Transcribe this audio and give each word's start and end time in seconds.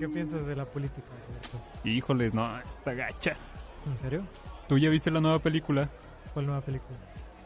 ¿Qué 0.00 0.08
piensas 0.08 0.46
de 0.46 0.56
la 0.56 0.64
política? 0.64 1.06
Híjole, 1.84 2.30
no, 2.32 2.58
está 2.60 2.94
gacha. 2.94 3.36
¿En 3.86 3.98
serio? 3.98 4.22
¿Tú 4.66 4.78
ya 4.78 4.88
viste 4.88 5.10
la 5.10 5.20
nueva 5.20 5.38
película? 5.38 5.90
¿Cuál 6.32 6.46
nueva 6.46 6.62
película? 6.62 6.98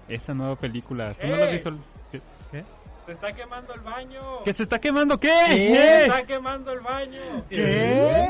Esa 0.09 0.35
nueva 0.35 0.55
película. 0.57 1.15
¿Tú 1.15 1.27
no 1.27 1.37
la 1.37 1.45
has 1.45 1.51
¡Eh! 1.51 1.53
visto? 1.55 1.71
¿Qué? 2.13 2.23
¿Qué? 2.53 2.65
Se 3.07 3.13
está 3.13 3.33
quemando 3.33 3.75
el 3.75 3.81
baño. 3.81 4.43
¿Que 4.45 4.53
se 4.53 4.63
está 4.63 4.79
quemando 4.79 5.19
qué? 5.19 5.29
Se 5.29 6.05
está 6.05 6.23
quemando 6.25 6.71
el 6.73 6.81
baño. 6.81 7.45
¿Qué? 7.51 8.29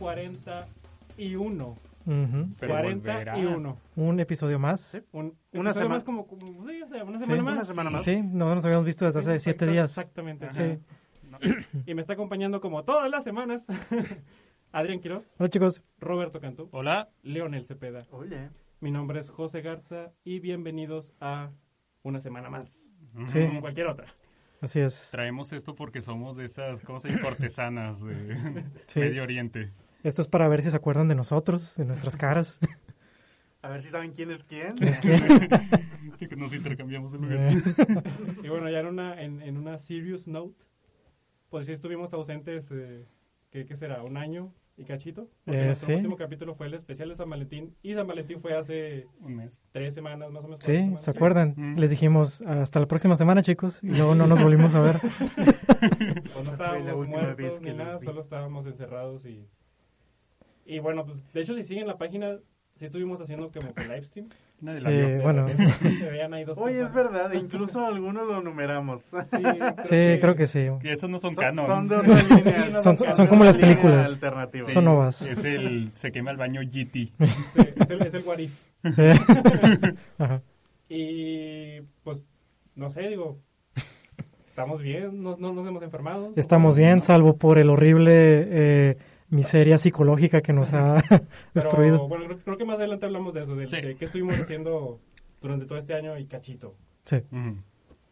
41. 0.00 1.76
Ujú. 2.06 2.46
Pero 2.58 2.72
41. 2.72 3.76
Un 3.96 4.20
episodio 4.20 4.58
más. 4.58 5.02
Un, 5.12 5.26
Una 5.52 5.70
episodio 5.70 5.72
semana- 5.74 5.88
más 5.94 6.04
como, 6.04 6.26
como- 6.26 6.66
sí, 6.68 6.82
o 6.82 6.88
sea, 6.88 7.04
una 7.04 7.18
Sí, 7.18 7.24
semana 7.26 7.42
más. 7.42 7.54
una 7.56 7.64
semana 7.64 7.90
más. 7.90 8.04
Sí, 8.04 8.22
no 8.22 8.54
nos 8.54 8.64
habíamos 8.64 8.86
visto 8.86 9.04
desde 9.04 9.20
hace 9.20 9.38
siete 9.38 9.64
Exacto- 9.66 9.72
días. 9.72 9.90
Exactamente. 9.90 10.50
Sí. 10.50 10.78
Y 11.86 11.94
me 11.94 12.00
está 12.00 12.14
acompañando 12.14 12.60
como 12.60 12.82
todas 12.84 13.08
las 13.08 13.22
semanas 13.22 13.66
Adrián 14.72 15.00
Quiroz, 15.00 15.36
Hola 15.38 15.48
chicos. 15.48 15.82
Roberto 15.98 16.40
Cantú, 16.40 16.68
Hola. 16.72 17.08
Leonel 17.22 17.64
Cepeda. 17.64 18.04
Oye. 18.10 18.50
Mi 18.80 18.90
nombre 18.90 19.20
es 19.20 19.30
José 19.30 19.60
Garza 19.62 20.10
y 20.24 20.40
bienvenidos 20.40 21.12
a 21.20 21.50
una 22.02 22.20
semana 22.20 22.50
más. 22.50 22.86
Sí, 23.28 23.40
Como 23.46 23.60
cualquier 23.60 23.86
otra. 23.88 24.06
así 24.60 24.80
es. 24.80 25.08
Traemos 25.12 25.52
esto 25.52 25.74
porque 25.74 26.00
somos 26.02 26.36
de 26.36 26.46
esas, 26.46 26.80
¿cómo 26.80 26.98
se 27.00 27.08
dice? 27.08 27.20
Cortesanas 27.20 28.02
de 28.02 28.64
Sí. 28.86 29.00
Medio 29.00 29.22
Oriente. 29.22 29.70
Esto 30.02 30.22
es 30.22 30.28
para 30.28 30.48
ver 30.48 30.62
si 30.62 30.70
se 30.70 30.76
acuerdan 30.76 31.08
de 31.08 31.14
nosotros, 31.14 31.76
de 31.76 31.84
nuestras 31.84 32.16
caras. 32.16 32.58
A 33.62 33.68
ver 33.68 33.82
si 33.82 33.90
saben 33.90 34.12
quién 34.12 34.30
es 34.30 34.42
quién. 34.44 34.74
¿Quién 34.76 34.88
es 34.88 35.00
quién? 35.00 35.22
Que 36.28 36.36
nos 36.36 36.52
intercambiamos 36.54 37.14
el 37.14 37.20
lugar. 37.22 37.52
Y 38.42 38.48
bueno, 38.48 38.68
ya 38.70 38.80
en 38.80 38.86
una, 38.86 39.20
en, 39.22 39.40
en 39.42 39.56
una 39.56 39.78
serious 39.78 40.28
note, 40.28 40.64
pues 41.48 41.64
sí 41.66 41.72
estuvimos 41.72 42.12
ausentes, 42.12 42.70
eh, 42.72 43.06
¿qué, 43.50 43.64
qué 43.64 43.74
será? 43.76 44.02
¿Un 44.02 44.16
año 44.18 44.52
y 44.76 44.84
cachito? 44.84 45.30
Porque 45.44 45.60
Eh, 45.60 45.66
nuestro 45.66 45.86
sí. 45.88 45.94
último 45.94 46.16
capítulo 46.16 46.54
fue 46.54 46.66
el 46.66 46.74
especial 46.74 47.08
de 47.08 47.16
San 47.16 47.28
Valentín 47.30 47.74
y 47.82 47.94
San 47.94 48.06
Valentín 48.06 48.40
fue 48.40 48.54
hace 48.56 49.06
Un 49.20 49.36
mes. 49.36 49.62
tres 49.72 49.94
semanas 49.94 50.30
más 50.30 50.44
o 50.44 50.48
menos. 50.48 50.64
Sí, 50.64 50.74
semanas. 50.76 51.02
¿se 51.02 51.10
acuerdan? 51.10 51.54
Mm. 51.56 51.78
Les 51.78 51.90
dijimos 51.90 52.42
hasta 52.42 52.80
la 52.80 52.86
próxima 52.86 53.16
semana 53.16 53.42
chicos 53.42 53.82
y 53.82 53.88
luego 53.88 54.14
no 54.14 54.26
nos 54.26 54.42
volvimos 54.42 54.74
a 54.74 54.80
ver. 54.82 54.96
Pues 55.80 56.44
no 56.44 56.52
estábamos 56.52 57.08
muertos 57.08 57.60
ni 57.62 57.72
nada, 57.74 57.98
solo 57.98 58.20
estábamos 58.20 58.66
encerrados 58.66 59.24
y... 59.26 59.46
Y 60.70 60.78
bueno, 60.78 61.04
pues 61.04 61.24
de 61.32 61.40
hecho 61.42 61.54
si 61.54 61.62
siguen 61.64 61.86
la 61.88 61.98
página, 61.98 62.36
sí 62.74 62.84
estuvimos 62.84 63.20
haciendo 63.20 63.50
como 63.50 63.74
que 63.74 63.82
live 63.82 64.04
stream. 64.04 64.28
Nadie 64.60 64.78
Sí, 64.80 64.84
la 64.84 64.90
vio. 64.90 65.22
bueno. 65.22 65.48
Se 65.98 66.10
veían 66.10 66.32
ahí 66.34 66.44
dos 66.44 66.56
Oye, 66.58 66.80
es 66.82 66.92
verdad, 66.92 67.32
incluso 67.32 67.84
algunos 67.84 68.26
lo 68.28 68.40
numeramos. 68.42 69.00
Sí, 69.00 69.10
creo 69.30 69.74
Sí, 69.84 70.20
creo 70.20 70.36
que 70.36 70.46
sí. 70.46 70.68
Que 70.80 70.92
esos 70.92 71.10
no 71.10 71.18
son, 71.18 71.34
Son, 71.34 71.42
canon. 71.42 71.66
son 71.66 71.88
de 71.88 71.96
otra 71.96 72.22
línea. 72.22 72.80
Son- 72.80 73.26
como 73.26 73.44
las 73.44 73.56
películas. 73.56 74.06
alternativa. 74.12 74.66
Sí, 74.66 74.72
Son 74.72 74.84
novas. 74.84 75.22
Es 75.22 75.44
el 75.44 75.90
se 75.94 76.12
quema 76.12 76.30
el 76.30 76.36
baño 76.36 76.60
GT. 76.62 76.94
Sí, 77.18 77.62
es 77.76 77.90
el, 77.90 78.02
es 78.02 78.14
el 78.14 78.22
what 78.22 78.38
if. 78.38 78.52
Sí. 78.94 79.02
Ajá. 80.18 80.42
Y 80.88 81.80
pues, 82.04 82.24
no 82.74 82.90
sé, 82.90 83.08
digo, 83.08 83.38
estamos 84.48 84.82
bien, 84.82 85.22
no, 85.22 85.36
no 85.36 85.52
nos 85.52 85.66
hemos 85.66 85.82
enfermado. 85.82 86.32
Estamos 86.36 86.76
bien, 86.76 87.00
salvo 87.02 87.36
por 87.36 87.58
el 87.58 87.70
horrible 87.70 88.12
eh, 88.50 88.96
miseria 89.30 89.78
psicológica 89.78 90.40
que 90.42 90.52
nos 90.52 90.72
ha 90.74 91.02
Pero, 91.08 91.24
destruido. 91.54 92.08
bueno, 92.08 92.26
creo, 92.26 92.38
creo 92.40 92.58
que 92.58 92.64
más 92.64 92.78
adelante 92.78 93.06
hablamos 93.06 93.34
de 93.34 93.40
eso, 93.42 93.54
de, 93.56 93.68
Sí. 93.68 93.80
de 93.80 93.96
qué 93.96 94.04
estuvimos 94.06 94.38
haciendo 94.38 95.00
durante 95.40 95.66
todo 95.66 95.78
este 95.78 95.94
año 95.94 96.18
y 96.18 96.26
cachito. 96.26 96.74
Sí. 97.04 97.18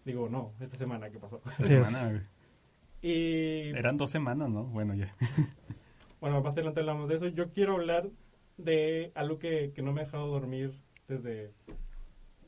Digo, 0.05 0.29
no, 0.29 0.53
esta 0.61 0.77
semana 0.77 1.11
que 1.11 1.19
pasó. 1.19 1.41
así 1.59 1.75
es. 1.75 1.87
Semana. 1.87 2.23
Y 3.03 3.69
Eran 3.71 3.97
dos 3.97 4.11
semanas, 4.11 4.49
¿no? 4.51 4.65
Bueno, 4.65 4.95
ya. 4.95 5.15
bueno, 6.21 6.41
más 6.43 6.55
adelante 6.55 6.81
hablamos 6.81 7.09
de 7.09 7.17
eso. 7.17 7.29
Yo 7.29 7.51
quiero 7.51 7.75
hablar 7.75 8.09
de 8.57 9.13
algo 9.15 9.39
que, 9.39 9.73
que 9.75 9.83
no 9.83 9.93
me 9.93 10.01
ha 10.01 10.05
dejado 10.05 10.27
dormir 10.29 10.73
desde 11.07 11.53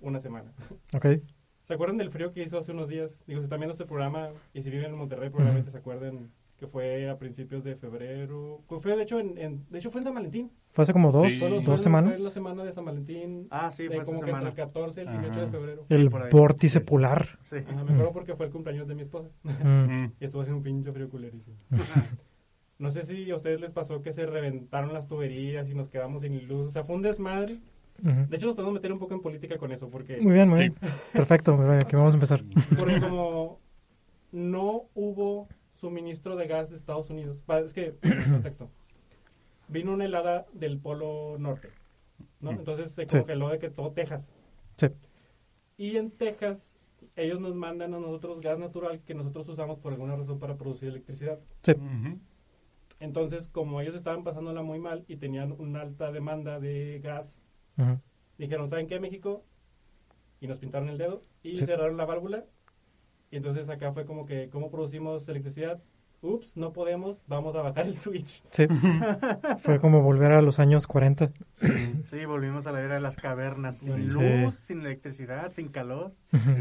una 0.00 0.20
semana. 0.20 0.52
Ok. 0.94 1.06
¿Se 1.64 1.74
acuerdan 1.74 1.98
del 1.98 2.10
frío 2.10 2.32
que 2.32 2.42
hizo 2.42 2.58
hace 2.58 2.72
unos 2.72 2.88
días? 2.88 3.22
Digo, 3.28 3.38
si 3.40 3.44
están 3.44 3.60
viendo 3.60 3.74
este 3.74 3.84
programa 3.86 4.30
y 4.52 4.62
si 4.62 4.70
viven 4.70 4.86
en 4.86 4.96
Monterrey, 4.98 5.30
probablemente 5.30 5.70
se 5.70 5.78
acuerden 5.78 6.32
que 6.60 6.68
fue 6.68 7.08
a 7.10 7.18
principios 7.18 7.64
de 7.64 7.74
febrero. 7.74 8.60
Fue, 8.68 8.78
fue, 8.80 8.94
de 8.94 9.02
hecho, 9.02 9.18
en, 9.18 9.36
en- 9.38 9.64
de 9.70 9.78
hecho 9.78 9.90
fue 9.90 10.00
en 10.02 10.04
San 10.04 10.14
Valentín. 10.14 10.50
Fue 10.70 10.82
hace 10.82 10.92
como 10.92 11.10
dos, 11.10 11.24
Sí. 11.32 11.38
Fue- 11.38 11.48
fue- 11.48 11.56
dos 11.58 11.64
Fue 11.64 11.78
semanas. 11.78 12.20
la 12.20 12.30
semana 12.30 12.62
de 12.62 12.72
San 12.72 12.84
Valentín. 12.84 13.48
Ah, 13.50 13.70
sí, 13.70 13.86
fue 13.88 13.96
esa 13.96 14.04
como 14.04 14.20
que 14.20 14.26
semana. 14.26 14.48
entre 14.50 14.62
el 14.62 14.68
14 14.68 15.00
y 15.00 15.02
el 15.02 15.08
Ajá. 15.08 15.18
18 15.22 15.40
de 15.40 15.48
febrero. 15.48 15.86
El 15.88 16.08
vórtice 16.10 16.78
Sí, 16.78 16.84
sí. 16.84 16.90
polar. 16.90 17.26
Sí. 17.42 17.56
Ajá, 17.56 17.82
me 17.82 17.92
acuerdo 17.92 18.12
porque 18.12 18.36
fue 18.36 18.46
el 18.46 18.52
cumpleaños 18.52 18.86
de 18.86 18.94
mi 18.94 19.02
esposa. 19.02 19.28
Mm. 19.42 20.04
Y 20.20 20.24
estuvo 20.24 20.42
haciendo 20.42 20.58
un 20.58 20.62
pinche 20.62 20.92
frío 20.92 21.08
culerísimo. 21.08 21.56
No 22.78 22.90
sé 22.90 23.02
si 23.02 23.30
a 23.30 23.36
ustedes 23.36 23.60
les 23.60 23.72
pasó 23.72 24.00
que 24.00 24.10
se 24.10 24.24
reventaron 24.24 24.94
las 24.94 25.06
tuberías 25.06 25.68
y 25.68 25.74
nos 25.74 25.90
quedamos 25.90 26.22
sin 26.22 26.48
luz. 26.48 26.68
O 26.68 26.70
sea, 26.70 26.82
fue 26.84 26.96
un 26.96 27.02
desmadre. 27.02 27.58
De 27.98 28.34
hecho, 28.34 28.46
nos 28.46 28.54
podemos 28.56 28.72
meter 28.72 28.90
un 28.90 28.98
poco 28.98 29.12
en 29.12 29.20
política 29.20 29.58
con 29.58 29.70
eso, 29.70 29.90
porque, 29.90 30.16
Muy 30.18 30.32
bien, 30.32 30.48
muy 30.48 30.56
Sí. 30.56 30.62
bien. 30.62 30.74
Perfecto, 31.12 31.52
aquí 31.78 31.94
vamos 31.94 32.14
a 32.14 32.16
empezar. 32.16 32.42
porque 32.78 32.98
como 32.98 33.58
no 34.32 34.84
hubo 34.94 35.46
suministro 35.80 36.36
de 36.36 36.46
gas 36.46 36.70
de 36.70 36.76
Estados 36.76 37.10
Unidos. 37.10 37.38
Es 37.64 37.72
que, 37.72 37.94
contexto, 38.30 38.70
vino 39.68 39.92
una 39.92 40.04
helada 40.04 40.46
del 40.52 40.78
polo 40.78 41.36
norte, 41.38 41.68
¿no? 42.40 42.50
Entonces 42.52 42.92
se 42.92 43.06
Sí. 43.06 43.18
congeló 43.18 43.48
de 43.48 43.58
que 43.58 43.70
todo 43.70 43.92
Texas. 43.92 44.32
Sí. 44.76 44.86
Y 45.76 45.96
en 45.96 46.10
Texas, 46.10 46.76
ellos 47.16 47.40
nos 47.40 47.54
mandan 47.54 47.94
a 47.94 47.98
nosotros 47.98 48.40
gas 48.40 48.58
natural 48.58 49.00
que 49.00 49.14
nosotros 49.14 49.48
usamos 49.48 49.78
por 49.78 49.92
alguna 49.92 50.16
razón 50.16 50.38
para 50.38 50.56
producir 50.56 50.88
electricidad. 50.90 51.38
Sí. 51.62 51.72
Entonces, 53.00 53.48
como 53.48 53.80
ellos 53.80 53.94
estaban 53.94 54.24
pasándola 54.24 54.62
muy 54.62 54.78
mal 54.78 55.04
y 55.08 55.16
tenían 55.16 55.52
una 55.58 55.80
alta 55.80 56.12
demanda 56.12 56.60
de 56.60 57.00
gas, 57.02 57.42
dijeron, 58.36 58.68
¿saben 58.68 58.86
qué, 58.86 59.00
México? 59.00 59.42
Y 60.40 60.46
nos 60.46 60.58
pintaron 60.58 60.88
el 60.90 60.98
dedo 60.98 61.22
y 61.42 61.56
Sí. 61.56 61.64
cerraron 61.64 61.96
la 61.96 62.04
válvula. 62.04 62.44
Y 63.30 63.36
entonces 63.36 63.68
acá 63.68 63.92
fue 63.92 64.04
como 64.04 64.26
que, 64.26 64.48
¿cómo 64.50 64.70
producimos 64.70 65.28
electricidad? 65.28 65.80
Ups, 66.22 66.54
no 66.58 66.74
podemos, 66.74 67.16
vamos 67.28 67.54
a 67.56 67.62
bajar 67.62 67.86
el 67.86 67.96
switch. 67.96 68.42
Sí. 68.50 68.66
Fue 69.56 69.80
como 69.80 70.02
volver 70.02 70.32
a 70.32 70.42
los 70.42 70.58
años 70.58 70.86
40. 70.86 71.32
Sí, 72.04 72.24
volvimos 72.26 72.66
a 72.66 72.72
la 72.72 72.82
era 72.82 72.94
de 72.96 73.00
las 73.00 73.16
cavernas. 73.16 73.78
Sin 73.78 74.10
Sí. 74.10 74.18
luz, 74.42 74.54
sin 74.56 74.80
electricidad, 74.82 75.50
sin 75.50 75.68
calor. 75.68 76.12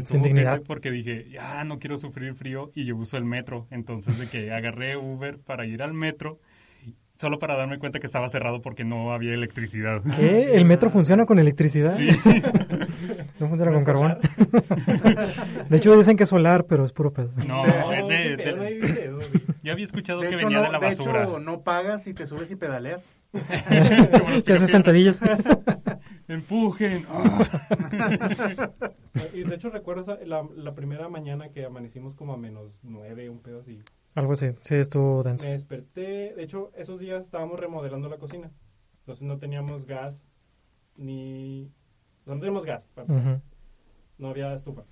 Sin 0.04 0.22
dignidad. 0.22 0.62
Porque 0.66 0.90
dije, 0.90 1.28
ya 1.28 1.62
no 1.64 1.78
quiero 1.78 1.98
sufrir 1.98 2.34
frío 2.34 2.70
y 2.74 2.86
yo 2.86 2.96
uso 2.96 3.18
el 3.18 3.26
metro. 3.26 3.66
Entonces 3.70 4.18
de 4.18 4.28
que 4.28 4.50
agarré 4.50 4.96
Uber 4.96 5.38
para 5.38 5.66
ir 5.66 5.82
al 5.82 5.92
metro 5.92 6.38
solo 7.20 7.38
para 7.38 7.54
darme 7.54 7.78
cuenta 7.78 8.00
que 8.00 8.06
estaba 8.06 8.28
cerrado 8.30 8.62
porque 8.62 8.82
no 8.82 9.12
había 9.12 9.34
electricidad. 9.34 10.00
¿Qué? 10.16 10.54
¿El 10.54 10.64
metro 10.64 10.88
funciona 10.88 11.26
con 11.26 11.38
electricidad? 11.38 11.94
Sí. 11.96 12.08
No 13.38 13.48
funciona 13.48 13.72
con 13.72 13.84
carbón. 13.84 14.18
De 15.70 15.76
hecho 15.78 15.96
dicen 15.96 16.16
que 16.18 16.24
es 16.24 16.28
solar, 16.28 16.66
pero 16.66 16.84
es 16.84 16.92
puro 16.92 17.10
pedo. 17.12 17.30
No, 17.46 17.66
No, 17.66 17.92
es 17.92 18.06
de- 18.08 18.36
de- 18.36 19.18
yo 19.62 19.72
había 19.72 19.84
escuchado 19.86 20.20
De 20.20 20.28
que 20.28 20.34
hecho, 20.34 20.46
venía 20.46 20.58
no, 20.58 20.64
de 20.66 20.72
la 20.72 20.78
de 20.78 20.86
basura. 20.86 21.22
hecho, 21.22 21.38
no 21.38 21.62
pagas 21.62 22.06
y 22.06 22.12
te 22.12 22.26
subes 22.26 22.50
y 22.50 22.56
pedaleas. 22.56 23.08
Se 24.42 24.52
hace 24.54 24.66
sentadillas. 24.66 25.20
Empujen. 26.28 27.06
Y 29.32 29.42
de 29.44 29.54
hecho 29.54 29.70
recuerdo 29.70 30.02
esa- 30.02 30.18
la, 30.24 30.42
la 30.54 30.74
primera 30.74 31.08
mañana 31.08 31.48
que 31.50 31.64
amanecimos 31.64 32.14
como 32.14 32.34
a 32.34 32.36
menos 32.36 32.80
nueve, 32.82 33.30
un 33.30 33.40
pedo 33.40 33.60
así. 33.60 33.78
Algo 34.14 34.32
así. 34.32 34.50
Sí, 34.62 34.74
estuvo 34.76 35.22
denso. 35.22 35.44
Me 35.44 35.52
desperté, 35.52 36.34
de 36.34 36.42
hecho 36.42 36.70
esos 36.76 36.98
días 36.98 37.22
estábamos 37.22 37.58
remodelando 37.60 38.08
la 38.08 38.18
cocina. 38.18 38.50
Entonces 39.00 39.22
no 39.26 39.38
teníamos 39.38 39.86
gas 39.86 40.30
ni... 40.96 41.70
No 42.26 42.34
teníamos 42.34 42.64
gas, 42.64 42.86
para 42.94 43.06
empezar. 43.06 43.32
Ujú. 43.34 43.42
no 44.18 44.28
había 44.28 44.52
estufa. 44.54 44.82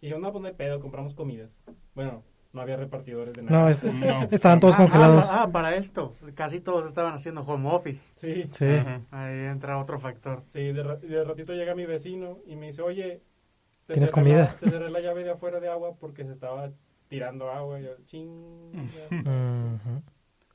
Y 0.00 0.08
yo, 0.08 0.18
no, 0.18 0.32
pues 0.32 0.40
no 0.42 0.48
hay 0.48 0.54
pedo, 0.54 0.80
compramos 0.80 1.14
comidas. 1.14 1.50
Bueno, 1.94 2.22
no 2.52 2.62
había 2.62 2.76
repartidores 2.76 3.34
de 3.34 3.42
nada. 3.42 3.58
No, 3.64 3.68
este- 3.68 3.92
No. 3.92 4.22
estaban 4.30 4.58
todos 4.60 4.74
Ah, 4.74 4.78
congelados. 4.78 5.28
Ah, 5.30 5.42
ah, 5.42 5.52
para 5.52 5.76
esto. 5.76 6.14
Casi 6.34 6.60
todos 6.60 6.86
estaban 6.86 7.12
haciendo 7.12 7.42
home 7.42 7.68
office. 7.70 8.10
Sí, 8.16 8.48
Sí. 8.52 8.66
Ajá. 8.66 9.02
Ahí 9.10 9.40
entra 9.46 9.78
otro 9.78 9.98
factor. 10.00 10.42
sí, 10.48 10.60
de, 10.72 10.82
de 10.82 11.24
ratito 11.24 11.52
llega 11.52 11.74
mi 11.74 11.84
vecino 11.84 12.38
y 12.46 12.56
me 12.56 12.68
dice, 12.68 12.80
oye, 12.82 13.20
te 13.86 13.94
¿Tienes 13.94 14.08
cerré 14.10 14.22
comida? 14.22 14.44
La, 14.44 14.54
te 14.54 14.70
cerré 14.70 14.90
la 14.90 15.00
llave 15.00 15.22
de 15.24 15.30
afuera 15.30 15.60
de 15.60 15.68
agua 15.68 15.94
porque 16.00 16.24
se 16.24 16.32
estaba 16.32 16.70
tirando 17.10 17.50
agua. 17.50 17.78
Y 17.78 17.84
yo, 17.84 17.90
ching, 18.06 18.72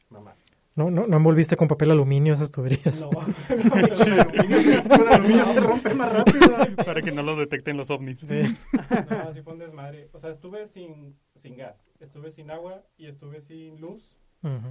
mamá. 0.09 0.33
No, 0.77 0.89
no, 0.91 1.07
no 1.07 1.17
envolviste 1.17 1.55
con 1.55 1.69
papel 1.69 1.91
aluminio 1.91 2.33
esas 2.33 2.51
tuberías. 2.51 3.01
No, 3.01 3.09
Con 3.11 3.23
aluminio, 3.79 4.83
con 4.83 5.07
aluminio 5.07 5.45
se 5.45 5.59
rompe 5.61 5.93
más 5.93 6.11
rápido. 6.11 6.75
Para 6.83 7.01
que 7.01 7.11
no 7.13 7.23
lo 7.23 7.37
detecten 7.37 7.77
los 7.77 7.89
ovnis. 7.91 8.23
no, 8.23 9.19
así 9.29 9.41
fue 9.41 9.53
un 9.53 9.59
desmadre. 9.59 10.09
O 10.11 10.19
sea, 10.19 10.31
estuve 10.31 10.67
sin, 10.67 11.17
sin 11.35 11.55
gas, 11.55 11.77
estuve 12.01 12.31
sin 12.31 12.51
agua 12.51 12.83
y 12.97 13.07
estuve 13.07 13.39
sin 13.39 13.79
luz 13.79 14.17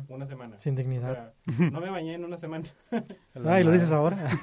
Una 0.09 0.26
semana. 0.26 0.59
Sin 0.59 0.75
O 0.75 0.76
dignidad. 0.76 1.32
sea, 1.47 1.71
no 1.71 1.81
me 1.81 1.91
bañé 1.91 2.15
en 2.15 2.25
una 2.25 2.37
semana. 2.37 2.65
Ay, 3.44 3.65
lo 3.65 3.73
dices 3.73 3.93
ahora. 3.93 4.29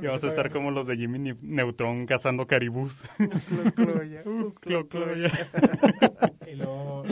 Y 0.00 0.06
vas 0.06 0.22
a 0.22 0.28
estar 0.28 0.52
como 0.52 0.70
los 0.70 0.86
de 0.86 0.96
Jimmy 0.96 1.18
Neu- 1.18 1.38
Neutron 1.42 2.06
cazando 2.06 2.46
caribús. 2.46 3.02
Cloya. 3.74 4.22
Clo, 4.60 4.86
clo, 4.88 5.16
ya. 5.16 5.32
Y 6.46 6.54
luego 6.54 7.02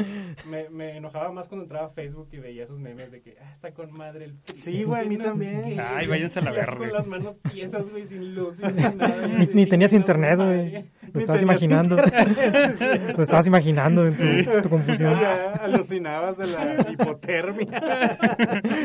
me, 0.48 0.68
me 0.70 0.96
enojaba 0.96 1.32
más 1.32 1.48
cuando 1.48 1.64
entraba 1.64 1.86
a 1.86 1.90
Facebook 1.90 2.28
y 2.32 2.38
veía 2.38 2.64
esos 2.64 2.78
memes 2.78 3.10
de 3.12 3.20
que, 3.22 3.36
ah, 3.42 3.50
está 3.52 3.72
con 3.72 3.92
madre 3.92 4.24
el... 4.26 4.36
Sí, 4.44 4.84
güey, 4.84 5.02
a 5.02 5.08
mí 5.08 5.16
también. 5.18 5.62
qué, 5.62 5.80
Ay, 5.80 6.06
váyanse 6.06 6.38
a 6.38 6.42
la 6.42 6.52
verga. 6.52 6.76
con 6.76 6.92
las 6.92 7.06
manos 7.06 7.40
tiesas, 7.52 7.88
güey, 7.90 8.06
sin 8.06 8.34
luz, 8.34 8.56
sin 8.56 8.74
nada. 8.96 9.26
Ni 9.28 9.46
de 9.46 9.66
tenías 9.66 9.92
internet, 9.92 10.36
güey. 10.38 10.84
Lo 11.12 11.18
estabas 11.20 11.42
imaginando. 11.42 11.96
Lo 13.16 13.22
estabas 13.22 13.46
imaginando 13.46 14.06
en 14.06 14.16
su- 14.16 14.62
tu 14.62 14.68
confusión. 14.70 15.20
Ya 15.20 15.52
alucinabas 15.62 16.38
de 16.38 16.46
la 16.46 16.86
hipotermia. 16.90 18.16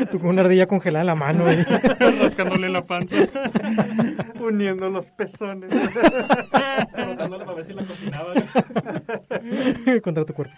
Tú 0.10 0.18
con 0.18 0.30
una 0.30 0.42
ardilla 0.42 0.66
congelada 0.66 1.02
en 1.02 1.06
la 1.06 1.14
mano, 1.14 1.44
güey. 1.44 1.62
Rascándole 1.62 2.68
la 2.68 2.84
panza. 2.84 3.16
Uniendo 4.40 4.90
los 4.90 5.10
pezones. 5.10 5.72
Frotándole 6.94 7.44
para 7.44 7.56
ver 7.56 7.64
si 7.64 7.72
la 7.72 7.84
cocinaba. 7.84 8.34
güey. 9.84 10.00
contra 10.02 10.24
tu 10.24 10.34
cuerpo. 10.34 10.54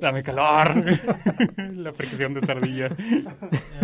Dame 0.00 0.22
calor. 0.22 0.74
La 1.74 1.92
fricción 1.92 2.34
de 2.34 2.40
esta 2.40 2.52
ardilla. 2.52 2.88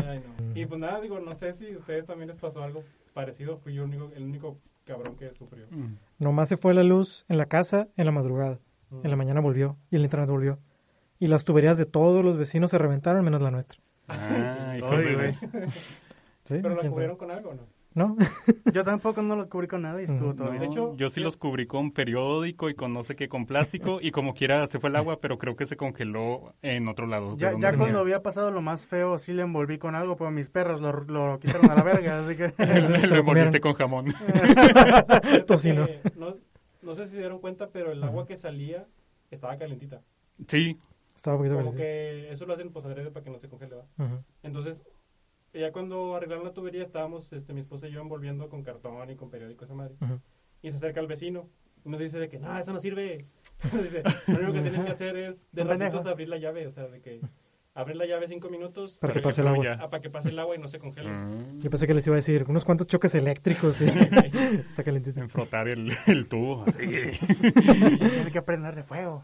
Ay, 0.07 0.23
no. 0.25 0.59
Y 0.61 0.67
pues 0.67 0.81
nada, 0.81 1.01
digo, 1.01 1.21
no 1.21 1.35
sé 1.35 1.53
si 1.53 1.73
a 1.73 1.79
ustedes 1.79 2.07
también 2.07 2.29
les 2.29 2.39
pasó 2.39 2.63
algo 2.63 2.83
parecido. 3.15 3.59
Fui 3.59 3.75
yo 3.75 3.85
el 3.85 3.89
único, 3.91 4.11
el 4.15 4.23
único 4.25 4.59
cabrón 4.87 5.17
que 5.17 5.33
sufrió. 5.35 5.67
Nomás 6.19 6.49
se 6.49 6.57
fue 6.57 6.75
la 6.75 6.83
luz 6.83 7.25
en 7.29 7.39
la 7.39 7.47
casa 7.47 7.89
en 7.97 8.07
la 8.07 8.13
madrugada. 8.13 8.59
En 9.03 9.11
la 9.11 9.17
mañana 9.17 9.41
volvió 9.41 9.77
y 9.91 9.97
el 9.97 10.03
internet 10.03 10.29
volvió. 10.29 10.59
Y 11.19 11.27
las 11.29 11.45
tuberías 11.45 11.79
de 11.79 11.87
todos 11.87 12.25
los 12.25 12.37
vecinos 12.39 12.71
se 12.71 12.79
reventaron, 12.79 13.25
menos 13.25 13.43
la 13.43 13.51
nuestra. 13.51 13.79
Ah. 14.09 14.75
¿Sí? 16.45 16.55
¿Pero 16.63 16.71
la 16.75 16.81
¿Quién 16.81 16.93
cubrieron 16.93 17.17
sabe? 17.17 17.29
con 17.29 17.31
algo 17.31 17.51
o 17.51 17.55
no? 17.55 17.80
¿No? 17.93 18.17
Yo 18.73 18.85
tampoco 18.85 19.21
no 19.21 19.35
los 19.35 19.49
cubrí 19.49 19.67
con 19.67 19.83
nada 19.83 20.01
y 20.01 20.05
estuvo 20.05 20.33
todo 20.33 20.45
No, 20.45 20.51
bien. 20.53 20.61
De 20.63 20.67
hecho, 20.69 20.97
yo 20.97 21.11
sí 21.11 21.21
yo- 21.21 21.27
los 21.27 21.37
cubrí 21.37 21.67
con 21.67 21.91
periódico 21.91 22.71
y 22.71 22.75
con 22.75 22.93
no 22.93 23.03
sé 23.03 23.17
qué, 23.17 23.29
con 23.29 23.47
plástico. 23.47 23.99
Y 24.01 24.13
como 24.13 24.33
quiera 24.35 24.65
se 24.69 24.79
fue 24.79 24.91
el 24.91 24.97
agua, 24.97 25.19
pero 25.21 25.39
creo 25.39 25.57
que 25.57 25.67
se 25.67 25.77
congeló 25.77 26.55
en 26.63 26.87
otro 26.87 27.07
lado. 27.09 27.37
Ya, 27.37 27.53
ya 27.59 27.77
cuando 27.77 27.99
había 27.99 28.23
pasado 28.23 28.53
lo 28.53 28.63
más 28.63 28.87
feo, 28.87 29.19
sí 29.19 29.33
le 29.33 29.43
envolví 29.43 29.79
con 29.79 29.97
algo, 29.97 30.17
pero 30.17 30.31
mis 30.31 30.49
perros 30.51 30.81
lo, 30.81 30.93
lo 30.93 31.41
quitaron 31.41 31.69
a 31.69 31.75
la 31.75 31.83
verga, 31.83 32.25
así 32.25 32.37
que... 32.37 32.53
Lo 33.11 33.17
envolviste 33.17 33.61
con 33.61 33.75
jamón. 33.75 34.07
Tocino. 35.47 35.87
que 35.87 36.01
No, 36.17 36.37
no 36.83 36.95
sé 36.95 37.07
si 37.07 37.13
se 37.13 37.19
dieron 37.19 37.41
cuenta, 37.41 37.71
pero 37.73 37.91
el 37.93 38.03
agua 38.05 38.27
que 38.27 38.37
salía 38.37 38.87
estaba 39.33 39.57
calentita. 39.59 40.01
Sí, 40.47 40.77
Estaba 41.17 41.37
un 41.37 41.43
poquito 41.43 41.59
Como 41.63 41.77
que 41.77 42.31
eso 42.33 42.47
lo 42.47 42.55
hacen 42.55 42.71
pues 42.73 42.85
adrede 42.85 43.11
para 43.11 43.25
que 43.25 43.31
no 43.31 43.39
se 43.39 43.49
congele. 43.49 43.77
Entonces, 44.43 44.81
ya 45.53 45.73
cuando 45.73 46.15
arreglaron 46.17 46.45
la 46.45 46.53
tubería, 46.53 46.83
estábamos 46.83 47.33
este, 47.33 47.53
mi 47.53 47.61
esposa 47.61 47.89
y 47.89 47.93
yo 47.93 48.01
envolviendo 48.01 48.49
con 48.49 48.63
cartón 48.63 49.11
y 49.11 49.17
con 49.17 49.31
periódico 49.31 49.65
esa 49.65 49.75
madre. 49.75 49.95
Ujú. 50.01 50.21
Y 50.63 50.71
se 50.71 50.77
acerca 50.77 51.01
el 51.01 51.07
vecino 51.07 51.49
y 51.85 51.89
nos 51.89 51.99
dice 52.01 52.19
de 52.19 52.29
que, 52.29 52.39
no, 52.39 52.59
eso 52.59 52.73
no 52.73 52.81
sirve. 52.81 53.27
dice, 53.83 54.03
lo 54.29 54.37
único 54.39 54.53
que 54.53 54.61
tienes 54.61 54.85
que 54.85 54.91
hacer 54.91 55.17
es 55.17 55.49
de 55.53 55.65
ratitos 55.65 56.07
abrir 56.07 56.29
la 56.29 56.39
llave. 56.39 56.67
O 56.67 56.71
sea, 56.73 56.87
de 56.89 57.01
que 57.01 57.21
abrir 57.75 57.97
la 57.97 58.05
llave 58.07 58.27
cinco 58.29 58.51
minutos 58.51 58.99
Para 58.99 59.13
que 59.15 59.21
Para 59.21 59.31
pase 59.31 59.43
que 59.43 59.49
el 59.49 59.55
agua. 59.55 59.79
ah, 59.81 59.89
para 59.91 60.01
que 60.03 60.11
pase 60.11 60.29
el 60.29 60.39
agua 60.39 60.57
y 60.57 60.59
no 60.59 60.69
se 60.69 60.79
congele. 60.79 61.11
Mm, 61.11 61.61
Yo 61.61 61.71
pensé 61.71 61.87
que 61.87 61.95
les 61.95 62.07
iba 62.07 62.15
a 62.15 62.19
decir 62.19 62.45
unos 62.49 62.65
cuantos 62.65 62.87
choques 62.87 63.15
eléctricos. 63.15 63.77
sí. 63.77 63.85
Está 64.69 64.85
calentito. 64.85 65.21
en 65.21 65.29
frotar 65.31 65.69
el, 65.69 65.91
el 66.07 66.29
tubo. 66.29 66.65
así. 66.67 66.79
Tiene 66.79 68.31
que 68.33 68.43
prender 68.43 68.75
de 68.75 68.83
fuego. 68.83 69.23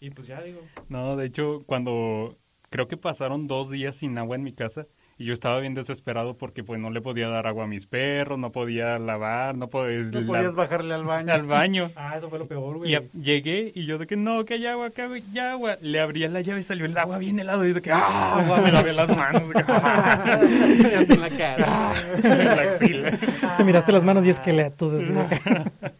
Y 0.00 0.10
pues 0.10 0.26
ya 0.26 0.40
digo, 0.42 0.60
No, 0.88 1.16
de 1.16 1.26
hecho, 1.26 1.62
cuando 1.66 2.34
creo 2.70 2.88
que 2.88 2.96
pasaron 2.96 3.46
dos 3.46 3.70
días 3.70 3.96
sin 3.96 4.18
agua 4.18 4.36
en 4.36 4.44
mi 4.44 4.52
casa 4.52 4.86
y 5.18 5.24
yo 5.24 5.32
estaba 5.32 5.60
bien 5.60 5.72
desesperado 5.74 6.34
porque 6.34 6.62
pues 6.62 6.78
no 6.78 6.90
le 6.90 7.00
podía 7.00 7.28
dar 7.28 7.46
agua 7.46 7.64
a 7.64 7.66
mis 7.66 7.86
perros, 7.86 8.38
no 8.38 8.52
podía 8.52 8.98
lavar, 8.98 9.56
no 9.56 9.68
podía 9.68 9.98
No 10.12 10.20
la- 10.20 10.26
podías 10.26 10.54
bajarle 10.54 10.92
al 10.94 11.04
baño. 11.04 11.32
al 11.32 11.46
baño. 11.46 11.90
ah, 11.96 12.14
eso 12.18 12.28
fue 12.28 12.38
lo 12.38 12.46
peor, 12.46 12.76
güey. 12.78 12.90
Y 12.92 12.94
a- 12.96 13.02
llegué 13.14 13.72
y 13.74 13.86
yo 13.86 13.96
de 13.98 14.06
que 14.06 14.16
no, 14.16 14.44
que 14.44 14.54
hay 14.54 14.66
agua, 14.66 14.90
que 14.90 15.02
hay 15.02 15.38
agua. 15.38 15.76
Le 15.80 16.00
abría 16.00 16.28
la 16.28 16.42
llave 16.42 16.60
y 16.60 16.62
salió 16.64 16.84
el 16.84 16.96
agua 16.98 17.16
bien 17.18 17.38
helado 17.40 17.64
y 17.66 17.72
de 17.72 17.80
que 17.80 17.90
¡ah! 17.92 18.38
agua! 18.40 18.60
Me 18.60 18.70
lavé 18.72 18.92
las 18.92 19.08
manos. 19.08 19.42
¡ah! 19.68 20.40
en 20.42 21.20
la 21.20 21.30
cara. 21.30 21.92
la 22.22 22.72
axila. 22.72 23.18
Te 23.56 23.64
miraste 23.64 23.92
las 23.92 24.04
manos 24.04 24.26
y 24.26 24.30
esqueletos. 24.30 24.92
así. 24.92 25.12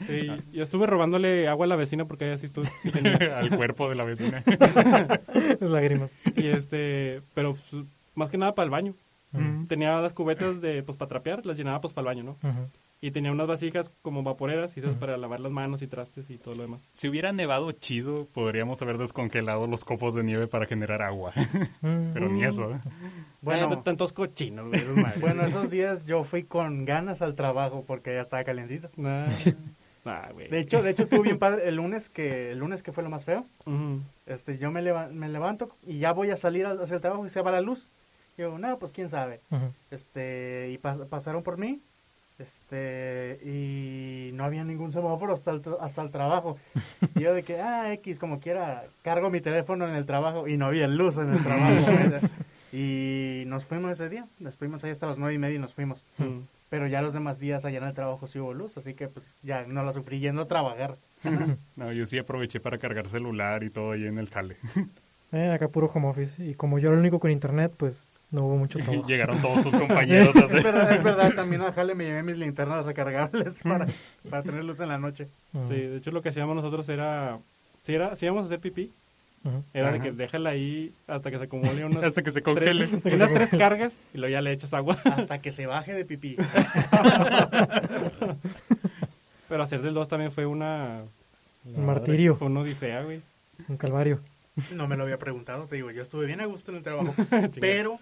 Sí, 0.06 0.28
yo 0.52 0.62
estuve 0.62 0.86
robándole 0.86 1.48
agua 1.48 1.64
a 1.66 1.68
la 1.68 1.76
vecina 1.76 2.04
porque 2.04 2.26
ella 2.26 2.36
sí, 2.38 2.46
estuvo, 2.46 2.66
sí 2.82 2.90
tenía. 2.90 3.38
al 3.38 3.48
cuerpo 3.56 3.88
de 3.88 3.94
la 3.94 4.04
vecina. 4.04 4.42
Las 5.60 5.70
lágrimas. 5.70 6.16
Y 6.36 6.48
este, 6.48 7.22
pero 7.34 7.56
pues, 7.70 7.84
más 8.14 8.30
que 8.30 8.38
nada 8.38 8.54
para 8.54 8.64
el 8.64 8.70
baño. 8.70 8.94
Tenía 9.68 10.00
las 10.00 10.12
cubetas 10.12 10.60
de, 10.60 10.82
pues, 10.82 10.96
para 10.98 11.08
trapear, 11.08 11.44
las 11.46 11.56
llenaba, 11.56 11.80
pues, 11.80 11.92
para 11.92 12.10
el 12.10 12.16
baño, 12.16 12.36
¿no? 12.42 12.68
Y 13.02 13.10
tenía 13.10 13.30
unas 13.30 13.46
vasijas 13.46 13.92
como 14.00 14.22
vaporeras 14.22 14.74
y 14.76 14.80
esas 14.80 14.94
para 14.94 15.18
lavar 15.18 15.38
las 15.40 15.52
manos 15.52 15.82
y 15.82 15.86
trastes 15.86 16.30
y 16.30 16.38
todo 16.38 16.54
lo 16.54 16.62
demás. 16.62 16.88
Si 16.94 17.08
hubiera 17.08 17.30
nevado 17.30 17.70
chido, 17.72 18.26
podríamos 18.32 18.80
haber 18.80 18.96
descongelado 18.96 19.66
los 19.66 19.84
copos 19.84 20.14
de 20.14 20.24
nieve 20.24 20.46
para 20.46 20.64
generar 20.66 21.02
agua. 21.02 21.32
Pero 21.82 22.28
ni 22.30 22.42
eso. 22.44 22.70
¿eh? 22.72 22.78
Bueno. 23.42 23.68
Bueno, 23.68 23.82
tantos 23.82 24.12
cochinos. 24.14 24.70
Bueno, 25.20 25.44
esos 25.44 25.70
días 25.70 26.04
yo 26.06 26.24
fui 26.24 26.44
con 26.44 26.86
ganas 26.86 27.20
al 27.20 27.34
trabajo 27.34 27.84
porque 27.86 28.14
ya 28.14 28.20
estaba 28.22 28.42
calentito. 28.44 28.88
Nah, 28.96 29.28
nah, 30.06 30.30
güey. 30.32 30.48
De 30.48 30.58
hecho, 30.60 30.82
de 30.82 30.90
hecho 30.90 31.02
estuvo 31.02 31.20
bien 31.22 31.38
padre 31.38 31.68
el 31.68 31.76
lunes 31.76 32.08
que 32.08 32.50
el 32.52 32.58
lunes 32.58 32.82
que 32.82 32.92
fue 32.92 33.04
lo 33.04 33.10
más 33.10 33.26
feo. 33.26 33.44
Este, 34.24 34.56
yo 34.58 34.70
me, 34.70 34.80
leva- 34.82 35.08
me 35.08 35.28
levanto 35.28 35.68
y 35.86 35.98
ya 35.98 36.12
voy 36.12 36.30
a 36.30 36.36
salir 36.38 36.64
al- 36.66 36.80
hacia 36.80 36.94
el 36.96 37.02
trabajo 37.02 37.26
y 37.26 37.30
se 37.30 37.42
va 37.42 37.50
la 37.52 37.60
luz. 37.60 37.88
Yo, 38.38 38.58
no, 38.58 38.78
pues 38.78 38.92
quién 38.92 39.08
sabe. 39.08 39.40
Este, 39.90 40.70
y 40.72 40.78
pas- 40.78 41.06
pasaron 41.08 41.42
por 41.42 41.58
mí. 41.58 41.80
Este, 42.38 43.38
y 43.42 44.30
no 44.34 44.44
había 44.44 44.62
ningún 44.62 44.92
semáforo 44.92 45.32
hasta 45.32 45.50
el, 45.52 45.62
hasta 45.80 46.02
el 46.02 46.10
trabajo. 46.10 46.58
Y 47.14 47.20
yo 47.20 47.32
de 47.32 47.42
que, 47.42 47.60
ah, 47.60 47.92
X, 47.94 48.18
como 48.18 48.40
quiera, 48.40 48.84
cargo 49.02 49.30
mi 49.30 49.40
teléfono 49.40 49.88
en 49.88 49.94
el 49.94 50.04
trabajo 50.04 50.46
y 50.46 50.56
no 50.58 50.66
había 50.66 50.86
luz 50.86 51.16
en 51.16 51.32
el 51.32 51.42
trabajo. 51.42 52.18
y 52.72 53.44
nos 53.46 53.64
fuimos 53.64 53.92
ese 53.92 54.08
día. 54.10 54.26
Nos 54.38 54.56
fuimos 54.58 54.84
ahí 54.84 54.90
hasta 54.90 55.06
las 55.06 55.18
nueve 55.18 55.34
y 55.34 55.38
media 55.38 55.56
y 55.56 55.58
nos 55.60 55.72
fuimos. 55.74 56.02
Pero 56.68 56.86
ya 56.88 57.00
los 57.00 57.12
demás 57.14 57.38
días 57.38 57.64
allá 57.64 57.78
en 57.78 57.84
el 57.84 57.94
trabajo 57.94 58.26
sí 58.26 58.38
hubo 58.38 58.52
luz, 58.52 58.76
así 58.76 58.94
que 58.94 59.08
pues 59.08 59.34
ya 59.42 59.64
no 59.66 59.82
la 59.84 59.92
sufrí 59.92 60.18
yendo 60.20 60.42
a 60.42 60.48
trabajar. 60.48 60.96
No, 61.76 61.92
yo 61.92 62.04
sí 62.06 62.18
aproveché 62.18 62.60
para 62.60 62.78
cargar 62.78 63.06
celular 63.08 63.62
y 63.64 63.70
todo 63.70 63.92
ahí 63.92 64.06
en 64.06 64.18
el 64.18 64.28
jale. 64.28 64.56
Eh, 65.32 65.50
acá 65.50 65.66
puro 65.66 65.88
home 65.92 66.06
office. 66.06 66.42
Y 66.42 66.54
como 66.54 66.78
yo 66.78 66.86
era 66.88 66.94
el 66.94 67.00
único 67.00 67.18
con 67.18 67.32
internet, 67.32 67.72
pues 67.76 68.08
no 68.30 68.44
hubo 68.46 68.56
mucho 68.56 68.78
trabajo. 68.80 69.06
Llegaron 69.06 69.40
todos 69.40 69.62
tus 69.62 69.74
compañeros 69.78 70.34
a 70.36 70.40
Es 70.40 70.44
hacer... 70.46 70.62
verdad, 70.62 70.92
es 70.94 71.02
verdad, 71.02 71.32
también 71.36 71.62
al 71.62 71.72
jale 71.72 71.94
me 71.94 72.04
llevé 72.04 72.22
mis 72.22 72.36
linternas 72.36 72.84
recargables 72.84 73.54
para, 73.62 73.86
para 74.28 74.42
tener 74.42 74.64
luz 74.64 74.80
en 74.80 74.88
la 74.88 74.98
noche. 74.98 75.28
Ujú. 75.52 75.68
Sí, 75.68 75.74
de 75.74 75.96
hecho 75.98 76.10
lo 76.10 76.22
que 76.22 76.30
hacíamos 76.30 76.54
nosotros 76.56 76.88
era, 76.88 77.38
si 77.82 77.94
era, 77.94 78.16
si 78.16 78.26
íbamos 78.26 78.42
a 78.44 78.46
hacer 78.46 78.60
pipí, 78.60 78.92
era 79.72 79.92
de 79.92 80.00
que 80.00 80.10
déjala 80.10 80.50
ahí 80.50 80.92
hasta 81.06 81.30
que 81.30 81.38
se 81.38 81.44
acumule 81.44 81.84
unas, 81.84 82.02
Hasta 82.02 82.22
que 82.22 82.32
se 82.32 82.40
tres, 82.40 82.88
congele. 82.90 83.14
unas 83.14 83.32
tres 83.32 83.50
cargas 83.50 84.00
y 84.12 84.18
luego 84.18 84.32
ya 84.32 84.40
le 84.40 84.50
echas 84.50 84.74
agua. 84.74 84.98
Hasta 85.04 85.40
que 85.40 85.52
se 85.52 85.66
baje 85.66 85.94
de 85.94 86.04
pipí. 86.04 86.36
Pero 89.48 89.62
hacer 89.62 89.82
del 89.82 89.94
2 89.94 90.08
también 90.08 90.32
fue 90.32 90.46
una... 90.46 91.02
Un 91.64 91.86
martirio, 91.86 92.36
Fue 92.36 92.48
una 92.48 92.60
odisea, 92.60 93.02
güey. 93.02 93.20
un 93.68 93.76
calvario. 93.76 94.20
No 94.74 94.88
me 94.88 94.96
lo 94.96 95.02
había 95.04 95.18
preguntado, 95.18 95.66
te 95.66 95.76
digo, 95.76 95.90
yo 95.90 96.02
estuve 96.02 96.26
bien 96.26 96.40
a 96.40 96.46
gusto 96.46 96.70
en 96.70 96.78
el 96.78 96.82
trabajo. 96.82 97.14
pero 97.60 97.98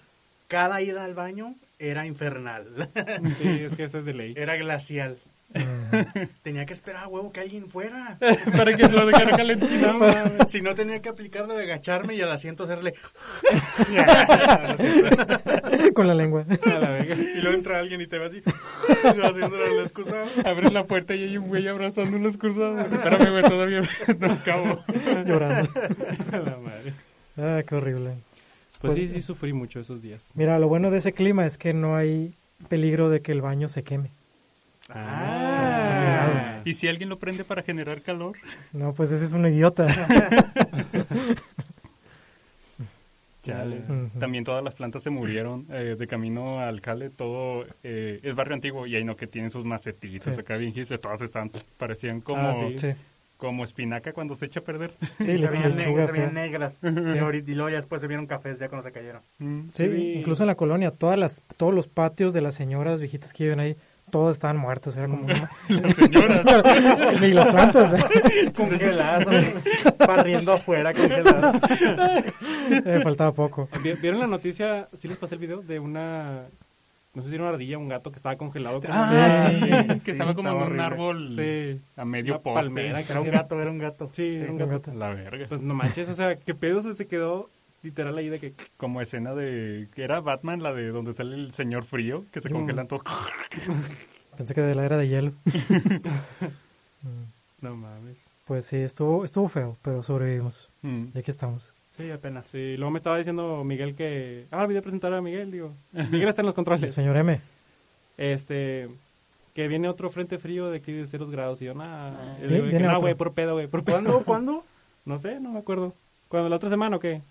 cada 0.49 0.81
ida 0.83 1.05
al 1.05 1.15
baño 1.15 1.55
era 1.79 2.07
infernal. 2.07 2.89
Sí, 3.39 3.49
es 3.65 3.75
que 3.75 3.85
eso 3.85 3.99
es 3.99 4.05
de 4.05 4.15
ley. 4.15 4.35
Era 4.37 4.57
glacial. 4.57 5.19
Tenía 6.43 6.67
que 6.67 6.73
esperar 6.73 7.05
a 7.05 7.09
huevo 7.09 7.33
que 7.33 7.41
alguien 7.41 7.71
fuera. 7.71 8.19
Para 8.57 8.75
que 8.77 8.89
lo 8.89 9.07
dejara 9.07 9.37
calentito. 9.37 9.93
No, 9.93 10.49
si 10.49 10.61
no 10.61 10.75
tenía 10.75 11.01
que 11.01 11.09
aplicar 11.09 11.47
lo 11.47 11.55
de 11.55 11.65
agacharme 11.65 12.15
y 12.15 12.23
al 12.23 12.33
asiento 12.33 12.65
hacerle. 12.65 12.95
Con 15.95 16.09
la 16.09 16.15
lengua. 16.15 16.45
La 16.65 16.99
y 17.05 17.41
luego 17.41 17.57
entra 17.57 17.79
alguien 17.79 18.01
y 18.01 18.07
te 18.07 18.19
ve 18.19 18.27
así. 18.27 18.43
Haciéndole 19.05 19.73
el 19.73 19.81
excusado. 19.81 20.25
Abres 20.45 20.73
la 20.73 20.85
puerta 20.85 21.15
y 21.15 21.23
hay 21.23 21.37
un 21.37 21.47
güey 21.47 21.69
abrazando 21.69 22.17
un 22.17 22.27
excusado. 22.27 22.81
Espérame, 22.81 23.31
güey, 23.31 23.45
todavía 23.45 23.83
no 24.19 24.33
acabo. 24.33 24.85
Llorando. 25.25 25.71
A 26.33 26.37
la 26.39 26.57
madre. 26.57 26.95
Ah, 27.37 27.63
qué 27.67 27.75
horrible. 27.75 28.15
Pues 28.85 28.97
Pues- 28.99 29.09
sí, 29.11 29.15
sí 29.17 29.23
sufrí 29.23 29.53
mucho 29.55 29.81
esos 29.81 30.03
días. 30.03 30.31
Mira, 30.35 30.59
lo 30.59 30.69
bueno 30.69 30.91
de 30.91 30.99
ese 30.99 31.13
clima 31.15 31.47
es 31.47 31.57
que 31.57 31.73
no 31.73 31.97
hay 31.97 32.35
peligro 32.69 33.09
de 33.09 33.21
que 33.23 33.33
el 33.33 33.41
baño 33.41 33.69
se 33.71 33.83
queme. 33.83 34.11
Ah. 34.91 36.61
¿Y 36.67 36.75
si 36.75 36.87
alguien 36.89 37.09
lo 37.09 37.19
prende 37.19 37.45
para 37.45 37.63
generar 37.63 38.03
calor? 38.03 38.37
No, 38.75 38.93
pues 38.93 39.11
ese 39.11 39.25
es 39.25 39.33
un 39.33 39.47
idiota. 39.47 39.87
Chale. 43.43 43.83
También 44.19 44.45
todas 44.45 44.65
las 44.65 44.75
plantas 44.75 45.03
se 45.03 45.11
murieron 45.11 45.67
eh, 45.71 45.97
de 45.99 46.07
camino 46.07 46.61
al 46.61 46.81
Cale. 46.81 47.11
Todo 47.11 47.67
eh, 47.83 48.21
es 48.23 48.35
barrio 48.35 48.55
antiguo 48.55 48.87
y 48.87 48.97
ahí 48.97 49.05
no 49.05 49.17
que 49.17 49.27
tienen 49.27 49.51
sus 49.51 49.65
macetitas 49.67 50.35
Sí. 50.35 50.41
acá 50.41 50.57
bien. 50.57 50.73
Todas 51.01 51.21
estaban, 51.21 51.51
parecían 51.77 52.21
como, 52.23 52.41
Ah, 52.49 52.55
sí. 52.55 52.79
Sí, 52.79 52.89
como 53.45 53.65
espinaca 53.65 54.13
cuando 54.13 54.35
se 54.35 54.47
echa 54.47 54.61
a 54.61 54.65
perder. 54.65 54.93
sí, 55.19 55.37
se 55.39 55.47
veían, 55.49 55.77
lechuga 55.77 56.07
negras, 56.07 56.07
se 56.07 56.13
veían 56.13 56.35
negras. 56.35 56.79
Sí, 57.13 57.19
ahorita- 57.19 57.51
y 57.51 57.55
luego 57.55 57.71
ya 57.71 57.77
después 57.77 58.01
se 58.01 58.07
vieron 58.09 58.27
cafés 58.27 58.59
ya 58.59 58.69
cuando 58.69 58.87
se 58.89 58.93
cayeron. 58.93 59.23
Mm. 59.39 59.69
Sí, 59.71 59.89
Sí. 59.89 60.13
incluso 60.19 60.43
en 60.43 60.47
la 60.49 60.55
colonia, 60.55 60.91
todas 60.91 61.19
las, 61.19 61.43
todos 61.57 61.75
los 61.75 61.89
patios 61.89 62.33
de 62.33 62.41
las 62.41 62.55
señoras 62.55 63.01
viejitas 63.01 63.33
que 63.33 63.45
viven 63.45 63.61
ahí, 63.61 63.77
todas 64.11 64.37
estaban 64.37 64.57
muertas. 64.57 64.97
Era 64.97 65.09
como 65.09 65.25
una- 65.25 65.51
Las 65.69 65.95
señoras. 65.97 66.43
y 67.23 67.27
las 67.33 67.47
plantas, 67.49 67.93
¿eh? 67.95 68.53
Congeladas, 68.57 69.27
barriendo 69.99 70.53
afuera, 70.53 70.93
congeladas. 70.93 71.61
Eh, 72.85 73.01
faltaba 73.03 73.33
poco. 73.33 73.69
Vi- 73.83 73.95
¿Vieron 73.95 74.21
la 74.21 74.27
noticia? 74.27 74.89
Sí 74.99 75.09
les 75.09 75.17
pasé 75.19 75.35
el 75.35 75.41
video 75.41 75.61
de 75.63 75.79
una... 75.79 76.45
No 77.15 77.23
sé 77.23 77.29
si 77.29 77.35
era 77.37 77.45
una 77.45 77.53
ardilla 77.53 77.77
o 77.79 77.81
un 77.81 77.89
gato 77.89 78.11
que 78.11 78.17
estaba 78.17 78.37
congelado. 78.37 78.81
como- 78.81 78.93
Ah, 78.93 79.49
Sí, 79.51 79.61
sí, 79.61 79.71
que 79.71 80.01
sí, 80.01 80.11
estaba 80.11 80.35
como 80.35 80.49
en 80.51 80.57
un 80.57 80.63
horrible. 80.63 80.83
árbol 80.83 81.31
Sí. 81.31 81.81
a 81.97 82.05
medio 82.05 82.35
Una 82.35 82.43
poste. 82.43 82.61
palmera. 82.63 83.01
Era 83.01 83.21
un 83.21 83.31
gato, 83.31 83.61
era 83.61 83.71
un 83.71 83.79
gato. 83.79 84.11
Sí, 84.13 84.37
era 84.37 84.51
un 84.51 84.59
gato. 84.59 84.71
gato. 84.73 84.95
La 84.95 85.11
verga. 85.15 85.47
Pues 85.49 85.61
no 85.61 85.75
manches, 85.75 86.09
o 86.09 86.15
sea, 86.15 86.37
¿qué 86.37 86.55
pedo 86.55 86.83
se, 86.83 86.93
se 86.95 87.07
quedó 87.07 87.49
literal 87.83 88.17
ahí 88.19 88.29
de 88.31 88.41
que... 88.41 88.53
Como 88.79 89.01
escena 89.01 89.35
de... 89.35 89.89
que 89.95 90.03
era 90.05 90.21
Batman, 90.21 90.63
la 90.63 90.73
de 90.73 90.89
donde 90.89 91.13
sale 91.13 91.35
el 91.37 91.53
señor 91.53 91.85
frío, 91.85 92.25
que 92.33 92.41
se 92.41 92.51
congelan 92.51 92.89
todos. 92.89 93.03
Pensé 94.37 94.55
que 94.55 94.63
de 94.63 94.75
la 94.75 94.85
era 94.85 94.97
de 94.97 95.07
hielo. 95.09 95.33
No 97.61 97.77
mames. 97.77 98.17
Pues 98.47 98.65
sí, 98.67 98.77
estuvo, 98.77 99.25
estuvo 99.25 99.49
feo, 99.49 99.77
pero 99.83 100.03
sobrevivimos. 100.03 100.69
Mm. 100.83 101.05
Y 101.15 101.19
aquí 101.19 101.31
estamos. 101.31 101.74
Sí, 101.97 102.11
apenas. 102.11 102.47
Sí, 102.49 102.77
luego 102.77 102.91
me 102.91 102.97
estaba 102.99 103.17
diciendo 103.19 103.63
Miguel 103.65 103.95
que... 103.95 104.47
Ah, 104.51 104.63
olvidé 104.65 104.83
presentar 104.83 105.13
a 105.15 105.21
Miguel, 105.21 105.51
digo. 105.53 105.73
Miguel 105.93 106.29
está 106.29 106.43
en 106.43 106.47
los 106.47 106.53
El 106.53 106.57
controles. 106.57 106.93
señor 106.95 107.17
M. 107.17 107.41
Este... 108.17 108.89
Que 109.55 109.69
viene 109.69 109.89
otro 109.89 110.11
frente 110.11 110.39
frío 110.39 110.69
de 110.71 110.79
aquí 110.79 110.91
de 110.93 111.07
ceros 111.07 111.31
grados. 111.31 111.63
Y 111.63 111.67
yo. 111.67 111.73
Y 111.73 111.77
no, 111.77 112.89
otro. 112.89 113.01
güey, 113.01 113.15
por 113.15 113.33
pedo, 113.35 113.53
güey. 113.55 113.69
por 113.69 113.85
pedo". 113.85 113.95
¿Cuándo? 114.01 114.25
¿Cuándo? 114.25 114.65
No 115.05 115.19
sé, 115.21 115.39
no 115.39 115.51
me 115.53 115.61
acuerdo. 115.61 115.93
¿Cuándo? 116.29 116.49
¿La 116.49 116.57
otra 116.57 116.69
semana 116.71 116.97
o 116.97 117.01
qué? 117.01 117.23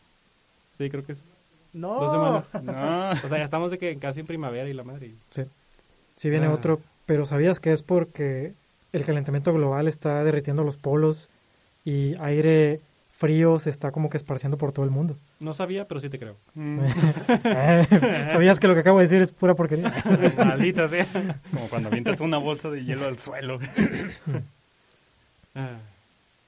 Sí, 0.77 0.89
creo 0.89 1.03
que 1.05 1.11
es 1.11 1.25
No. 1.73 1.99
dos 1.99 2.11
semanas. 2.11 2.53
No. 2.63 3.11
O 3.11 3.27
sea, 3.27 3.39
ya 3.39 3.43
estamos 3.43 3.71
de 3.71 3.77
que 3.77 3.97
casi 3.97 4.21
en 4.21 4.25
primavera 4.25 4.69
y 4.69 4.73
la 4.73 4.85
madre. 4.85 5.11
Sí. 5.31 5.43
Sí 6.15 6.29
viene 6.29 6.45
Ah. 6.45 6.53
otro, 6.53 6.79
pero 7.05 7.25
¿sabías 7.25 7.59
que 7.59 7.73
es 7.73 7.83
porque 7.83 8.53
el 8.93 9.03
calentamiento 9.03 9.51
global 9.53 9.89
está 9.89 10.23
derritiendo 10.23 10.63
los 10.63 10.77
polos 10.77 11.27
y 11.83 12.15
aire 12.21 12.79
frío 13.23 13.57
se 13.57 13.69
está 13.69 13.91
como 13.91 14.09
que 14.09 14.17
esparciendo 14.17 14.57
por 14.57 14.73
todo 14.73 14.83
el 14.83 14.91
mundo? 14.91 15.15
No 15.39 15.53
sabía, 15.53 15.87
pero 15.87 16.01
sí 16.01 16.09
te 16.09 16.19
creo. 16.19 16.35
Mm. 16.55 16.79
¿Sabías 18.31 18.59
que 18.59 18.67
lo 18.67 18.73
que 18.73 18.81
acabo 18.81 18.97
de 18.99 19.05
decir 19.05 19.21
es 19.21 19.31
pura 19.31 19.55
porquería? 19.55 19.93
Maldita 20.37 20.89
sea. 20.89 21.07
Como 21.51 21.67
cuando 21.69 21.87
avientas 21.87 22.19
una 22.19 22.37
bolsa 22.37 22.69
de 22.69 22.83
hielo 22.83 23.05
al 23.07 23.17
suelo. 23.19 23.59
Ah, 25.55 25.77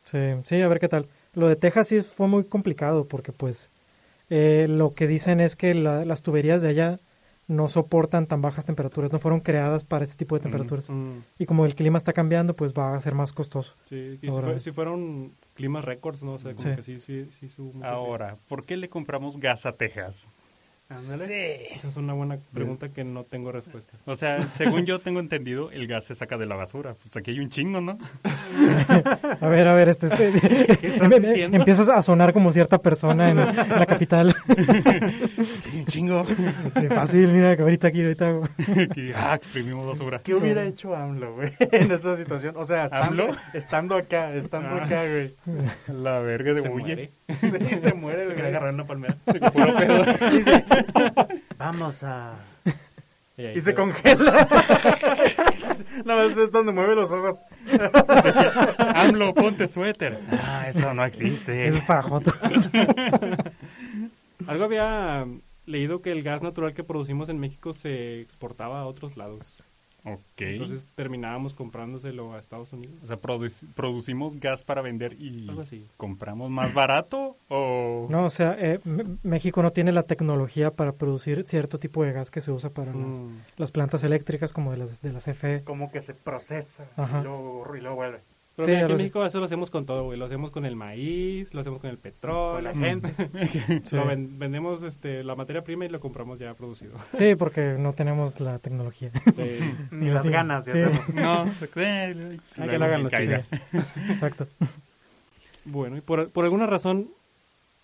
Sí, 0.03 0.17
sí, 0.43 0.61
a 0.61 0.67
ver 0.67 0.79
qué 0.79 0.87
tal. 0.87 1.07
Lo 1.33 1.47
de 1.47 1.55
Texas 1.55 1.87
sí 1.87 2.01
fue 2.01 2.27
muy 2.27 2.43
complicado 2.43 3.05
porque 3.05 3.31
pues 3.31 3.69
eh, 4.29 4.67
lo 4.69 4.93
que 4.93 5.07
dicen 5.07 5.39
es 5.39 5.55
que 5.55 5.73
la- 5.73 6.05
las 6.05 6.21
tuberías 6.21 6.61
de 6.61 6.69
allá 6.69 6.99
no 7.47 7.67
soportan 7.67 8.25
tan 8.27 8.41
bajas 8.41 8.65
temperaturas, 8.65 9.11
no 9.11 9.19
fueron 9.19 9.39
creadas 9.39 9.83
para 9.83 10.03
este 10.03 10.15
tipo 10.15 10.35
de 10.35 10.41
temperaturas. 10.41 10.89
mm, 10.89 11.19
Y 11.37 11.45
como 11.45 11.65
el 11.65 11.75
clima 11.75 11.97
está 11.97 12.11
cambiando, 12.13 12.55
pues 12.55 12.73
va 12.73 12.95
a 12.95 12.99
ser 12.99 13.13
más 13.15 13.33
costoso. 13.33 13.75
sí, 13.85 14.17
y 14.21 14.31
si, 14.31 14.41
fue- 14.41 14.59
si 14.59 14.71
fueron 14.71 15.31
climas 15.53 15.85
récords, 15.85 16.23
no 16.23 16.37
sé, 16.37 16.55
como 16.55 16.69
Sí. 16.69 16.75
que 16.75 16.83
sí, 16.83 16.99
sí, 16.99 17.27
sí. 17.31 17.47
Ahora, 17.83 18.37
¿por 18.47 18.65
qué 18.65 18.77
le 18.77 18.89
compramos 18.89 19.37
gas 19.37 19.65
a 19.65 19.73
Texas? 19.73 20.27
Ándale. 20.87 21.73
Esa 21.75 21.87
es 21.87 21.95
una 21.97 22.13
buena 22.13 22.37
pregunta 22.53 22.89
que 22.89 23.03
no 23.03 23.23
tengo 23.23 23.51
respuesta. 23.51 23.97
O 24.05 24.15
sea, 24.15 24.41
según 24.53 24.85
yo 24.85 24.99
tengo 24.99 25.19
entendido, 25.19 25.71
el 25.71 25.87
gas 25.87 26.05
se 26.05 26.13
saca 26.15 26.37
de 26.37 26.45
la 26.45 26.55
basura. 26.55 26.93
Pues 26.93 27.17
aquí 27.17 27.31
hay 27.31 27.39
un 27.39 27.49
chingo, 27.49 27.81
¿no? 27.81 27.97
A 29.41 29.47
ver, 29.47 29.67
a 29.67 29.73
ver, 29.73 29.89
este 29.89 30.09
¿Qué 30.09 30.87
estás 30.87 31.09
diciendo? 31.21 31.57
empiezas 31.57 31.89
a 31.89 32.01
sonar 32.03 32.33
como 32.33 32.51
cierta 32.51 32.77
persona 32.77 33.29
en, 33.29 33.37
la 33.37 33.85
capital. 33.87 34.35
Aquí 34.47 34.61
hay 35.73 35.79
un 35.79 35.85
chingo. 35.87 36.25
Qué 36.79 36.89
fácil, 36.89 37.29
mira 37.29 37.55
que 37.55 37.63
ahorita 37.63 37.87
aquí, 37.87 38.03
ahorita 38.03 38.27
hago. 38.27 38.43
Aquí, 38.89 39.11
ah, 39.15 39.35
exprimimos 39.35 39.87
basura. 39.87 40.19
¿Qué 40.23 40.35
hubiera 40.35 40.63
hecho 40.65 40.95
AMLO, 40.95 41.33
güey, 41.35 41.51
en 41.71 41.91
esta 41.91 42.15
situación? 42.15 42.55
O 42.57 42.63
sea, 42.65 42.85
estando, 42.85 43.23
¿AMLO? 43.23 43.37
estando 43.53 43.95
acá, 43.95 44.33
estando 44.35 44.69
Ah. 44.69 44.83
acá, 44.85 45.01
güey. 45.07 45.33
La 45.87 46.19
verga 46.19 46.53
de 46.53 46.61
Se 46.61 46.69
bulle. 46.69 46.85
muere. 46.95 47.11
Sí, 47.24 47.24
se 47.81 47.93
muere, 47.93 48.19
Se 48.19 48.25
güey. 48.25 48.35
quería 48.35 48.47
agarrar 48.49 48.73
una 48.73 48.85
palmera. 48.85 49.15
Puro 49.53 49.75
pedo. 49.75 50.03
Vamos 51.57 52.03
a... 52.03 52.35
Y, 53.37 53.41
ahí 53.47 53.57
Y 53.57 53.61
se 53.61 53.73
quedó. 53.73 53.83
congela. 53.83 54.47
Nada 56.05 56.25
más 56.25 56.35
ves 56.35 56.51
donde 56.51 56.71
mueve 56.71 56.95
los 56.95 57.11
ojos. 57.11 57.35
AMLO, 58.77 59.33
ponte 59.33 59.67
suéter. 59.67 60.19
Ah, 60.31 60.65
eso 60.69 60.93
no 60.93 61.03
existe. 61.03 61.67
Eso 61.67 61.77
es 61.77 61.83
para 61.83 62.01
Joto. 62.03 62.31
Algo 64.47 64.63
había 64.65 65.25
leído 65.65 66.01
que 66.01 66.11
el 66.11 66.23
gas 66.23 66.41
natural 66.43 66.73
que 66.73 66.83
producimos 66.85 67.27
en 67.29 67.39
México 67.39 67.73
se 67.73 68.21
exportaba 68.21 68.79
a 68.81 68.85
otros 68.85 69.17
lados. 69.17 69.63
Ok. 70.05 70.21
Entonces 70.41 70.87
terminábamos 70.95 71.53
comprándoselo 71.55 72.33
a 72.33 72.39
Estados 72.39 72.71
Unidos. 72.73 72.95
o 73.03 73.07
sea, 73.07 73.19
produ- 73.19 73.73
producimos 73.73 74.39
gas 74.39 74.63
para 74.63 74.81
vender 74.81 75.13
y 75.19 75.49
Algo 75.49 75.61
así. 75.61 75.85
compramos 75.97 76.49
más 76.51 76.73
barato 76.73 77.37
o... 77.49 78.07
No, 78.09 78.25
o 78.25 78.29
sea, 78.29 78.55
eh, 78.59 78.79
México 79.23 79.63
no 79.63 79.71
tiene 79.71 79.91
la 79.91 80.03
tecnología 80.03 80.71
para 80.71 80.91
producir 80.93 81.43
cierto 81.47 81.79
tipo 81.79 82.03
de 82.03 82.11
gas 82.13 82.29
que 82.31 82.41
se 82.41 82.51
usa 82.51 82.69
para 82.69 82.93
las, 82.93 83.21
Mm. 83.21 83.37
las 83.57 83.71
plantas 83.71 84.03
eléctricas 84.03 84.53
como 84.53 84.71
de 84.71 84.77
las 84.77 85.01
de 85.01 85.11
la 85.11 85.19
CFE. 85.19 85.63
Como 85.63 85.91
que 85.91 86.01
se 86.01 86.13
procesa 86.13 86.85
Ajá. 86.97 87.21
y 87.21 87.23
luego, 87.23 87.75
y 87.75 87.81
luego 87.81 87.95
vuelve. 87.95 88.19
Pero 88.55 88.67
Sí, 88.67 88.71
mira, 88.71 88.83
aquí 88.85 88.91
en 88.93 88.97
sé. 88.97 89.03
México 89.03 89.25
eso 89.25 89.39
lo 89.39 89.45
hacemos 89.45 89.69
con 89.69 89.85
todo, 89.85 90.03
güey. 90.05 90.17
Lo 90.17 90.25
hacemos 90.25 90.49
con 90.51 90.65
el 90.65 90.75
maíz, 90.77 91.53
lo 91.53 91.59
hacemos 91.59 91.81
con 91.81 91.89
el 91.89 91.97
petróleo. 91.97 92.53
Con 92.71 92.81
la 92.81 92.87
gente. 92.87 93.13
Sí. 93.85 93.95
Lo 93.95 94.05
ven- 94.05 94.39
vendemos 94.39 94.81
este, 94.83 95.23
la 95.23 95.35
materia 95.35 95.61
prima 95.63 95.85
y 95.85 95.89
lo 95.89 95.99
compramos 95.99 96.39
ya 96.39 96.53
producido. 96.53 96.93
Sí, 97.17 97.35
porque 97.35 97.75
no 97.77 97.91
tenemos 97.93 98.39
la 98.39 98.59
tecnología. 98.59 99.11
Sí. 99.35 99.59
Ni 99.91 100.09
las 100.09 100.23
Sí. 100.23 100.29
ganas 100.29 100.63
de 100.65 100.71
Sí. 100.71 100.79
hacerlo. 100.79 101.13
No, 101.21 101.41
Hay 101.41 102.69
que 102.69 102.79
lo 102.79 102.85
hagan 102.85 103.03
los. 103.03 103.11
Exacto. 104.09 104.47
Bueno, 105.65 105.97
y 105.97 106.01
por, 106.01 106.29
por 106.29 106.45
alguna 106.45 106.65
razón, 106.67 107.09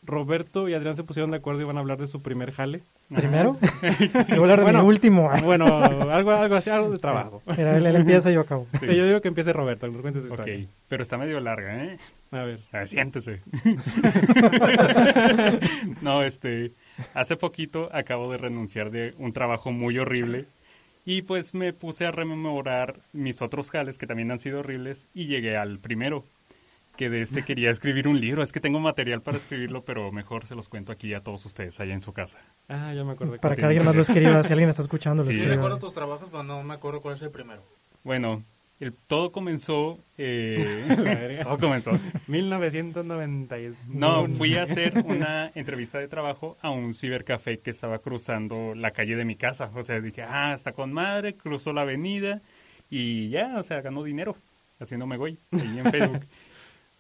Roberto 0.03 0.67
y 0.67 0.74
Adrián 0.74 0.96
se 0.96 1.03
pusieron 1.03 1.29
de 1.29 1.38
acuerdo 1.38 1.62
y 1.62 1.65
van 1.65 1.77
a 1.77 1.81
hablar 1.81 2.00
de 2.00 2.08
su 2.08 2.24
primer 2.24 2.51
jale. 2.51 2.81
Primero, 3.15 3.58
y 4.01 4.08
voy 4.08 4.31
a 4.31 4.36
hablar 4.41 4.58
de 4.60 4.63
Bueno. 4.63 4.81
mi 4.81 4.88
último. 4.88 5.29
Bueno, 5.43 5.65
algo, 6.12 6.31
algo 6.31 6.55
así, 6.55 6.70
algo 6.72 6.89
de 6.91 6.98
trabajo. 7.00 7.41
Mira, 7.46 7.77
él, 7.77 7.86
él 7.86 7.96
empieza 7.98 8.31
y 8.31 8.34
yo 8.34 8.41
acabo. 8.41 8.65
Sí, 8.79 8.88
yo 8.88 9.05
digo 9.05 9.22
que 9.22 9.27
empiece 9.27 9.53
Roberto, 9.53 9.86
que 9.86 9.91
nos 9.93 10.01
cuente 10.01 10.22
su 10.22 10.27
Ok, 10.27 10.39
historia. 10.39 10.65
pero 10.88 11.03
está 11.03 11.17
medio 11.20 11.39
larga, 11.39 11.84
¿eh? 11.86 11.98
A 12.31 12.43
ver. 12.43 12.60
A 12.72 12.79
ver, 12.79 12.88
siéntese. 12.88 13.41
no, 16.01 16.24
este, 16.24 16.72
hace 17.13 17.36
poquito 17.38 17.89
acabo 17.93 18.31
de 18.31 18.38
renunciar 18.38 18.91
de 18.91 19.13
un 19.17 19.34
trabajo 19.34 19.72
muy 19.72 19.98
horrible 20.00 20.46
y 21.05 21.24
pues 21.24 21.53
me 21.53 21.74
puse 21.74 22.05
a 22.05 22.12
rememorar 22.12 23.00
mis 23.13 23.41
otros 23.41 23.72
jales 23.72 23.98
que 23.98 24.08
también 24.08 24.31
han 24.31 24.39
sido 24.39 24.60
horribles 24.60 25.08
y 25.13 25.25
llegué 25.25 25.58
al 25.58 25.79
primero, 25.79 26.24
que 26.95 27.10
de 27.10 27.21
este 27.21 27.43
quería 27.43 27.71
escribir 27.71 28.07
un 28.07 28.19
libro. 28.19 28.43
Es 28.43 28.51
que 28.51 28.60
tengo 28.60 28.79
material 28.79 29.21
para 29.21 29.38
escribirlo, 29.38 29.83
pero 29.83 30.12
mejor 30.12 30.45
se 30.45 30.55
los 30.55 30.69
cuento 30.69 30.91
aquí 30.91 31.13
a 31.13 31.21
todos 31.21 31.45
ustedes 31.45 31.79
allá 31.79 31.93
en 31.93 32.01
su 32.01 32.13
casa. 32.13 32.39
Ah, 32.69 32.93
ya 32.93 33.03
me 33.03 33.13
acordé. 33.13 33.39
Para 33.39 33.55
que 33.55 33.65
alguien 33.65 33.86
más 33.86 33.95
lo 33.95 34.01
escriba, 34.01 34.43
si 34.43 34.53
alguien 34.53 34.69
está 34.69 34.81
escuchando, 34.81 35.24
lo 35.24 35.27
Sí. 35.27 35.33
Sí, 35.33 35.39
escriba. 35.39 35.55
recuerdo 35.55 35.77
tus 35.79 35.93
trabajos, 35.93 36.29
pero 36.29 36.43
no 36.43 36.63
me 36.63 36.74
acuerdo 36.74 37.01
cuál 37.01 37.15
es 37.15 37.21
el 37.21 37.31
primero. 37.31 37.63
Bueno, 38.03 38.43
el, 38.79 38.93
todo 38.93 39.31
comenzó... 39.31 40.00
eh, 40.17 41.39
todo 41.43 41.57
comenzó. 41.60 41.91
1990. 42.27 43.55
No, 43.88 44.27
fui 44.27 44.57
a 44.57 44.63
hacer 44.63 45.03
una 45.05 45.51
entrevista 45.55 46.00
de 46.00 46.07
trabajo 46.07 46.57
a 46.62 46.71
un 46.71 46.93
cibercafé 46.93 47.60
que 47.60 47.69
estaba 47.69 48.00
cruzando 48.00 48.74
la 48.75 48.91
calle 48.91 49.15
de 49.15 49.25
mi 49.25 49.36
casa. 49.36 49.71
O 49.75 49.83
sea, 49.83 50.01
dije, 50.01 50.24
ah, 50.24 50.53
está 50.53 50.71
con 50.74 50.91
madre, 50.93 51.36
cruzó 51.36 51.74
la 51.74 51.81
avenida 51.81 52.41
Y 52.89 53.29
ya, 53.29 53.57
o 53.57 53.63
sea, 53.63 53.81
ganó 53.81 54.03
dinero 54.03 54.36
haciéndome 54.79 55.17
güey 55.17 55.38
ahí 55.51 55.79
en 55.79 55.91
Facebook. 55.91 56.25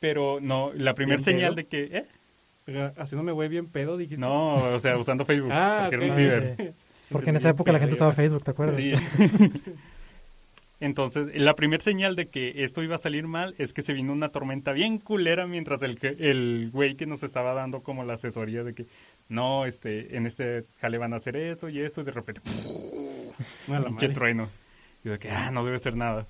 Pero 0.01 0.39
no, 0.41 0.71
la 0.75 0.93
primera 0.95 1.15
¿Bien 1.17 1.23
señal 1.23 1.55
pedo? 1.55 1.55
de 1.55 1.65
que, 1.65 1.97
¿eh? 1.97 2.91
Haciéndome 2.97 3.31
güey 3.31 3.47
bien 3.47 3.67
pedo, 3.67 3.95
dijiste. 3.95 4.19
No, 4.19 4.55
o 4.55 4.79
sea, 4.79 4.97
usando 4.97 5.23
Facebook. 5.25 5.51
Ah, 5.53 5.87
porque 5.89 5.95
era 5.95 6.05
un 6.05 6.11
ok. 6.11 6.17
ciber. 6.17 6.55
Sí. 6.57 6.69
Porque 7.09 7.29
en 7.29 7.35
esa 7.37 7.49
época 7.49 7.71
la 7.71 7.79
gente 7.79 7.95
usaba 7.95 8.11
Facebook, 8.11 8.43
¿te 8.43 8.51
acuerdas? 8.51 8.75
Sí. 8.75 8.93
Entonces, 10.79 11.27
la 11.39 11.53
primera 11.55 11.83
señal 11.83 12.15
de 12.15 12.27
que 12.27 12.63
esto 12.63 12.81
iba 12.81 12.95
a 12.95 12.99
salir 12.99 13.27
mal 13.27 13.53
es 13.59 13.71
que 13.71 13.83
se 13.83 13.93
vino 13.93 14.11
una 14.13 14.29
tormenta 14.29 14.71
bien 14.71 14.97
culera 14.97 15.45
mientras 15.45 15.83
el 15.83 15.99
que- 15.99 16.15
el 16.19 16.69
güey 16.73 16.95
que 16.95 17.05
nos 17.05 17.21
estaba 17.21 17.53
dando 17.53 17.81
como 17.81 18.03
la 18.03 18.13
asesoría 18.13 18.63
de 18.63 18.73
que 18.73 18.85
no, 19.29 19.65
este, 19.67 20.17
en 20.17 20.25
este 20.25 20.63
jale 20.79 20.97
van 20.97 21.13
a 21.13 21.17
hacer 21.17 21.35
esto 21.35 21.69
y 21.69 21.79
esto 21.81 22.01
y 22.01 22.05
de 22.05 22.11
repente 22.11 22.41
madre. 23.67 24.09
trueno. 24.09 24.49
Y 25.05 25.09
de 25.09 25.19
que 25.19 25.29
ah, 25.29 25.51
no 25.51 25.63
debe 25.63 25.77
ser 25.77 25.95
nada. 25.95 26.25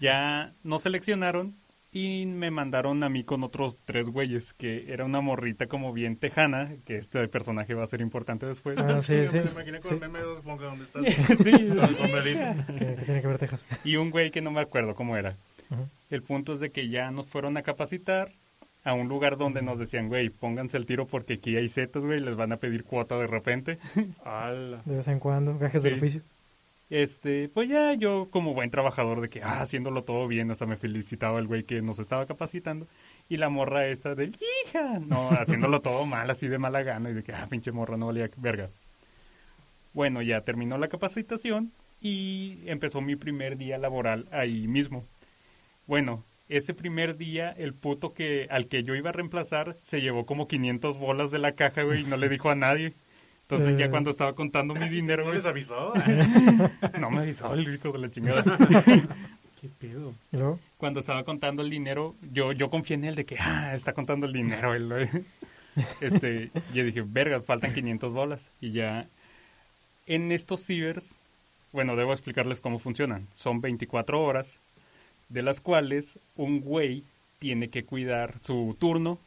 ya 0.00 0.52
nos 0.62 0.80
seleccionaron 0.82 1.54
y 1.94 2.26
me 2.26 2.50
mandaron 2.50 3.02
a 3.04 3.08
mí 3.08 3.22
con 3.24 3.44
otros 3.44 3.78
tres 3.84 4.08
güeyes, 4.10 4.52
que 4.52 4.92
era 4.92 5.04
una 5.04 5.20
morrita 5.20 5.68
como 5.68 5.92
bien 5.92 6.16
tejana, 6.16 6.72
que 6.84 6.96
este 6.96 7.26
personaje 7.28 7.72
va 7.74 7.84
a 7.84 7.86
ser 7.86 8.00
importante 8.00 8.44
después. 8.46 8.76
Ah, 8.78 9.00
sí, 9.00 9.26
sí. 9.28 9.38
Me 9.38 9.50
imaginé 9.52 9.78
con 9.80 9.88
Sí. 9.90 9.94
el 9.94 10.00
meme 10.00 10.18
de 10.18 10.34
Esponja 10.34 10.64
donde 10.66 10.84
estás 10.84 11.04
Sí, 11.44 11.52
con 11.68 11.78
el 11.78 11.96
sombrerito. 11.96 12.40
Que, 12.78 12.96
que 12.96 13.02
tiene 13.04 13.20
que 13.22 13.26
ver 13.28 13.38
Texas. 13.38 13.64
y 13.84 13.94
un 13.96 14.10
güey 14.10 14.30
que 14.32 14.42
no 14.42 14.50
me 14.50 14.60
acuerdo 14.60 14.94
cómo 14.94 15.16
era. 15.16 15.36
El 16.10 16.22
punto 16.22 16.52
es 16.54 16.60
de 16.60 16.70
que 16.70 16.88
ya 16.88 17.10
nos 17.10 17.26
fueron 17.26 17.56
a 17.56 17.62
capacitar 17.62 18.32
a 18.84 18.92
un 18.92 19.08
lugar 19.08 19.36
donde 19.38 19.62
nos 19.62 19.78
decían, 19.78 20.08
güey, 20.08 20.28
pónganse 20.28 20.76
el 20.76 20.84
tiro 20.86 21.06
porque 21.06 21.34
aquí 21.34 21.56
hay 21.56 21.68
zetas, 21.68 22.04
güey, 22.04 22.20
les 22.20 22.36
van 22.36 22.52
a 22.52 22.58
pedir 22.58 22.84
cuota 22.84 23.16
de 23.16 23.26
repente. 23.26 23.78
Ala. 24.24 24.82
De 24.84 24.96
vez 24.96 25.08
en 25.08 25.20
cuando, 25.20 25.56
gajes 25.58 25.82
del 25.84 25.94
Sí. 25.94 25.98
oficio. 26.00 26.22
Este, 26.90 27.48
pues 27.48 27.68
ya 27.68 27.94
yo 27.94 28.28
como 28.30 28.54
buen 28.54 28.70
trabajador 28.70 29.20
de 29.20 29.28
que, 29.28 29.42
ah, 29.42 29.62
haciéndolo 29.62 30.04
todo 30.04 30.28
bien, 30.28 30.50
hasta 30.50 30.66
me 30.66 30.76
felicitaba 30.76 31.38
el 31.38 31.46
güey 31.46 31.64
que 31.64 31.82
nos 31.82 31.98
estaba 31.98 32.26
capacitando. 32.26 32.86
Y 33.28 33.38
la 33.38 33.48
morra 33.48 33.86
esta 33.86 34.14
de, 34.14 34.32
hija, 34.66 34.98
no, 35.00 35.30
haciéndolo 35.40 35.80
todo 35.80 36.04
mal, 36.06 36.30
así 36.30 36.48
de 36.48 36.58
mala 36.58 36.82
gana, 36.82 37.10
y 37.10 37.14
de 37.14 37.22
que, 37.22 37.32
ah, 37.32 37.46
pinche 37.48 37.72
morra, 37.72 37.96
no 37.96 38.06
valía 38.06 38.30
verga. 38.36 38.68
Bueno, 39.94 40.22
ya 40.22 40.40
terminó 40.42 40.76
la 40.76 40.88
capacitación 40.88 41.72
y 42.00 42.58
empezó 42.66 43.00
mi 43.00 43.16
primer 43.16 43.56
día 43.56 43.78
laboral 43.78 44.26
ahí 44.30 44.66
mismo. 44.66 45.04
Bueno, 45.86 46.24
ese 46.48 46.74
primer 46.74 47.16
día, 47.16 47.50
el 47.56 47.72
puto 47.72 48.12
que 48.12 48.46
al 48.50 48.66
que 48.66 48.82
yo 48.82 48.94
iba 48.94 49.10
a 49.10 49.12
reemplazar 49.12 49.76
se 49.80 50.00
llevó 50.00 50.26
como 50.26 50.48
500 50.48 50.98
bolas 50.98 51.30
de 51.30 51.38
la 51.38 51.52
caja, 51.52 51.82
güey, 51.82 52.02
y 52.02 52.04
no 52.04 52.16
le 52.16 52.28
dijo 52.28 52.50
a 52.50 52.54
nadie. 52.54 52.94
Entonces 53.48 53.78
ya 53.78 53.86
Eh. 53.86 53.90
cuando 53.90 54.10
estaba 54.10 54.34
contando 54.34 54.74
mi 54.74 54.88
dinero, 54.90 55.24
¿No 55.26 55.32
les 55.32 55.46
avisó? 55.46 55.92
no 57.00 57.10
me 57.10 57.20
avisó 57.20 57.52
el 57.54 57.74
hijo 57.74 57.92
de 57.92 57.98
la 57.98 58.10
chingada. 58.10 58.42
¿Qué 59.60 59.68
pedo? 59.80 60.12
Cuando 60.76 61.00
estaba 61.00 61.24
contando 61.24 61.62
el 61.62 61.70
dinero, 61.70 62.14
yo, 62.32 62.52
yo 62.52 62.68
confié 62.70 62.94
en 62.96 63.04
él 63.04 63.14
de 63.14 63.24
que, 63.24 63.36
ah, 63.38 63.74
está 63.74 63.92
contando 63.94 64.26
el 64.26 64.32
dinero. 64.32 64.74
él, 64.74 65.08
este, 66.00 66.50
yo 66.74 66.84
dije, 66.84 67.02
verga, 67.06 67.40
faltan 67.40 67.72
500 67.72 68.12
bolas. 68.12 68.50
Y 68.60 68.72
ya, 68.72 69.06
en 70.06 70.32
estos 70.32 70.64
cibers, 70.66 71.14
bueno, 71.72 71.96
debo 71.96 72.12
explicarles 72.12 72.60
cómo 72.60 72.78
funcionan. 72.78 73.26
Son 73.36 73.60
24 73.62 74.22
horas, 74.22 74.58
de 75.30 75.42
las 75.42 75.60
cuales 75.62 76.18
un 76.36 76.60
güey 76.60 77.02
tiene 77.38 77.68
que 77.70 77.84
cuidar 77.84 78.34
su 78.42 78.76
turno, 78.78 79.18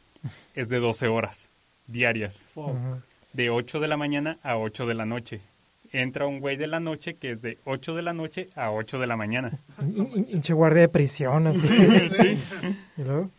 es 0.54 0.68
de 0.68 0.78
12 0.78 1.08
horas 1.08 1.48
diarias 1.88 2.44
Fuck. 2.54 2.68
ujú. 2.70 3.00
De 3.32 3.50
8 3.50 3.80
de 3.80 3.88
la 3.88 3.96
mañana 3.96 4.38
a 4.42 4.56
8 4.56 4.86
de 4.86 4.94
la 4.94 5.04
noche. 5.06 5.40
Entra 5.90 6.26
un 6.26 6.40
güey 6.40 6.56
de 6.56 6.66
la 6.66 6.80
noche 6.80 7.14
que 7.16 7.30
es 7.30 7.40
de 7.40 7.58
8 7.64 7.94
de 7.94 8.02
la 8.02 8.12
noche 8.12 8.48
a 8.56 8.70
8 8.72 8.98
de 8.98 9.06
la 9.06 9.16
mañana. 9.16 9.52
In- 9.80 10.10
in- 10.14 10.26
hinche 10.30 10.52
guardia 10.52 10.82
de 10.82 10.88
prisión, 10.88 11.46
así. 11.46 11.66
Y 12.96 13.02
luego, 13.02 13.30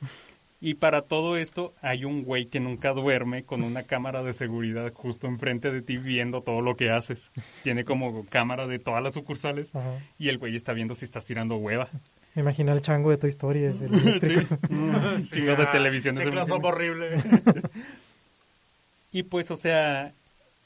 Y 0.62 0.74
para 0.74 1.04
todo 1.04 1.38
esto 1.38 1.74
hay 1.82 2.06
un 2.06 2.24
güey 2.24 2.48
que 2.48 2.60
nunca 2.60 2.92
duerme 2.94 3.44
con 3.44 3.62
una 3.64 3.84
cámara 3.84 4.24
de 4.24 4.34
seguridad 4.34 4.92
justo 4.94 5.28
enfrente 5.28 5.72
de 5.72 5.82
ti 5.84 5.98
viendo 5.98 6.42
todo 6.42 6.62
lo 6.62 6.76
que 6.76 6.90
haces. 6.90 7.32
Tiene 7.64 7.86
como 7.86 8.26
cámara 8.26 8.66
de 8.68 8.80
todas 8.80 9.02
las 9.04 9.14
sucursales 9.14 9.74
ajá. 9.76 10.00
y 10.18 10.30
el 10.30 10.38
güey 10.40 10.56
está 10.56 10.74
viendo 10.74 10.96
si 10.96 11.06
estás 11.06 11.26
tirando 11.26 11.56
hueva. 11.58 11.88
Me 12.36 12.42
imagino 12.42 12.72
al 12.72 12.82
chango 12.82 13.10
de 13.12 13.18
Toy 13.18 13.30
Story. 13.30 13.64
es 13.66 13.80
el 13.82 13.94
eléctrico. 14.08 14.58
Sí, 15.22 15.40
chingo 15.40 15.56
de 15.56 15.66
televisión. 15.68 16.16
Clase 16.16 16.52
güey. 16.52 16.62
horrible. 16.66 17.22
Y 19.12 19.24
pues, 19.24 19.52
o 19.52 19.58
sea, 19.58 20.14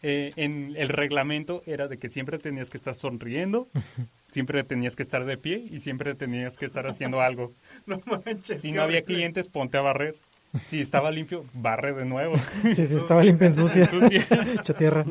eh, 0.01 0.33
en 0.35 0.73
el 0.75 0.89
reglamento 0.89 1.63
era 1.65 1.87
de 1.87 1.97
que 1.97 2.09
siempre 2.09 2.37
tenías 2.37 2.69
que 2.69 2.77
estar 2.77 2.93
sonriendo, 2.93 3.69
siempre 4.31 4.63
tenías 4.63 4.95
que 4.95 5.03
estar 5.03 5.25
de 5.25 5.37
pie 5.37 5.65
y 5.71 5.79
siempre 5.79 6.13
tenías 6.13 6.57
que 6.57 6.65
estar 6.65 6.87
haciendo 6.87 7.21
algo. 7.21 7.53
No 7.85 8.01
manches. 8.25 8.61
Si 8.61 8.71
no 8.71 8.81
había 8.81 8.97
horrible. 8.99 9.15
clientes, 9.15 9.47
ponte 9.47 9.77
a 9.77 9.81
barrer. 9.81 10.15
Si 10.67 10.81
estaba 10.81 11.09
limpio, 11.09 11.45
barre 11.53 11.93
de 11.93 12.05
nuevo. 12.05 12.35
Sí, 12.75 12.87
sí, 12.87 12.95
estaba 12.97 13.23
limpia 13.23 13.47
en 13.47 13.53
sucia. 13.53 13.89
Sucia. 13.89 14.27
Hecha 14.59 14.73
tierra. 14.73 15.05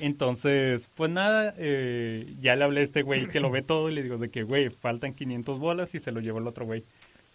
Entonces, 0.00 0.88
pues 0.94 1.10
nada, 1.10 1.54
eh, 1.56 2.34
ya 2.40 2.54
le 2.56 2.64
hablé 2.64 2.80
a 2.80 2.84
este 2.84 3.02
güey 3.02 3.28
que 3.28 3.40
lo 3.40 3.50
ve 3.50 3.62
todo 3.62 3.88
y 3.90 3.94
le 3.94 4.02
digo 4.02 4.18
de 4.18 4.28
que, 4.28 4.42
güey, 4.42 4.70
faltan 4.70 5.14
500 5.14 5.58
bolas 5.58 5.94
y 5.94 6.00
se 6.00 6.12
lo 6.12 6.20
llevó 6.20 6.38
el 6.38 6.46
otro 6.46 6.66
güey. 6.66 6.84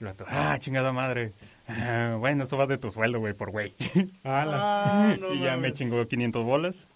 Y 0.04 0.06
el 0.06 0.12
vato, 0.12 0.26
ah, 0.28 0.58
chingada 0.60 0.92
madre. 0.92 1.32
Ah, 1.66 2.18
bueno, 2.20 2.44
esto 2.44 2.58
va 2.58 2.68
de 2.68 2.78
tu 2.78 2.92
sueldo, 2.92 3.20
güey, 3.20 3.34
por 3.34 3.52
güey. 3.52 3.74
Ah, 4.26 5.16
no 5.18 5.34
y 5.34 5.39
ya 5.39 5.56
me 5.56 5.72
chingó 5.72 6.06
500 6.06 6.44
bolas. 6.44 6.88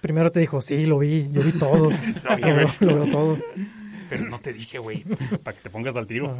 Primero 0.00 0.30
te 0.30 0.38
dijo, 0.38 0.62
sí, 0.62 0.86
lo 0.86 0.98
vi, 1.00 1.28
yo 1.32 1.42
vi 1.42 1.50
todo. 1.52 1.90
lo, 2.24 2.36
vi, 2.36 2.42
veo, 2.42 2.68
lo 2.80 2.94
veo 2.94 3.06
todo. 3.06 3.38
Pero 4.08 4.26
no 4.26 4.38
te 4.38 4.52
dije, 4.52 4.78
güey, 4.78 5.02
para 5.42 5.56
que 5.56 5.62
te 5.64 5.70
pongas 5.70 5.96
al 5.96 6.06
tiro. 6.06 6.36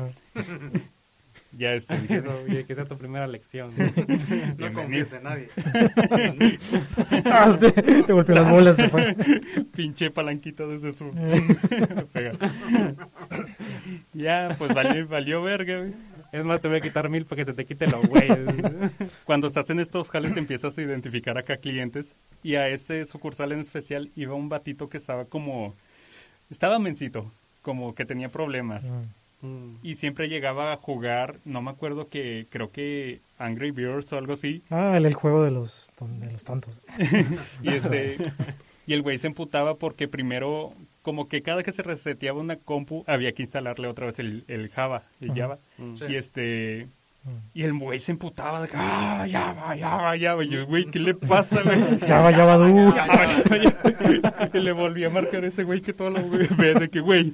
Ya 1.59 1.75
este, 1.75 1.99
dije, 1.99 2.19
Eso, 2.19 2.31
oye, 2.49 2.65
que 2.65 2.75
sea 2.75 2.85
tu 2.85 2.97
primera 2.97 3.27
lección. 3.27 3.69
No 4.59 4.73
confíes 4.73 5.13
en 5.15 5.23
nadie. 5.25 5.49
Ah, 7.25 7.57
te, 7.59 7.73
te 7.73 8.13
golpeó 8.13 8.35
las 8.37 8.49
bolas, 8.49 8.77
se 8.77 8.89
fue. 8.89 9.17
pinche 9.75 10.11
palanquita 10.11 10.67
desde 10.67 10.93
su... 10.93 11.11
Pega. 12.13 12.33
ya, 14.13 14.55
pues 14.57 14.73
valió, 14.73 15.09
valió 15.09 15.43
verga, 15.43 15.79
güey. 15.79 15.93
Es 16.33 16.45
más, 16.45 16.61
te 16.61 16.69
voy 16.69 16.79
a 16.79 16.81
quitar 16.81 17.09
mil 17.11 17.27
para 17.27 17.37
que 17.37 17.45
se 17.45 17.53
te 17.53 17.67
quite 17.67 17.87
los 17.87 18.07
güeyes. 18.09 18.39
Cuando 19.25 19.47
estás 19.47 19.69
en 19.71 19.81
estos 19.81 20.11
jales 20.11 20.37
empiezas 20.37 20.77
a 20.77 20.83
identificar 20.83 21.37
acá 21.37 21.59
clientes 21.59 22.17
y 22.43 22.55
a 22.55 22.69
este 22.69 23.05
sucursal 23.05 23.53
en 23.53 23.61
especial 23.61 24.11
iba 24.17 24.35
un 24.35 24.49
batito 24.49 24.89
que 24.89 24.97
estaba 24.97 25.27
como... 25.27 25.75
Estaba 26.51 26.79
mencito, 26.79 27.31
como 27.61 27.95
que 27.95 28.07
tenía 28.07 28.31
problemas. 28.31 28.91
Mm. 29.43 29.77
Y 29.83 29.97
siempre 29.97 30.29
llegaba 30.29 30.73
a 30.73 30.77
jugar, 30.77 31.37
no 31.45 31.61
me 31.61 31.71
acuerdo 31.71 32.09
que, 32.09 32.47
creo 32.49 32.71
que 32.71 33.21
Angry 33.39 33.71
Birds 33.71 34.13
o 34.13 34.19
algo 34.19 34.33
así. 34.33 34.63
Ah, 34.71 34.97
el, 34.97 35.05
el 35.05 35.15
juego 35.15 35.45
de 35.45 35.51
los, 35.51 35.93
de 36.01 36.33
los 36.33 36.45
tontos. 36.45 36.81
Y 37.63 37.69
este... 37.69 38.17
Y 38.87 38.95
el 38.95 39.03
güey 39.03 39.19
se 39.19 39.29
emputaba 39.29 39.77
porque 39.77 40.09
primero, 40.09 40.75
como 41.03 41.29
que 41.29 41.43
cada 41.43 41.63
que 41.63 41.73
se 41.73 41.83
reseteaba 41.83 42.41
una 42.41 42.57
compu, 42.57 43.05
había 43.07 43.33
que 43.33 43.43
instalarle 43.43 43.89
otra 43.89 44.07
vez 44.07 44.19
el, 44.19 44.45
el 44.49 44.69
Java, 44.71 45.03
el. 45.21 45.35
Java. 45.35 45.59
Y 46.09 46.15
este... 46.17 46.89
Y 47.55 47.63
el 47.63 47.73
güey 47.75 48.01
se 48.01 48.11
emputaba 48.11 48.61
de 48.63 48.67
que, 48.67 48.75
ah, 48.77 49.25
ya 49.29 49.53
va, 49.53 49.77
ya 49.77 49.95
va, 49.95 50.17
ya 50.17 50.35
va. 50.35 50.43
Y 50.45 50.49
yo, 50.49 50.67
güey, 50.67 50.87
¿qué 50.87 50.99
le 50.99 51.15
pasa, 51.15 51.63
güey? 51.63 51.79
Ya 52.07 52.21
va, 52.21 52.33
ya 52.33 52.45
va, 52.45 52.57
du. 52.57 52.93
y 54.59 54.61
le 54.61 54.73
volví 54.73 55.05
a 55.05 55.11
marcar 55.11 55.45
a 55.45 55.47
ese 55.47 55.63
güey 55.63 55.81
que 55.83 55.93
todo 55.93 56.11
lo 56.11 56.29
ve 56.29 56.75
de 56.75 56.89
que, 56.89 56.99
güey, 56.99 57.33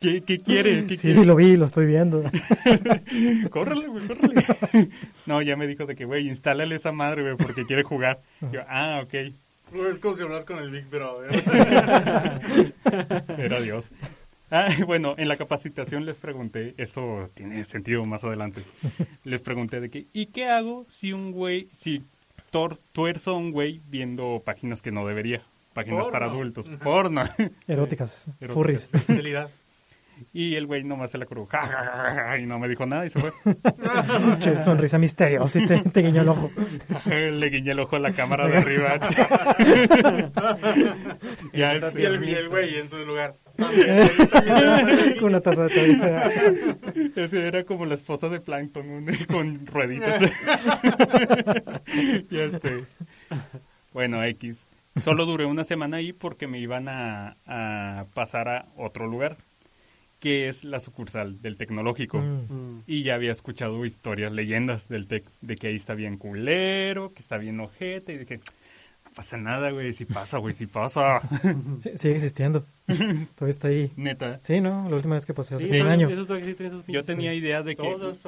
¿qué, 0.00 0.20
qué 0.20 0.38
quiere? 0.38 0.86
¿Qué 0.86 0.96
Sí, 0.96 1.12
quiere? 1.12 1.24
lo 1.24 1.34
vi, 1.34 1.56
lo 1.56 1.64
estoy 1.64 1.86
viendo. 1.86 2.22
Córrele, 3.50 3.86
güey, 3.88 4.06
córrele. 4.06 4.44
no, 5.24 5.40
ya 5.40 5.56
me 5.56 5.66
dijo 5.66 5.86
de 5.86 5.94
que, 5.96 6.04
güey, 6.04 6.28
instálale 6.28 6.74
esa 6.74 6.92
madre, 6.92 7.22
güey, 7.22 7.36
porque 7.36 7.64
quiere 7.64 7.84
jugar. 7.84 8.20
Yo, 8.52 8.60
ah, 8.68 9.00
ok, 9.02 9.32
Es 9.74 9.98
como 9.98 10.14
si 10.16 10.22
hablas 10.22 10.44
con 10.44 10.58
el 10.58 10.70
Big 10.70 10.86
Brother. 10.86 11.30
era 13.38 13.60
Dios. 13.60 13.90
Ah, 14.50 14.68
bueno, 14.86 15.14
en 15.16 15.28
la 15.28 15.36
capacitación 15.38 16.04
les 16.04 16.18
pregunté, 16.18 16.74
esto 16.76 17.30
tiene 17.32 17.64
sentido 17.64 18.04
más 18.04 18.22
adelante, 18.22 18.62
les 19.24 19.40
pregunté 19.40 19.80
de 19.80 19.88
que, 19.88 20.06
¿y 20.12 20.26
qué 20.26 20.46
hago 20.46 20.84
si 20.88 21.14
un 21.14 21.32
güey, 21.32 21.68
si 21.72 22.02
tor 22.50 22.76
tuerzo 22.92 23.30
a 23.30 23.38
un 23.38 23.50
güey 23.50 23.80
viendo 23.88 24.42
páginas 24.44 24.82
que 24.82 24.92
no 24.92 25.06
debería? 25.06 25.42
Páginas 25.72 26.00
Porno. 26.00 26.12
para 26.12 26.26
adultos, 26.26 26.68
porno. 26.82 27.22
Eróticas, 27.66 28.26
Eróticas. 28.40 28.54
furries. 28.54 28.86
Fidelidad. 29.06 29.48
Y 30.32 30.54
el 30.54 30.66
güey 30.66 30.84
nomás 30.84 31.10
se 31.10 31.18
la 31.18 31.26
curó, 31.26 31.46
ja, 31.46 31.62
ja, 31.66 31.84
ja, 31.84 32.14
ja, 32.14 32.38
y 32.38 32.46
no 32.46 32.58
me 32.58 32.68
dijo 32.68 32.86
nada 32.86 33.04
y 33.04 33.10
se 33.10 33.18
fue. 33.18 33.30
Che, 34.38 34.56
sonrisa 34.56 34.96
misteriosa 34.98 35.58
y 35.58 35.66
te, 35.66 35.80
te 35.80 36.00
guiñó 36.02 36.22
el 36.22 36.28
ojo. 36.28 36.50
Le 37.06 37.50
guiñé 37.50 37.72
el 37.72 37.80
ojo 37.80 37.96
a 37.96 37.98
la 37.98 38.12
cámara 38.12 38.46
de 38.48 38.56
arriba. 38.58 38.98
ya 41.52 41.72
este, 41.74 42.00
Y 42.00 42.04
el, 42.04 42.24
y 42.24 42.34
el 42.34 42.48
güey 42.48 42.76
en 42.76 42.88
su 42.88 42.96
lugar. 43.04 43.34
Con 45.18 45.28
una 45.28 45.40
taza 45.40 45.64
de 45.64 45.68
té. 45.70 47.12
Ese 47.16 47.46
era 47.48 47.64
como 47.64 47.84
la 47.86 47.94
esposa 47.94 48.28
de 48.28 48.40
Plankton 48.40 48.88
un- 48.88 49.16
con 49.28 49.66
rueditas. 49.66 50.22
y 52.30 52.38
este. 52.38 52.84
Bueno, 53.92 54.22
X. 54.24 54.64
Solo 55.02 55.24
duré 55.26 55.44
una 55.46 55.64
semana 55.64 55.98
ahí 55.98 56.12
porque 56.12 56.46
me 56.46 56.58
iban 56.58 56.88
a, 56.88 57.34
a 57.46 58.04
pasar 58.14 58.48
a 58.48 58.66
otro 58.76 59.06
lugar. 59.06 59.36
Que 60.22 60.48
es 60.48 60.62
la 60.62 60.78
sucursal 60.78 61.42
del 61.42 61.56
tecnológico. 61.56 62.20
Mm. 62.20 62.44
Mm. 62.48 62.82
Y 62.86 63.02
ya 63.02 63.16
había 63.16 63.32
escuchado 63.32 63.84
historias, 63.84 64.32
leyendas 64.32 64.88
del 64.88 65.08
tec, 65.08 65.24
de 65.40 65.56
que 65.56 65.66
ahí 65.66 65.74
está 65.74 65.94
bien 65.94 66.16
culero, 66.16 67.12
que 67.12 67.20
está 67.20 67.38
bien 67.38 67.58
ojete, 67.58 68.12
y 68.12 68.18
de 68.18 68.26
que 68.26 68.36
no 68.36 69.10
pasa 69.16 69.36
nada, 69.36 69.72
güey, 69.72 69.92
si 69.92 70.04
pasa, 70.04 70.38
güey, 70.38 70.54
si 70.54 70.66
pasa. 70.66 71.20
Sí, 71.80 71.90
sigue 71.96 72.14
existiendo. 72.14 72.64
Todavía 72.86 73.50
está 73.50 73.66
ahí. 73.66 73.90
Neta. 73.96 74.38
Sí, 74.44 74.60
¿no? 74.60 74.88
La 74.88 74.94
última 74.94 75.16
vez 75.16 75.26
que 75.26 75.34
pasé 75.34 75.56
hace 75.56 75.68
Sí, 75.68 75.80
un 75.80 75.88
año. 75.88 76.08
esos 76.08 76.28
todavía 76.28 76.48
existen, 76.48 76.68
esos 76.68 76.86
Yo 76.86 77.02
tenía 77.02 77.34
idea 77.34 77.64
de 77.64 77.74
que 77.74 77.82
Todos 77.82 78.20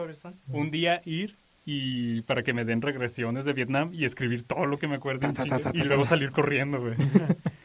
un 0.49 0.73
día 0.73 1.01
ir 1.05 1.37
y 1.65 2.23
para 2.23 2.43
que 2.43 2.53
me 2.53 2.65
den 2.65 2.83
regresiones 2.83 3.45
de 3.45 3.53
Vietnam 3.53 3.91
y 3.95 4.05
escribir 4.05 4.43
todo 4.43 4.67
lo 4.67 4.81
que 4.81 4.89
me 4.89 4.99
chinga, 4.99 5.61
y 5.73 5.79
luego 5.85 6.05
salir 6.05 6.33
corriendo, 6.33 6.81
güey. 6.81 6.95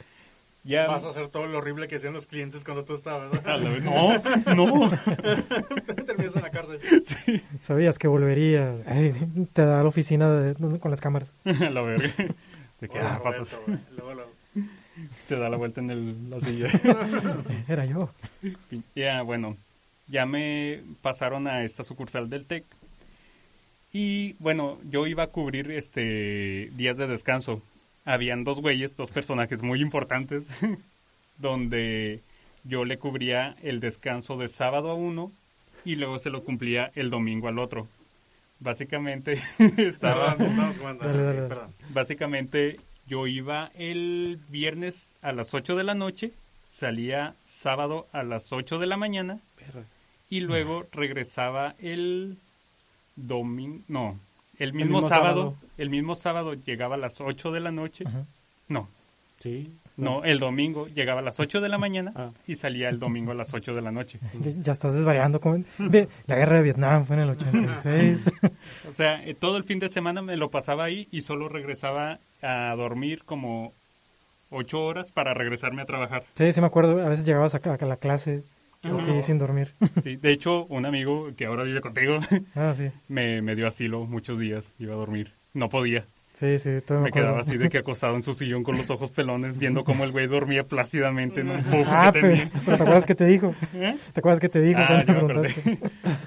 ya 0.70 0.86
Vas 0.86 1.04
a 1.04 1.10
hacer 1.10 1.30
todo 1.30 1.48
lo 1.48 1.58
horrible 1.58 1.88
que 1.88 1.96
hacían 1.96 2.14
los 2.14 2.28
clientes 2.28 2.64
cuando 2.64 2.86
tú 2.86 2.94
estabas. 2.94 3.32
¿no? 3.44 4.14
no, 4.56 4.56
no. 4.56 4.92
Terminas 6.06 6.36
en 6.36 6.42
la 6.44 6.52
cárcel. 6.52 6.80
Sí, 7.04 7.42
Sabías 7.60 7.98
que 7.98 8.08
volvería. 8.08 8.76
Ay, 8.86 9.14
te 9.52 9.66
da 9.66 9.82
la 9.82 9.90
oficina 9.90 10.30
de- 10.32 10.80
con 10.80 10.92
las 10.92 11.02
cámaras. 11.02 11.34
a 11.46 11.70
la 11.72 11.82
verga. 11.82 12.08
De 12.80 12.88
que 12.88 13.00
Hola, 13.00 13.20
ah, 13.26 13.44
se 15.26 15.38
da 15.38 15.50
la 15.50 15.58
vuelta 15.58 15.82
en 15.82 15.90
el, 15.90 16.30
la 16.30 16.40
silla. 16.40 16.68
Era 17.68 17.86
yo. 17.86 18.12
Ya, 18.96 19.24
bueno, 19.24 19.58
ya 20.08 20.28
me 20.28 20.84
pasaron 21.02 21.48
a 21.48 21.64
esta 21.64 21.84
sucursal 21.84 22.30
del 22.30 22.46
TEC. 22.46 22.64
Y 23.92 24.34
bueno, 24.34 24.78
yo 24.88 25.08
iba 25.08 25.24
a 25.24 25.28
cubrir 25.28 25.72
este 25.72 26.70
días 26.74 26.96
de 26.96 27.08
descanso. 27.08 27.64
Habían 28.10 28.44
dos 28.44 28.60
güeyes, 28.60 28.98
dos 28.98 29.12
personajes 29.12 29.62
muy 29.62 29.82
importantes, 29.82 30.50
donde 31.38 32.22
yo 32.64 32.84
le 32.84 32.98
cubría 32.98 33.56
el 33.62 33.80
descanso 33.80 34.36
de 34.36 34.48
sábado 34.48 34.90
a 34.90 34.96
uno 34.96 35.32
y 35.86 35.96
luego 35.96 36.18
se 36.18 36.32
lo 36.32 36.44
cumplía 36.44 36.92
el 36.96 37.12
domingo 37.12 37.48
al 37.48 37.60
otro. 37.60 37.88
Básicamente 38.60 39.40
estaba 39.78 40.36
Perdón, 40.36 40.74
jugando. 40.74 41.06
Dale, 41.06 41.22
dale, 41.22 41.36
dale. 41.42 41.50
Perdón. 41.50 41.74
Básicamente 41.90 42.80
yo 43.06 43.28
iba 43.28 43.70
el 43.76 44.40
viernes 44.50 45.12
a 45.22 45.32
las 45.32 45.54
8 45.54 45.76
de 45.76 45.84
la 45.84 45.94
noche, 45.94 46.32
salía 46.68 47.36
sábado 47.46 48.08
a 48.12 48.24
las 48.24 48.52
8 48.52 48.80
de 48.80 48.88
la 48.88 48.98
mañana 48.98 49.40
y 50.32 50.40
luego 50.40 50.88
regresaba 50.92 51.76
el 51.78 52.40
domingo, 53.16 53.84
no, 53.88 54.20
el 54.60 54.74
mismo, 54.74 54.98
mismo 55.00 55.10
sábado, 55.10 55.42
sábado. 55.42 55.56
el 55.78 55.90
mismo 55.90 56.16
sábado 56.16 56.54
llegaba 56.54 56.96
a 56.96 56.98
las 57.00 57.20
8 57.22 57.52
de 57.52 57.60
la 57.60 57.72
noche, 57.72 58.04
Ajá. 58.08 58.26
no, 58.68 58.88
Sí. 59.40 59.72
no, 59.96 60.24
el 60.26 60.38
domingo 60.40 60.88
llegaba 60.88 61.22
a 61.22 61.24
las 61.24 61.40
8 61.40 61.62
de 61.62 61.70
la 61.70 61.78
mañana 61.78 62.12
Ah. 62.16 62.30
y 62.46 62.56
salía 62.56 62.90
el 62.90 63.00
domingo 63.00 63.32
a 63.32 63.36
las 63.36 63.54
8 63.54 63.74
de 63.74 63.82
la 63.82 63.92
noche. 63.92 64.20
Ya, 64.42 64.52
ya 64.62 64.72
estás 64.74 64.94
desvariando. 64.94 65.40
Ve, 65.78 66.10
La 66.28 66.36
guerra 66.36 66.58
de 66.58 66.64
Vietnam 66.64 67.06
fue 67.06 67.16
en 67.16 67.22
el 67.24 67.30
86. 67.30 68.26
O 68.92 68.96
sea, 68.96 69.24
eh, 69.26 69.34
todo 69.36 69.56
el 69.58 69.64
fin 69.64 69.80
de 69.80 69.88
semana 69.90 70.22
me 70.22 70.36
lo 70.36 70.50
pasaba 70.50 70.84
ahí 70.84 71.08
y 71.12 71.22
solo 71.22 71.48
regresaba 71.48 72.20
a 72.42 72.74
dormir 72.76 73.24
como 73.26 73.72
8 74.52 74.84
horas 74.84 75.12
para 75.12 75.34
regresarme 75.34 75.82
a 75.82 75.86
trabajar. 75.86 76.24
sí, 76.34 76.52
sí 76.52 76.60
me 76.60 76.68
acuerdo. 76.68 77.02
A 77.06 77.08
veces 77.10 77.26
llegabas 77.26 77.56
a, 77.56 77.60
a 77.64 77.86
la 77.86 77.96
clase 77.98 78.44
así 78.84 79.22
sin 79.22 79.38
dormir. 79.38 79.74
Sí, 80.04 80.16
de 80.16 80.32
hecho, 80.32 80.66
un 80.66 80.86
amigo 80.86 81.30
que 81.36 81.46
ahora 81.46 81.64
vive 81.64 81.82
contigo 81.82 82.20
ah, 82.56 82.74
sí. 82.74 82.90
me, 83.08 83.42
me 83.42 83.56
dio 83.56 83.68
asilo 83.68 84.06
muchos 84.06 84.40
días, 84.40 84.74
iba 84.80 84.94
a 84.94 84.98
dormir. 84.98 85.34
No 85.54 85.70
podía. 85.70 86.06
Sí, 86.32 86.58
sí, 86.60 86.70
todavía 86.86 87.06
me, 87.06 87.10
Me 87.10 87.12
quedaba 87.12 87.40
así 87.42 87.58
de 87.58 87.70
que 87.70 87.78
acostado 87.80 88.16
en 88.16 88.24
su 88.24 88.34
sillón 88.34 88.64
con 88.64 88.78
los 88.78 88.90
ojos 88.92 89.10
pelones, 89.12 89.58
viendo 89.58 89.84
cómo 89.84 90.04
el 90.06 90.12
güey 90.12 90.28
dormía 90.28 90.64
plácidamente 90.64 91.42
en 91.42 91.50
un 91.50 91.64
puff 91.64 91.88
Ah, 91.90 92.12
que 92.14 92.22
tenía. 92.22 92.52
pero 92.66 92.78
¿te 92.78 92.84
acuerdas 92.84 93.06
que 93.06 93.16
te 93.16 93.26
dijo? 93.26 93.56
¿Eh? 93.74 93.98
¿Te 94.14 94.20
acuerdas 94.20 94.40
que 94.40 94.48
te 94.48 94.62
dijo? 94.62 94.80
Ah, 94.80 95.04
cuando 95.06 95.44
ya 95.44 95.50
me? 95.64 95.80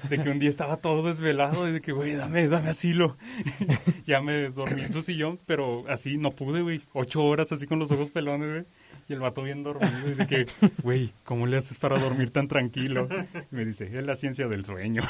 De 0.09 0.21
que 0.21 0.29
un 0.29 0.39
día 0.39 0.49
estaba 0.49 0.77
todo 0.77 1.07
desvelado 1.07 1.67
y 1.67 1.71
de 1.71 1.81
que, 1.81 1.93
güey, 1.93 2.13
dame, 2.13 2.47
dame 2.47 2.69
asilo. 2.69 3.17
ya 4.05 4.21
me 4.21 4.49
dormí 4.49 4.83
en 4.83 4.91
su 4.93 5.01
sillón, 5.01 5.39
pero 5.47 5.85
así 5.87 6.17
no 6.17 6.31
pude, 6.31 6.61
güey. 6.61 6.81
Ocho 6.91 7.23
horas 7.23 7.51
así 7.53 7.65
con 7.65 7.79
los 7.79 7.89
ojos 7.91 8.09
pelones, 8.11 8.49
güey. 8.51 8.65
Y 9.09 9.13
el 9.13 9.19
vato 9.19 9.43
bien 9.43 9.63
dormido 9.63 10.09
y 10.09 10.13
de 10.13 10.27
que, 10.27 10.45
güey, 10.81 11.11
¿cómo 11.25 11.45
le 11.45 11.57
haces 11.57 11.77
para 11.77 11.99
dormir 11.99 12.31
tan 12.31 12.47
tranquilo? 12.47 13.07
Y 13.51 13.55
me 13.55 13.65
dice, 13.65 13.85
es 13.85 14.05
la 14.05 14.15
ciencia 14.15 14.47
del 14.47 14.63
sueño. 14.65 15.01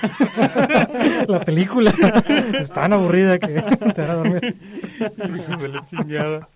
La 1.27 1.41
película 1.45 1.93
es 2.59 2.71
tan 2.71 2.93
aburrida 2.93 3.37
que 3.37 3.61
te 3.93 4.01
hará 4.01 4.15
dormir. 4.15 4.55
Hijo 4.99 5.57
de 5.57 5.67
la 5.67 5.85
chingada. 5.85 6.49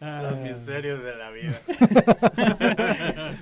Los 0.00 0.38
misterios 0.38 1.02
de 1.02 1.16
la 1.16 1.30
vida. 1.30 1.60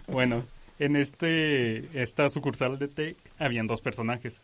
Bueno, 0.08 0.44
en 0.78 0.96
este 0.96 1.84
esta 2.00 2.30
sucursal 2.30 2.78
de 2.78 2.88
Tech 2.88 3.16
habían 3.38 3.66
dos 3.66 3.80
personajes. 3.80 4.40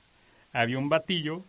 Había 0.52 0.78
un 0.78 0.88
batillo 0.88 1.42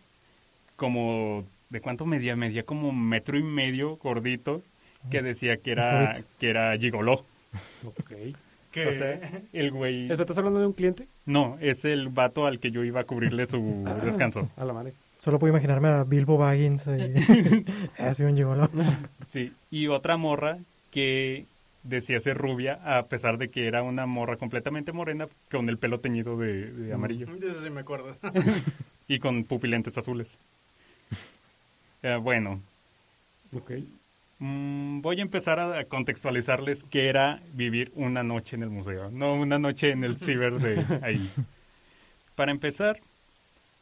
como 0.76 1.44
¿de 1.70 1.80
cuánto 1.80 2.04
medía? 2.04 2.36
Medía 2.36 2.62
como 2.64 2.88
un 2.88 3.08
metro 3.08 3.38
y 3.38 3.42
medio 3.42 3.96
gordito 3.96 4.62
que 5.10 5.22
decía 5.22 5.56
que 5.58 5.72
era 5.72 6.14
que 6.38 6.50
era 6.50 6.76
gigoló. 6.76 7.24
Ok. 7.84 8.12
O 8.86 8.92
sea, 8.92 9.18
el 9.52 9.72
güey 9.72 10.12
¿Estás 10.12 10.38
hablando 10.38 10.60
de 10.60 10.66
un 10.66 10.72
cliente? 10.72 11.08
no, 11.26 11.56
es 11.60 11.84
el 11.84 12.10
vato 12.10 12.46
al 12.46 12.60
que 12.60 12.70
yo 12.70 12.84
iba 12.84 13.00
a 13.00 13.04
cubrirle 13.04 13.46
su 13.46 13.82
descanso. 14.04 14.50
A 14.56 14.64
la 14.64 14.72
madre. 14.72 14.92
Solo 15.18 15.40
puedo 15.40 15.50
imaginarme 15.52 15.88
a 15.88 16.04
Bilbo 16.04 16.38
Baggins 16.38 16.86
ahí. 16.86 17.12
Así 17.98 18.22
un 18.22 18.36
gigolo. 18.36 18.70
Sí, 19.30 19.52
y 19.72 19.88
otra 19.88 20.16
morra 20.16 20.58
que 20.92 21.46
decía 21.82 22.20
ser 22.20 22.36
rubia 22.38 22.78
a 22.84 23.06
pesar 23.06 23.38
de 23.38 23.48
que 23.48 23.66
era 23.66 23.82
una 23.82 24.06
morra 24.06 24.36
completamente 24.36 24.92
morena 24.92 25.26
con 25.50 25.68
el 25.68 25.78
pelo 25.78 25.98
teñido 25.98 26.36
de, 26.36 26.70
de 26.70 26.92
amarillo. 26.92 27.26
De 27.26 27.48
eso 27.50 27.62
sí 27.64 27.70
me 27.70 27.80
acuerdo. 27.80 28.16
y 29.08 29.18
con 29.18 29.42
pupilentes 29.42 29.98
azules. 29.98 30.38
Eh, 32.02 32.16
bueno, 32.22 32.60
Ok. 33.56 33.72
Mm, 34.38 35.00
voy 35.00 35.18
a 35.18 35.22
empezar 35.22 35.60
a 35.60 35.84
contextualizarles 35.84 36.84
qué 36.84 37.08
era 37.08 37.40
vivir 37.52 37.92
una 37.94 38.22
noche 38.22 38.56
en 38.56 38.62
el 38.62 38.70
museo, 38.70 39.10
no 39.10 39.34
una 39.34 39.58
noche 39.58 39.90
en 39.90 40.04
el 40.04 40.18
ciber 40.18 40.58
de 40.58 40.84
ahí. 41.02 41.30
Para 42.34 42.52
empezar, 42.52 43.00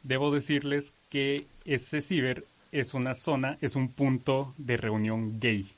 debo 0.03 0.31
decirles 0.31 0.93
que 1.09 1.45
ese 1.65 2.01
ciber 2.01 2.43
es 2.71 2.93
una 2.93 3.13
zona, 3.13 3.57
es 3.61 3.75
un 3.75 3.89
punto 3.89 4.53
de 4.57 4.77
reunión 4.77 5.39
gay. 5.39 5.69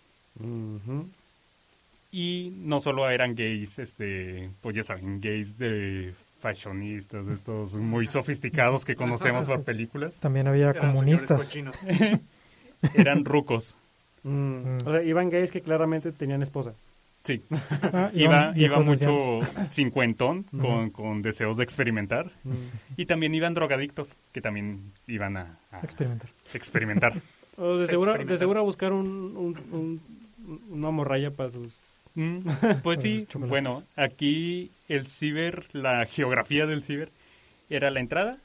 Y 2.12 2.54
no 2.56 2.80
solo 2.80 3.10
eran 3.10 3.36
gays, 3.36 3.80
este, 3.80 4.50
pues 4.62 4.76
ya 4.76 4.84
saben, 4.84 5.20
gays 5.22 5.58
de 5.58 6.14
fashionistas, 6.40 7.28
estos 7.28 7.74
muy 7.74 8.08
sofisticados 8.08 8.86
que 8.86 8.96
conocemos 8.96 9.46
por 9.46 9.64
películas, 9.64 10.16
También 10.20 10.48
había 10.48 10.70
Eran 10.70 10.94
comunistas. 10.94 11.56
eran 12.94 13.26
rucos. 13.26 13.76
Mm. 14.24 14.30
Mm. 14.30 14.78
O 14.88 14.92
sea, 14.92 15.04
iban 15.04 15.30
gays 15.30 15.52
que 15.52 15.62
claramente 15.62 16.12
tenían 16.12 16.42
esposa. 16.44 16.74
Sí, 17.24 17.42
Ah, 17.52 18.10
iba, 18.14 18.54
iban 18.56 18.60
iba 18.60 18.80
mucho 18.80 19.40
cincuentón 19.72 20.44
con, 20.44 20.90
con 20.90 21.22
deseos 21.22 21.58
de 21.58 21.64
experimentar. 21.64 22.32
Mm. 22.44 22.54
Y 22.98 23.06
también 23.06 23.36
iban 23.36 23.54
drogadictos 23.54 24.16
que 24.32 24.42
también 24.42 24.94
iban 25.08 25.36
a, 25.38 25.58
a 25.72 25.80
Experimentar. 25.82 26.30
experimentar. 26.54 27.14
O 27.62 27.76
de 27.78 27.86
Se 27.88 27.92
seguro, 27.92 28.18
de 28.18 28.38
seguro 28.38 28.62
a 28.62 28.64
buscar 28.64 28.94
un, 28.94 29.06
un, 29.36 29.58
un- 29.74 30.02
una 30.70 30.92
morralla 30.92 31.32
para 31.32 31.52
sus... 31.52 31.74
Mm, 32.16 32.40
Pues 32.84 33.02
sí, 33.02 33.28
bueno, 33.36 33.84
aquí 33.98 34.72
el 34.88 35.06
ciber, 35.08 35.66
la 35.74 36.06
geografía 36.06 36.66
del 36.66 36.84
ciber 36.84 37.10
era 37.70 37.92
la 37.92 38.00
entrada, 38.00 38.38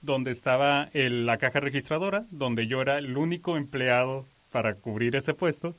donde 0.00 0.30
estaba 0.30 0.88
el- 0.94 1.26
la 1.26 1.36
caja 1.36 1.60
registradora, 1.60 2.24
donde 2.30 2.66
yo 2.66 2.80
era 2.80 2.96
el 2.96 3.18
único 3.18 3.58
empleado 3.58 4.24
para 4.52 4.74
cubrir 4.74 5.16
ese 5.16 5.34
puesto. 5.34 5.74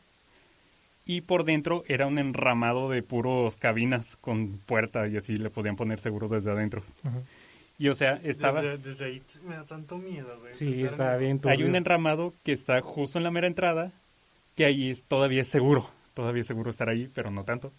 Y 1.06 1.22
por 1.22 1.44
dentro 1.44 1.84
era 1.88 2.08
un 2.08 2.18
enramado 2.18 2.90
de 2.90 3.04
puros 3.04 3.56
cabinas 3.58 4.18
con 4.18 4.60
puerta 4.66 5.08
y 5.08 5.18
así 5.18 5.36
le 5.36 5.50
podían 5.50 5.76
poner 5.76 6.00
seguro 6.00 6.28
desde 6.28 6.52
adentro. 6.52 6.82
Ujú. 7.04 7.24
Y 7.78 7.90
o 7.90 7.96
sea, 7.96 8.20
estaba... 8.24 8.62
Desde, 8.62 8.90
desde 8.90 9.06
ahí 9.06 9.22
me 9.46 9.56
da 9.56 9.66
tanto 9.66 9.98
miedo, 9.98 10.40
güey. 10.40 10.56
Sí, 10.56 10.84
está 10.84 11.18
bien. 11.18 11.42
Hay 11.44 11.58
un 11.58 11.64
turbio. 11.64 11.78
enramado 11.78 12.34
que 12.44 12.54
está 12.54 12.82
justo 12.82 13.18
en 13.18 13.24
la 13.24 13.32
mera 13.32 13.48
entrada, 13.48 13.92
que 14.56 14.66
ahí 14.66 14.92
es, 14.92 15.04
todavía 15.04 15.42
es 15.42 15.48
seguro, 15.48 15.90
todavía 16.14 16.42
es 16.42 16.48
seguro 16.48 16.70
estar 16.70 16.88
ahí, 16.88 17.10
pero 17.14 17.32
no 17.32 17.44
tanto. 17.44 17.72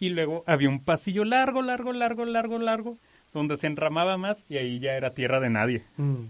Y 0.00 0.10
luego 0.10 0.44
había 0.46 0.68
un 0.68 0.80
pasillo 0.80 1.24
largo, 1.24 1.62
largo, 1.62 1.92
largo, 1.92 2.24
largo, 2.24 2.58
largo, 2.58 2.98
donde 3.34 3.56
se 3.58 3.66
enramaba 3.66 4.16
más 4.16 4.44
y 4.48 4.56
ahí 4.56 4.78
ya 4.78 4.92
era 4.94 5.12
tierra 5.12 5.40
de 5.40 5.50
nadie. 5.50 5.82
Mm. 5.96 6.24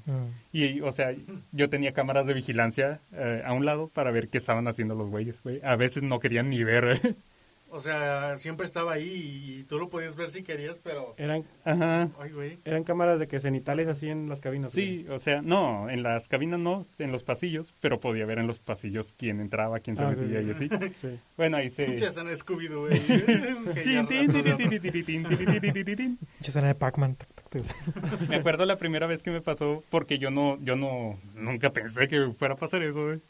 Y, 0.53 0.81
o 0.81 0.91
sea, 0.91 1.15
yo 1.53 1.69
tenía 1.69 1.93
cámaras 1.93 2.27
de 2.27 2.35
vigilancia 2.35 3.01
eh, 3.13 3.43
a 3.45 3.53
un 3.53 3.65
lado 3.65 3.89
para 3.89 4.11
ver 4.11 4.29
qué 4.29 4.39
estaban 4.39 4.67
haciendo 4.67 4.95
los 4.95 5.11
güeyes, 5.11 5.41
güey. 5.43 5.61
A 5.63 5.77
veces 5.77 6.03
no 6.03 6.19
querían 6.19 6.51
ni 6.51 6.65
ver. 6.65 7.15
O 7.75 7.81
sea, 7.81 8.37
siempre 8.37 8.67
estaba 8.67 8.93
ahí 8.93 9.59
y, 9.59 9.65
tú 9.65 9.81
lo 9.81 9.89
podías 9.89 10.15
ver 10.15 10.31
si 10.31 10.45
querías, 10.45 10.79
pero... 10.79 11.17
Eran, 11.17 11.43
ajá, 11.65 12.09
Ay, 12.21 12.61
eran 12.65 12.85
cámaras 12.85 13.19
de 13.19 13.27
que 13.27 13.41
cenitales 13.41 13.89
así 13.89 14.09
en 14.09 14.29
las 14.29 14.41
cabinas. 14.41 14.73
Sí, 14.73 15.07
o 15.11 15.19
sea, 15.19 15.43
no, 15.43 15.91
en 15.91 16.05
las 16.05 16.29
cabinas 16.29 16.61
no, 16.61 16.87
en 17.01 17.11
los 17.11 17.25
pasillos, 17.25 17.75
pero 17.81 17.99
podía 17.99 18.27
ver 18.27 18.39
en 18.39 18.47
los 18.47 18.61
pasillos 18.61 19.13
quién 19.19 19.41
entraba, 19.41 19.81
quién 19.81 19.97
se 19.97 20.07
metía 20.07 20.41
y 20.41 20.51
así. 20.53 20.71
Bueno, 21.37 21.57
ahí 21.57 21.69
se... 21.69 21.97
Chazana 21.97 22.31
Scooby-Doo, 22.31 22.87
güey. 22.87 23.01
Chazana 26.43 26.69
de 26.69 26.75
Pac-Man. 26.77 27.17
me 28.29 28.37
acuerdo 28.37 28.67
la 28.67 28.79
primera 28.79 29.09
vez 29.09 29.25
que 29.25 29.33
me 29.33 29.41
pasó, 29.41 29.83
porque 29.91 30.19
yo 30.19 30.31
no, 30.31 30.61
yo 30.63 30.77
no, 30.77 31.19
nunca 31.35 31.71
pensé 31.71 32.07
que 32.07 32.31
fuera 32.39 32.55
a 32.55 32.57
pasar 32.57 32.85
eso, 32.85 33.05
güey. 33.05 33.21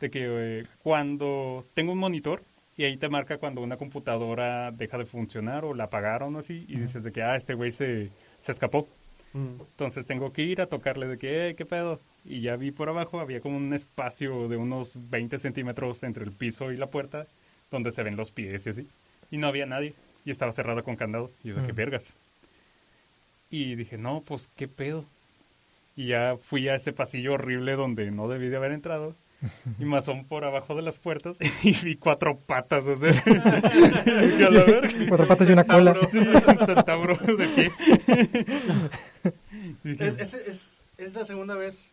De 0.00 0.10
que 0.10 0.26
eh, 0.26 0.64
cuando 0.82 1.64
tengo 1.74 1.92
un 1.92 1.98
monitor 1.98 2.42
y 2.76 2.84
ahí 2.84 2.96
te 2.96 3.08
marca 3.08 3.38
cuando 3.38 3.60
una 3.62 3.76
computadora 3.76 4.70
deja 4.70 4.98
de 4.98 5.04
funcionar 5.06 5.64
o 5.64 5.74
la 5.74 5.84
apagaron 5.84 6.36
o 6.36 6.40
así 6.40 6.64
y 6.68 6.78
dices 6.78 7.02
de 7.02 7.12
que, 7.12 7.22
ah, 7.22 7.36
este 7.36 7.54
güey 7.54 7.72
se, 7.72 8.10
se 8.40 8.52
escapó. 8.52 8.88
Entonces 9.34 10.06
tengo 10.06 10.32
que 10.32 10.42
ir 10.42 10.62
a 10.62 10.66
tocarle 10.66 11.06
de 11.06 11.18
que, 11.18 11.48
eh, 11.50 11.54
¿qué 11.56 11.66
pedo? 11.66 12.00
Y 12.24 12.40
ya 12.40 12.56
vi 12.56 12.70
por 12.70 12.88
abajo, 12.88 13.20
había 13.20 13.40
como 13.40 13.58
un 13.58 13.74
espacio 13.74 14.48
de 14.48 14.56
unos 14.56 14.92
20 15.10 15.38
centímetros 15.38 16.02
entre 16.04 16.24
el 16.24 16.32
piso 16.32 16.72
y 16.72 16.76
la 16.78 16.86
puerta 16.86 17.26
donde 17.70 17.92
se 17.92 18.02
ven 18.02 18.16
los 18.16 18.30
pies 18.30 18.66
y 18.66 18.70
así. 18.70 18.88
Y 19.30 19.36
no 19.36 19.48
había 19.48 19.66
nadie. 19.66 19.92
Y 20.24 20.30
estaba 20.30 20.52
cerrada 20.52 20.80
con 20.82 20.96
candado. 20.96 21.30
Y 21.44 21.48
yo 21.48 21.56
de 21.56 21.66
que 21.66 21.72
Mm. 21.74 21.76
vergas. 21.76 22.14
Y 23.50 23.74
dije, 23.74 23.98
no, 23.98 24.22
pues 24.26 24.48
qué 24.56 24.68
pedo. 24.68 25.04
Y 25.96 26.06
ya 26.08 26.36
fui 26.40 26.68
a 26.68 26.74
ese 26.74 26.92
pasillo 26.92 27.34
horrible 27.34 27.72
donde 27.76 28.10
no 28.10 28.28
debí 28.28 28.48
de 28.48 28.56
haber 28.56 28.72
entrado. 28.72 29.14
Y 29.78 29.84
me 29.84 29.98
asomé 29.98 30.24
por 30.28 30.44
abajo 30.44 30.74
de 30.74 30.82
las 30.82 30.96
puertas 30.96 31.36
y 31.62 31.72
vi 31.84 31.96
cuatro 31.96 32.38
patas. 32.38 32.84
O 32.86 32.96
sea, 32.96 33.10
y 34.38 34.42
a 34.42 34.50
la 34.50 34.64
verga. 34.64 34.90
Cuatro 35.08 35.26
patas 35.28 35.48
y 35.48 35.52
una 35.52 35.64
cola. 35.64 35.94
Sí, 36.10 36.18
un 36.18 36.66
centauro 36.66 37.16
de 37.16 37.48
pie. 37.48 37.72
Es, 39.84 40.16
es, 40.18 40.34
es, 40.34 40.80
es 40.98 41.14
la 41.14 41.24
segunda 41.24 41.54
vez, 41.54 41.92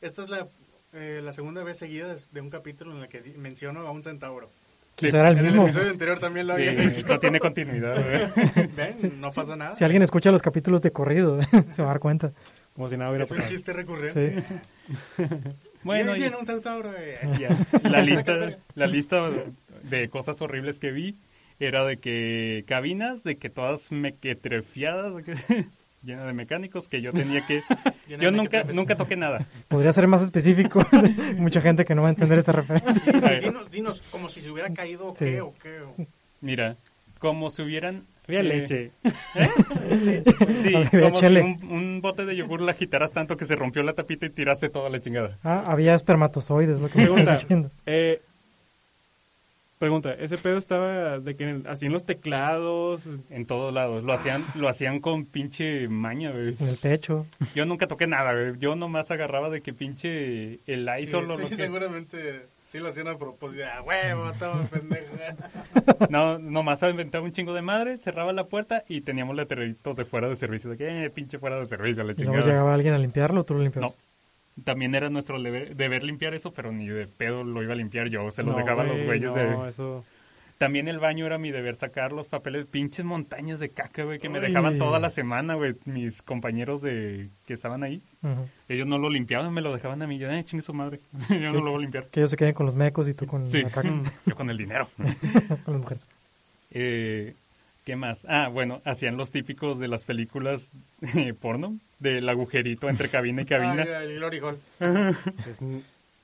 esta 0.00 0.22
es 0.22 0.28
la, 0.28 0.46
eh, 0.94 1.20
la 1.22 1.32
segunda 1.32 1.62
vez 1.62 1.78
seguida 1.78 2.06
de, 2.14 2.20
de 2.32 2.40
un 2.40 2.48
capítulo 2.50 2.96
en 2.96 3.02
el 3.02 3.08
que 3.08 3.20
menciono 3.36 3.80
a 3.86 3.90
un 3.90 4.02
centauro. 4.02 4.48
Quizá 4.96 5.20
era 5.20 5.28
el 5.30 5.34
En 5.38 5.44
el 5.46 5.50
mismo. 5.52 5.64
episodio 5.64 5.90
anterior 5.90 6.18
también 6.20 6.46
lo 6.46 6.56
Sí, 6.56 6.68
había 6.68 6.84
hecho. 6.84 7.06
no 7.08 7.18
tiene 7.18 7.40
continuidad. 7.40 7.96
Ven, 8.76 9.20
no 9.20 9.28
pasa 9.30 9.56
nada. 9.56 9.74
Si 9.74 9.84
alguien 9.84 10.02
escucha 10.02 10.30
los 10.30 10.40
capítulos 10.42 10.80
de 10.82 10.92
corrido, 10.92 11.40
se 11.70 11.82
va 11.82 11.88
a 11.88 11.92
dar 11.92 12.00
cuenta. 12.00 12.32
Como 12.74 12.88
si 12.88 12.96
nada 12.96 13.10
hubiera 13.10 13.24
es 13.24 13.30
un 13.30 13.36
pasado. 13.38 13.54
chiste 13.54 13.72
recurrente. 13.72 14.44
Sí. 15.84 15.88
Bueno, 15.88 16.12
y 16.14 16.18
y- 16.18 16.20
viene 16.22 16.36
un 16.36 16.46
centauro. 16.46 16.92
eh. 16.98 17.18
Ya, 17.38 17.56
La 17.88 18.02
lista, 18.02 18.56
la 18.74 18.86
lista 18.86 19.30
de 19.84 20.08
cosas 20.08 20.40
horribles 20.42 20.78
que 20.78 20.90
vi 20.90 21.16
era 21.60 21.84
de 21.84 21.98
que 21.98 22.64
cabinas, 22.66 23.22
de 23.22 23.36
que 23.36 23.48
todas 23.50 23.92
mequetrefiadas, 23.92 25.12
llenas 26.02 26.26
de 26.26 26.32
mecánicos, 26.32 26.88
que 26.88 27.00
yo 27.00 27.12
tenía 27.12 27.46
que... 27.46 27.62
Llena 28.08 28.22
yo 28.24 28.30
nunca, 28.30 28.64
nunca 28.64 28.96
toqué 28.96 29.16
nada. 29.16 29.46
Podría 29.68 29.92
ser 29.92 30.06
más 30.08 30.22
específico. 30.22 30.84
Mucha 31.38 31.60
gente 31.60 31.84
que 31.84 31.94
no 31.94 32.02
va 32.02 32.08
a 32.08 32.10
entender 32.10 32.38
esta 32.38 32.52
referencia. 32.52 33.02
dinos, 33.40 33.70
dinos, 33.70 34.02
como 34.10 34.28
si 34.28 34.40
se 34.40 34.50
hubiera 34.50 34.70
caído 34.74 35.12
o 35.12 35.16
Sí. 35.16 35.24
qué, 35.26 35.40
o 35.40 35.54
qué. 35.62 35.80
o- 35.80 35.94
Mira, 36.40 36.76
como 37.18 37.50
si 37.50 37.62
hubieran... 37.62 38.02
Había 38.26 38.40
eh, 38.40 38.42
leche. 38.44 38.90
Sí, 40.62 40.74
Había 40.92 41.10
como 41.10 41.16
si 41.16 41.26
un, 41.26 41.58
un 41.70 42.00
bote 42.00 42.24
de 42.24 42.36
yogur 42.36 42.60
la 42.62 42.72
agitaras 42.72 43.12
tanto 43.12 43.36
que 43.36 43.44
se 43.44 43.56
rompió 43.56 43.82
la 43.82 43.92
tapita 43.92 44.26
y 44.26 44.30
tiraste 44.30 44.68
toda 44.68 44.88
la 44.90 45.00
chingada. 45.00 45.38
Ah, 45.44 45.64
había 45.66 45.94
espermatozoides, 45.94 46.80
lo 46.80 46.88
que 46.88 46.98
me 46.98 47.04
Pregunta. 47.04 47.22
estás 47.22 47.40
diciendo. 47.42 47.70
Eh, 47.86 48.20
pregunta, 49.78 50.14
¿ese 50.14 50.38
pedo 50.38 50.56
estaba 50.58 51.18
de 51.18 51.36
que 51.36 51.44
en 51.44 51.50
el- 51.50 51.66
así 51.66 51.86
en 51.86 51.92
los 51.92 52.04
teclados? 52.06 53.02
En 53.30 53.44
todos 53.44 53.72
lados. 53.74 54.02
Lo 54.04 54.12
hacían, 54.14 54.44
lo 54.54 54.68
hacían 54.68 55.00
con 55.00 55.26
pinche 55.26 55.88
maña, 55.88 56.30
güey. 56.30 56.56
En 56.58 56.68
el 56.68 56.78
techo. 56.78 57.26
Yo 57.54 57.66
nunca 57.66 57.86
toqué 57.86 58.06
nada, 58.06 58.32
güey. 58.32 58.58
Yo 58.58 58.76
nomás 58.76 59.10
agarraba 59.10 59.50
de 59.50 59.60
que 59.60 59.72
pinche 59.74 60.60
el 60.66 60.88
Sí, 60.96 61.02
ISO 61.02 61.20
lo 61.20 61.36
sí, 61.36 61.42
lo 61.42 61.48
que- 61.50 61.56
seguramente 61.56 62.46
sí 62.74 62.80
lo 62.80 62.88
hacían 62.88 63.06
a 63.06 63.16
propósito. 63.16 63.62
Ah, 63.72 63.82
huevo, 63.82 64.30
estaba 64.30 64.60
pendeja. 64.64 65.36
No, 66.10 66.40
nomás 66.40 66.82
inventaba 66.82 67.24
un 67.24 67.30
chingo 67.30 67.54
de 67.54 67.62
madre, 67.62 67.98
cerraba 67.98 68.32
la 68.32 68.48
puerta 68.48 68.82
y 68.88 69.02
teníamos 69.02 69.36
letreritos 69.36 69.94
de 69.94 70.04
fuera 70.04 70.28
de 70.28 70.34
servicio. 70.34 70.70
De 70.70 70.76
que, 70.76 71.04
eh, 71.04 71.10
pinche 71.10 71.38
fuera 71.38 71.60
de 71.60 71.66
servicio, 71.68 72.02
la 72.02 72.12
Y 72.12 72.16
luego 72.16 72.32
chingada. 72.32 72.46
llegaba 72.50 72.74
alguien 72.74 72.94
a 72.94 72.98
limpiarlo, 72.98 73.44
tú 73.44 73.54
lo 73.54 73.60
limpiabas. 73.62 73.92
No. 73.92 74.62
También 74.64 74.94
era 74.96 75.08
nuestro 75.08 75.40
deber, 75.40 75.76
deber 75.76 76.02
limpiar 76.02 76.34
eso, 76.34 76.52
pero 76.52 76.72
ni 76.72 76.88
de 76.88 77.06
pedo 77.06 77.44
lo 77.44 77.62
iba 77.62 77.74
a 77.74 77.76
limpiar 77.76 78.08
yo. 78.08 78.28
Se 78.32 78.42
lo 78.42 78.52
No, 78.52 78.58
dejaba 78.58 78.82
a 78.82 78.86
los 78.86 78.96
güey, 78.96 79.20
güeyes 79.20 79.34
no, 79.36 79.62
de... 79.64 79.70
eso... 79.70 80.04
También 80.58 80.86
el 80.88 81.00
baño 81.00 81.26
era 81.26 81.36
mi 81.36 81.50
deber 81.50 81.74
sacar 81.74 82.12
los 82.12 82.28
papeles, 82.28 82.66
pinches 82.66 83.04
montañas 83.04 83.58
de 83.58 83.70
caca, 83.70 84.04
güey, 84.04 84.20
que 84.20 84.28
me 84.28 84.38
Uy. 84.38 84.46
dejaban 84.46 84.78
toda 84.78 84.98
la 85.00 85.10
semana, 85.10 85.54
güey. 85.54 85.74
Mis 85.84 86.22
compañeros 86.22 86.80
de 86.80 87.28
que 87.46 87.54
estaban 87.54 87.82
ahí, 87.82 88.00
ellos 88.68 88.86
no 88.86 88.98
lo 88.98 89.10
limpiaban, 89.10 89.52
me 89.52 89.60
lo 89.60 89.72
dejaban 89.74 90.00
a 90.02 90.06
mí. 90.06 90.16
Yo, 90.18 90.30
eh, 90.30 90.44
chingue 90.44 90.62
su 90.64 90.72
madre. 90.72 91.00
yo 91.28 91.52
no 91.52 91.60
lo 91.60 91.72
voy 91.72 91.78
a 91.78 91.82
limpiar. 91.82 92.06
Que 92.06 92.20
ellos 92.20 92.30
se 92.30 92.36
queden 92.36 92.54
con 92.54 92.66
los 92.66 92.76
mecos 92.76 93.08
y 93.08 93.14
tú 93.14 93.26
con 93.26 93.46
Sí, 93.48 93.62
la 93.62 93.70
caca, 93.70 93.92
yo 94.26 94.36
con 94.36 94.48
el 94.48 94.56
dinero. 94.56 94.88
con 95.64 95.74
las 95.74 95.78
mujeres. 95.82 96.06
Eh, 96.70 97.34
¿Qué 97.84 97.96
más? 97.96 98.24
Ah, 98.28 98.48
bueno, 98.48 98.80
hacían 98.84 99.16
los 99.18 99.30
típicos 99.30 99.78
de 99.78 99.88
las 99.88 100.04
películas 100.04 100.70
eh, 101.14 101.34
porno, 101.34 101.76
del 101.98 102.26
agujerito 102.28 102.88
entre 102.88 103.08
cabina 103.10 103.42
y 103.42 103.44
cabina. 103.44 103.82
Ay, 103.82 104.14
el. 104.14 104.22
Es 105.50 105.60
n- 105.60 105.82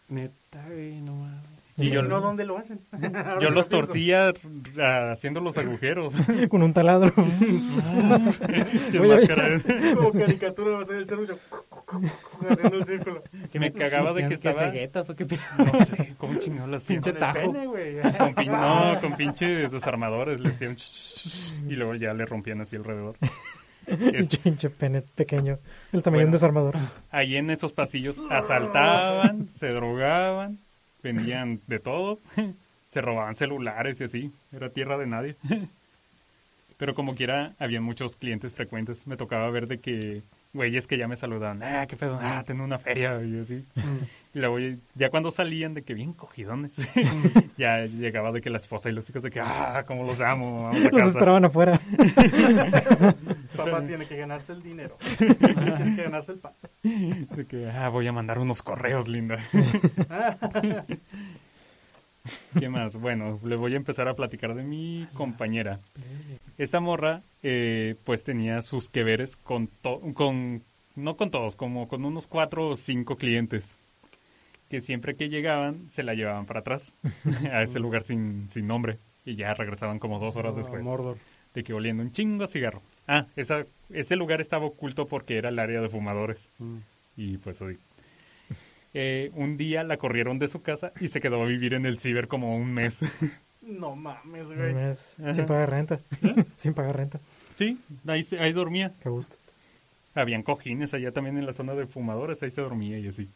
neta, 0.08 0.64
güey, 0.68 1.00
no 1.02 1.26
y 1.80 1.90
yo, 1.90 2.02
no, 2.02 2.20
¿dónde 2.20 2.44
lo 2.44 2.58
hacen? 2.58 2.80
Yo 3.40 3.48
lo 3.50 3.56
los 3.56 3.68
r- 4.74 5.12
haciendo 5.12 5.40
los 5.40 5.56
agujeros. 5.58 6.14
Con 6.48 6.62
un 6.62 6.72
taladro. 6.72 7.12
Como 9.94 10.12
caricatura 10.12 10.76
va 10.76 10.82
a 10.82 10.84
ser 10.84 10.96
el. 10.96 11.02
Haciendo 12.48 12.76
el 12.76 12.84
círculo. 12.84 13.22
que 13.52 13.58
me 13.60 13.72
cagaba 13.72 14.12
de 14.12 14.22
que 14.22 14.28
¿Qué 14.28 14.34
estaba... 14.34 14.70
ceguetas 14.70 15.10
o 15.10 15.16
qué? 15.16 15.26
No 15.58 15.84
sé, 15.84 16.14
¿cómo 16.18 16.38
chingado 16.38 16.66
lo 16.68 16.76
hacían? 16.76 17.02
Pinche 17.02 17.18
tajo. 17.18 17.52
pene, 17.52 17.66
güey. 17.66 18.00
Con 18.00 18.34
pin- 18.34 18.50
no, 18.52 19.00
con 19.00 19.16
pinches 19.16 19.72
desarmadores 19.72 20.40
le 20.40 20.50
hacían... 20.50 20.76
y 21.68 21.74
luego 21.76 21.94
ya 21.96 22.12
le 22.14 22.24
rompían 22.26 22.60
así 22.60 22.76
alrededor. 22.76 23.16
Es- 23.86 24.28
Pinche 24.38 24.70
pene 24.70 25.02
pequeño. 25.02 25.58
El 25.92 26.02
tamaño 26.02 26.20
de 26.20 26.24
un 26.26 26.30
Bueno. 26.30 26.32
desarmador. 26.32 26.76
ahí 27.10 27.36
en 27.36 27.50
esos 27.50 27.72
pasillos 27.72 28.20
asaltaban, 28.30 29.48
se 29.50 29.72
drogaban, 29.72 30.58
vendían 31.02 31.60
de 31.66 31.78
todo, 31.78 32.18
se 32.88 33.00
robaban 33.00 33.34
celulares 33.34 34.00
y 34.00 34.04
así, 34.04 34.32
era 34.52 34.70
tierra 34.70 34.98
de 34.98 35.06
nadie. 35.06 35.36
Pero 36.76 36.94
como 36.94 37.14
quiera, 37.14 37.54
había 37.58 37.80
muchos 37.80 38.16
clientes 38.16 38.54
frecuentes. 38.54 39.06
Me 39.06 39.18
tocaba 39.18 39.50
ver 39.50 39.66
de 39.66 39.80
que 39.80 40.22
güeyes 40.52 40.86
que 40.86 40.96
ya 40.96 41.06
me 41.06 41.16
saludaban, 41.16 41.62
ah, 41.62 41.86
qué 41.86 41.96
pedo, 41.96 42.18
ah, 42.20 42.42
tengo 42.46 42.64
una 42.64 42.78
feria 42.78 43.22
y 43.22 43.38
así. 43.38 43.64
Y 44.32 44.38
luego 44.38 44.58
ya 44.94 45.10
cuando 45.10 45.32
salían 45.32 45.74
de 45.74 45.82
que 45.82 45.92
bien 45.92 46.12
cogidones, 46.12 46.76
ya 47.58 47.80
llegaba 47.86 48.30
de 48.30 48.40
que 48.40 48.48
la 48.50 48.58
esposa 48.58 48.88
y 48.88 48.92
los 48.92 49.10
hijos 49.10 49.24
de 49.24 49.30
que, 49.30 49.40
ah, 49.40 49.82
cómo 49.88 50.04
los 50.04 50.20
amo, 50.20 50.64
vamos 50.64 50.76
a 50.76 50.80
Los 50.84 50.90
casa. 50.92 51.08
esperaban 51.08 51.44
afuera. 51.46 51.80
Papá 53.56 53.84
tiene 53.84 54.06
que 54.06 54.16
ganarse 54.16 54.52
el 54.52 54.62
dinero. 54.62 54.96
tiene 55.18 55.96
que 55.96 56.02
ganarse 56.04 56.32
el 56.32 56.38
pan. 56.38 56.52
De 56.82 57.44
que, 57.48 57.68
ah, 57.70 57.88
voy 57.88 58.06
a 58.06 58.12
mandar 58.12 58.38
unos 58.38 58.62
correos, 58.62 59.08
linda. 59.08 59.36
¿Qué 62.58 62.68
más? 62.68 62.94
Bueno, 62.96 63.40
le 63.44 63.56
voy 63.56 63.72
a 63.74 63.76
empezar 63.76 64.06
a 64.08 64.14
platicar 64.14 64.54
de 64.54 64.62
mi 64.62 65.06
compañera. 65.14 65.80
Esta 66.58 66.78
morra, 66.80 67.22
eh, 67.42 67.96
pues 68.04 68.24
tenía 68.24 68.60
sus 68.62 68.88
que 68.88 69.02
veres 69.02 69.36
con, 69.36 69.68
to- 69.68 70.00
con, 70.14 70.62
no 70.96 71.16
con 71.16 71.30
todos, 71.30 71.56
como 71.56 71.88
con 71.88 72.04
unos 72.04 72.26
cuatro 72.26 72.68
o 72.68 72.76
cinco 72.76 73.16
clientes. 73.16 73.76
Que 74.70 74.80
siempre 74.80 75.16
que 75.16 75.28
llegaban, 75.28 75.90
se 75.90 76.02
la 76.02 76.14
llevaban 76.14 76.46
para 76.46 76.60
atrás, 76.60 76.92
a 77.52 77.62
ese 77.62 77.78
lugar 77.80 78.02
sin, 78.04 78.48
sin 78.50 78.66
nombre. 78.66 78.98
Y 79.26 79.34
ya 79.36 79.52
regresaban 79.52 79.98
como 79.98 80.18
dos 80.18 80.36
horas 80.36 80.56
después. 80.56 80.82
Mordor. 80.84 81.18
De 81.52 81.62
que 81.64 81.74
oliendo 81.74 82.02
un 82.02 82.12
chingo 82.12 82.44
a 82.44 82.46
cigarro. 82.46 82.80
Ah, 83.08 83.26
esa, 83.36 83.64
ese 83.90 84.14
lugar 84.16 84.40
estaba 84.40 84.64
oculto 84.66 85.06
porque 85.06 85.36
era 85.36 85.48
el 85.48 85.58
área 85.58 85.80
de 85.80 85.88
fumadores. 85.88 86.48
Mm. 86.58 86.76
Y 87.16 87.36
pues 87.38 87.60
hoy. 87.60 87.76
Eh, 88.94 89.30
un 89.34 89.56
día 89.56 89.84
la 89.84 89.98
corrieron 89.98 90.38
de 90.38 90.48
su 90.48 90.62
casa 90.62 90.92
y 91.00 91.08
se 91.08 91.20
quedó 91.20 91.42
a 91.42 91.46
vivir 91.46 91.74
en 91.74 91.86
el 91.86 91.98
ciber 91.98 92.28
como 92.28 92.56
un 92.56 92.72
mes. 92.72 93.00
No 93.62 93.94
mames, 93.94 94.46
Un 94.46 94.56
güey. 94.56 94.72
mes 94.72 95.20
Ajá. 95.20 95.32
sin 95.34 95.44
pagar 95.46 95.68
renta. 95.70 96.00
sin 96.56 96.72
pagar 96.72 96.96
renta. 96.96 97.20
sí, 97.56 97.78
ahí, 98.06 98.22
se- 98.24 98.38
ahí 98.40 98.52
dormía. 98.54 98.90
Qué 99.02 99.10
gusto. 99.10 99.36
Habían 100.14 100.42
cojines 100.42 100.94
allá 100.94 101.12
también 101.12 101.36
en 101.36 101.44
la 101.44 101.52
zona 101.52 101.74
de 101.74 101.86
fumadores, 101.86 102.42
ahí 102.42 102.50
se 102.50 102.62
dormía 102.62 102.98
y 102.98 103.06
así. 103.08 103.28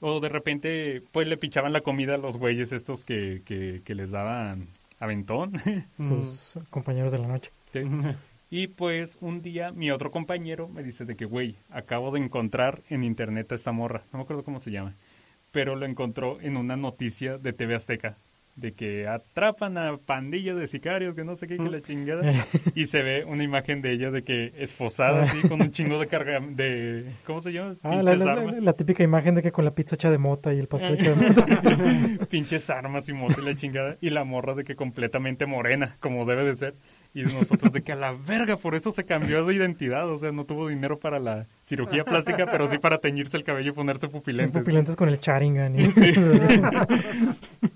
O 0.00 0.20
de 0.20 0.28
repente, 0.28 1.02
pues 1.12 1.26
le 1.26 1.36
pichaban 1.36 1.72
la 1.72 1.80
comida 1.80 2.14
a 2.14 2.18
los 2.18 2.36
güeyes 2.36 2.72
estos 2.72 3.04
que, 3.04 3.42
que, 3.44 3.82
que 3.84 3.94
les 3.94 4.10
daban 4.10 4.68
aventón. 4.98 5.52
Sus 5.98 6.58
compañeros 6.70 7.12
de 7.12 7.18
la 7.18 7.28
noche. 7.28 7.50
Sí. 7.72 7.80
Y 8.48 8.68
pues 8.68 9.18
un 9.20 9.42
día 9.42 9.72
mi 9.72 9.90
otro 9.90 10.10
compañero 10.10 10.68
me 10.68 10.82
dice 10.82 11.04
de 11.04 11.16
que, 11.16 11.24
güey, 11.24 11.56
acabo 11.70 12.10
de 12.12 12.20
encontrar 12.20 12.82
en 12.88 13.02
internet 13.02 13.50
a 13.52 13.54
esta 13.56 13.72
morra. 13.72 14.04
No 14.12 14.18
me 14.18 14.24
acuerdo 14.24 14.44
cómo 14.44 14.60
se 14.60 14.70
llama. 14.70 14.94
Pero 15.50 15.74
lo 15.74 15.86
encontró 15.86 16.40
en 16.40 16.56
una 16.56 16.76
noticia 16.76 17.38
de 17.38 17.52
TV 17.52 17.74
Azteca. 17.74 18.16
De 18.56 18.72
que 18.72 19.06
atrapan 19.06 19.76
a 19.76 19.98
pandillas 19.98 20.56
de 20.56 20.66
sicarios, 20.66 21.14
que 21.14 21.24
no 21.24 21.36
sé 21.36 21.46
qué, 21.46 21.58
que 21.58 21.62
la 21.68 21.80
chingada. 21.82 22.22
Y 22.74 22.86
se 22.86 23.02
ve 23.02 23.24
una 23.24 23.42
imagen 23.42 23.82
de 23.82 23.92
ella 23.92 24.10
de 24.10 24.24
que 24.24 24.52
esposada 24.56 25.24
así, 25.24 25.46
con 25.48 25.60
un 25.60 25.70
chingo 25.70 25.98
de 26.00 26.06
carga, 26.06 26.40
de, 26.40 27.04
¿cómo 27.26 27.40
se 27.42 27.52
llama? 27.52 27.76
Ah, 27.82 27.96
la, 28.02 28.12
Pinches 28.12 28.18
la- 28.26 28.32
armas. 28.32 28.62
la 28.62 28.72
típica 28.72 29.02
imagen 29.02 29.34
de 29.34 29.42
que 29.42 29.52
con 29.52 29.64
la 29.66 29.74
pizza 29.74 29.94
hecha 29.94 30.10
de 30.10 30.18
mota 30.18 30.54
y 30.54 30.58
el 30.58 30.68
pastel 30.68 30.94
hecho 30.94 31.14
de 31.14 31.28
mota. 31.28 32.26
Pinches 32.30 32.68
armas 32.70 33.08
y 33.08 33.12
moto 33.12 33.40
y 33.40 33.44
la 33.44 33.54
chingada. 33.54 33.96
Y 34.00 34.08
la 34.10 34.24
morra 34.24 34.54
de 34.54 34.64
que 34.64 34.74
completamente 34.74 35.44
morena, 35.46 35.96
como 36.00 36.24
debe 36.24 36.44
de 36.44 36.56
ser. 36.56 36.74
Y 37.14 37.22
nosotros 37.22 37.72
de 37.72 37.82
que 37.82 37.92
a 37.92 37.96
la 37.96 38.12
verga, 38.12 38.56
por 38.58 38.74
eso 38.74 38.90
se 38.92 39.04
cambió 39.04 39.44
de 39.46 39.54
identidad. 39.54 40.08
O 40.10 40.18
sea, 40.18 40.32
no 40.32 40.44
tuvo 40.44 40.68
dinero 40.68 40.98
para 40.98 41.18
la 41.18 41.46
cirugía 41.62 42.04
plástica, 42.04 42.46
pero 42.50 42.68
sí 42.68 42.76
para 42.78 42.98
teñirse 42.98 43.36
el 43.38 43.44
cabello 43.44 43.70
y 43.70 43.74
ponerse 43.74 44.08
pupilentes. 44.08 44.60
Pupilentes 44.62 44.96
con 44.96 45.08
el 45.08 45.18
charingan. 45.20 45.78
y- 45.80 45.88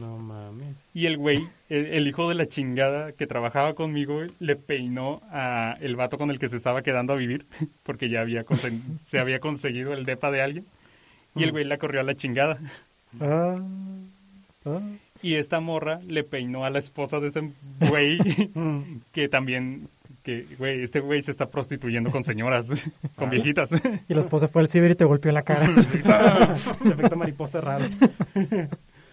No 0.00 0.16
mames. 0.16 0.74
Y 0.94 1.06
el 1.06 1.18
güey, 1.18 1.46
el, 1.68 1.86
el 1.86 2.08
hijo 2.08 2.28
de 2.28 2.34
la 2.34 2.46
chingada 2.46 3.12
que 3.12 3.26
trabajaba 3.26 3.74
conmigo, 3.74 4.14
güey, 4.14 4.30
le 4.38 4.56
peinó 4.56 5.20
a 5.30 5.76
el 5.80 5.94
vato 5.94 6.16
con 6.16 6.30
el 6.30 6.38
que 6.38 6.48
se 6.48 6.56
estaba 6.56 6.82
quedando 6.82 7.12
a 7.12 7.16
vivir, 7.16 7.44
porque 7.82 8.08
ya 8.08 8.22
había 8.22 8.44
se 9.04 9.18
había 9.18 9.40
conseguido 9.40 9.92
el 9.92 10.04
depa 10.04 10.30
de 10.30 10.40
alguien. 10.40 10.66
Y 11.36 11.44
el 11.44 11.52
güey 11.52 11.64
la 11.64 11.78
corrió 11.78 12.00
a 12.00 12.04
la 12.04 12.16
chingada. 12.16 12.58
Ah, 13.20 13.56
ah. 14.64 14.80
Y 15.22 15.34
esta 15.34 15.60
morra 15.60 16.00
le 16.08 16.24
peinó 16.24 16.64
a 16.64 16.70
la 16.70 16.78
esposa 16.78 17.20
de 17.20 17.28
este 17.28 17.52
güey, 17.78 18.18
que 19.12 19.28
también, 19.28 19.88
que, 20.22 20.46
güey, 20.58 20.82
este 20.82 21.00
güey 21.00 21.22
se 21.22 21.30
está 21.30 21.48
prostituyendo 21.48 22.10
con 22.10 22.24
señoras, 22.24 22.90
con 23.16 23.28
viejitas. 23.28 23.70
Y 24.08 24.14
la 24.14 24.20
esposa 24.20 24.48
fue 24.48 24.62
al 24.62 24.68
ciber 24.68 24.92
y 24.92 24.94
te 24.94 25.04
golpeó 25.04 25.28
en 25.28 25.34
la 25.34 25.42
cara. 25.42 25.66
Efecto 26.84 27.16
mariposa 27.16 27.60
raro. 27.60 27.84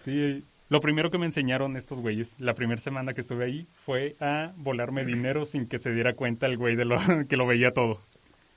Sí, 0.04 0.42
lo 0.68 0.80
primero 0.80 1.10
que 1.10 1.18
me 1.18 1.26
enseñaron 1.26 1.76
estos 1.76 2.00
güeyes, 2.00 2.34
la 2.38 2.54
primera 2.54 2.80
semana 2.80 3.14
que 3.14 3.20
estuve 3.20 3.44
ahí, 3.44 3.66
fue 3.74 4.16
a 4.20 4.52
volarme 4.56 5.04
dinero 5.04 5.46
sin 5.46 5.66
que 5.66 5.78
se 5.78 5.92
diera 5.92 6.14
cuenta 6.14 6.46
el 6.46 6.56
güey 6.58 6.76
de 6.76 6.84
lo, 6.84 6.98
que 7.28 7.36
lo 7.36 7.46
veía 7.46 7.72
todo. 7.72 8.00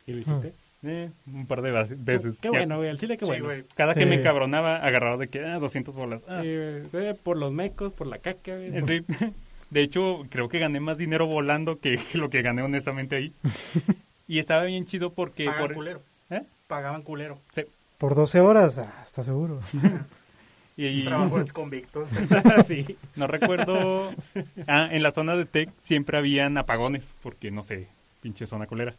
¿Y 0.07 0.13
lo 0.13 0.19
hiciste? 0.19 0.53
Eh, 0.83 1.11
un 1.27 1.45
par 1.45 1.61
de 1.61 1.71
veces. 1.71 2.39
Qué 2.41 2.47
Ya, 2.51 2.57
bueno, 2.57 2.77
güey. 2.77 2.89
Al 2.89 2.97
chile, 2.97 3.15
qué 3.17 3.25
Sí, 3.25 3.29
bueno. 3.29 3.45
güey. 3.45 3.63
Cada 3.75 3.93
que 3.93 4.05
me 4.07 4.15
encabronaba, 4.15 4.77
agarraba 4.77 5.17
de 5.17 5.27
que, 5.27 5.45
ah, 5.45 5.59
200 5.59 5.95
bolas. 5.95 6.25
Ah, 6.27 6.41
Eh, 6.43 7.15
por 7.23 7.37
los 7.37 7.51
mecos, 7.53 7.93
por 7.93 8.07
la 8.07 8.17
caca, 8.17 8.55
güey. 8.55 8.75
eh, 8.77 8.81
sí. 8.85 9.05
De 9.69 9.81
hecho, 9.83 10.23
creo 10.29 10.49
que 10.49 10.59
gané 10.59 10.79
más 10.81 10.97
dinero 10.97 11.27
volando 11.27 11.79
que, 11.81 11.97
lo 12.15 12.29
que 12.29 12.41
gané 12.41 12.61
honestamente 12.63 13.15
ahí. 13.15 13.33
Y 14.27 14.39
estaba 14.39 14.63
bien 14.63 14.85
chido 14.85 15.13
porque... 15.13 15.45
Pagaban 15.45 15.67
por- 15.67 15.75
culero. 15.75 16.01
¿Eh? 16.31 16.41
Pagaban 16.67 17.03
culero. 17.03 17.37
Sí. 17.53 17.61
Por 17.99 18.15
12 18.15 18.39
horas, 18.41 18.79
ah, 18.79 18.91
está 19.03 19.21
seguro. 19.21 19.59
Y, 20.87 21.01
y 21.01 21.05
Trabajo 21.05 21.43
de 21.43 21.51
convictos. 21.51 22.07
sí. 22.65 22.97
no 23.15 23.27
recuerdo... 23.27 24.13
Ah, 24.67 24.89
en 24.91 25.03
la 25.03 25.11
zona 25.11 25.35
de 25.35 25.45
Tech 25.45 25.69
siempre 25.79 26.17
habían 26.17 26.57
apagones, 26.57 27.13
porque 27.21 27.51
no 27.51 27.63
sé, 27.63 27.87
pinche 28.21 28.45
zona 28.45 28.67
colera. 28.67 28.95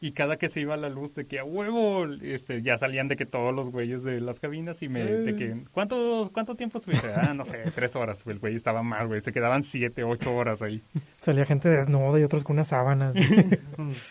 Y 0.00 0.12
cada 0.12 0.36
que 0.36 0.48
se 0.48 0.60
iba 0.60 0.76
la 0.76 0.88
luz 0.88 1.14
de 1.14 1.24
que 1.24 1.38
a 1.38 1.44
huevo, 1.44 2.04
este, 2.22 2.62
ya 2.62 2.76
salían 2.76 3.08
de 3.08 3.16
que 3.16 3.26
todos 3.26 3.54
los 3.54 3.70
güeyes 3.70 4.02
de 4.02 4.20
las 4.20 4.40
cabinas 4.40 4.82
y 4.82 4.88
me, 4.88 5.04
de 5.04 5.36
que, 5.36 5.56
¿cuánto, 5.72 6.30
cuánto 6.34 6.54
tiempo 6.54 6.78
estuviste? 6.78 7.08
Ah, 7.14 7.32
no 7.34 7.44
sé, 7.44 7.62
tres 7.74 7.96
horas. 7.96 8.26
El 8.26 8.40
güey 8.40 8.56
estaba 8.56 8.82
mal, 8.82 9.06
güey. 9.06 9.20
Se 9.20 9.32
quedaban 9.32 9.62
siete, 9.62 10.04
ocho 10.04 10.34
horas 10.34 10.62
ahí. 10.62 10.82
Salía 11.18 11.46
gente 11.46 11.68
desnuda 11.68 12.18
y 12.20 12.24
otros 12.24 12.44
con 12.44 12.54
unas 12.54 12.68
sábanas. 12.68 13.14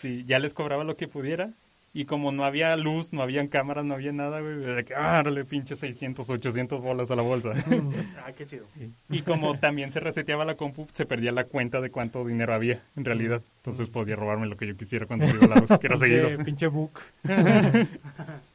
Sí, 0.00 0.24
ya 0.26 0.38
les 0.38 0.54
cobraba 0.54 0.84
lo 0.84 0.96
que 0.96 1.08
pudiera. 1.08 1.50
Y 1.96 2.06
como 2.06 2.32
no 2.32 2.44
había 2.44 2.76
luz, 2.76 3.12
no 3.12 3.22
habían 3.22 3.46
cámaras, 3.46 3.84
no 3.84 3.94
había 3.94 4.10
nada, 4.10 4.40
güey, 4.40 4.56
de 4.56 4.84
que, 4.84 4.94
ah, 4.96 5.22
dale 5.24 5.44
pinche 5.44 5.76
600, 5.76 6.28
800 6.28 6.82
bolas 6.82 7.08
a 7.12 7.14
la 7.14 7.22
bolsa. 7.22 7.52
ah, 8.26 8.32
qué 8.36 8.46
chido. 8.46 8.66
y 9.08 9.22
como 9.22 9.56
también 9.60 9.92
se 9.92 10.00
reseteaba 10.00 10.44
la 10.44 10.56
compu, 10.56 10.88
se 10.92 11.06
perdía 11.06 11.30
la 11.30 11.44
cuenta 11.44 11.80
de 11.80 11.90
cuánto 11.90 12.26
dinero 12.26 12.52
había, 12.52 12.82
en 12.96 13.04
realidad. 13.04 13.42
Entonces 13.58 13.90
podía 13.90 14.16
robarme 14.16 14.46
lo 14.48 14.56
que 14.56 14.66
yo 14.66 14.76
quisiera 14.76 15.06
cuando 15.06 15.26
iba 15.26 15.46
la 15.46 15.54
luz, 15.54 15.70
que 15.80 15.86
era 15.86 15.96
seguido. 15.96 16.28
Pinche, 16.30 16.44
pinche 16.44 16.66
book. 16.66 16.98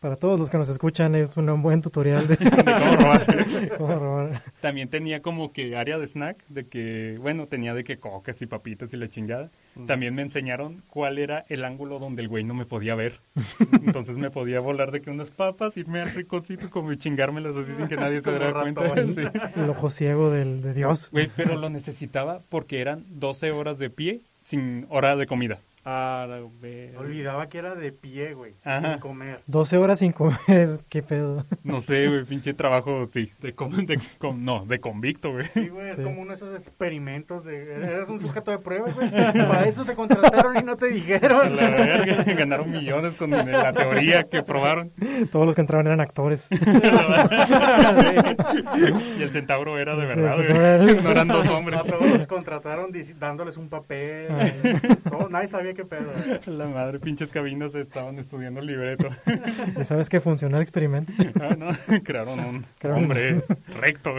Para 0.00 0.14
todos 0.14 0.38
los 0.38 0.48
que 0.48 0.58
nos 0.58 0.68
escuchan, 0.68 1.16
es 1.16 1.36
un 1.36 1.60
buen 1.60 1.82
tutorial 1.82 2.28
de 2.28 2.36
De 2.36 2.50
cómo 2.50 2.96
robar. 2.96 3.78
cómo 3.78 3.94
robar. 3.98 4.42
También 4.60 4.88
tenía 4.88 5.22
como 5.22 5.52
que 5.52 5.76
área 5.76 5.98
de 5.98 6.06
snack, 6.06 6.44
de 6.48 6.68
que, 6.68 7.18
bueno, 7.20 7.46
tenía 7.46 7.74
de 7.74 7.82
que 7.82 7.98
cocas 7.98 8.40
y 8.40 8.46
papitas 8.46 8.92
y 8.94 8.96
la 8.96 9.08
chingada. 9.08 9.50
También 9.86 10.14
me 10.14 10.22
enseñaron 10.22 10.82
cuál 10.88 11.18
era 11.18 11.44
el 11.48 11.64
ángulo 11.64 11.98
donde 11.98 12.22
el 12.22 12.28
güey 12.28 12.44
no 12.44 12.54
me 12.54 12.64
podía 12.64 12.94
ver. 12.94 13.20
Entonces 13.84 14.16
me 14.16 14.30
podía 14.30 14.60
volar 14.60 14.92
de 14.92 15.00
que 15.00 15.10
unas 15.10 15.30
papas, 15.30 15.76
irme 15.76 16.00
al 16.00 16.14
ricocito 16.14 16.70
como 16.70 16.92
y 16.92 16.96
chingármelas 16.96 17.56
así 17.56 17.72
sin 17.74 17.88
que 17.88 17.96
nadie 17.96 18.20
se 18.20 18.26
Como 18.26 18.38
diera 18.38 18.52
cuenta. 18.60 18.82
Sí. 19.08 19.22
El 19.56 19.70
ojo 19.70 19.90
ciego 19.90 20.30
del, 20.30 20.62
de 20.62 20.74
Dios. 20.74 21.10
Güey, 21.10 21.30
pero 21.34 21.56
lo 21.56 21.70
necesitaba 21.70 22.40
porque 22.48 22.80
eran 22.80 23.04
12 23.10 23.50
horas 23.52 23.78
de 23.78 23.90
pie 23.90 24.20
sin 24.42 24.86
hora 24.90 25.16
de 25.16 25.26
comida. 25.26 25.60
Ah. 25.84 26.26
Olvidaba 26.98 27.48
que 27.48 27.58
era 27.58 27.74
de 27.74 27.92
pie, 27.92 28.34
güey. 28.34 28.54
Ajá. 28.64 28.92
Sin 28.92 28.98
comer. 29.00 29.40
12 29.46 29.76
horas 29.78 29.98
sin 30.00 30.12
comer, 30.12 30.36
es- 30.48 30.80
qué 30.88 31.02
pedo. 31.02 31.44
No 31.62 31.80
sé, 31.80 32.06
güey, 32.08 32.24
pinche 32.24 32.52
trabajo, 32.54 33.06
sí, 33.10 33.30
de, 33.40 33.54
com- 33.54 33.70
de 33.72 33.98
com- 34.18 34.44
no, 34.44 34.64
de 34.66 34.80
convicto, 34.80 35.32
güey. 35.32 35.46
Sí, 35.46 35.68
güey, 35.68 35.88
es 35.90 35.96
Sí. 35.96 36.02
como 36.02 36.20
uno 36.22 36.30
de 36.30 36.34
esos 36.36 36.54
experimentos 36.56 37.44
de... 37.44 37.74
Eres 37.74 38.08
un 38.08 38.20
sujeto 38.20 38.50
de 38.50 38.58
prueba, 38.58 38.90
güey. 38.92 39.10
Para 39.10 39.66
eso 39.66 39.84
te 39.84 39.94
contrataron 39.94 40.56
y 40.58 40.62
no 40.62 40.76
te 40.76 40.88
dijeron. 40.88 41.56
la 41.56 41.70
verga, 41.70 42.22
ganaron 42.34 42.70
millones 42.70 43.14
con 43.14 43.30
la 43.30 43.72
teoría 43.72 44.24
que 44.24 44.42
probaron. 44.42 44.90
Todos 45.30 45.46
los 45.46 45.54
que 45.54 45.60
entraban 45.62 45.86
eran 45.86 46.00
actores. 46.00 46.48
Y 49.18 49.22
el 49.22 49.30
centauro 49.30 49.78
era 49.78 49.96
de 49.96 50.06
verdad, 50.06 50.36
güey. 50.36 51.02
No 51.02 51.10
eran 51.10 51.28
dos 51.28 51.46
A 51.48 51.52
hombres. 51.56 51.82
todos 51.86 52.06
los 52.10 52.26
contrataron 52.26 52.90
dándoles 53.18 53.56
un 53.56 53.68
papel. 53.68 54.28
Nadie 55.30 55.48
sabía 55.48 55.67
qué 55.74 55.84
pedo. 55.84 56.10
La 56.46 56.66
madre, 56.66 56.98
pinches 57.00 57.30
cabinas 57.32 57.74
estaban 57.74 58.18
estudiando 58.18 58.60
el 58.60 58.66
libreto. 58.66 59.08
¿Y 59.80 59.84
sabes 59.84 60.08
que 60.08 60.20
funcionó 60.20 60.56
el 60.56 60.62
experimento? 60.62 61.12
Ah, 61.40 61.54
no, 61.56 61.68
crearon 62.04 62.38
un 62.40 62.64
Crearon- 62.80 62.96
hombre 63.04 63.42
recto. 63.80 64.14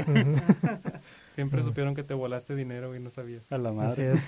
Siempre 1.36 1.64
supieron 1.64 1.96
que 1.96 2.04
te 2.04 2.14
volaste 2.14 2.56
dinero 2.56 2.96
y 2.96 3.00
no 3.00 3.10
sabías. 3.10 3.50
A 3.52 3.58
la 3.58 3.70
Así 3.70 4.02
madre. 4.02 4.12
es. 4.14 4.28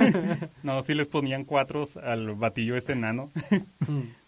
No, 0.63 0.81
sí 0.81 0.93
les 0.93 1.07
ponían 1.07 1.43
cuatros 1.45 1.97
al 1.97 2.33
batillo 2.35 2.75
este 2.77 2.93
enano. 2.93 3.29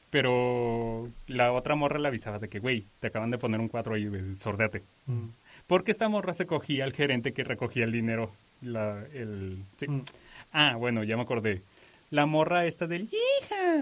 Pero 0.10 1.10
la 1.28 1.52
otra 1.54 1.76
morra 1.76 1.98
le 1.98 2.08
avisaba 2.08 2.38
de 2.40 2.48
que, 2.48 2.60
güey, 2.60 2.86
te 3.00 3.08
acaban 3.08 3.32
de 3.32 3.38
poner 3.40 3.60
un 3.60 3.68
cuatro 3.68 3.96
ahí, 3.96 4.06
güey, 4.08 4.36
sordéate. 4.36 4.84
Porque 5.66 5.92
esta 5.92 6.08
morra 6.10 6.34
se 6.34 6.46
cogía 6.46 6.84
al 6.84 6.94
gerente 6.94 7.34
que 7.34 7.44
recogía 7.44 7.84
el 7.86 7.92
dinero. 7.92 8.32
La, 8.62 9.00
el, 9.14 9.64
sí. 9.78 9.88
Ah, 10.52 10.76
bueno, 10.76 11.04
ya 11.04 11.16
me 11.16 11.24
acordé. 11.24 11.62
La 12.14 12.28
morra 12.28 12.68
esta 12.68 12.86
del 12.86 13.10
hija. 13.10 13.82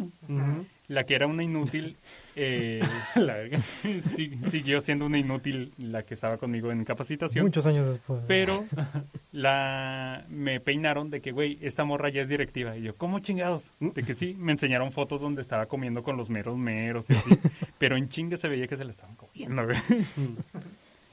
La 0.88 1.04
que 1.04 1.16
era 1.16 1.28
una 1.28 1.44
inútil, 1.44 1.98
eh, 2.38 2.80
la 3.16 3.36
siguió 4.50 4.80
siendo 4.80 5.06
una 5.06 5.18
inútil 5.18 5.74
la 5.78 6.04
que 6.04 6.14
estaba 6.14 6.38
conmigo 6.38 6.72
en 6.72 6.86
capacitación. 6.86 7.44
Muchos 7.44 7.66
años 7.66 7.88
después. 7.88 8.24
Pero 8.30 8.64
la 9.34 10.24
me 10.30 10.62
peinaron 10.62 11.10
de 11.10 11.20
que, 11.20 11.34
güey, 11.34 11.58
esta 11.62 11.84
morra 11.84 12.08
ya 12.08 12.22
es 12.22 12.30
directiva. 12.30 12.78
Y 12.78 12.84
yo, 12.84 12.96
¿cómo 12.96 13.20
chingados? 13.20 13.70
De 13.82 14.02
que 14.02 14.14
sí, 14.14 14.34
me 14.40 14.54
enseñaron 14.54 14.94
fotos 14.94 15.20
donde 15.20 15.42
estaba 15.42 15.66
comiendo 15.66 16.02
con 16.02 16.16
los 16.16 16.30
meros 16.30 16.58
meros 16.58 17.10
y 17.10 17.16
así. 17.16 17.38
pero 17.80 17.98
en 17.98 18.08
chinga 18.08 18.38
se 18.38 18.48
veía 18.48 18.66
que 18.66 18.78
se 18.78 18.86
la 18.86 18.92
estaban 18.92 19.18
comiendo, 19.18 19.66
güey. 19.66 19.78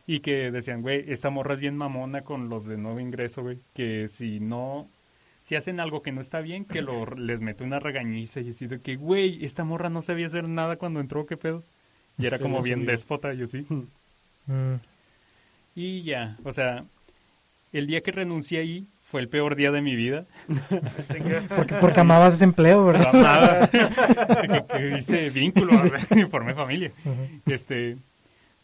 y 0.07 0.20
que 0.20 0.52
decían, 0.52 0.83
güey, 0.83 1.11
esta 1.11 1.31
morra 1.31 1.54
es 1.54 1.61
bien 1.61 1.76
mamona 1.76 2.22
con 2.22 2.48
los 2.48 2.64
de 2.64 2.76
nuevo 2.76 3.00
ingreso, 3.00 3.42
güey. 3.42 3.59
Que 3.74 4.07
si 4.07 4.38
no, 4.38 4.88
si 5.49 5.57
hacen 5.57 5.81
algo 5.81 6.03
que 6.03 6.13
no 6.13 6.21
está 6.21 6.43
bien, 6.43 6.67
que 6.67 6.83
lo, 6.83 7.07
les 7.07 7.41
mete 7.41 7.65
una 7.65 7.79
regañiza 7.81 8.41
y 8.43 8.51
así 8.51 8.67
de 8.67 8.81
que, 8.81 8.97
güey, 8.97 9.43
esta 9.47 9.65
morra 9.65 9.89
no 9.89 10.03
sabía 10.03 10.27
hacer 10.27 10.47
nada 10.47 10.77
cuando 10.77 11.01
entró, 11.01 11.25
¿qué 11.25 11.39
pedo? 11.39 11.65
Y 12.19 12.27
era 12.27 12.37
Sí, 12.37 12.43
como 12.43 12.59
no 12.59 12.63
bien 12.63 12.81
sabía. 12.81 12.91
déspota, 12.91 13.33
yo 13.33 13.47
sí. 13.47 13.65
Mm. 14.47 14.75
Y 15.75 16.03
ya, 16.03 16.37
o 16.45 16.53
sea, 16.53 16.85
el 17.73 17.87
día 17.87 18.03
que 18.03 18.13
renuncié 18.13 18.59
ahí 18.61 18.87
fue 19.03 19.23
el 19.23 19.29
peor 19.31 19.57
día 19.57 19.73
de 19.73 19.81
mi 19.81 19.97
vida. 19.97 20.27
Porque, 21.57 21.75
porque 21.81 22.01
amabas 22.01 22.35
ese 22.35 22.45
empleo, 22.45 22.81
Lo 22.81 22.87
¿verdad? 22.89 23.09
amaba. 23.15 23.69
que, 23.69 24.65
que 24.79 24.99
hice 24.99 25.31
vínculo, 25.31 25.73
formé 26.31 26.53
familia. 26.53 26.93
Este, 27.47 27.97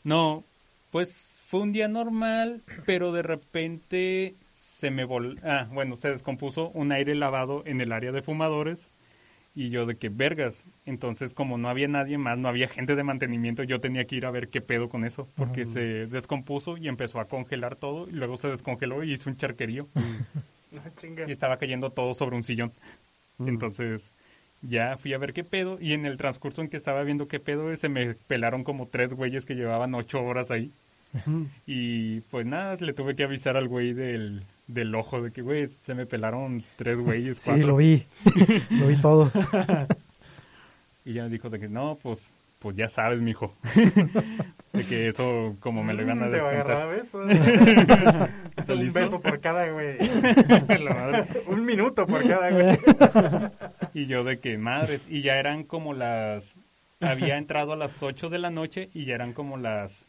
no, 0.02 0.44
pues 0.90 1.40
fue 1.46 1.60
un 1.60 1.72
día 1.72 1.88
normal, 1.88 2.60
pero 2.84 3.10
de 3.12 3.22
repente 3.22 4.34
se 4.74 4.90
me 4.90 5.04
vol... 5.04 5.38
Ah, 5.44 5.68
bueno, 5.70 5.94
se 5.94 6.08
descompuso 6.08 6.70
un 6.70 6.90
aire 6.90 7.14
lavado 7.14 7.62
en 7.64 7.80
el 7.80 7.92
área 7.92 8.10
de 8.10 8.22
fumadores. 8.22 8.90
Y 9.54 9.68
yo 9.68 9.86
de 9.86 9.96
que 9.96 10.08
vergas. 10.08 10.64
Entonces, 10.84 11.32
como 11.32 11.58
no 11.58 11.68
había 11.68 11.86
nadie 11.86 12.18
más, 12.18 12.38
no 12.38 12.48
había 12.48 12.66
gente 12.66 12.96
de 12.96 13.04
mantenimiento, 13.04 13.62
yo 13.62 13.80
tenía 13.80 14.04
que 14.04 14.16
ir 14.16 14.26
a 14.26 14.32
ver 14.32 14.48
qué 14.48 14.60
pedo 14.60 14.88
con 14.88 15.04
eso. 15.04 15.28
Porque 15.36 15.64
se 15.64 16.06
descompuso 16.08 16.76
y 16.76 16.88
empezó 16.88 17.20
a 17.20 17.28
congelar 17.28 17.76
todo. 17.76 18.08
Y 18.08 18.12
luego 18.14 18.36
se 18.36 18.48
descongeló 18.48 19.04
y 19.04 19.12
hizo 19.12 19.30
un 19.30 19.36
charquerío. 19.36 19.86
No, 20.72 20.82
chinga. 21.00 21.28
y 21.28 21.30
estaba 21.30 21.56
cayendo 21.58 21.90
todo 21.90 22.12
sobre 22.14 22.34
un 22.34 22.42
sillón. 22.42 22.72
Entonces, 23.38 24.10
ya 24.60 24.96
fui 24.96 25.14
a 25.14 25.18
ver 25.18 25.32
qué 25.32 25.44
pedo. 25.44 25.78
Y 25.80 25.92
en 25.92 26.04
el 26.04 26.16
transcurso 26.16 26.62
en 26.62 26.68
que 26.68 26.76
estaba 26.76 27.04
viendo 27.04 27.28
qué 27.28 27.38
pedo, 27.38 27.74
se 27.76 27.88
me 27.88 28.14
pelaron 28.14 28.64
como 28.64 28.88
tres 28.88 29.14
güeyes 29.14 29.46
que 29.46 29.54
llevaban 29.54 29.94
ocho 29.94 30.20
horas 30.24 30.50
ahí. 30.50 30.72
Y 31.64 32.22
pues 32.22 32.44
nada, 32.44 32.76
le 32.80 32.92
tuve 32.92 33.14
que 33.14 33.22
avisar 33.22 33.56
al 33.56 33.68
güey 33.68 33.92
del, 33.92 34.42
del 34.66 34.94
ojo 34.94 35.20
de 35.22 35.30
que, 35.32 35.42
güey, 35.42 35.68
se 35.68 35.94
me 35.94 36.06
pelaron 36.06 36.62
tres 36.76 36.98
güeyes. 36.98 37.38
Sí, 37.38 37.50
cuatro. 37.50 37.66
lo 37.68 37.76
vi. 37.76 38.06
lo 38.70 38.86
vi 38.86 39.00
todo. 39.00 39.30
Y 41.04 41.12
ya 41.14 41.24
me 41.24 41.28
dijo 41.30 41.50
de 41.50 41.60
que 41.60 41.68
no, 41.68 41.98
pues, 42.02 42.30
pues 42.60 42.74
ya 42.76 42.88
sabes, 42.88 43.20
mijo. 43.20 43.54
de 44.72 44.84
que 44.86 45.08
eso 45.08 45.56
como 45.60 45.84
me 45.84 45.92
lo 45.92 46.02
iban 46.02 46.22
a 46.22 46.26
Mm, 46.26 46.30
Te 46.30 46.40
va 46.40 46.48
a 46.48 46.52
descontar. 46.52 46.76
agarrar 46.76 46.82
a 46.82 46.86
besos. 46.86 47.30
¿Estás 48.56 48.78
Un 48.78 48.92
beso 48.92 49.20
por 49.20 49.40
cada 49.40 49.68
güey. 49.70 49.98
Un 51.48 51.64
minuto 51.66 52.06
por 52.06 52.26
cada 52.26 52.50
güey. 52.50 52.78
Y 53.92 54.06
yo 54.06 54.24
de 54.24 54.38
que 54.40 54.56
madres. 54.56 55.06
Y 55.10 55.20
ya 55.22 55.36
eran 55.36 55.64
como 55.64 55.92
las... 55.92 56.56
Había 57.00 57.36
entrado 57.36 57.74
a 57.74 57.76
las 57.76 58.02
8 58.02 58.30
de 58.30 58.38
la 58.38 58.48
noche 58.50 58.88
y 58.94 59.04
ya 59.04 59.14
eran 59.14 59.34
como 59.34 59.58
las... 59.58 60.06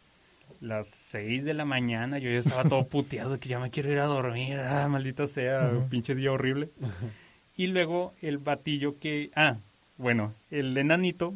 Las 0.61 0.87
6 0.87 1.45
de 1.45 1.53
la 1.53 1.65
mañana. 1.65 2.17
Yo 2.19 2.29
ya 2.29 2.39
estaba 2.39 2.63
todo 2.63 2.85
puteado 2.89 3.33
de 3.33 3.39
que 3.39 3.49
ya 3.49 3.59
me 3.59 3.69
quiero 3.69 3.91
ir 3.91 3.99
a 3.99 4.05
dormir. 4.05 4.59
Ah, 4.59 4.87
maldita 4.87 5.27
sea, 5.27 5.71
pinche 5.89 6.15
día 6.15 6.31
horrible. 6.31 6.69
Y 7.57 7.67
luego 7.67 8.13
el 8.21 8.37
batillo 8.37 8.99
que... 8.99 9.29
Ah, 9.35 9.57
bueno, 9.97 10.33
el 10.51 10.77
enanito... 10.77 11.33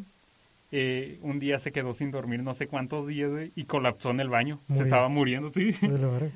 eh, 0.71 1.17
un 1.23 1.39
día 1.39 1.57
se 1.57 1.71
quedó 1.71 1.93
sin 1.95 2.11
dormir 2.11 2.43
no 2.43 2.53
sé 2.53 2.67
cuántos 2.67 3.07
días 3.07 3.31
y 3.55 3.63
colapsó 3.63 4.11
en 4.11 4.19
el 4.19 4.29
baño. 4.29 4.59
Muy 4.67 4.77
se 4.77 4.83
bien. 4.83 4.93
estaba 4.93 5.07
muriendo, 5.09 5.51
sí. 5.51 5.73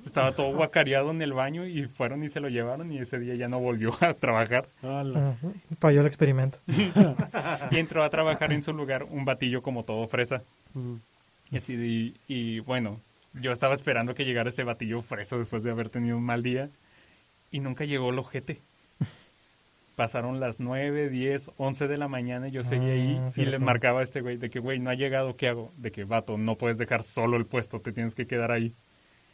Estaba 0.06 0.32
todo 0.32 0.56
guacareado 0.56 1.12
en 1.12 1.22
el 1.22 1.34
baño 1.34 1.68
y 1.68 1.84
fueron 1.84 2.24
y 2.24 2.30
se 2.30 2.40
lo 2.40 2.50
llevaron 2.50 2.92
y 2.92 2.98
ese 2.98 3.20
día 3.20 3.36
ya 3.36 3.48
no 3.48 3.60
volvió 3.60 3.92
a 4.02 4.14
trabajar. 4.16 4.68
Ala. 4.82 5.32
Ajá. 5.32 5.48
Falló 5.80 6.02
el 6.02 6.08
experimento. 6.08 6.60
Y 7.72 7.78
entró 7.78 8.04
a 8.04 8.10
trabajar 8.10 8.52
en 8.54 8.64
su 8.64 8.74
lugar 8.74 9.04
un 9.04 9.26
batillo 9.26 9.62
como 9.62 9.84
todo 9.84 10.08
fresa. 10.08 10.42
Mm. 10.74 10.96
Y, 11.54 11.58
así 11.58 11.76
de- 11.76 12.14
y 12.28 12.60
bueno, 12.62 13.00
yo 13.34 13.52
estaba 13.52 13.74
esperando 13.76 14.16
que 14.16 14.26
llegara 14.26 14.50
ese 14.50 14.64
batillo 14.64 15.02
fresa 15.02 15.38
después 15.38 15.64
de 15.64 15.72
haber 15.72 15.90
tenido 15.90 16.18
un 16.18 16.24
mal 16.24 16.44
día 16.44 16.70
y 17.52 17.60
nunca 17.62 17.86
llegó 17.86 18.10
el 18.10 18.20
ojete. 18.20 18.60
Pasaron 19.96 20.40
las 20.40 20.60
9, 20.60 21.10
10, 21.10 21.52
11 21.58 21.88
de 21.88 21.98
la 21.98 22.08
mañana 22.08 22.48
y 22.48 22.52
yo 22.52 22.64
seguía 22.64 22.94
Ah, 22.94 22.94
ahí 23.28 23.32
sí 23.32 23.42
y 23.42 23.46
le 23.46 23.52
recuerdo. 23.52 23.66
marcaba 23.66 24.00
a 24.00 24.04
este 24.04 24.22
güey 24.22 24.38
de 24.38 24.50
que, 24.50 24.58
güey, 24.60 24.80
no 24.80 24.90
ha 24.90 24.96
llegado, 24.96 25.36
¿qué 25.38 25.48
hago? 25.50 25.72
De 25.78 25.92
que, 25.92 26.04
vato, 26.04 26.38
no 26.40 26.56
puedes 26.56 26.80
dejar 26.80 27.04
solo 27.04 27.38
el 27.38 27.46
puesto, 27.46 27.80
te 27.80 27.92
tienes 27.92 28.16
que 28.16 28.26
quedar 28.28 28.52
ahí. 28.52 28.74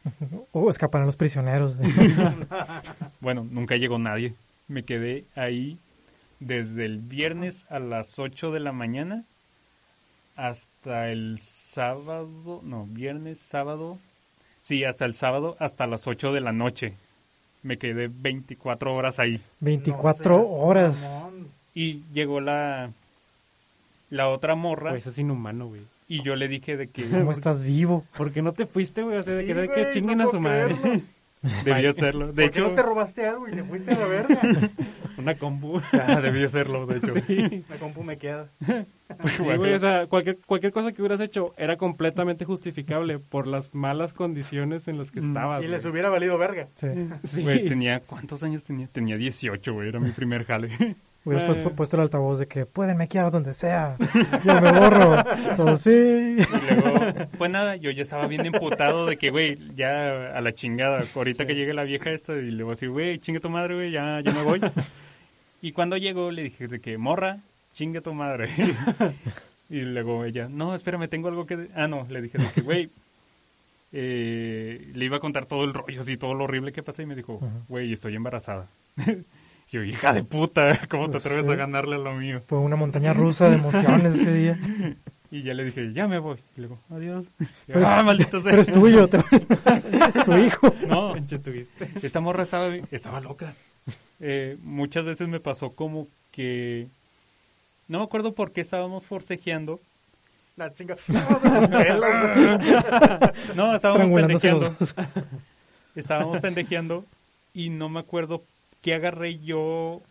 Oh, 0.51 0.70
escaparán 0.70 1.05
los 1.07 1.15
prisioneros. 1.17 1.78
Bueno, 3.22 3.45
nunca 3.49 3.76
llegó 3.78 3.99
nadie. 3.99 4.34
Me 4.67 4.84
quedé 4.84 5.26
ahí 5.36 5.78
desde 6.39 6.86
el 6.86 6.99
viernes 6.99 7.65
a 7.70 7.80
las 7.80 8.17
8 8.20 8.51
de 8.51 8.59
la 8.59 8.72
mañana 8.72 9.24
hasta 10.47 11.09
el 11.11 11.37
sábado, 11.39 12.61
no, 12.63 12.85
viernes, 12.85 13.39
sábado, 13.39 13.97
sí, 14.61 14.83
hasta 14.85 15.05
el 15.05 15.13
sábado, 15.13 15.55
hasta 15.59 15.87
las 15.87 16.07
8 16.07 16.31
de 16.33 16.41
la 16.41 16.51
noche. 16.53 16.93
Me 17.61 17.77
quedé 17.77 18.07
24 18.09 18.93
horas 18.95 19.19
ahí. 19.19 19.41
24 19.59 20.37
No 20.37 20.43
seas 20.45 20.57
horas. 20.59 21.01
mamón. 21.01 21.47
Y 21.73 22.01
llegó 22.13 22.39
la, 22.41 22.91
la 24.09 24.29
otra 24.29 24.55
morra 24.55 24.91
Güey, 24.91 24.99
eso 25.01 25.09
es 25.09 25.17
inhumano, 25.19 25.67
güey. 25.67 25.81
y 26.07 26.23
yo 26.23 26.35
le 26.35 26.47
dije 26.47 26.77
de 26.77 26.87
que 26.87 27.07
¿Cómo 27.09 27.31
estás 27.31 27.61
vivo? 27.61 28.05
¿Por 28.17 28.31
qué 28.31 28.41
no 28.41 28.53
te 28.53 28.65
fuiste, 28.65 29.03
güey? 29.03 29.17
O 29.17 29.23
sea, 29.23 29.33
de 29.35 29.41
Sí, 29.41 29.47
que, 29.47 29.53
güey, 29.53 29.67
que 29.69 29.91
chinguen 29.91 30.17
no 30.19 30.27
a 30.29 30.31
su 30.31 30.39
madre. 30.39 30.75
debía 31.63 31.91
hacerlo. 31.91 32.27
De 32.27 32.33
¿Por 32.33 32.51
qué 32.51 32.59
hecho, 32.59 32.69
no 32.69 32.75
te 32.75 32.81
robaste 32.81 33.25
algo 33.25 33.47
y 33.47 33.51
te 33.51 33.63
fuiste 33.63 33.91
a 33.91 33.99
la 33.99 34.05
verga? 34.07 34.41
Una 35.17 35.35
compu. 35.35 35.81
ah, 35.93 36.19
debía 36.21 36.45
hacerlo, 36.45 36.85
de 36.85 36.97
hecho. 36.97 37.63
La 37.69 37.77
compu 37.77 38.03
me 38.03 38.17
queda. 38.17 38.49
Sí, 39.37 39.43
güey, 39.43 39.73
o 39.73 39.79
sea, 39.79 40.07
cualquier, 40.07 40.37
cualquier 40.45 40.71
cosa 40.71 40.91
que 40.91 41.01
hubieras 41.01 41.19
hecho 41.19 41.53
era 41.57 41.77
completamente 41.77 42.45
justificable 42.45 43.19
por 43.19 43.47
las 43.47 43.73
malas 43.73 44.13
condiciones 44.13 44.87
en 44.87 44.97
las 44.97 45.11
que 45.11 45.19
estabas. 45.19 45.63
Y 45.63 45.67
les 45.67 45.85
hubiera 45.85 46.09
valido 46.09 46.37
verga. 46.37 46.67
Sí. 46.75 46.87
Sí. 47.23 47.41
Güey, 47.41 47.67
tenía, 47.67 48.01
¿cuántos 48.01 48.43
años 48.43 48.63
tenía? 48.63 48.87
Tenía 48.87 49.17
18, 49.17 49.73
güey, 49.73 49.89
era 49.89 49.99
mi 49.99 50.11
primer 50.11 50.45
jale. 50.45 50.95
Hubieras 51.26 51.57
Eh. 51.57 51.70
puesto, 51.76 51.97
el 51.97 52.03
altavoz 52.03 52.39
de 52.39 52.47
que 52.47 52.65
pueden 52.65 52.97
mequear 52.97 53.30
donde 53.30 53.53
sea. 53.53 53.97
Yo 54.43 54.61
me 54.61 54.72
borro. 54.72 55.24
Todo 55.57 55.76
sí. 55.78 55.89
Y 55.91 56.36
luego, 56.82 57.28
pues 57.38 57.51
nada, 57.51 57.76
yo 57.76 57.91
ya 57.91 58.01
estaba 58.01 58.26
bien 58.28 58.45
emputado 58.45 59.05
de 59.05 59.17
que, 59.17 59.30
güey, 59.30 59.57
ya 59.76 60.36
a 60.36 60.41
la 60.41 60.53
chingada. 60.53 61.03
Ahorita 61.13 61.45
que 61.45 61.55
llegue 61.55 61.74
la 61.74 61.84
vieja 61.84 62.11
esta 62.11 62.34
y 62.34 62.49
le 62.51 62.63
voy 62.63 62.72
a 62.72 62.76
decir, 62.76 62.89
güey, 62.89 63.20
chingue 63.20 63.39
tu 63.41 63.49
madre, 63.49 63.76
güey, 63.76 63.91
ya, 63.91 64.22
ya 64.22 64.32
me 64.32 64.43
voy. 64.43 64.61
Y 65.61 65.74
cuando 65.74 65.97
llegó 65.97 66.32
le 66.32 66.43
dije 66.43 66.67
de 66.70 66.80
que, 66.80 66.97
morra, 66.97 67.38
chingue 67.74 68.01
tu 68.01 68.13
madre. 68.13 68.47
Y 69.72 69.82
luego 69.82 70.26
ella, 70.26 70.47
no, 70.49 70.74
espérame, 70.74 71.07
tengo 71.09 71.28
algo 71.28 71.45
que... 71.45 71.55
de-". 71.55 71.70
Ah, 71.76 71.88
no, 71.88 72.07
le 72.09 72.24
dije 72.24 72.39
de 72.39 72.51
que, 72.55 72.61
güey, 72.61 72.89
eh, 73.91 74.91
le 74.95 75.05
iba 75.05 75.17
a 75.17 75.20
contar 75.20 75.45
todo 75.45 75.63
el 75.63 75.74
rollo, 75.76 76.01
así, 76.01 76.17
todo 76.17 76.34
lo 76.34 76.45
horrible 76.45 76.72
que 76.72 76.82
pasó 76.84 77.01
y 77.01 77.05
me 77.05 77.13
dijo, 77.15 77.39
güey, 77.67 77.93
estoy 77.93 78.15
embarazada. 78.15 78.65
yo, 79.70 79.84
hija 79.84 80.13
de 80.13 80.24
puta, 80.24 80.80
¿cómo 80.89 81.09
te 81.09 81.17
atreves 81.17 81.45
sí. 81.45 81.51
a 81.51 81.55
ganarle 81.55 81.95
a 81.95 81.99
lo 81.99 82.13
mío? 82.13 82.39
Fue 82.41 82.57
una 82.59 82.76
montaña 82.76 83.13
rusa 83.13 83.49
de 83.49 83.55
emociones 83.55 84.15
ese 84.15 84.34
día. 84.34 84.59
Y 85.32 85.43
ya 85.43 85.53
le 85.53 85.63
dije, 85.63 85.93
ya 85.93 86.07
me 86.07 86.17
voy. 86.17 86.39
Y 86.57 86.61
luego, 86.61 86.80
adiós. 86.89 87.24
Pero 87.67 87.82
es- 87.82 87.86
ah, 87.88 88.01
maldito 88.01 88.41
sea. 88.41 88.49
Pero 88.49 88.61
es 88.63 88.72
tuyo. 88.72 89.07
te- 89.07 89.20
es 90.15 90.26
tu 90.26 90.36
hijo. 90.36 90.74
No, 90.88 91.13
Pinche 91.13 91.38
tuviste. 91.38 91.88
esta 92.01 92.20
morra 92.20 92.41
estaba, 92.41 92.74
estaba 92.89 93.22
loca. 93.22 93.53
Eh, 94.20 94.57
muchas 94.63 95.05
veces 95.05 95.28
me 95.28 95.39
pasó 95.39 95.70
como 95.74 96.07
que... 96.32 96.88
No 97.88 97.99
me 97.99 98.05
acuerdo 98.05 98.34
por 98.34 98.51
qué 98.53 98.61
estábamos 98.61 99.05
forcejeando. 99.05 99.80
La 100.57 100.74
chinga. 100.74 100.95
No, 103.55 103.76
estábamos 103.76 104.11
pendejeando. 104.20 104.76
Estábamos 105.95 106.39
pendejeando 106.39 107.05
y 107.53 107.70
no 107.70 107.88
me 107.89 107.99
acuerdo 107.99 108.43
qué 108.82 108.93
agarré 108.93 109.39
yo, 109.39 110.01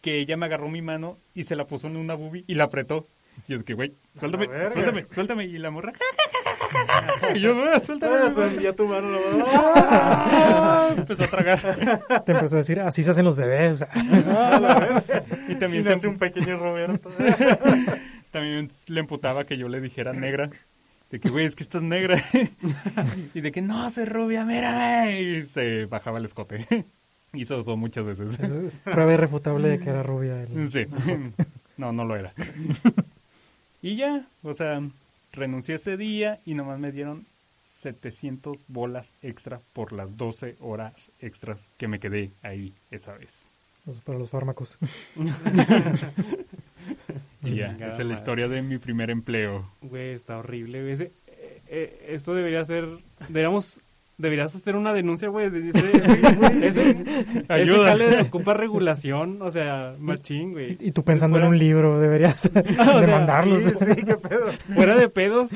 que 0.00 0.18
ella 0.18 0.36
me 0.36 0.46
agarró 0.46 0.68
mi 0.68 0.82
mano 0.82 1.18
y 1.34 1.44
se 1.44 1.56
la 1.56 1.66
puso 1.66 1.86
en 1.86 1.96
una 1.96 2.14
boobie 2.14 2.44
y 2.46 2.54
la 2.54 2.64
apretó. 2.64 3.06
Y 3.46 3.52
yo 3.52 3.58
de 3.58 3.64
que, 3.64 3.74
güey, 3.74 3.94
suéltame, 4.18 4.46
suéltame, 4.72 5.06
suéltame. 5.06 5.44
Y 5.44 5.58
la 5.58 5.70
morra, 5.70 5.92
y 7.34 7.40
yo, 7.40 7.54
"Ah, 7.72 7.80
suéltame. 7.80 8.30
mano". 8.30 8.60
Ya 8.60 8.72
tu 8.72 8.86
mano 8.86 9.08
lo 9.08 10.90
Empezó 10.96 11.24
a 11.24 11.28
tragar. 11.28 12.02
Te 12.24 12.32
empezó 12.32 12.56
a 12.56 12.58
decir, 12.58 12.80
así 12.80 13.02
se 13.02 13.10
hacen 13.10 13.24
los 13.24 13.36
bebés. 13.36 13.84
Y 15.48 15.52
Y 15.52 15.54
también 15.56 15.84
se, 15.84 15.94
nace 15.94 16.08
un 16.08 16.18
pequeño 16.18 16.58
Roberto. 16.58 17.10
también 18.32 18.70
le 18.86 19.00
emputaba 19.00 19.44
que 19.44 19.56
yo 19.56 19.68
le 19.68 19.80
dijera 19.80 20.12
negra. 20.12 20.50
De 21.10 21.20
que, 21.20 21.30
güey, 21.30 21.46
es 21.46 21.54
que 21.56 21.62
estás 21.62 21.82
negra. 21.82 22.18
y 23.34 23.40
de 23.40 23.52
que, 23.52 23.62
no, 23.62 23.90
soy 23.90 24.04
rubia, 24.04 24.44
mírame. 24.44 25.20
Y 25.22 25.42
se 25.44 25.86
bajaba 25.86 26.18
el 26.18 26.26
escote. 26.26 26.66
Y 27.34 27.42
eso 27.42 27.58
usó 27.58 27.76
muchas 27.76 28.04
veces. 28.04 28.38
Es 28.40 28.72
prueba 28.84 29.12
irrefutable 29.14 29.68
de 29.68 29.78
que 29.78 29.90
era 29.90 30.02
rubia. 30.02 30.42
el- 30.42 30.70
Sí. 30.70 30.86
No, 31.76 31.92
no 31.92 32.04
lo 32.04 32.16
era. 32.16 32.32
Y 33.82 33.94
ya, 33.94 34.26
o 34.42 34.52
sea, 34.54 34.82
renuncié 35.32 35.76
ese 35.76 35.96
día 35.96 36.40
y 36.44 36.54
nomás 36.54 36.80
me 36.80 36.90
dieron 36.90 37.24
700 37.70 38.64
bolas 38.66 39.12
extra 39.22 39.60
por 39.74 39.92
las 39.92 40.16
12 40.16 40.56
horas 40.58 41.12
extras 41.20 41.68
que 41.76 41.86
me 41.86 42.00
quedé 42.00 42.32
ahí 42.42 42.72
esa 42.90 43.12
vez. 43.16 43.48
pues, 43.84 43.98
para 44.00 44.18
los 44.18 44.30
fármacos. 44.30 44.76
Sí, 47.44 47.54
ya, 47.56 47.72
esa 47.72 47.86
es 47.86 47.98
la 47.98 48.04
madre. 48.04 48.14
historia 48.14 48.48
de 48.48 48.62
mi 48.62 48.78
primer 48.78 49.10
empleo. 49.10 49.70
Güey, 49.82 50.14
está 50.14 50.38
horrible. 50.38 50.90
Ese- 50.90 51.12
eh, 51.28 51.60
eh, 51.68 52.06
esto 52.08 52.34
debería 52.34 52.64
ser. 52.64 52.88
Deberíamos. 53.28 53.80
Deberías 54.18 54.52
hacer 54.54 54.74
una 54.74 54.92
denuncia, 54.92 55.28
güey. 55.28 55.48
de 55.48 55.68
Ese, 55.68 55.78
ese, 55.96 56.66
ese, 56.66 57.44
Ayuda. 57.48 57.94
ese 57.94 58.20
ocupa 58.22 58.52
regulación. 58.52 59.40
O 59.42 59.50
sea, 59.52 59.94
machín, 59.98 60.52
güey. 60.52 60.76
Y 60.80 60.90
tú 60.90 61.04
pensando 61.04 61.38
en 61.38 61.42
Fuera- 61.44 61.50
un 61.50 61.58
libro, 61.58 62.00
deberías 62.00 62.40
sea, 62.40 62.62
demandarlos. 63.00 63.62
Sí, 63.62 63.70
sí, 63.78 63.94
qué 64.04 64.16
pedo. 64.16 64.46
Fuera 64.74 64.96
de 64.96 65.08
pedos, 65.08 65.50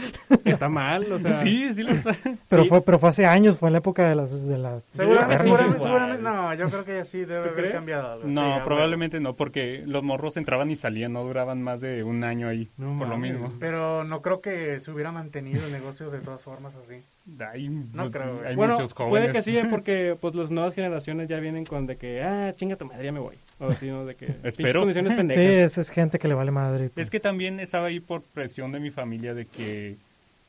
está 0.45 0.69
mal. 0.69 1.11
O 1.13 1.19
sea, 1.19 1.41
Sí, 1.41 1.73
sí 1.75 1.83
lo 1.83 1.91
está. 1.93 2.15
Pero 2.49 2.63
Sí. 2.63 2.69
fue, 2.69 2.81
pero 2.87 2.99
fue 3.01 3.09
hace 3.09 3.27
años, 3.27 3.57
fue 3.59 3.69
en 3.69 3.73
la 3.73 3.79
época 3.79 4.09
de 4.09 4.15
las 4.15 4.47
de 4.47 4.59
la 4.59 4.81
Seguramente, 4.93 5.37
Sí, 5.39 5.43
seguramente, 5.43 5.81
seguramente. 5.81 6.23
No, 6.23 6.55
yo 6.55 6.69
creo 6.71 6.85
que 6.85 7.05
sí 7.05 7.19
debe 7.19 7.39
haber 7.39 7.55
crees? 7.55 7.73
cambiado 7.75 8.13
algo. 8.13 8.29
No, 8.29 8.55
Sí, 8.57 8.61
probablemente 8.65 9.19
no, 9.19 9.35
porque 9.35 9.83
los 9.87 10.03
morros 10.05 10.37
entraban 10.37 10.71
y 10.71 10.77
salían, 10.77 11.13
no 11.13 11.25
duraban 11.25 11.63
más 11.63 11.81
de 11.81 12.05
un 12.05 12.23
año 12.23 12.47
ahí, 12.49 12.69
No 12.79 12.97
por 12.99 13.09
lo 13.09 13.19
mismo. 13.19 13.53
Pero 13.59 14.05
no 14.05 14.23
creo 14.23 14.41
que 14.41 14.79
se 14.79 14.91
hubiera 14.93 15.11
mantenido 15.11 15.67
el 15.67 15.73
negocio 15.73 16.11
de 16.11 16.21
todas 16.21 16.43
formas 16.43 16.75
así. 16.77 17.03
Hay, 17.53 17.69
No 17.69 17.87
pues, 17.95 18.13
creo, 18.13 18.41
hay 18.47 18.57
Bueno, 18.57 18.75
muchos 18.75 18.95
puede 18.95 19.31
que 19.31 19.43
sí, 19.43 19.57
porque 19.71 20.17
pues 20.21 20.35
las 20.35 20.51
nuevas 20.51 20.75
generaciones 20.75 21.29
ya 21.29 21.39
vienen 21.39 21.65
con 21.65 21.87
de 21.87 21.97
que, 21.97 22.23
ah, 22.23 22.53
chinga 22.57 22.77
tu 22.77 22.85
madre, 22.87 23.05
ya 23.05 23.13
me 23.13 23.21
voy. 23.21 23.37
O 23.61 23.69
así, 23.69 23.87
¿no? 23.89 24.05
De 24.05 24.17
que, 24.17 24.27
Espero. 24.43 24.81
condiciones 24.81 25.13
Sí, 25.13 25.17
pendejas. 25.17 25.79
es, 25.79 25.91
gente 25.91 26.19
que 26.19 26.27
le 26.29 26.35
vale 26.35 26.51
madre. 26.51 26.91
pues. 26.91 27.05
Es 27.07 27.11
que 27.11 27.21
también 27.21 27.61
estaba 27.61 27.87
ahí 27.87 28.01
por 28.01 28.23
presión 28.23 28.73
de 28.73 28.81
mi 28.81 28.91
familia 28.91 29.35
de 29.35 29.47
que 29.47 29.97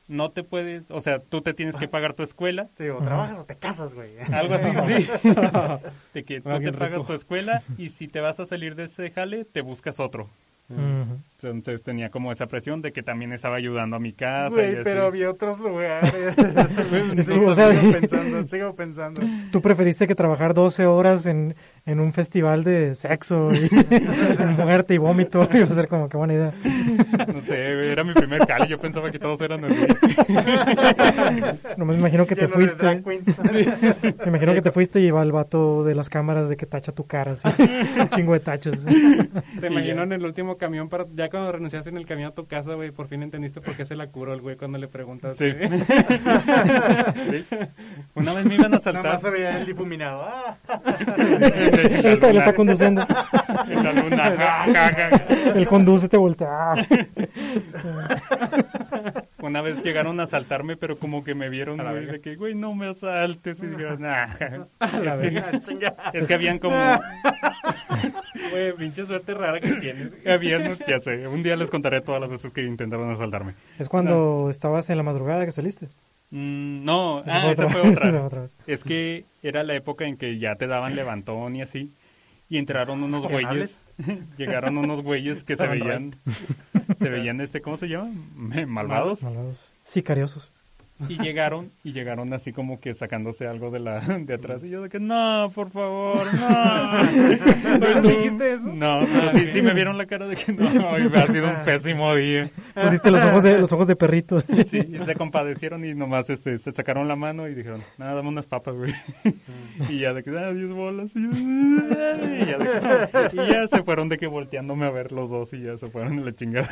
no 0.07 0.31
te 0.31 0.43
puedes, 0.43 0.83
o 0.89 0.99
sea, 0.99 1.19
tú 1.19 1.41
te 1.41 1.53
tienes 1.53 1.77
que 1.77 1.87
pagar 1.87 2.13
tu 2.13 2.23
escuela, 2.23 2.67
Te 2.75 2.83
digo, 2.85 2.97
trabajas 2.99 3.37
o 3.39 3.45
te 3.45 3.55
casas, 3.55 3.93
güey. 3.93 4.17
algo 4.33 4.55
así, 4.55 4.69
sí. 5.03 5.09
De 6.13 6.23
que 6.23 6.41
tú 6.41 6.49
Ah, 6.49 6.59
te 6.59 6.73
pagas 6.73 7.05
tu 7.05 7.13
escuela 7.13 7.61
y 7.77 7.89
si 7.89 8.07
te 8.07 8.19
vas 8.19 8.39
a 8.39 8.45
salir 8.45 8.75
de 8.75 8.85
ese 8.85 9.11
jale, 9.11 9.45
te 9.45 9.61
buscas 9.61 9.99
otro. 9.99 10.27
Entonces 11.49 11.83
tenía 11.83 12.09
como 12.09 12.31
esa 12.31 12.47
presión 12.47 12.81
de 12.81 12.91
que 12.91 13.03
también 13.03 13.31
estaba 13.33 13.55
ayudando 13.57 13.95
a 13.95 13.99
mi 13.99 14.13
casa. 14.13 14.49
y 14.49 14.53
Güey, 14.53 14.73
así. 14.75 14.81
pero 14.83 15.03
había 15.05 15.29
otros 15.29 15.59
lugares. 15.59 16.13
Sí, 17.23 17.33
sigo, 17.33 17.49
o 17.51 17.55
sea- 17.55 17.73
sigo 17.73 17.91
pensando, 17.93 18.47
sigo 18.47 18.75
pensando. 18.75 19.21
Tú 19.51 19.61
preferiste 19.61 20.07
que 20.07 20.15
trabajar 20.15 20.53
12 20.53 20.85
horas 20.85 21.25
en, 21.25 21.55
en 21.85 21.99
un 21.99 22.11
festival 22.13 22.63
de 22.63 22.95
sexo 22.95 23.49
y 23.53 23.69
muerte 24.57 24.93
y 24.95 24.97
vómito. 24.97 25.47
Iba 25.53 25.65
a 25.65 25.73
ser 25.73 25.87
como 25.87 26.09
que 26.09 26.17
buena 26.17 26.33
idea. 26.33 26.53
No 27.33 27.41
sé, 27.41 27.91
era 27.91 28.03
mi 28.03 28.13
primer 28.13 28.45
cali. 28.45 28.67
Yo 28.67 28.79
pensaba 28.79 29.11
que 29.11 29.19
todos 29.19 29.39
eran 29.41 29.65
así. 29.65 29.85
No 31.77 31.85
me 31.85 31.95
imagino 31.95 32.25
que 32.25 32.35
te 32.35 32.41
Lleno 32.41 32.53
fuiste. 32.53 33.01
Me 33.03 34.27
imagino 34.27 34.53
que 34.53 34.61
te 34.61 34.71
fuiste 34.71 34.99
y 34.99 35.11
va 35.11 35.21
el 35.23 35.31
vato 35.31 35.83
de 35.83 35.95
las 35.95 36.09
cámaras 36.09 36.49
de 36.49 36.57
que 36.57 36.65
tacha 36.65 36.91
tu 36.91 37.05
cara. 37.05 37.33
Así. 37.33 37.47
Un 37.99 38.09
chingo 38.09 38.33
de 38.33 38.39
tachos. 38.39 38.79
Te 39.59 39.67
imagino 39.67 40.03
en 40.03 40.11
el 40.13 40.25
último 40.25 40.57
camión, 40.57 40.89
para, 40.89 41.05
ya 41.15 41.29
cuando 41.33 41.51
renunciaste 41.51 41.89
en 41.89 41.97
el 41.97 42.05
camión 42.05 42.29
a 42.31 42.35
tu 42.35 42.45
casa, 42.45 42.75
güey, 42.75 42.91
por 42.91 43.07
fin 43.07 43.23
entendiste 43.23 43.59
por 43.59 43.75
qué 43.75 43.85
se 43.85 43.95
la 43.95 44.05
curó 44.07 44.33
el 44.33 44.41
güey 44.41 44.55
cuando 44.55 44.77
le 44.77 44.87
preguntas. 44.87 45.35
Sí. 45.37 45.45
Una 48.13 48.33
vez 48.35 48.45
me 48.45 48.53
iban 48.53 48.67
a 48.67 48.69
Nada 48.69 48.79
saltar. 48.79 49.13
más 49.13 49.21
se 49.21 49.29
veía 49.31 49.57
el 49.57 49.65
difuminado. 49.65 50.23
Ah. 50.27 50.57
en 51.17 51.41
la 51.41 51.47
Él, 51.47 52.05
él 52.05 52.07
está 52.13 52.31
luna. 52.31 52.53
conduciendo. 52.53 53.01
En 53.67 53.83
la 53.83 53.93
luna. 53.93 54.65
Él 55.55 55.67
conduce, 55.67 56.07
te 56.07 56.17
voltea. 56.17 56.75
Una 59.45 59.61
vez 59.61 59.83
llegaron 59.83 60.19
a 60.19 60.23
asaltarme, 60.23 60.77
pero 60.77 60.97
como 60.97 61.23
que 61.23 61.35
me 61.35 61.49
vieron, 61.49 61.81
A 61.81 61.93
de 61.93 62.21
que, 62.21 62.35
güey, 62.35 62.55
no 62.55 62.73
me 62.75 62.87
asaltes. 62.87 63.61
Y 63.61 63.67
dijeron, 63.67 64.01
nah. 64.01 64.27
Es 64.81 65.17
que, 65.17 65.91
es 66.13 66.27
que 66.27 66.33
habían 66.33 66.59
como, 66.59 66.75
Güey, 68.51 68.73
pinche 68.73 69.05
suerte 69.05 69.33
rara 69.33 69.59
que 69.59 69.71
tienes. 69.73 70.13
habían, 70.25 70.77
ya 70.87 70.99
sé, 70.99 71.27
un 71.27 71.43
día 71.43 71.55
les 71.55 71.69
contaré 71.69 72.01
todas 72.01 72.21
las 72.21 72.29
veces 72.29 72.51
que 72.51 72.63
intentaron 72.63 73.11
asaltarme. 73.11 73.53
Es 73.79 73.89
cuando 73.89 74.49
estabas 74.49 74.89
en 74.89 74.97
la 74.97 75.03
madrugada 75.03 75.45
que 75.45 75.51
saliste. 75.51 75.87
Mm, 76.31 76.83
no, 76.83 77.21
Esa 77.23 77.37
ah, 77.37 77.41
fue 77.43 77.51
esa 77.51 77.65
otra- 77.65 77.69
fue 77.69 77.81
esa 77.91 77.99
fue 78.01 78.09
otra. 78.09 78.25
otra 78.25 78.41
vez. 78.41 78.55
Es 78.65 78.83
que 78.83 79.25
era 79.43 79.63
la 79.63 79.75
época 79.75 80.05
en 80.05 80.17
que 80.17 80.39
ya 80.39 80.55
te 80.55 80.67
daban 80.67 80.95
levantón 80.95 81.55
y 81.55 81.61
así. 81.61 81.91
Y 82.53 82.59
entraron 82.59 83.01
unos 83.01 83.25
güeyes, 83.25 83.81
llegaron 84.37 84.77
unos 84.77 85.01
güeyes 85.01 85.43
que 85.43 85.55
se 85.55 85.67
veían, 85.67 86.15
se 86.99 87.09
veían 87.09 87.41
este, 87.41 87.63
¿cómo 87.63 87.77
se 87.77 87.89
llama? 87.89 88.11
Malvados. 88.67 89.23
Malvados. 89.23 89.73
Sicariosos. 89.81 90.51
Y 91.09 91.17
llegaron, 91.21 91.71
y 91.83 91.91
llegaron 91.91 92.31
así 92.33 92.53
como 92.53 92.79
que 92.79 92.93
sacándose 92.93 93.45
algo 93.47 93.71
de 93.71 93.79
la 93.79 93.99
de 93.99 94.33
atrás. 94.35 94.63
Y 94.63 94.69
yo 94.69 94.81
de 94.83 94.89
que, 94.89 94.99
no, 94.99 95.51
por 95.53 95.69
favor, 95.71 96.27
no. 96.33 97.03
¿No 97.79 98.01
dijiste 98.01 98.53
eso? 98.53 98.67
No, 98.73 99.05
pero 99.11 99.33
sí, 99.33 99.51
sí 99.51 99.61
me 99.61 99.73
vieron 99.73 99.97
la 99.97 100.05
cara 100.05 100.27
de 100.27 100.35
que 100.35 100.53
no, 100.53 100.67
ha 100.67 101.27
sido 101.27 101.49
un 101.49 101.61
pésimo 101.65 102.15
día. 102.15 102.49
Pusiste 102.75 103.11
los 103.11 103.23
ojos 103.23 103.43
de, 103.43 103.57
los 103.57 103.71
ojos 103.73 103.87
de 103.87 103.95
perrito. 103.95 104.39
Sí, 104.41 104.79
y 104.87 104.97
se 105.03 105.15
compadecieron 105.15 105.83
y 105.83 105.93
nomás 105.93 106.29
este, 106.29 106.57
se 106.57 106.71
sacaron 106.71 107.07
la 107.07 107.15
mano 107.15 107.47
y 107.47 107.53
dijeron, 107.55 107.81
nada, 107.97 108.13
dame 108.13 108.29
unas 108.29 108.45
papas, 108.45 108.75
güey. 108.75 108.93
Y 109.89 109.99
ya 109.99 110.13
de 110.13 110.23
que, 110.23 110.29
ah, 110.37 110.53
10 110.53 110.71
bolas. 110.71 111.11
Y, 111.15 111.23
yo, 111.23 111.29
y 111.31 112.45
ya, 112.45 112.57
de 112.59 113.29
que- 113.29 113.35
y 113.35 113.51
ya 113.51 113.67
se 113.67 113.83
fueron 113.83 114.07
de 114.09 114.17
que 114.17 114.27
volteándome 114.27 114.85
a 114.85 114.91
ver 114.91 115.11
los 115.11 115.29
dos 115.29 115.51
y 115.53 115.61
ya 115.63 115.77
se 115.77 115.87
fueron 115.87 116.17
de 116.17 116.23
la 116.25 116.33
chingada. 116.33 116.69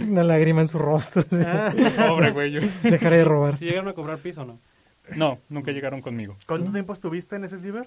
Una 0.00 0.24
lágrima 0.24 0.60
en 0.60 0.68
su 0.68 0.78
rostro. 0.78 1.22
así. 1.22 1.42
Pobre 2.08 2.30
güey, 2.32 2.50
yo. 2.52 2.60
Dejaré 2.82 3.18
de 3.18 3.24
robar. 3.24 3.51
Si 3.58 3.64
llegaron 3.64 3.88
a 3.88 3.92
cobrar 3.92 4.18
piso, 4.18 4.44
¿no? 4.44 4.58
No, 5.16 5.38
nunca 5.48 5.72
llegaron 5.72 6.00
conmigo. 6.00 6.36
¿Cuánto 6.46 6.70
tiempo 6.72 6.92
estuviste 6.92 7.36
en 7.36 7.44
ese 7.44 7.58
ciber? 7.58 7.86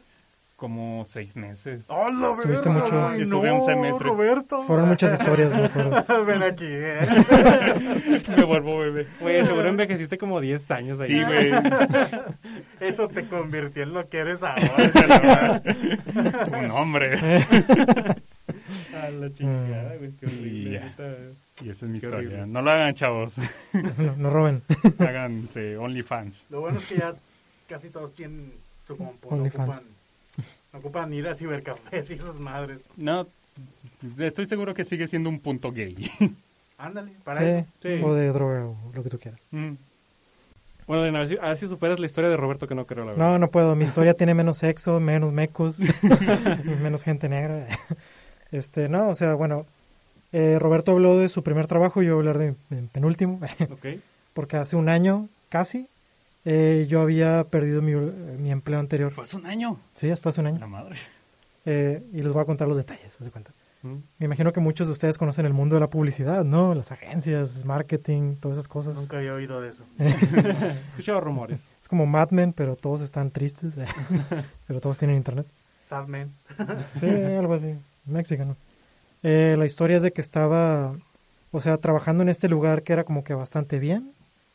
Como 0.57 1.03
seis 1.03 1.35
meses. 1.35 1.83
¡Hola, 1.89 2.31
Estuviste 2.31 2.69
mucho- 2.69 3.11
Estuve 3.13 3.51
un 3.51 3.61
semestre. 3.65 4.07
Roberto. 4.07 4.61
Fueron 4.61 4.87
muchas 4.87 5.19
historias, 5.19 5.53
me 5.53 5.65
acuerdo. 5.65 6.25
Ven 6.25 6.43
aquí. 6.43 6.63
eh. 6.65 7.05
Me 8.37 8.43
vuelvo 8.45 8.79
bebé. 8.79 9.05
Güey, 9.19 9.45
seguro 9.45 9.67
envejeciste 9.67 10.17
como 10.17 10.39
10 10.39 10.71
años 10.71 10.99
ahí. 11.01 11.07
Sí, 11.09 11.21
güey. 11.23 11.51
Eso 12.79 13.09
te 13.09 13.25
convirtió 13.25 13.83
en 13.83 13.93
lo 13.93 14.07
que 14.07 14.17
eres 14.19 14.43
ahora. 14.43 15.61
Un 16.57 16.71
hombre. 16.71 17.15
A 18.95 19.09
la 19.09 19.33
chingada, 19.33 19.95
güey, 19.97 20.11
qué 20.13 20.25
horrible. 20.25 20.81
Y 21.63 21.69
esa 21.69 21.85
es 21.85 21.91
mi 21.91 21.99
Qué 21.99 22.07
historia. 22.07 22.27
horrible. 22.29 22.47
No 22.47 22.61
lo 22.61 22.71
hagan, 22.71 22.93
chavos. 22.95 23.37
No, 23.97 24.15
no 24.17 24.29
roben. 24.29 24.61
Háganse 24.99 25.77
OnlyFans. 25.77 26.47
Lo 26.49 26.61
bueno 26.61 26.79
es 26.79 26.85
que 26.85 26.97
ya 26.97 27.13
casi 27.69 27.89
todos 27.89 28.13
tienen 28.13 28.51
su 28.85 28.97
compu. 28.97 29.29
No 29.31 29.37
OnlyFans. 29.37 29.75
ocupan, 29.77 29.83
no 30.73 30.79
ocupan 30.79 31.13
ir 31.13 31.27
a 31.27 31.35
cibercafés 31.35 32.11
y 32.11 32.15
esas 32.15 32.35
madres. 32.35 32.79
No, 32.97 33.25
estoy 34.19 34.45
seguro 34.47 34.73
que 34.73 34.83
sigue 34.83 35.07
siendo 35.07 35.29
un 35.29 35.39
punto 35.39 35.71
gay. 35.71 36.11
Ándale, 36.77 37.13
para 37.23 37.39
Sí, 37.39 37.45
eso. 37.47 37.67
Sí. 37.81 38.03
O 38.03 38.13
de 38.13 38.27
droga 38.33 38.65
o 38.65 38.75
lo 38.93 39.01
que 39.03 39.09
tú 39.09 39.17
quieras. 39.17 39.39
Mm. 39.51 39.73
Bueno, 40.87 41.03
Elena, 41.03 41.19
a 41.19 41.21
ver, 41.21 41.29
si, 41.29 41.37
a 41.37 41.47
ver 41.47 41.57
si 41.57 41.67
superas 41.67 41.99
la 41.99 42.05
historia 42.05 42.29
de 42.29 42.37
Roberto, 42.37 42.67
que 42.67 42.75
no 42.75 42.85
creo, 42.85 43.05
la 43.05 43.11
verdad. 43.11 43.25
No, 43.31 43.39
no 43.39 43.47
puedo. 43.49 43.75
Mi 43.75 43.85
historia 43.85 44.13
tiene 44.13 44.33
menos 44.35 44.57
sexo, 44.59 44.99
menos 44.99 45.31
mecos, 45.31 45.79
menos 46.81 47.01
gente 47.03 47.27
negra. 47.29 47.67
Este, 48.51 48.87
no, 48.87 49.09
o 49.09 49.15
sea, 49.15 49.33
bueno, 49.33 49.65
eh, 50.37 50.59
Roberto 50.59 50.91
habló 50.91 51.17
de 51.17 51.29
su 51.29 51.43
primer 51.43 51.65
trabajo, 51.67 52.01
yo 52.01 52.15
voy 52.15 52.25
a 52.25 52.29
hablar 52.29 52.37
de 52.37 52.55
mi 52.69 52.87
penúltimo, 52.87 53.39
Ok. 53.71 53.85
porque 54.33 54.57
hace 54.57 54.75
un 54.75 54.89
año 54.89 55.29
casi 55.49 55.87
eh, 56.43 56.85
yo 56.89 56.99
había 57.01 57.45
perdido 57.45 57.81
mi, 57.81 57.93
mi 57.95 58.51
empleo 58.51 58.79
anterior. 58.79 59.11
Fue 59.11 59.23
hace 59.23 59.37
un 59.37 59.45
año. 59.45 59.79
Sí, 59.93 60.13
fue 60.15 60.29
hace 60.31 60.41
un 60.41 60.47
año. 60.47 60.59
La 60.59 60.67
madre. 60.67 60.95
Eh, 61.65 62.03
y 62.13 62.21
les 62.21 62.31
voy 62.33 62.41
a 62.41 62.45
contar 62.45 62.67
los 62.67 62.77
detalles, 62.77 63.17
de 63.17 63.31
cuenta. 63.31 63.51
Mm. 63.81 63.95
Me 64.19 64.25
imagino 64.25 64.51
que 64.51 64.59
muchos 64.59 64.87
de 64.87 64.93
ustedes 64.93 65.17
conocen 65.17 65.45
el 65.45 65.53
mundo 65.53 65.75
de 65.75 65.79
la 65.79 65.89
publicidad, 65.89 66.43
¿no? 66.43 66.75
Las 66.75 66.91
agencias, 66.91 67.63
marketing, 67.65 68.35
todas 68.35 68.57
esas 68.57 68.67
cosas. 68.67 68.95
Nunca 68.95 69.17
había 69.17 69.33
oído 69.33 69.61
de 69.61 69.69
eso. 69.69 69.85
He 69.99 70.87
escuchado 70.89 71.21
rumores. 71.21 71.71
Es 71.81 71.87
como 71.87 72.05
Mad 72.05 72.31
Men, 72.31 72.51
pero 72.53 72.75
todos 72.75 73.01
están 73.01 73.31
tristes, 73.31 73.75
pero 74.67 74.79
todos 74.81 74.97
tienen 74.97 75.17
internet. 75.17 75.47
Sadman. 75.83 76.31
Sí, 76.99 77.07
algo 77.07 77.53
así, 77.53 77.73
mexicano. 78.05 78.55
Eh, 79.23 79.55
la 79.57 79.65
historia 79.65 79.97
es 79.97 80.03
de 80.03 80.11
que 80.11 80.21
estaba, 80.21 80.95
o 81.51 81.61
sea, 81.61 81.77
trabajando 81.77 82.23
en 82.23 82.29
este 82.29 82.47
lugar 82.47 82.83
que 82.83 82.93
era 82.93 83.03
como 83.03 83.23
que 83.23 83.33
bastante 83.33 83.79
bien. 83.79 84.11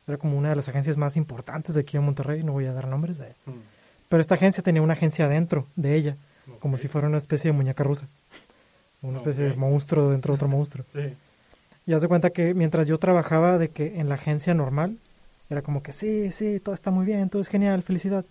Era 0.07 0.17
como 0.17 0.37
una 0.39 0.51
de 0.51 0.57
las 0.57 0.69
agencias 0.69 0.97
más 0.97 1.17
importantes 1.17 1.75
de 1.75 1.83
aquí 1.83 1.97
en 1.97 2.05
Monterrey, 2.05 2.43
no 2.43 2.53
voy 2.53 2.67
a 2.67 2.73
dar 2.73 2.89
nombres. 2.89 3.21
eh. 3.21 3.35
Mm. 3.47 3.51
Pero 4.09 4.21
esta 4.21 4.35
agencia 4.35 4.63
tenía 4.63 4.83
una 4.83 4.95
agencia 4.95 5.27
adentro 5.27 5.67
de 5.77 5.95
ella, 5.95 6.17
como 6.59 6.77
si 6.77 6.89
fuera 6.89 7.07
una 7.07 7.19
especie 7.19 7.51
de 7.53 7.57
muñeca 7.57 7.85
rusa. 7.85 8.09
Una 9.03 9.19
especie 9.19 9.45
de 9.45 9.55
monstruo 9.55 10.11
dentro 10.11 10.33
de 10.33 10.37
otro 10.37 10.49
monstruo. 10.49 10.85
Sí. 10.93 11.15
Y 11.87 11.93
haz 11.93 12.03
de 12.03 12.09
cuenta 12.09 12.31
que 12.31 12.53
mientras 12.55 12.87
yo 12.87 12.99
trabajaba 12.99 13.57
de 13.57 13.69
que 13.69 14.01
en 14.01 14.09
la 14.09 14.17
agencia 14.17 14.53
normal, 14.53 14.99
era 15.49 15.63
como 15.63 15.83
que 15.83 15.93
sí, 15.93 16.31
sí, 16.31 16.61
todo 16.61 16.75
está 16.75 16.91
muy 16.91 17.07
bien, 17.07 17.31
todo 17.31 17.41
es 17.41 17.49
genial, 17.49 17.83
felicidad. 17.83 18.25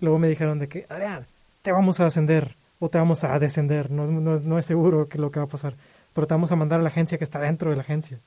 Luego 0.00 0.18
me 0.18 0.28
dijeron 0.28 0.58
de 0.58 0.68
que, 0.68 0.86
Adrián, 0.88 1.26
te 1.62 1.72
vamos 1.72 2.00
a 2.00 2.06
ascender 2.06 2.56
o 2.78 2.88
te 2.88 2.98
vamos 2.98 3.24
a 3.24 3.38
descender, 3.38 3.90
no 3.90 4.04
es, 4.04 4.10
no 4.10 4.34
es, 4.34 4.42
no 4.42 4.58
es 4.58 4.66
seguro 4.66 5.08
que 5.08 5.18
lo 5.18 5.30
que 5.30 5.40
va 5.40 5.46
a 5.46 5.48
pasar, 5.48 5.74
pero 6.12 6.26
te 6.26 6.34
vamos 6.34 6.52
a 6.52 6.56
mandar 6.56 6.80
a 6.80 6.82
la 6.82 6.88
agencia 6.88 7.18
que 7.18 7.24
está 7.24 7.38
dentro 7.40 7.70
de 7.70 7.76
la 7.76 7.82
agencia 7.82 8.18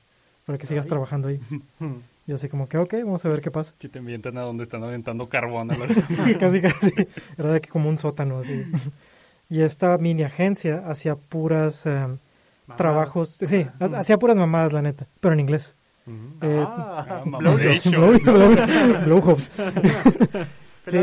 para 0.46 0.58
que 0.58 0.66
sigas 0.66 0.86
Ay. 0.86 0.90
trabajando 0.90 1.28
ahí. 1.28 1.40
Yo 2.26 2.36
así 2.36 2.48
como 2.48 2.68
que, 2.68 2.78
ok, 2.78 2.94
vamos 3.04 3.24
a 3.24 3.28
ver 3.28 3.40
qué 3.40 3.50
pasa. 3.50 3.74
Si 3.80 3.88
te 3.88 3.98
ambientan 3.98 4.38
a 4.38 4.42
donde 4.42 4.62
están 4.64 4.84
aventando 4.84 5.26
carbón. 5.26 5.70
a 5.72 5.76
la- 5.78 5.86
casi, 6.38 6.60
casi. 6.60 6.92
Era 7.36 7.52
de 7.52 7.60
que 7.60 7.68
como 7.68 7.88
un 7.88 7.98
sótano 7.98 8.38
así. 8.38 8.64
Y 9.50 9.62
esta 9.62 9.98
mini 9.98 10.22
agencia 10.22 10.84
hacía 10.86 11.16
puras 11.16 11.84
eh, 11.86 12.06
trabajos, 12.76 13.36
sí, 13.44 13.66
ha- 13.80 13.98
hacía 13.98 14.18
puras 14.18 14.36
mamadas, 14.36 14.72
la 14.72 14.82
neta, 14.82 15.06
pero 15.20 15.34
en 15.34 15.40
inglés. 15.40 15.74
Eh, 16.40 16.64
Ah, 16.66 17.22
blowjobs. 17.24 17.86
Blow- 17.86 19.04
blow-. 19.04 19.36
Sí, 20.88 20.98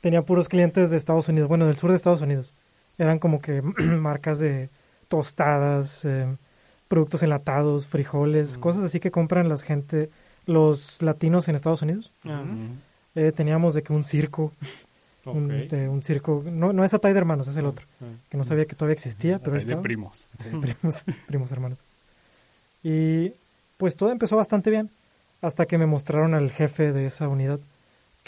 tenía 0.00 0.22
puros 0.22 0.48
clientes 0.48 0.90
de 0.90 0.96
Estados 0.96 1.28
Unidos, 1.28 1.48
bueno, 1.48 1.66
del 1.66 1.76
sur 1.76 1.90
de 1.90 1.96
Estados 1.96 2.20
Unidos. 2.22 2.52
Eran 2.98 3.18
como 3.18 3.40
que 3.40 3.62
marcas 4.00 4.38
de 4.38 4.68
tostadas, 5.08 6.04
eh, 6.04 6.26
productos 6.88 7.22
enlatados, 7.22 7.86
frijoles, 7.86 8.56
Mm. 8.56 8.60
cosas 8.60 8.82
así 8.82 9.00
que 9.00 9.10
compran 9.10 9.48
las 9.48 9.62
gente, 9.62 10.10
los 10.46 11.00
latinos 11.02 11.48
en 11.48 11.54
Estados 11.54 11.82
Unidos. 11.82 12.10
Ah. 12.24 12.42
Eh, 13.14 13.32
teníamos 13.32 13.74
de 13.74 13.82
que 13.82 13.92
un 13.92 14.02
circo, 14.02 14.52
un, 15.24 15.48
de 15.68 15.88
un 15.88 16.02
circo, 16.02 16.42
no, 16.50 16.72
no 16.72 16.84
es 16.84 16.94
Atay 16.94 17.12
de 17.12 17.18
Hermanos, 17.18 17.48
es 17.48 17.56
el 17.56 17.66
otro, 17.66 17.84
Ah. 18.00 18.04
que 18.30 18.36
no 18.36 18.44
sabía 18.44 18.64
que 18.66 18.74
todavía 18.74 18.94
existía, 18.94 19.38
pero 19.38 19.52
ahí 19.52 19.58
de 19.58 19.64
estaba. 19.64 19.82
primos. 19.82 20.28
primos, 20.60 21.04
primos 21.26 21.52
hermanos. 21.52 21.84
Y 22.82 23.32
pues 23.76 23.96
todo 23.96 24.10
empezó 24.10 24.36
bastante 24.36 24.70
bien 24.70 24.90
hasta 25.42 25.66
que 25.66 25.78
me 25.78 25.86
mostraron 25.86 26.34
al 26.34 26.50
jefe 26.50 26.92
de 26.92 27.06
esa 27.06 27.28
unidad, 27.28 27.60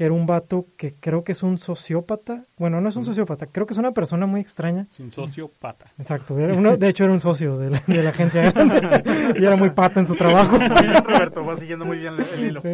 que 0.00 0.06
era 0.06 0.14
un 0.14 0.24
vato 0.24 0.64
que 0.78 0.94
creo 0.98 1.24
que 1.24 1.32
es 1.32 1.42
un 1.42 1.58
sociópata. 1.58 2.46
Bueno, 2.56 2.80
no 2.80 2.88
es 2.88 2.96
un 2.96 3.04
sociópata, 3.04 3.44
creo 3.44 3.66
que 3.66 3.74
es 3.74 3.78
una 3.78 3.92
persona 3.92 4.24
muy 4.24 4.40
extraña. 4.40 4.86
Es 4.90 4.98
un 4.98 5.12
sociópata. 5.12 5.92
Exacto, 5.98 6.38
era 6.38 6.54
uno- 6.54 6.78
de 6.78 6.88
hecho 6.88 7.04
era 7.04 7.12
un 7.12 7.20
socio 7.20 7.58
de 7.58 7.68
la, 7.68 7.82
de 7.86 8.02
la 8.02 8.08
agencia 8.08 8.50
y 9.38 9.44
era 9.44 9.56
muy 9.56 9.68
pata 9.68 10.00
en 10.00 10.06
su 10.06 10.14
trabajo. 10.14 10.56
Roberto, 11.04 11.44
va 11.44 11.54
siguiendo 11.56 11.84
muy 11.84 11.98
bien 11.98 12.14
el 12.34 12.44
hilo. 12.46 12.62
Sí, 12.62 12.68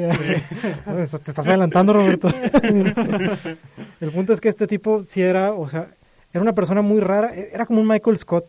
Pues, 0.84 1.10
te 1.10 1.30
estás 1.32 1.48
adelantando, 1.48 1.94
Roberto. 1.94 2.28
El 4.00 4.10
punto 4.12 4.32
es 4.32 4.40
que 4.40 4.48
este 4.48 4.68
tipo 4.68 5.00
sí 5.00 5.20
era, 5.20 5.52
o 5.52 5.68
sea, 5.68 5.88
era 6.32 6.42
una 6.42 6.52
persona 6.52 6.80
muy 6.80 7.00
rara, 7.00 7.34
era 7.34 7.66
como 7.66 7.80
un 7.80 7.88
Michael 7.88 8.16
Scott, 8.18 8.46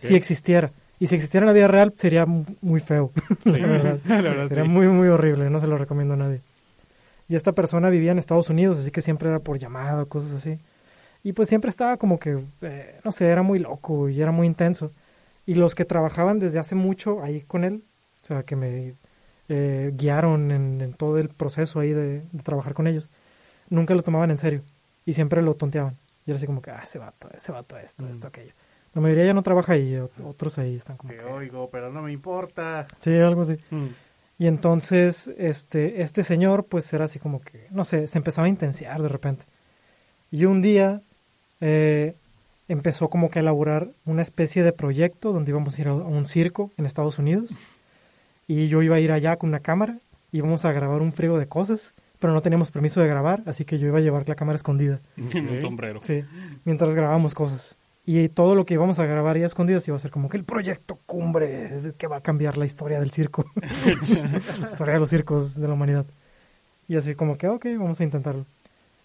si 0.00 0.14
existiera. 0.16 0.70
Y 1.00 1.06
si 1.06 1.14
existiera 1.14 1.44
en 1.44 1.46
la 1.46 1.52
vida 1.54 1.68
real, 1.68 1.94
sería 1.96 2.26
mu- 2.26 2.44
muy 2.60 2.80
feo. 2.80 3.12
Sí, 3.44 3.52
la 3.52 3.66
verdad. 3.68 3.98
la 4.04 4.20
verdad, 4.20 4.48
sería 4.48 4.64
sí. 4.64 4.68
muy, 4.68 4.88
muy 4.88 5.08
horrible. 5.08 5.48
No 5.48 5.60
se 5.60 5.68
lo 5.68 5.78
recomiendo 5.78 6.14
a 6.14 6.16
nadie. 6.16 6.40
Y 7.28 7.36
esta 7.36 7.52
persona 7.52 7.90
vivía 7.90 8.12
en 8.12 8.18
Estados 8.18 8.48
Unidos, 8.50 8.78
así 8.80 8.90
que 8.90 9.00
siempre 9.02 9.28
era 9.28 9.38
por 9.40 9.58
llamada, 9.58 10.04
cosas 10.06 10.32
así. 10.32 10.58
Y 11.22 11.32
pues 11.32 11.48
siempre 11.48 11.68
estaba 11.68 11.96
como 11.96 12.18
que, 12.18 12.38
eh, 12.62 13.00
no 13.04 13.12
sé, 13.12 13.26
era 13.26 13.42
muy 13.42 13.58
loco 13.58 14.08
y 14.08 14.20
era 14.22 14.30
muy 14.32 14.46
intenso. 14.46 14.92
Y 15.46 15.54
los 15.54 15.74
que 15.74 15.84
trabajaban 15.84 16.38
desde 16.38 16.58
hace 16.58 16.74
mucho 16.74 17.22
ahí 17.22 17.42
con 17.42 17.64
él, 17.64 17.82
o 18.22 18.26
sea, 18.26 18.42
que 18.44 18.56
me 18.56 18.94
eh, 19.48 19.92
guiaron 19.94 20.50
en, 20.50 20.80
en 20.80 20.92
todo 20.94 21.18
el 21.18 21.28
proceso 21.28 21.80
ahí 21.80 21.92
de, 21.92 22.20
de 22.20 22.42
trabajar 22.42 22.74
con 22.74 22.86
ellos, 22.86 23.08
nunca 23.68 23.94
lo 23.94 24.02
tomaban 24.02 24.30
en 24.30 24.38
serio 24.38 24.62
y 25.04 25.12
siempre 25.14 25.42
lo 25.42 25.54
tonteaban. 25.54 25.96
Y 26.26 26.30
era 26.30 26.36
así 26.36 26.46
como 26.46 26.62
que, 26.62 26.70
ah, 26.70 26.80
ese 26.84 26.98
vato, 26.98 27.28
ese 27.34 27.52
vato, 27.52 27.76
esto, 27.78 28.04
Mm. 28.04 28.10
esto, 28.10 28.26
aquello. 28.28 28.52
La 28.94 29.00
mayoría 29.02 29.26
ya 29.26 29.34
no 29.34 29.42
trabaja 29.42 29.74
ahí, 29.74 29.92
ot- 29.94 30.10
otros 30.24 30.58
ahí 30.58 30.74
están 30.76 30.96
como 30.96 31.12
Te 31.12 31.18
que... 31.18 31.24
oigo, 31.24 31.68
pero 31.70 31.90
no 31.92 32.02
me 32.02 32.12
importa. 32.12 32.86
Sí, 33.00 33.14
algo 33.18 33.42
así. 33.42 33.56
Mm. 33.70 33.86
Y 34.38 34.46
entonces, 34.46 35.32
este, 35.36 36.02
este 36.02 36.22
señor, 36.22 36.64
pues 36.64 36.92
era 36.92 37.06
así 37.06 37.18
como 37.18 37.40
que, 37.40 37.66
no 37.70 37.84
sé, 37.84 38.06
se 38.06 38.18
empezaba 38.18 38.46
a 38.46 38.50
intensiar 38.50 39.02
de 39.02 39.08
repente. 39.08 39.44
Y 40.30 40.44
un 40.44 40.62
día 40.62 41.02
eh, 41.60 42.14
empezó 42.68 43.08
como 43.08 43.30
que 43.30 43.40
a 43.40 43.42
elaborar 43.42 43.88
una 44.04 44.22
especie 44.22 44.62
de 44.62 44.72
proyecto 44.72 45.32
donde 45.32 45.50
íbamos 45.50 45.76
a 45.76 45.80
ir 45.80 45.88
a 45.88 45.94
un 45.94 46.24
circo 46.24 46.70
en 46.76 46.86
Estados 46.86 47.18
Unidos. 47.18 47.50
Y 48.46 48.68
yo 48.68 48.80
iba 48.82 48.96
a 48.96 49.00
ir 49.00 49.10
allá 49.10 49.36
con 49.36 49.50
una 49.50 49.60
cámara, 49.60 49.98
íbamos 50.32 50.64
a 50.64 50.72
grabar 50.72 51.02
un 51.02 51.12
frigo 51.12 51.38
de 51.38 51.46
cosas, 51.46 51.94
pero 52.20 52.32
no 52.32 52.40
teníamos 52.40 52.70
permiso 52.70 53.00
de 53.00 53.08
grabar, 53.08 53.42
así 53.46 53.64
que 53.64 53.78
yo 53.78 53.88
iba 53.88 53.98
a 53.98 54.02
llevar 54.02 54.28
la 54.28 54.34
cámara 54.36 54.56
escondida. 54.56 55.00
En 55.16 55.48
un 55.48 55.60
sombrero. 55.60 56.00
Sí, 56.02 56.24
mientras 56.64 56.94
grabábamos 56.94 57.34
cosas. 57.34 57.76
Y 58.10 58.30
todo 58.30 58.54
lo 58.54 58.64
que 58.64 58.72
íbamos 58.72 58.98
a 58.98 59.04
grabar 59.04 59.36
ya 59.36 59.44
escondidas 59.44 59.86
iba 59.86 59.94
a 59.94 60.00
ser 60.00 60.10
como 60.10 60.30
que 60.30 60.38
el 60.38 60.44
proyecto 60.44 60.98
cumbre 61.04 61.92
que 61.98 62.06
va 62.06 62.16
a 62.16 62.20
cambiar 62.22 62.56
la 62.56 62.64
historia 62.64 62.98
del 63.00 63.10
circo. 63.10 63.44
la 64.60 64.68
historia 64.68 64.94
de 64.94 65.00
los 65.00 65.10
circos 65.10 65.54
de 65.60 65.68
la 65.68 65.74
humanidad. 65.74 66.06
Y 66.88 66.96
así 66.96 67.14
como 67.14 67.36
que, 67.36 67.48
ok, 67.48 67.66
vamos 67.78 68.00
a 68.00 68.04
intentarlo. 68.04 68.46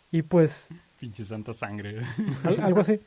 Y 0.09 0.21
pues, 0.21 0.69
Pinche 1.01 1.25
santa 1.25 1.51
sangre. 1.53 2.01
al- 2.45 2.61
algo 2.61 2.79
así. 2.79 2.99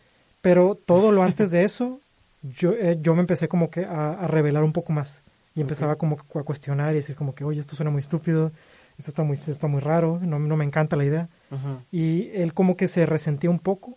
Pero 0.42 0.74
todo 0.74 1.12
lo 1.12 1.22
antes 1.22 1.50
de 1.50 1.64
eso, 1.64 1.98
yo, 2.42 2.72
eh, 2.72 2.98
yo 3.00 3.14
me 3.14 3.20
empecé 3.20 3.48
como 3.48 3.70
que 3.70 3.86
a, 3.86 4.10
a 4.10 4.26
revelar 4.28 4.64
un 4.64 4.74
poco 4.74 4.92
más. 4.92 5.22
Y 5.54 5.62
empezaba 5.62 5.96
como 5.96 6.18
a 6.34 6.42
cuestionar 6.42 6.92
y 6.92 6.96
decir 6.96 7.16
como 7.16 7.34
que, 7.34 7.42
oye, 7.44 7.60
esto 7.60 7.74
suena 7.74 7.90
muy 7.90 8.00
estúpido, 8.00 8.52
esto 8.98 9.10
está 9.10 9.22
muy, 9.22 9.38
esto 9.38 9.50
está 9.50 9.66
muy 9.66 9.80
raro, 9.80 10.20
no, 10.22 10.38
no 10.38 10.56
me 10.56 10.66
encanta 10.66 10.94
la 10.96 11.06
idea. 11.06 11.28
Y 11.90 12.28
él 12.34 12.52
como 12.52 12.76
que 12.76 12.86
se 12.86 13.06
resentía 13.06 13.48
un 13.48 13.58
poco 13.60 13.96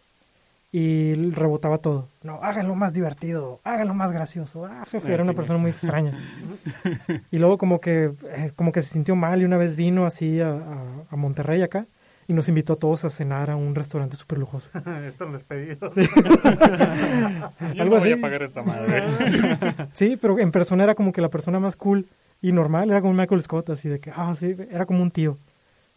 y 0.72 1.14
rebotaba 1.32 1.80
todo. 1.80 2.10
No, 2.22 2.36
háganlo 2.44 2.76
más 2.76 2.94
divertido, 2.94 3.60
háganlo 3.64 3.94
más 3.96 4.12
gracioso. 4.12 4.66
Ah, 4.66 4.86
jefe, 4.90 5.12
era 5.14 5.24
una 5.24 5.34
persona 5.34 5.58
muy 5.60 5.72
extraña. 5.72 6.14
Y 7.32 7.38
luego 7.40 7.58
como 7.58 7.80
que, 7.82 8.12
eh, 8.36 8.52
como 8.56 8.72
que 8.72 8.82
se 8.82 8.94
sintió 8.94 9.16
mal 9.16 9.42
y 9.42 9.46
una 9.46 9.58
vez 9.58 9.76
vino 9.76 10.06
así 10.06 10.40
a, 10.42 10.50
a- 10.52 11.04
a 11.10 11.16
Monterrey 11.16 11.62
acá 11.64 11.88
y 12.28 12.34
nos 12.34 12.48
invitó 12.50 12.74
a 12.74 12.76
todos 12.76 13.04
a 13.06 13.10
cenar 13.10 13.50
a 13.50 13.56
un 13.56 13.74
restaurante 13.74 14.16
súper 14.16 14.38
lujoso. 14.38 14.70
Están 15.08 15.32
los 15.32 15.44
pedidos. 15.44 15.96
Yo 15.96 17.82
Algo 17.82 17.84
no 17.86 17.90
voy 17.90 17.98
así. 18.00 18.12
a 18.12 18.22
pagar 18.22 18.44
esta 18.44 18.62
madre. 18.62 19.02
Sí, 19.94 20.18
pero 20.22 20.38
en 20.40 20.52
persona 20.52 20.84
era 20.84 20.96
como 20.96 21.12
que 21.12 21.22
la 21.22 21.30
persona 21.30 21.60
más 21.60 21.76
cool 21.76 22.08
y 22.42 22.52
normal, 22.52 22.90
era 22.90 23.02
como 23.02 23.14
Michael 23.14 23.42
Scott, 23.42 23.70
así 23.72 23.90
de 23.90 24.00
que, 24.00 24.12
ah, 24.16 24.34
sí, 24.38 24.56
era 24.70 24.86
como 24.86 25.02
un 25.02 25.12
tío 25.12 25.38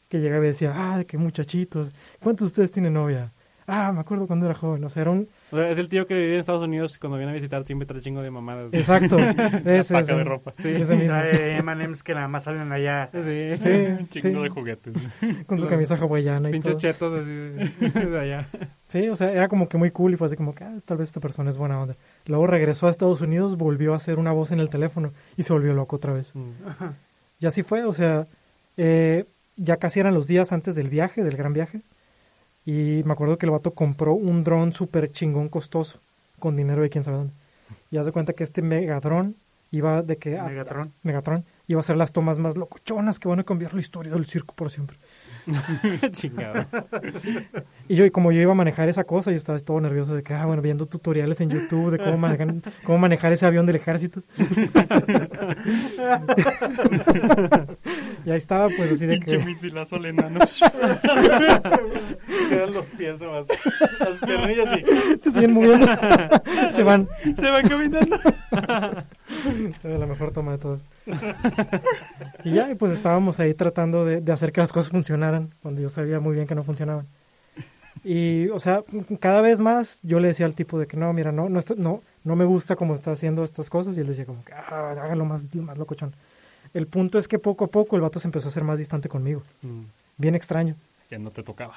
que 0.09 0.19
llegaba 0.21 0.45
y 0.45 0.49
decía, 0.49 0.73
ah, 0.75 0.99
de 0.99 1.07
que 1.07 1.17
muchachitos, 1.19 1.93
¿cuántos 2.23 2.47
de 2.49 2.49
ustedes 2.49 2.73
tienen 2.73 2.95
novia? 2.95 3.31
Ah, 3.67 3.93
me 3.93 4.01
acuerdo 4.01 4.27
cuando 4.27 4.47
era 4.47 4.55
joven, 4.55 4.83
o 4.85 4.89
sea, 4.89 5.03
era 5.03 5.11
un... 5.13 5.29
O 5.51 5.57
sea, 5.57 5.71
es 5.71 5.79
el 5.79 5.89
tío 5.89 6.07
que 6.07 6.15
vive 6.15 6.35
en 6.35 6.41
Estados 6.41 6.63
Unidos 6.63 6.93
que 6.93 6.99
cuando 6.99 7.17
viene 7.17 7.31
a 7.31 7.35
visitar 7.35 7.65
siempre 7.65 7.87
trae 7.87 8.01
chingo 8.01 8.21
de 8.23 8.31
mamadas. 8.31 8.73
Exacto, 8.73 9.17
ese, 9.65 9.95
paca 9.95 10.01
ese. 10.01 10.15
de 10.15 10.25
ropa. 10.25 10.53
Sí, 10.59 10.69
ese 10.69 10.97
mismo. 10.97 11.13
Trae 11.13 11.59
M&M's 11.59 12.03
que 12.03 12.15
nada 12.15 12.29
más 12.29 12.45
salen 12.45 12.73
allá. 12.73 13.09
Sí. 13.13 13.57
Sí, 13.61 13.69
Un 13.69 14.09
chingo 14.09 14.39
sí, 14.39 14.43
de 14.43 14.49
juguetes. 14.49 14.95
con 15.47 15.61
su 15.61 15.67
camisa 15.69 15.95
hawaiana 15.97 16.49
y 16.49 16.53
Pinches 16.53 16.73
todo. 16.73 16.81
chetos 16.81 17.21
así 17.21 18.01
de, 18.11 18.19
allá. 18.19 18.49
Sí, 18.89 19.09
o 19.09 19.17
sea, 19.17 19.33
era 19.33 19.49
como 19.49 19.69
que 19.69 19.79
muy 19.79 19.91
cool 19.91 20.13
y 20.15 20.17
fue 20.17 20.27
así 20.27 20.37
como 20.37 20.55
que, 20.55 20.65
ah, 20.65 20.77
tal 20.85 20.99
vez 20.99 21.09
esta 21.09 21.21
persona 21.21 21.49
es 21.51 21.59
buena 21.59 21.81
onda. 21.81 21.97
Luego 22.27 22.47
regresó 22.47 22.89
a 22.89 22.91
Estados 22.91 23.21
Unidos, 23.21 23.57
volvió 23.57 23.95
a 23.95 23.97
hacer 23.97 24.19
una 24.19 24.33
voz 24.33 24.51
en 24.51 24.61
el 24.61 24.69
teléfono 24.71 25.13
y 25.37 25.45
se 25.45 25.53
volvió 25.53 25.73
loco 25.73 25.97
otra 25.97 26.13
vez. 26.13 26.35
Mm. 26.35 26.51
Y 27.39 27.47
así 27.47 27.63
fue, 27.63 27.85
o 27.85 27.93
sea, 27.93 28.27
eh, 28.77 29.25
ya 29.57 29.77
casi 29.77 30.01
eran 30.01 30.15
los 30.15 30.27
días 30.27 30.53
antes 30.53 30.75
del 30.75 30.89
viaje, 30.89 31.23
del 31.23 31.37
gran 31.37 31.53
viaje. 31.53 31.83
Y 32.65 33.03
me 33.05 33.13
acuerdo 33.13 33.39
que 33.39 33.47
el 33.47 33.51
vato 33.53 33.73
compró 33.73 34.15
un 34.15 34.45
dron 34.45 34.73
súper 34.73 35.11
chingón 35.11 35.49
costoso, 35.49 35.99
con 36.39 36.57
dinero 36.57 36.83
de 36.83 36.91
quién 36.91 37.05
sabe 37.05 37.17
dónde. 37.19 37.33
Y 37.91 37.97
haz 37.97 38.07
de 38.07 38.13
cuenta 38.13 38.33
que 38.33 38.45
este 38.45 38.63
Megadron 38.63 39.35
iba 39.71 40.03
de 40.03 40.17
que... 40.17 40.39
a- 40.39 40.45
Megatron. 40.45 40.93
Megatron 41.03 41.45
iba 41.67 41.79
a 41.79 41.81
hacer 41.81 41.97
las 41.97 42.13
tomas 42.13 42.39
más 42.39 42.57
locochonas 42.57 43.19
que 43.19 43.29
van 43.29 43.41
a 43.41 43.45
cambiar 43.45 43.75
la 43.75 43.81
historia 43.81 44.13
del 44.13 44.27
circo 44.27 44.55
por 44.55 44.71
siempre. 44.71 44.97
Chingado. 46.13 46.67
Y 47.89 47.97
yo, 47.97 48.05
y 48.05 48.11
como 48.11 48.33
yo 48.33 48.41
iba 48.41 48.53
a 48.53 48.55
manejar 48.55 48.89
esa 48.89 49.05
cosa, 49.05 49.31
yo 49.31 49.37
estaba 49.37 49.59
todo 49.59 49.81
nervioso 49.81 50.15
de 50.15 50.23
que, 50.23 50.35
ah, 50.35 50.47
bueno, 50.47 50.63
viendo 50.63 50.87
tutoriales 50.87 51.41
en 51.41 51.51
YouTube 51.51 51.91
de 51.91 51.99
cómo 51.99 52.17
manejar, 52.17 52.55
cómo 52.85 52.99
manejar 52.99 53.33
ese 53.33 53.45
avión 53.47 53.67
del 53.67 53.77
ejército. 53.77 54.23
y 58.25 58.31
ahí 58.31 58.37
estaba, 58.37 58.69
pues 58.69 58.93
así 58.93 59.07
de 59.07 59.19
que, 59.21 59.39
misilazo 59.39 59.97
al 59.97 60.07
enano. 60.07 60.41
Quedan 62.49 62.73
los 62.73 62.87
pies 62.91 63.21
nomás. 63.21 63.47
Las 64.01 64.19
piernillas 64.21 64.69
y... 64.79 64.85
se 65.23 65.33
siguen 65.33 65.53
moviendo, 65.53 65.87
se 66.73 66.83
van. 66.83 67.09
Se 67.23 67.51
va 67.51 67.63
caminando. 67.63 68.17
Era 69.83 69.99
la 69.99 70.07
mejor 70.07 70.31
toma 70.33 70.53
de 70.53 70.59
todas. 70.59 70.85
y 72.45 72.53
ya, 72.53 72.71
y 72.71 72.75
pues 72.75 72.93
estábamos 72.93 73.41
ahí 73.41 73.55
tratando 73.55 74.05
de, 74.05 74.21
de 74.21 74.33
hacer 74.33 74.53
que 74.53 74.61
las 74.61 74.73
cosas 74.73 74.91
funcionaran, 74.93 75.51
cuando 75.63 75.81
yo 75.83 75.91
sabía 75.91 76.21
muy 76.21 76.35
bien 76.35 76.47
que 76.47 76.55
no 76.55 76.63
funcionaban. 76.63 77.07
Y, 78.05 78.49
o 78.49 78.59
sea, 78.59 78.83
cada 79.21 79.43
vez 79.43 79.61
más 79.61 80.01
yo 80.03 80.19
le 80.19 80.29
decía 80.29 80.47
al 80.47 80.55
tipo 80.55 80.79
de 80.79 80.87
que 80.87 80.97
no, 80.97 81.13
mira, 81.13 81.31
no, 81.31 81.49
no, 81.49 81.59
está- 81.59 81.75
no, 81.77 82.03
no 82.25 82.37
me 82.37 82.45
gusta 82.45 82.75
cómo 82.75 82.95
está 82.95 83.13
haciendo 83.13 83.45
estas 83.45 83.71
cosas. 83.71 83.97
Y 83.97 84.01
él 84.01 84.07
decía 84.09 84.25
como 84.25 84.45
que, 84.45 84.53
ah, 84.53 84.91
hágalo 84.93 85.25
más, 85.25 85.55
más 85.55 85.79
locochón. 85.79 86.13
El 86.75 86.87
punto 86.87 87.19
es 87.19 87.29
que 87.29 87.39
poco 87.39 87.67
a 87.67 87.69
poco 87.69 87.97
el 87.97 88.03
vato 88.03 88.19
se 88.19 88.27
empezó 88.29 88.49
a 88.49 88.51
hacer 88.51 88.65
más 88.65 88.79
distante 88.79 89.09
conmigo. 89.09 89.43
Mm. 89.63 89.83
Bien 90.17 90.35
extraño. 90.35 90.75
Ya 91.11 91.19
no 91.19 91.31
te 91.31 91.43
tocaba. 91.43 91.75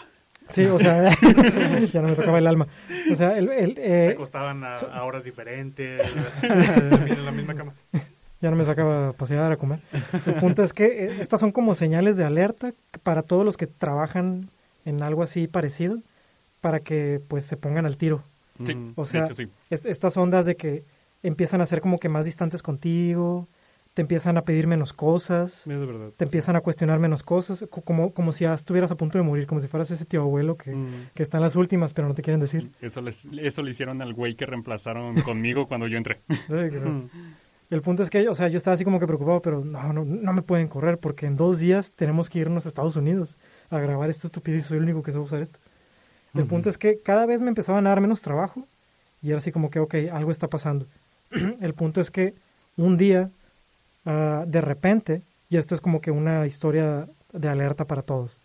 Sí, 0.49 0.65
o 0.65 0.79
sea, 0.79 1.09
ya 1.93 2.01
no 2.01 2.07
me 2.07 2.15
tocaba 2.15 2.37
el 2.37 2.47
alma. 2.47 2.67
O 3.11 3.15
sea, 3.15 3.37
el, 3.37 3.49
el, 3.51 3.71
eh, 3.77 4.05
Se 4.07 4.11
acostaban 4.13 4.63
a, 4.63 4.77
a 4.77 5.03
horas 5.03 5.23
diferentes. 5.25 6.01
también 6.41 7.17
en 7.19 7.25
la 7.25 7.31
misma 7.31 7.55
cama. 7.55 7.73
Ya 8.41 8.49
no 8.51 8.57
me 8.57 8.63
sacaba 8.63 9.09
a 9.09 9.13
pasear, 9.13 9.51
a 9.51 9.57
comer. 9.57 9.79
El 10.25 10.35
punto 10.35 10.61
es 10.63 10.73
que 10.73 11.05
eh, 11.05 11.17
estas 11.21 11.39
son 11.39 11.51
como 11.51 11.73
señales 11.73 12.17
de 12.17 12.25
alerta 12.25 12.73
para 13.03 13.23
todos 13.23 13.45
los 13.45 13.57
que 13.57 13.65
trabajan 13.67 14.49
en 14.85 15.01
algo 15.01 15.23
así 15.23 15.47
parecido, 15.47 15.99
para 16.61 16.81
que 16.81 17.21
pues 17.27 17.45
se 17.45 17.57
pongan 17.57 17.85
al 17.85 17.97
tiro. 17.97 18.23
Sí. 18.65 18.75
O 18.95 19.05
sea, 19.05 19.25
hecho, 19.25 19.33
sí. 19.35 19.47
es- 19.69 19.85
estas 19.85 20.15
ondas 20.17 20.45
de 20.45 20.55
que 20.55 20.83
empiezan 21.23 21.61
a 21.61 21.65
ser 21.65 21.81
como 21.81 21.97
que 21.99 22.09
más 22.09 22.25
distantes 22.25 22.61
contigo, 22.61 23.47
te 23.93 24.01
empiezan 24.01 24.37
a 24.37 24.41
pedir 24.41 24.67
menos 24.67 24.91
cosas, 24.91 25.63
te 26.17 26.23
empiezan 26.25 26.57
a 26.57 26.61
cuestionar 26.61 26.99
menos 26.99 27.23
cosas, 27.23 27.65
co- 27.69 27.81
como, 27.81 28.11
como 28.13 28.33
si 28.33 28.43
ya 28.43 28.53
estuvieras 28.53 28.91
a 28.91 28.95
punto 28.95 29.17
de 29.17 29.23
morir, 29.23 29.47
como 29.47 29.61
si 29.61 29.67
fueras 29.67 29.89
ese 29.91 30.03
tío 30.05 30.21
abuelo 30.21 30.57
que, 30.57 30.75
Mm. 30.75 31.09
que 31.13 31.23
está 31.23 31.37
en 31.37 31.43
las 31.43 31.55
últimas, 31.55 31.93
pero 31.93 32.07
no 32.09 32.13
te 32.13 32.21
quieren 32.21 32.41
decir. 32.41 32.69
Eso, 32.81 33.01
les, 33.01 33.25
eso 33.41 33.63
le 33.63 33.71
hicieron 33.71 34.01
al 34.01 34.13
güey 34.13 34.35
que 34.35 34.45
reemplazaron 34.45 35.15
conmigo 35.21 35.67
cuando 35.67 35.87
yo 35.87 35.97
entré. 35.97 36.19
Mm. 36.49 37.07
El 37.75 37.81
punto 37.81 38.03
es 38.03 38.09
que, 38.09 38.29
o 38.29 38.33
sea, 38.33 38.47
yo 38.47 38.55
estaba 38.55 38.75
así 38.75 38.85
como 38.85 39.01
que 39.01 39.05
preocupado, 39.05 39.41
pero 39.41 39.65
no, 39.65 39.91
no, 39.91 40.05
no 40.05 40.31
me 40.31 40.41
pueden 40.41 40.69
correr 40.69 40.97
porque 40.97 41.25
en 41.25 41.35
dos 41.35 41.59
días 41.59 41.91
tenemos 41.91 42.29
que 42.29 42.39
irnos 42.39 42.65
a 42.65 42.69
Estados 42.69 42.95
Unidos 42.95 43.35
a 43.69 43.79
grabar 43.79 44.09
esta 44.09 44.27
estupidez 44.27 44.63
y 44.63 44.67
soy 44.69 44.77
el 44.77 44.83
único 44.83 45.03
que 45.03 45.11
sabe 45.11 45.25
usar 45.25 45.41
esto. 45.41 45.59
El 46.33 46.45
punto 46.45 46.69
es 46.69 46.77
que 46.77 46.99
cada 47.01 47.25
vez 47.25 47.41
me 47.41 47.49
empezaban 47.49 47.85
a 47.85 47.89
dar 47.89 47.99
menos 47.99 48.21
trabajo 48.21 48.65
y 49.21 49.27
era 49.27 49.39
así 49.39 49.51
como 49.51 49.69
que, 49.69 49.79
ok, 49.79 49.93
algo 50.09 50.31
está 50.31 50.47
pasando. 50.47 50.85
el 51.59 51.73
punto 51.73 51.99
es 51.99 52.11
que 52.11 52.33
un 52.77 52.95
día, 52.95 53.29
ah, 54.05 54.45
de 54.47 54.61
repente, 54.61 55.21
y 55.49 55.57
esto 55.57 55.75
es 55.75 55.81
como 55.81 55.99
que 55.99 56.11
una 56.11 56.47
historia 56.47 57.09
de 57.33 57.49
alerta 57.49 57.83
para 57.83 58.03
todos, 58.03 58.39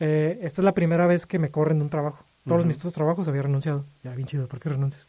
eh, 0.00 0.40
esta 0.42 0.62
es 0.62 0.64
la 0.64 0.74
primera 0.74 1.06
vez 1.06 1.26
que 1.26 1.38
me 1.38 1.52
corren 1.52 1.78
de 1.78 1.84
un 1.84 1.90
trabajo. 1.90 2.24
Todos 2.44 2.66
mis 2.66 2.78
otros 2.78 2.94
trabajos 2.94 3.28
había 3.28 3.42
renunciado. 3.42 3.84
Ya, 4.02 4.16
bien 4.16 4.26
chido, 4.26 4.48
¿por 4.48 4.58
qué 4.58 4.70
renuncias? 4.70 5.06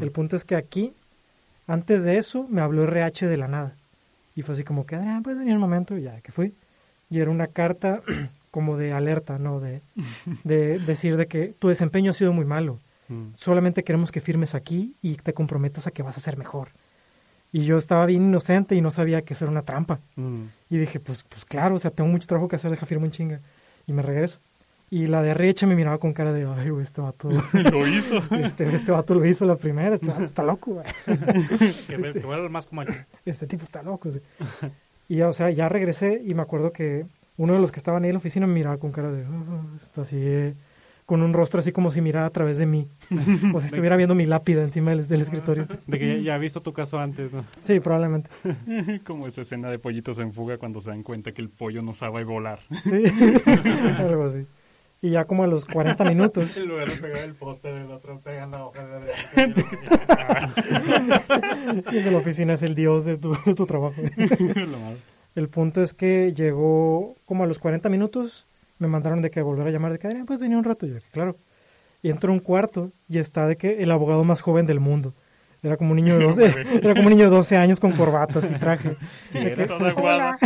El 0.00 0.12
punto 0.12 0.36
es 0.36 0.46
que 0.46 0.54
aquí, 0.56 0.94
antes 1.70 2.02
de 2.02 2.18
eso, 2.18 2.46
me 2.48 2.60
habló 2.60 2.82
RH 2.82 3.28
de 3.28 3.36
la 3.36 3.46
nada. 3.46 3.76
Y 4.34 4.42
fue 4.42 4.54
así 4.54 4.64
como 4.64 4.84
que, 4.84 4.96
Adrián, 4.96 5.22
puedes 5.22 5.38
venir 5.38 5.54
un 5.54 5.60
momento, 5.60 5.96
y 5.96 6.02
ya 6.02 6.20
que 6.20 6.32
fui. 6.32 6.52
Y 7.08 7.20
era 7.20 7.30
una 7.30 7.46
carta 7.46 8.02
como 8.50 8.76
de 8.76 8.92
alerta, 8.92 9.38
¿no? 9.38 9.60
De, 9.60 9.80
de 10.44 10.80
decir 10.80 11.16
de 11.16 11.28
que 11.28 11.54
tu 11.58 11.68
desempeño 11.68 12.10
ha 12.10 12.14
sido 12.14 12.32
muy 12.32 12.44
malo. 12.44 12.80
Mm. 13.06 13.34
Solamente 13.36 13.84
queremos 13.84 14.10
que 14.10 14.20
firmes 14.20 14.56
aquí 14.56 14.96
y 15.00 15.14
te 15.14 15.32
comprometas 15.32 15.86
a 15.86 15.92
que 15.92 16.02
vas 16.02 16.16
a 16.16 16.20
ser 16.20 16.36
mejor. 16.36 16.70
Y 17.52 17.64
yo 17.64 17.78
estaba 17.78 18.04
bien 18.06 18.24
inocente 18.24 18.74
y 18.74 18.80
no 18.80 18.90
sabía 18.90 19.22
que 19.22 19.34
eso 19.34 19.44
era 19.44 19.52
una 19.52 19.62
trampa. 19.62 20.00
Mm. 20.16 20.46
Y 20.70 20.78
dije, 20.78 20.98
pues, 20.98 21.22
pues 21.22 21.44
claro, 21.44 21.76
o 21.76 21.78
sea, 21.78 21.92
tengo 21.92 22.10
mucho 22.10 22.26
trabajo 22.26 22.48
que 22.48 22.56
hacer, 22.56 22.72
deja 22.72 22.84
firmo 22.84 23.06
en 23.06 23.12
chinga. 23.12 23.40
Y 23.86 23.92
me 23.92 24.02
regreso. 24.02 24.40
Y 24.92 25.06
la 25.06 25.22
de 25.22 25.28
derecha 25.28 25.66
me 25.68 25.76
miraba 25.76 25.98
con 25.98 26.12
cara 26.12 26.32
de, 26.32 26.44
ay, 26.52 26.70
güey, 26.70 26.82
este 26.82 27.00
vato, 27.00 27.28
Lo 27.72 27.86
hizo. 27.86 28.18
este, 28.32 28.74
este 28.74 28.90
vato 28.90 29.14
lo 29.14 29.24
hizo 29.24 29.44
la 29.44 29.54
primera, 29.56 29.94
este 29.94 30.08
vato 30.08 30.24
está 30.24 30.42
loco, 30.42 30.72
güey. 30.82 30.86
Más 32.50 32.66
como 32.66 32.82
este 33.24 33.46
tipo 33.46 33.62
está 33.64 33.82
loco. 33.82 34.10
sí. 34.10 34.20
Y 35.08 35.16
ya, 35.16 35.28
o 35.28 35.32
sea, 35.32 35.50
ya 35.50 35.68
regresé 35.68 36.20
y 36.24 36.34
me 36.34 36.42
acuerdo 36.42 36.72
que 36.72 37.06
uno 37.36 37.52
de 37.54 37.60
los 37.60 37.72
que 37.72 37.78
estaban 37.78 38.02
ahí 38.02 38.10
en 38.10 38.14
la 38.14 38.18
oficina 38.18 38.46
me 38.46 38.54
miraba 38.54 38.78
con 38.78 38.92
cara 38.92 39.10
de, 39.10 39.24
"Ah", 39.24 39.62
está 39.80 40.02
así, 40.02 40.16
eh, 40.18 40.54
con 41.06 41.22
un 41.22 41.32
rostro 41.32 41.58
así 41.60 41.72
como 41.72 41.90
si 41.90 42.00
mirara 42.00 42.26
a 42.26 42.30
través 42.30 42.58
de 42.58 42.66
mí. 42.66 42.88
o 43.54 43.60
si 43.60 43.66
estuviera 43.66 43.96
viendo 43.96 44.14
mi 44.14 44.26
lápida 44.26 44.62
encima 44.62 44.90
del, 44.90 45.06
del 45.08 45.20
escritorio. 45.20 45.66
De 45.86 45.98
que 45.98 46.16
ya, 46.18 46.22
ya 46.22 46.34
ha 46.34 46.38
visto 46.38 46.62
tu 46.62 46.72
caso 46.72 46.98
antes, 46.98 47.32
¿no? 47.32 47.44
Sí, 47.62 47.78
probablemente. 47.80 48.30
Como 49.04 49.26
esa 49.26 49.42
escena 49.42 49.70
de 49.70 49.78
pollitos 49.78 50.18
en 50.18 50.32
fuga 50.32 50.58
cuando 50.58 50.80
se 50.80 50.90
dan 50.90 51.02
cuenta 51.02 51.32
que 51.32 51.42
el 51.42 51.48
pollo 51.48 51.80
no 51.82 51.94
sabe 51.94 52.22
volar. 52.24 52.60
Sí, 52.84 53.02
algo 53.98 54.24
así. 54.24 54.46
Y 55.02 55.10
ya 55.10 55.24
como 55.24 55.44
a 55.44 55.46
los 55.46 55.64
40 55.64 56.04
minutos, 56.04 56.56
En 56.58 56.68
lugar 56.68 56.90
de 56.90 56.96
pegar 56.96 57.24
el 57.24 57.34
póster, 57.34 57.74
el 57.74 57.90
otro 57.90 58.20
pega 58.20 58.46
la 58.46 58.66
hoja 58.66 58.84
de 58.86 59.54
y 61.90 61.96
el 61.96 62.04
de 62.04 62.10
la 62.10 62.18
oficina 62.18 62.52
es 62.54 62.62
el 62.62 62.74
dios 62.74 63.06
de 63.06 63.16
tu, 63.16 63.34
de 63.46 63.54
tu 63.54 63.64
trabajo. 63.64 63.94
El 65.34 65.48
punto 65.48 65.80
es 65.82 65.94
que 65.94 66.34
llegó 66.34 67.16
como 67.24 67.44
a 67.44 67.46
los 67.46 67.58
40 67.58 67.88
minutos, 67.88 68.46
me 68.78 68.88
mandaron 68.88 69.22
de 69.22 69.30
que 69.30 69.40
volver 69.42 69.66
a 69.68 69.70
llamar, 69.70 69.92
de 69.92 69.98
que 69.98 70.06
Adrián, 70.08 70.26
pues 70.26 70.40
venía 70.40 70.58
un 70.58 70.64
rato. 70.64 70.86
Y 70.86 70.90
yo, 70.90 70.98
claro. 71.12 71.36
Y 72.02 72.10
entro 72.10 72.30
a 72.30 72.34
un 72.34 72.40
cuarto 72.40 72.90
y 73.08 73.18
está 73.18 73.46
de 73.46 73.56
que 73.56 73.82
el 73.82 73.90
abogado 73.90 74.24
más 74.24 74.40
joven 74.40 74.66
del 74.66 74.80
mundo. 74.80 75.14
Era 75.62 75.76
como 75.76 75.90
un 75.90 75.96
niño 75.96 76.16
de 76.18 76.24
12, 76.24 76.54
era 76.82 76.94
como 76.94 77.08
un 77.08 77.12
niño 77.14 77.24
de 77.24 77.36
12 77.36 77.56
años 77.56 77.78
con 77.80 77.92
corbatas 77.92 78.50
y 78.50 78.54
traje. 78.54 78.96
Sí, 79.30 79.38
De 79.40 79.52
que, 79.54 79.62
era 79.62 79.66
toda 79.66 79.90
aguada. 79.90 80.38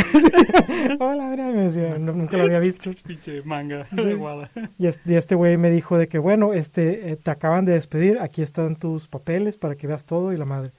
Hola, 0.98 1.28
Adrián, 1.28 1.54
me 1.54 1.62
decía, 1.64 1.98
no- 1.98 2.12
nunca 2.12 2.36
lo 2.36 2.44
había 2.44 2.58
visto. 2.58 2.90
Pinche 3.06 3.42
manga 3.42 3.86
de 3.92 4.12
aguada. 4.12 4.50
Y 4.78 4.86
este, 4.86 5.12
y 5.12 5.16
este 5.16 5.34
güey 5.34 5.56
me 5.56 5.70
dijo 5.70 5.98
de 5.98 6.08
que, 6.08 6.18
bueno, 6.18 6.52
este, 6.52 7.12
eh, 7.12 7.16
te 7.16 7.30
acaban 7.30 7.64
de 7.64 7.72
despedir, 7.72 8.18
aquí 8.18 8.42
están 8.42 8.76
tus 8.76 9.06
papeles 9.08 9.56
para 9.56 9.76
que 9.76 9.86
veas 9.86 10.04
todo 10.04 10.32
y 10.32 10.36
la 10.36 10.44
madre. 10.44 10.72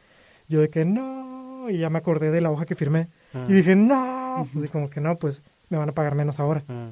Yo 0.50 0.60
de 0.62 0.70
que, 0.70 0.84
no, 0.86 1.70
y 1.70 1.78
ya 1.80 1.90
me 1.90 1.98
acordé 2.00 2.30
de 2.32 2.42
la 2.42 2.52
hoja 2.52 2.66
que 2.66 2.76
firmé. 2.76 3.08
Ah. 3.34 3.46
Y 3.50 3.54
dije, 3.54 3.76
no, 3.76 4.48
pues, 4.52 4.66
y 4.66 4.68
como 4.68 4.90
que 4.90 5.00
no, 5.02 5.16
pues 5.18 5.44
me 5.70 5.78
van 5.78 5.90
a 5.90 5.94
pagar 5.94 6.16
menos 6.16 6.40
ahora. 6.40 6.64
Ah. 6.70 6.90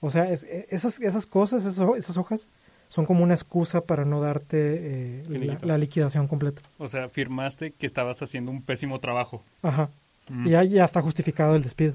O 0.00 0.10
sea, 0.10 0.28
es- 0.30 0.44
e- 0.44 0.66
esas, 0.70 1.00
esas 1.00 1.26
cosas, 1.26 1.64
esas, 1.64 1.88
esas 1.96 2.16
hojas, 2.16 2.48
son 2.92 3.06
como 3.06 3.22
una 3.24 3.32
excusa 3.32 3.80
para 3.80 4.04
no 4.04 4.20
darte 4.20 4.58
eh, 4.58 5.58
la, 5.62 5.78
liquidación 5.78 6.28
completa. 6.28 6.60
O 6.76 6.88
sea, 6.88 7.08
firmaste 7.08 7.70
que 7.70 7.86
estabas 7.86 8.20
haciendo 8.20 8.50
un 8.50 8.60
pésimo 8.60 8.98
trabajo. 9.00 9.42
Ajá. 9.62 9.88
Mm. 10.28 10.46
Y 10.46 10.50
ya, 10.50 10.62
ya 10.64 10.84
está 10.84 11.00
justificado 11.00 11.56
el 11.56 11.62
despido. 11.62 11.94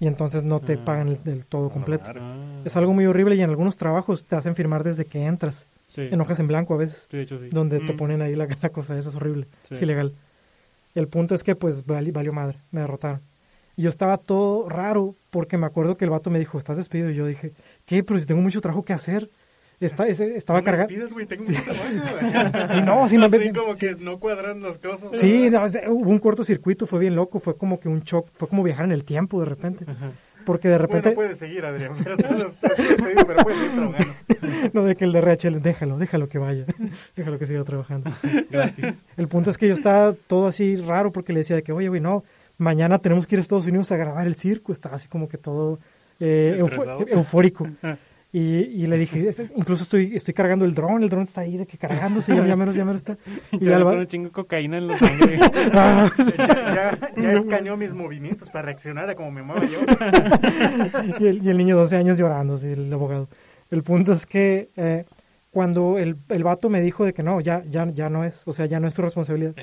Y 0.00 0.06
entonces 0.06 0.42
no 0.42 0.60
te 0.60 0.72
Ah. 0.74 0.84
pagan 0.86 1.08
el, 1.26 1.44
todo 1.44 1.68
completo. 1.68 2.04
Ah. 2.16 2.62
Es 2.64 2.74
algo 2.78 2.94
muy 2.94 3.04
horrible 3.04 3.34
y 3.36 3.42
en 3.42 3.50
algunos 3.50 3.76
trabajos 3.76 4.24
te 4.24 4.34
hacen 4.34 4.54
firmar 4.54 4.84
desde 4.84 5.04
que 5.04 5.22
entras. 5.26 5.66
Sí. 5.88 6.08
En 6.10 6.18
hojas 6.22 6.40
en 6.40 6.48
blanco 6.48 6.72
a 6.72 6.78
veces. 6.78 7.06
Sí, 7.10 7.18
de 7.18 7.22
hecho 7.24 7.38
sí. 7.38 7.48
donde 7.50 7.80
te 7.80 7.92
Mm. 7.92 7.96
ponen 7.98 8.22
ahí 8.22 8.34
la, 8.34 8.48
la 8.62 8.68
cosa 8.70 8.96
esa 8.96 9.10
es 9.10 9.16
horrible, 9.16 9.46
Sí. 9.68 9.74
es 9.74 9.82
ilegal. 9.82 10.14
El 10.94 11.08
punto 11.08 11.34
es 11.34 11.42
que 11.42 11.54
pues 11.56 11.84
vali- 11.86 12.10
valió 12.10 12.32
madre, 12.32 12.56
me 12.70 12.80
derrotaron. 12.80 13.20
Y 13.76 13.82
yo 13.82 13.90
estaba 13.90 14.16
todo 14.16 14.66
raro 14.70 15.14
porque 15.30 15.58
me 15.58 15.66
acuerdo 15.66 15.98
que 15.98 16.04
el 16.06 16.10
vato 16.10 16.30
me 16.30 16.38
dijo, 16.38 16.56
estás 16.56 16.78
despedido. 16.78 17.10
Y 17.10 17.14
yo 17.16 17.26
dije, 17.26 17.52
¿qué? 17.84 18.02
Pero 18.02 18.18
si 18.18 18.24
tengo 18.26 18.40
mucho 18.40 18.62
trabajo 18.62 18.82
que 18.84 18.94
hacer. 18.94 19.28
Está, 19.82 20.06
estaba 20.06 20.62
cargando. 20.62 20.88
despides, 20.88 21.12
güey, 21.12 21.26
tengo 21.26 21.44
mucho 21.44 21.62
trabajo. 21.62 21.82
Sí, 22.72 22.80
no, 22.80 23.08
sí, 23.08 23.18
no, 23.18 23.26
Así 23.26 23.52
como 23.52 23.74
que 23.74 23.96
no 23.96 24.18
cuadran 24.18 24.62
las 24.62 24.78
cosas. 24.78 25.10
Sí, 25.18 25.50
no, 25.50 25.64
o 25.64 25.68
sea, 25.68 25.90
hubo 25.90 26.10
un 26.10 26.18
cortocircuito, 26.18 26.86
fue 26.86 27.00
bien 27.00 27.16
loco, 27.16 27.40
fue 27.40 27.56
como 27.56 27.80
que 27.80 27.88
un 27.88 28.00
shock, 28.00 28.28
fue 28.34 28.48
como 28.48 28.62
viajar 28.62 28.84
en 28.84 28.92
el 28.92 29.04
tiempo 29.04 29.40
de 29.40 29.46
repente. 29.46 29.84
Porque 30.44 30.68
de 30.68 30.78
repente, 30.78 31.10
Bueno, 31.10 31.16
puedes 31.16 31.38
seguir, 31.38 31.64
Adrián. 31.64 31.94
Pero, 32.02 32.16
pero 32.16 33.42
puedes 33.42 33.60
seguir 33.60 33.74
trabajando. 33.74 34.14
no 34.72 34.84
de 34.84 34.96
que 34.96 35.04
el 35.04 35.12
de 35.12 35.20
RHL, 35.20 35.62
déjalo, 35.62 35.98
déjalo 35.98 36.28
que 36.28 36.38
vaya, 36.38 36.64
déjalo 37.16 37.38
que 37.38 37.46
siga 37.46 37.64
trabajando. 37.64 38.10
El 39.16 39.28
punto 39.28 39.50
es 39.50 39.58
que 39.58 39.68
yo 39.68 39.74
estaba 39.74 40.14
todo 40.26 40.46
así 40.46 40.76
raro 40.76 41.12
porque 41.12 41.32
le 41.32 41.40
decía 41.40 41.56
de 41.56 41.62
que, 41.62 41.72
oye, 41.72 41.88
güey, 41.88 42.00
no, 42.00 42.24
mañana 42.58 42.98
tenemos 42.98 43.26
que 43.26 43.36
ir 43.36 43.38
a 43.40 43.42
Estados 43.42 43.66
Unidos 43.66 43.92
a 43.92 43.96
grabar 43.96 44.26
el 44.26 44.36
circo. 44.36 44.72
Estaba 44.72 44.96
así 44.96 45.08
como 45.08 45.28
que 45.28 45.38
todo 45.38 45.78
eh, 46.20 46.56
eufórico. 46.58 47.68
Y, 48.34 48.40
y 48.40 48.86
le 48.86 48.96
dije, 48.96 49.28
"Este- 49.28 49.50
incluso 49.54 49.82
estoy, 49.82 50.16
estoy 50.16 50.32
cargando 50.32 50.64
el 50.64 50.72
dron, 50.74 51.02
el 51.02 51.10
dron 51.10 51.24
está 51.24 51.42
ahí 51.42 51.58
de 51.58 51.66
que 51.66 51.76
cargándose, 51.76 52.34
ya, 52.34 52.46
ya 52.46 52.56
menos, 52.56 52.74
ya 52.74 52.84
menos 52.86 53.02
está. 53.02 53.18
Y 53.52 53.58
ya 53.66 53.76
el 53.76 53.86
va- 53.86 53.92
un 53.92 54.06
chingo 54.06 54.26
de 54.28 54.32
cocaína 54.32 54.78
en 54.78 54.86
los. 54.88 54.98
Ah, 55.74 56.10
Ya, 56.36 56.98
ya 57.16 57.32
escaneó 57.32 57.76
mis 57.76 57.92
movimientos 57.92 58.48
para 58.48 58.62
reaccionar 58.66 59.10
a 59.10 59.14
como 59.14 59.30
me 59.30 59.42
muevo 59.42 59.62
yo. 59.64 59.80
y, 61.20 61.26
el, 61.26 61.42
y 61.44 61.48
el 61.50 61.58
niño 61.58 61.76
de 61.76 61.82
12 61.82 61.96
años 61.96 62.16
llorando, 62.18 62.54
así, 62.54 62.68
el 62.68 62.92
abogado. 62.92 63.28
El 63.70 63.82
punto 63.82 64.12
es 64.14 64.26
que 64.26 64.70
eh, 64.76 65.04
cuando 65.50 65.98
el, 65.98 66.16
el 66.30 66.44
vato 66.44 66.68
me 66.70 66.80
dijo 66.80 67.04
de 67.04 67.12
que 67.12 67.22
no, 67.22 67.40
ya, 67.40 67.62
ya, 67.68 67.86
ya 67.90 68.08
no 68.08 68.24
es, 68.24 68.42
o 68.46 68.52
sea, 68.54 68.66
ya 68.66 68.80
no 68.80 68.88
es 68.88 68.94
tu 68.94 69.02
responsabilidad. 69.02 69.54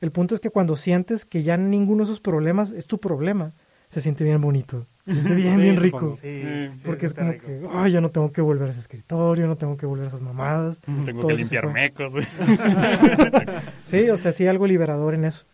El 0.00 0.10
punto 0.10 0.34
es 0.34 0.40
que 0.40 0.50
cuando 0.50 0.76
sientes 0.76 1.24
que 1.26 1.42
ya 1.42 1.56
ninguno 1.58 2.04
de 2.04 2.10
esos 2.10 2.20
problemas 2.20 2.70
es 2.70 2.86
tu 2.86 2.98
problema, 2.98 3.52
se 3.96 4.02
siente 4.02 4.24
bien 4.24 4.42
bonito. 4.42 4.86
Se 5.06 5.14
siente 5.14 5.34
bien, 5.42 5.54
Sí, 5.56 5.60
bien 5.62 5.76
rico. 5.78 6.18
Sí, 6.20 6.42
sí, 6.74 6.82
Porque 6.84 7.06
es 7.06 7.14
como 7.14 7.32
rico. 7.32 7.46
que, 7.46 7.66
ay, 7.72 7.92
ya 7.92 8.02
no 8.02 8.10
tengo 8.10 8.30
que 8.30 8.42
volver 8.42 8.68
a 8.68 8.70
ese 8.72 8.80
escritorio, 8.80 9.46
no 9.46 9.56
tengo 9.56 9.78
que 9.78 9.86
volver 9.86 10.04
a 10.04 10.08
esas 10.08 10.20
mamadas. 10.20 10.78
Tengo 11.06 11.20
Todo 11.22 11.28
que 11.28 11.36
limpiar 11.36 11.64
fue. 11.64 11.72
mecos. 11.72 12.12
güey. 12.12 12.26
Sí, 13.86 14.10
o 14.10 14.18
sea, 14.18 14.32
sí 14.32 14.46
algo 14.46 14.66
liberador 14.66 15.14
en 15.14 15.24
eso. 15.24 15.46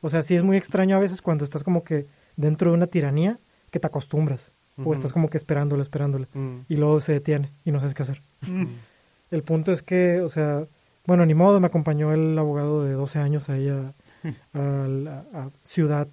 O 0.00 0.08
sea, 0.08 0.22
sí 0.22 0.34
es 0.34 0.42
muy 0.42 0.56
extraño 0.56 0.96
a 0.96 0.98
veces 0.98 1.20
cuando 1.20 1.44
estás 1.44 1.62
como 1.62 1.84
que 1.84 2.06
dentro 2.36 2.70
de 2.70 2.76
una 2.78 2.86
tiranía 2.86 3.38
que 3.70 3.78
te 3.80 3.86
acostumbras. 3.86 4.50
O 4.82 4.94
estás 4.94 5.12
como 5.12 5.28
que 5.28 5.36
esperándola, 5.36 5.82
esperándola. 5.82 6.26
Mm. 6.32 6.60
Y 6.70 6.76
luego 6.76 7.02
se 7.02 7.12
detiene 7.12 7.50
y 7.66 7.70
no 7.72 7.80
sabes 7.80 7.92
qué 7.92 8.02
hacer. 8.02 8.22
El 9.30 9.42
punto 9.42 9.72
es 9.72 9.82
que, 9.82 10.22
o 10.22 10.30
sea, 10.30 10.64
bueno, 11.06 11.26
ni 11.26 11.34
modo, 11.34 11.60
me 11.60 11.66
acompañó 11.66 12.14
el 12.14 12.38
abogado 12.38 12.82
de 12.84 12.92
12 12.94 13.18
años 13.18 13.50
ahí 13.50 13.68
a, 13.68 13.92
a 14.54 15.22
a 15.34 15.50
ciudad, 15.62 16.08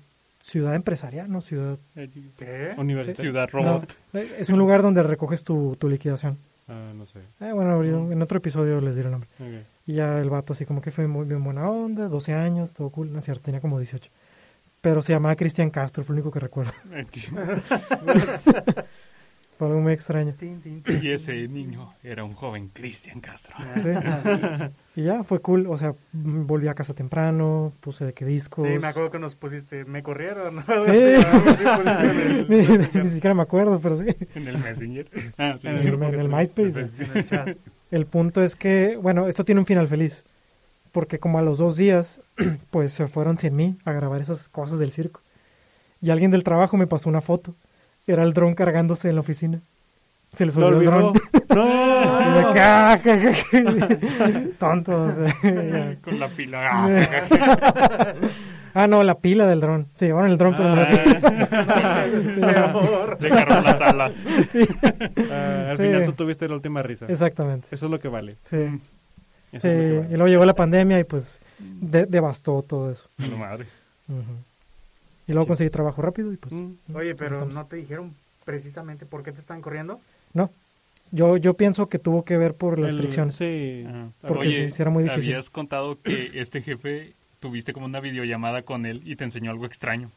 ciudad 0.48 0.76
empresarial, 0.76 1.30
¿no? 1.30 1.42
Ciudad. 1.42 1.78
¿Qué? 1.94 2.74
Universidad. 2.78 3.18
Ciudad 3.18 3.50
Robot. 3.52 3.98
No, 4.14 4.20
eh, 4.20 4.36
es 4.40 4.50
un 4.50 4.58
lugar 4.58 4.82
donde 4.82 5.04
recoges 5.04 5.44
tu, 5.44 5.76
tu 5.76 5.90
liquidación. 5.90 6.38
Ah, 6.70 6.94
no 6.96 7.06
sé. 7.06 7.20
Eh, 7.42 7.52
bueno, 7.54 7.84
en 7.84 8.22
otro 8.22 8.38
episodio 8.38 8.80
les 8.80 8.96
diré 8.96 9.08
el 9.08 9.12
nombre. 9.12 9.30
Ok. 9.40 9.66
Y 9.88 9.94
ya 9.96 10.20
el 10.20 10.30
vato 10.30 10.54
así 10.54 10.66
como 10.66 10.82
que 10.82 10.92
fue 10.92 11.08
muy 11.08 11.26
bien 11.26 11.44
buena 11.44 11.70
onda, 11.70 12.08
12 12.08 12.34
años, 12.34 12.74
todo 12.74 12.90
cool, 12.90 13.12
no 13.12 13.20
es 13.20 13.26
cierto, 13.26 13.44
tenía 13.44 13.62
como 13.62 13.78
18. 13.78 14.10
Pero 14.80 15.02
se 15.02 15.14
llamaba 15.14 15.36
Cristian 15.36 15.70
Castro, 15.70 16.04
fue 16.04 16.16
lo 16.16 16.22
único 16.22 16.32
que 16.32 16.40
recuerdo. 16.40 16.72
Fue 19.58 19.68
algo 19.68 19.80
muy 19.82 19.92
extraño. 19.94 20.36
Y 20.40 21.10
ese 21.10 21.48
niño 21.48 21.94
era 22.04 22.24
un 22.24 22.34
joven 22.34 22.70
Cristian 22.72 23.20
Castro. 23.22 23.56
Sí. 23.82 23.90
Y 24.96 25.04
ya 25.06 25.24
fue 25.24 25.40
cool, 25.42 25.66
o 25.68 25.76
sea, 25.78 25.96
volví 26.14 26.68
a 26.68 26.76
casa 26.76 26.94
temprano, 26.94 27.74
puse 27.80 28.06
de 28.06 28.14
que 28.14 28.24
discos. 28.24 28.66
Sí, 28.68 28.78
me 28.80 28.88
acuerdo 28.88 29.10
que 29.10 29.18
nos 29.20 29.36
pusiste, 29.36 29.84
me 29.86 30.04
corrieron. 30.04 30.64
Sí. 30.64 30.92
en 30.92 32.20
el- 32.20 32.46
ni, 32.50 33.02
ni 33.04 33.10
siquiera 33.10 33.34
me 33.34 33.42
acuerdo, 33.42 33.80
pero 33.80 33.96
sí. 33.98 34.06
En 34.36 34.48
el 34.48 34.58
Messenger. 34.60 35.08
Ah, 35.38 35.58
sí, 35.60 35.68
En 35.68 35.78
sí, 35.80 35.88
el, 35.88 36.04
en 36.04 36.32
MySpace. 36.32 36.80
en 36.80 36.92
el 37.16 37.26
chat. 37.26 37.58
El 37.90 38.06
punto 38.06 38.44
es 38.44 38.56
que, 38.56 38.96
bueno, 38.98 39.28
esto 39.28 39.44
tiene 39.44 39.60
un 39.62 39.66
final 39.66 39.88
feliz. 39.88 40.24
Porque 40.92 41.20
como 41.20 41.40
a 41.40 41.42
los 41.42 41.58
dos 41.58 41.78
días, 41.78 42.22
pues 42.70 42.94
se 42.94 43.08
fueron 43.08 43.38
sin 43.38 43.56
mí 43.56 43.78
a 43.86 43.92
grabar 43.92 44.22
esas 44.22 44.50
cosas 44.50 44.78
del 44.80 44.92
circo. 44.92 45.22
Y 46.02 46.12
alguien 46.12 46.30
del 46.32 46.44
trabajo 46.44 46.78
me 46.78 46.86
pasó 46.88 47.10
una 47.10 47.22
foto. 47.22 47.56
Era 48.08 48.24
el 48.24 48.34
dron 48.34 48.56
cargándose 48.56 49.10
en 49.10 49.16
la 49.16 49.22
oficina. 49.22 49.62
Se 50.34 50.46
les 50.46 50.56
olvidó 50.58 50.80
el 50.80 50.86
dron. 50.86 51.14
¡No! 51.50 52.54
quedé, 52.54 52.62
"Ah, 52.62 53.00
ja, 53.04 53.20
ja, 53.20 53.34
ja". 53.34 54.42
Tontos. 54.60 55.14
Con 56.04 56.20
la 56.20 56.28
pila. 56.30 56.70
Ah, 56.72 58.14
ah, 58.74 58.88
no, 58.88 59.04
la 59.04 59.16
pila 59.20 59.46
del 59.48 59.60
dron. 59.62 59.88
Se 59.94 60.06
llevaron 60.08 60.32
el 60.32 60.38
dron, 60.38 60.56
pero 60.56 60.70
no 60.70 60.76
la 60.76 60.88
pila. 60.90 61.20
Peor. 62.54 63.18
Le 63.22 63.30
agarró 63.32 63.62
las 63.62 63.82
alas. 63.82 64.24
Sí, 64.50 64.68
Ah, 65.32 65.68
al 65.72 65.78
Sí. 65.78 65.84
final 65.84 66.06
tú 66.06 66.14
tuviste 66.14 66.48
la 66.48 66.56
última 66.56 66.82
risa. 66.84 67.06
exactamente. 67.08 67.68
Eso 67.72 67.86
es 67.86 67.92
lo 67.92 68.00
que 68.00 68.08
vale. 68.08 68.36
Sí. 68.44 68.58
Eso 69.52 69.62
Sí, 69.62 69.68
es 69.70 69.94
lo 69.96 70.02
que 70.02 70.08
y 70.14 70.18
luego 70.18 70.28
llegó 70.28 70.46
la 70.46 70.54
pandemia 70.56 71.00
y 71.00 71.04
pues 71.04 71.40
de- 71.60 72.06
devastó 72.06 72.62
todo 72.64 72.92
eso. 72.92 73.06
No, 73.18 73.38
madre. 73.38 73.66
Ujú. 74.10 74.22
Y 75.28 75.34
luego 75.34 75.44
Sí. 75.46 75.48
conseguí 75.50 75.70
trabajo 75.70 76.02
rápido 76.02 76.32
y 76.34 76.38
pues... 76.38 76.54
Mm. 76.54 76.74
Oye, 76.96 77.10
ahí 77.10 77.16
pero 77.18 77.32
estamos. 77.32 77.54
no 77.54 77.66
te 77.66 77.76
dijeron 77.76 78.14
precisamente 78.46 79.06
por 79.06 79.24
qué 79.24 79.32
te 79.32 79.40
están 79.42 79.62
corriendo. 79.62 80.00
No, 80.34 80.50
yo, 81.12 81.38
yo 81.38 81.54
pienso 81.56 81.90
que 81.90 82.00
tuvo 82.00 82.24
que 82.24 82.38
ver 82.38 82.54
por 82.54 82.80
las 82.80 82.92
El- 82.92 83.00
fricciones. 83.00 83.36
Sí. 83.36 83.84
Ajá. 83.88 84.08
Porque 84.22 84.48
Oye, 84.48 84.72
sí, 84.72 84.82
era 84.82 84.90
muy 84.92 85.04
difícil. 85.04 85.34
habías 85.34 85.50
contado 85.50 85.98
que 86.02 86.32
este 86.40 86.62
jefe 86.62 87.14
tuviste 87.40 87.74
como 87.74 87.86
una 87.86 88.00
videollamada 88.00 88.62
con 88.64 88.86
él 88.86 89.02
y 89.06 89.16
te 89.16 89.24
enseñó 89.26 89.52
algo 89.52 89.66
extraño. 89.66 90.10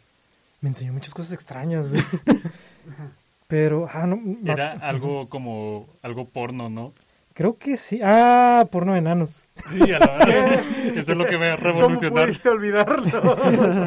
Me 0.60 0.68
enseñó 0.68 0.92
muchas 0.92 1.12
cosas 1.14 1.32
extrañas. 1.32 1.86
Pero, 3.48 3.88
ah, 3.92 4.06
no, 4.06 4.16
no, 4.24 4.52
Era 4.52 4.72
algo 4.72 5.28
como 5.28 5.88
algo 6.02 6.24
porno, 6.26 6.68
¿no? 6.70 6.92
Creo 7.40 7.56
que 7.56 7.78
sí. 7.78 8.00
Ah, 8.04 8.66
porno 8.70 8.92
de 8.92 8.98
enanos. 8.98 9.48
Sí, 9.66 9.80
a 9.80 9.98
la 9.98 10.18
verdad. 10.26 10.60
Eso 10.94 11.12
es 11.12 11.16
lo 11.16 11.24
que 11.24 11.36
va 11.38 11.54
a 11.54 11.56
¿Cómo 11.56 11.88
pudiste 11.98 12.50
olvidarlo? 12.50 13.36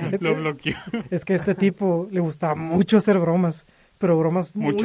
Lo 0.21 0.35
bloqueó. 0.35 0.73
Es 1.11 1.23
que 1.23 1.33
a 1.33 1.35
este 1.35 1.53
tipo 1.53 2.07
le 2.09 2.19
gustaba 2.19 2.55
mucho 2.55 2.97
hacer 2.97 3.19
bromas, 3.19 3.67
pero 3.99 4.17
bromas 4.17 4.55
muy, 4.55 4.75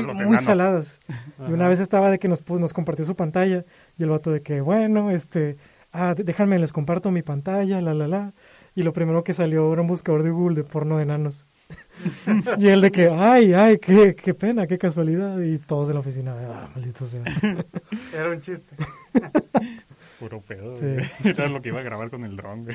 saladas. 0.43 1.01
Y 1.49 1.51
una 1.51 1.67
vez 1.67 1.81
estaba 1.81 2.11
de 2.11 2.19
que 2.19 2.29
nos, 2.29 2.45
pu- 2.45 2.59
nos 2.59 2.75
compartió 2.75 3.07
su 3.07 3.17
pantalla 3.17 3.65
y 3.97 4.03
el 4.03 4.11
vato 4.11 4.31
de 4.31 4.43
que, 4.43 4.61
bueno, 4.61 5.11
este, 5.11 5.57
ah, 5.95 6.15
déjame, 6.15 6.59
les 6.59 6.75
comparto 6.75 7.11
mi 7.11 7.23
pantalla, 7.23 7.81
la, 7.81 7.95
la, 7.95 8.07
la. 8.07 8.33
Y 8.75 8.83
lo 8.83 8.93
primero 8.93 9.25
que 9.25 9.33
salió 9.33 9.73
era 9.73 9.81
un 9.81 9.89
buscador 9.89 10.23
de 10.23 10.31
Google 10.31 10.57
de 10.57 10.65
porno 10.65 10.99
de 10.99 11.05
enanos. 11.05 11.47
y 12.59 12.69
él 12.69 12.81
de 12.81 12.91
que, 12.91 13.09
ay, 13.11 13.53
ay, 13.55 13.79
qué, 13.79 14.15
qué 14.15 14.35
pena, 14.35 14.67
qué 14.67 14.79
casualidad. 14.79 15.39
Y 15.41 15.59
todos 15.59 15.89
en 15.89 15.95
la 15.95 16.01
oficina, 16.01 16.35
ah, 16.39 16.69
maldito 16.75 17.05
sea. 17.07 17.23
Era 18.15 18.31
un 18.31 18.41
chiste. 18.41 18.75
Puro 20.19 20.41
pedo. 20.41 20.77
Sí. 20.77 20.97
Era 21.25 21.49
lo 21.49 21.63
que 21.63 21.69
iba 21.69 21.79
a 21.81 21.85
grabar 21.85 22.11
con 22.11 22.25
el 22.25 22.37
dron. 22.37 22.67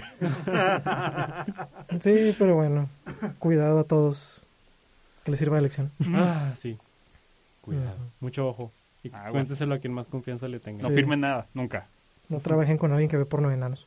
Sí, 2.00 2.34
pero 2.40 2.56
bueno, 2.56 2.88
cuidado 3.40 3.80
a 3.80 3.84
todos. 3.84 4.42
Que 5.26 5.32
les 5.32 5.40
sirva 5.40 5.58
de 5.58 5.64
lección. 5.64 5.92
Ah, 6.14 6.52
sí. 6.56 6.78
Cuidado. 7.62 7.98
Mucho 8.20 8.48
ojo. 8.48 8.72
Y 9.04 9.10
Aguas. 9.10 9.32
cuénteselo 9.32 9.76
a 9.76 9.80
quien 9.80 9.94
más 9.94 10.08
confianza 10.08 10.48
le 10.48 10.60
tenga. 10.60 10.84
No 10.84 10.90
Sí. 10.90 10.96
firmen 10.96 11.20
nada, 11.22 11.48
nunca. 11.54 11.86
No 12.30 12.40
trabajen 12.40 12.78
con 12.78 12.92
alguien 12.92 13.10
que 13.10 13.18
ve 13.18 13.26
porno 13.26 13.50
de 13.50 13.56
enanos. 13.56 13.86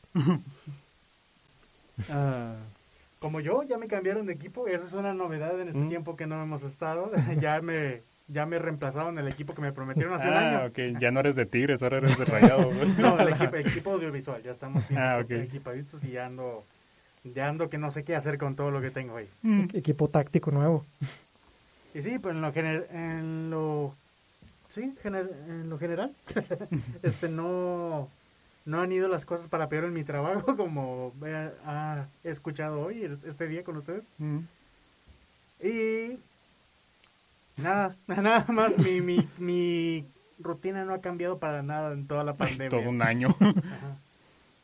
Ah, 2.09 2.55
Como 3.19 3.39
yo, 3.39 3.63
ya 3.63 3.77
me 3.77 3.87
cambiaron 3.87 4.25
de 4.27 4.33
equipo. 4.33 4.67
Esa 4.67 4.85
es 4.85 4.93
una 4.93 5.13
novedad 5.13 5.59
en 5.59 5.69
este 5.69 5.79
Mm. 5.81 5.89
tiempo 5.89 6.15
que 6.15 6.27
no 6.27 6.41
hemos 6.41 6.63
estado. 6.63 7.11
ya 7.41 7.61
me 7.61 8.01
ya 8.29 8.45
me 8.45 8.59
reemplazaron 8.59 9.17
el 9.19 9.27
equipo 9.29 9.53
que 9.55 9.61
me 9.61 9.71
prometieron 9.71 10.13
hace 10.13 10.27
un 10.27 10.33
Ah, 10.33 10.39
año. 10.59 10.65
ok. 10.67 10.99
Ya 10.99 11.11
no 11.11 11.21
eres 11.21 11.37
de 11.37 11.45
Tigres, 11.45 11.81
ahora 11.81 11.99
eres 11.99 12.17
de 12.17 12.25
Rayado. 12.25 12.65
güey. 12.65 12.87
No, 12.99 13.17
el 13.21 13.29
equipo, 13.29 13.55
el 13.55 13.67
equipo 13.67 13.91
audiovisual. 13.93 14.43
Ya 14.43 14.51
estamos 14.51 14.85
bien 14.89 15.01
Ah, 15.01 15.19
ok. 15.23 15.31
equipaditos 15.31 16.03
y 16.03 16.11
ya 16.11 16.25
ando, 16.25 16.65
ya 17.23 17.47
ando 17.47 17.69
que 17.69 17.77
no 17.77 17.89
sé 17.89 18.03
qué 18.03 18.17
hacer 18.17 18.37
con 18.37 18.55
todo 18.57 18.69
lo 18.69 18.81
que 18.81 18.91
tengo 18.91 19.15
ahí. 19.15 19.29
Equipo 19.73 20.09
táctico 20.09 20.51
nuevo. 20.51 20.85
Y 21.95 22.01
sí, 22.01 22.19
pues 22.19 22.35
en 22.35 22.41
lo, 22.41 22.51
gener- 22.53 22.87
en 22.91 23.49
lo 23.49 23.95
sí, 24.67 24.93
gener- 25.01 25.31
en 25.47 25.69
lo 25.69 25.79
general, 25.79 26.13
este 27.03 27.29
no 27.29 28.09
no 28.67 28.81
han 28.81 28.91
ido 28.91 29.07
las 29.07 29.25
cosas 29.25 29.47
para 29.47 29.69
peor 29.69 29.85
en 29.85 29.93
mi 29.93 30.03
trabajo 30.03 30.55
como 30.57 31.13
eh, 31.25 31.51
ha 31.65 32.05
escuchado 32.23 32.81
hoy 32.81 33.03
este 33.25 33.47
día 33.47 33.63
con 33.63 33.77
ustedes. 33.77 34.03
Mm. 34.19 34.39
Y 35.63 36.19
nada, 37.61 37.95
nada 38.07 38.45
más 38.49 38.77
mi, 38.77 39.01
mi, 39.01 39.27
mi 39.37 40.05
rutina 40.39 40.85
no 40.85 40.93
ha 40.93 41.01
cambiado 41.01 41.39
para 41.39 41.63
nada 41.63 41.93
en 41.93 42.07
toda 42.07 42.23
la 42.23 42.33
pandemia. 42.37 42.69
Todo 42.69 42.89
un 42.89 43.01
año. 43.01 43.29
Ajá. 43.39 43.97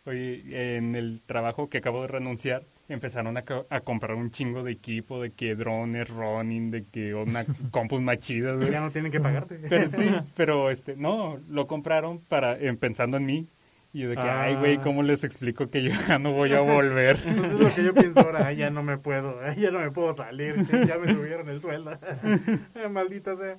Oye, 0.05 0.75
en 0.77 0.95
el 0.95 1.21
trabajo 1.25 1.69
que 1.69 1.77
acabo 1.77 2.01
de 2.01 2.09
renunciar, 2.09 2.63
empezaron 2.89 3.37
a, 3.37 3.43
co- 3.43 3.65
a 3.69 3.79
comprar 3.79 4.15
un 4.17 4.31
chingo 4.31 4.61
de 4.61 4.73
equipo, 4.73 5.21
de 5.21 5.31
que 5.31 5.55
drones, 5.55 6.09
running, 6.09 6.71
de 6.71 6.83
que 6.83 7.13
una 7.15 7.45
compus 7.71 8.01
más 8.01 8.19
chida. 8.19 8.53
Ya 8.69 8.81
no 8.81 8.91
tienen 8.91 9.13
que 9.13 9.21
pagarte. 9.21 9.55
Pero 9.69 9.89
sí, 9.97 10.11
pero 10.35 10.69
este, 10.69 10.97
no, 10.97 11.39
lo 11.49 11.67
compraron 11.67 12.19
para, 12.27 12.57
en- 12.59 12.75
pensando 12.75 13.15
en 13.15 13.25
mí. 13.25 13.47
Y 13.95 14.03
de 14.05 14.15
que, 14.15 14.21
ay, 14.21 14.55
güey, 14.55 14.77
Ah. 14.77 14.81
¿cómo 14.81 15.03
les 15.03 15.23
explico 15.23 15.69
que 15.69 15.83
yo 15.83 15.91
ya 16.07 16.17
no 16.17 16.31
voy 16.31 16.51
a 16.53 16.61
volver? 16.61 17.19
Entonces 17.25 17.59
lo 17.59 17.73
que 17.75 17.83
yo 17.83 17.93
pienso 17.93 18.19
ahora, 18.21 18.47
"Ay, 18.47 18.57
ya 18.57 18.69
no 18.71 18.81
me 18.81 18.97
puedo, 18.97 19.39
ay, 19.43 19.59
ya 19.61 19.69
no 19.71 19.79
me 19.79 19.91
puedo 19.91 20.11
salir, 20.13 20.55
ya 20.87 20.97
me 20.97 21.07
subieron 21.13 21.47
el 21.49 21.61
sueldo. 21.61 21.91
Eh, 22.75 22.87
Maldita 22.89 23.35
sea. 23.35 23.55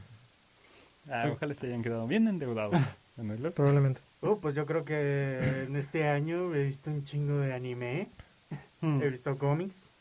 Ah, 1.09 1.29
ojalá 1.31 1.53
se 1.53 1.67
hayan 1.67 1.83
quedado 1.83 2.05
bien 2.07 2.27
endeudados. 2.27 2.75
Luego- 3.15 3.51
Probablemente. 3.51 4.01
Uh, 4.21 4.37
pues 4.39 4.55
yo 4.55 4.65
creo 4.65 4.83
que 4.83 5.63
en 5.67 5.75
este 5.77 6.07
año 6.07 6.53
he 6.53 6.63
visto 6.63 6.89
un 6.91 7.03
chingo 7.03 7.37
de 7.39 7.53
anime, 7.53 8.09
mm. 8.81 9.01
he 9.01 9.09
visto 9.09 9.37
cómics, 9.37 9.91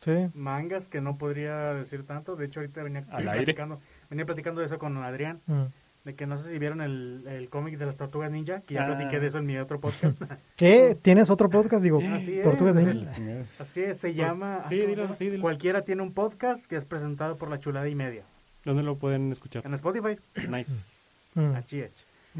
Sí. 0.00 0.28
mangas 0.34 0.88
que 0.88 1.00
no 1.00 1.18
podría 1.18 1.74
decir 1.74 2.06
tanto. 2.06 2.34
De 2.36 2.46
hecho, 2.46 2.60
ahorita 2.60 2.82
venía, 2.82 3.04
Al 3.10 3.28
aire. 3.28 3.44
platicando, 3.44 3.80
venía 4.08 4.24
platicando 4.24 4.60
de 4.60 4.66
eso 4.66 4.78
con 4.78 4.96
Adrián, 4.96 5.40
Mm. 5.46 5.64
De 6.04 6.14
que 6.14 6.26
no 6.26 6.38
sé 6.38 6.50
si 6.50 6.58
vieron 6.58 6.80
el, 6.80 7.24
el 7.28 7.48
cómic 7.50 7.76
de 7.78 7.84
las 7.86 7.96
tortugas 7.96 8.30
ninja, 8.30 8.60
que 8.62 8.74
ya 8.74 8.84
Ah. 8.84 8.86
platiqué 8.86 9.20
de 9.20 9.26
eso 9.26 9.38
en 9.38 9.46
mi 9.46 9.58
otro 9.58 9.78
podcast. 9.80 10.20
¿Qué? 10.56 10.96
¿Tienes 11.00 11.28
otro 11.30 11.50
podcast? 11.50 11.82
Digo, 11.82 12.00
Así 12.12 12.38
es. 12.38 12.42
Tortugas 12.42 12.74
Ninja. 12.74 12.94
La 12.94 13.10
chingada. 13.12 13.44
Así 13.58 13.82
es, 13.82 13.98
se 13.98 14.14
llama... 14.14 14.64
sí, 14.68 14.76
ah, 14.80 14.84
¿cómo 14.84 14.88
dilo, 15.02 15.16
sí, 15.18 15.28
dilo. 15.30 15.42
Cualquiera 15.42 15.82
tiene 15.82 16.02
un 16.02 16.12
podcast 16.14 16.64
que 16.66 16.76
es 16.76 16.84
presentado 16.84 17.36
por 17.36 17.50
la 17.50 17.58
chulada 17.60 17.88
y 17.88 17.94
media. 17.94 18.22
¿Dónde 18.64 18.82
lo 18.82 18.96
pueden 18.96 19.30
escuchar? 19.32 19.66
En 19.66 19.74
Spotify, 19.74 20.16
Nice. 20.48 21.08
Mm. 21.34 21.54
así 21.56 21.80
es. 21.80 21.92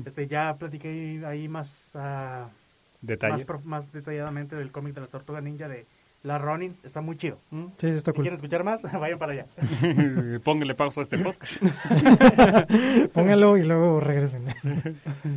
Este, 0.06 0.26
ya 0.28 0.56
platiqué 0.58 1.22
ahí 1.26 1.48
más, 1.48 1.92
Detalle. 3.00 3.44
pro- 3.44 3.60
más 3.64 3.92
detalladamente 3.92 4.56
del 4.56 4.70
cómic 4.72 4.94
de 4.94 5.00
las 5.00 5.10
tortugas 5.10 5.42
ninja 5.42 5.68
de 5.68 5.86
La 6.24 6.36
Ronin. 6.38 6.76
Está 6.82 7.00
muy 7.00 7.16
chido. 7.16 7.38
Mm. 7.50 7.66
Sí, 7.78 7.86
está 7.88 8.10
Si 8.10 8.16
cool. 8.16 8.24
quieren 8.24 8.34
escuchar 8.36 8.64
más, 8.64 8.82
vayan 9.00 9.18
para 9.18 9.32
allá. 9.32 9.46
Póngale 10.44 10.74
pausa 10.74 11.00
a 11.00 11.04
este 11.04 11.18
podcast. 11.18 11.62
Póngalo 13.12 13.56
y 13.56 13.62
luego 13.64 14.00
regresen. 14.00 14.44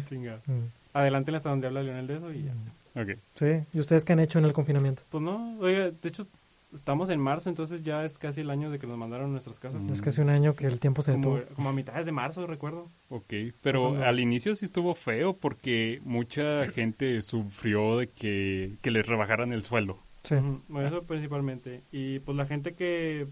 Chinga. 0.10 0.40
Mm. 0.48 0.62
Adelante 0.94 1.36
hasta 1.36 1.50
donde 1.50 1.68
habla 1.68 1.84
Leonel 1.84 2.08
de 2.08 2.18
eso 2.18 2.32
y 2.34 2.44
ya. 2.44 3.02
Ok. 3.02 3.10
Sí. 3.36 3.46
¿Y 3.74 3.80
ustedes 3.80 4.04
qué 4.06 4.14
han 4.14 4.20
hecho 4.20 4.40
en 4.40 4.46
el 4.46 4.54
confinamiento? 4.54 5.04
Pues 5.10 5.24
no, 5.24 5.58
oiga, 5.60 5.92
de 5.92 6.10
hecho, 6.10 6.28
estamos 6.74 7.10
en 7.10 7.20
marzo, 7.22 7.48
entonces 7.50 7.82
ya 7.84 8.04
es 8.04 8.18
casi 8.18 8.42
el 8.42 8.50
año 8.50 8.70
de 8.70 8.80
que 8.80 8.88
nos 8.88 8.98
mandaron 8.98 9.28
a 9.28 9.30
nuestras 9.32 9.60
casas. 9.60 9.86
Es 9.90 10.02
casi 10.02 10.20
un 10.20 10.30
año 10.30 10.56
que 10.56 10.68
el 10.68 10.80
tiempo 10.80 11.02
se 11.02 11.14
Como, 11.14 11.38
detuvo. 11.38 11.56
como 11.56 11.70
a 11.70 11.74
mitades 11.74 12.06
de 12.06 12.12
marzo, 12.12 12.46
recuerdo. 12.48 12.90
Ok, 13.10 13.34
pero 13.62 14.04
al 14.04 14.20
inicio 14.20 14.56
sí 14.56 14.66
estuvo 14.66 14.94
feo 14.96 15.34
porque 15.34 16.02
mucha 16.04 16.66
gente 16.68 17.22
sufrió 17.22 17.98
de 17.98 18.08
que, 18.08 18.74
que 18.82 18.92
les 18.92 19.08
rebajaran 19.08 19.54
el 19.54 19.64
sueldo. 19.64 19.98
Sí. 20.24 20.36
Bueno, 20.68 20.88
eso 20.88 21.04
principalmente. 21.04 21.82
Y 21.92 22.20
pues 22.20 22.38
la 22.38 22.46
gente 22.46 22.74
que, 22.74 23.28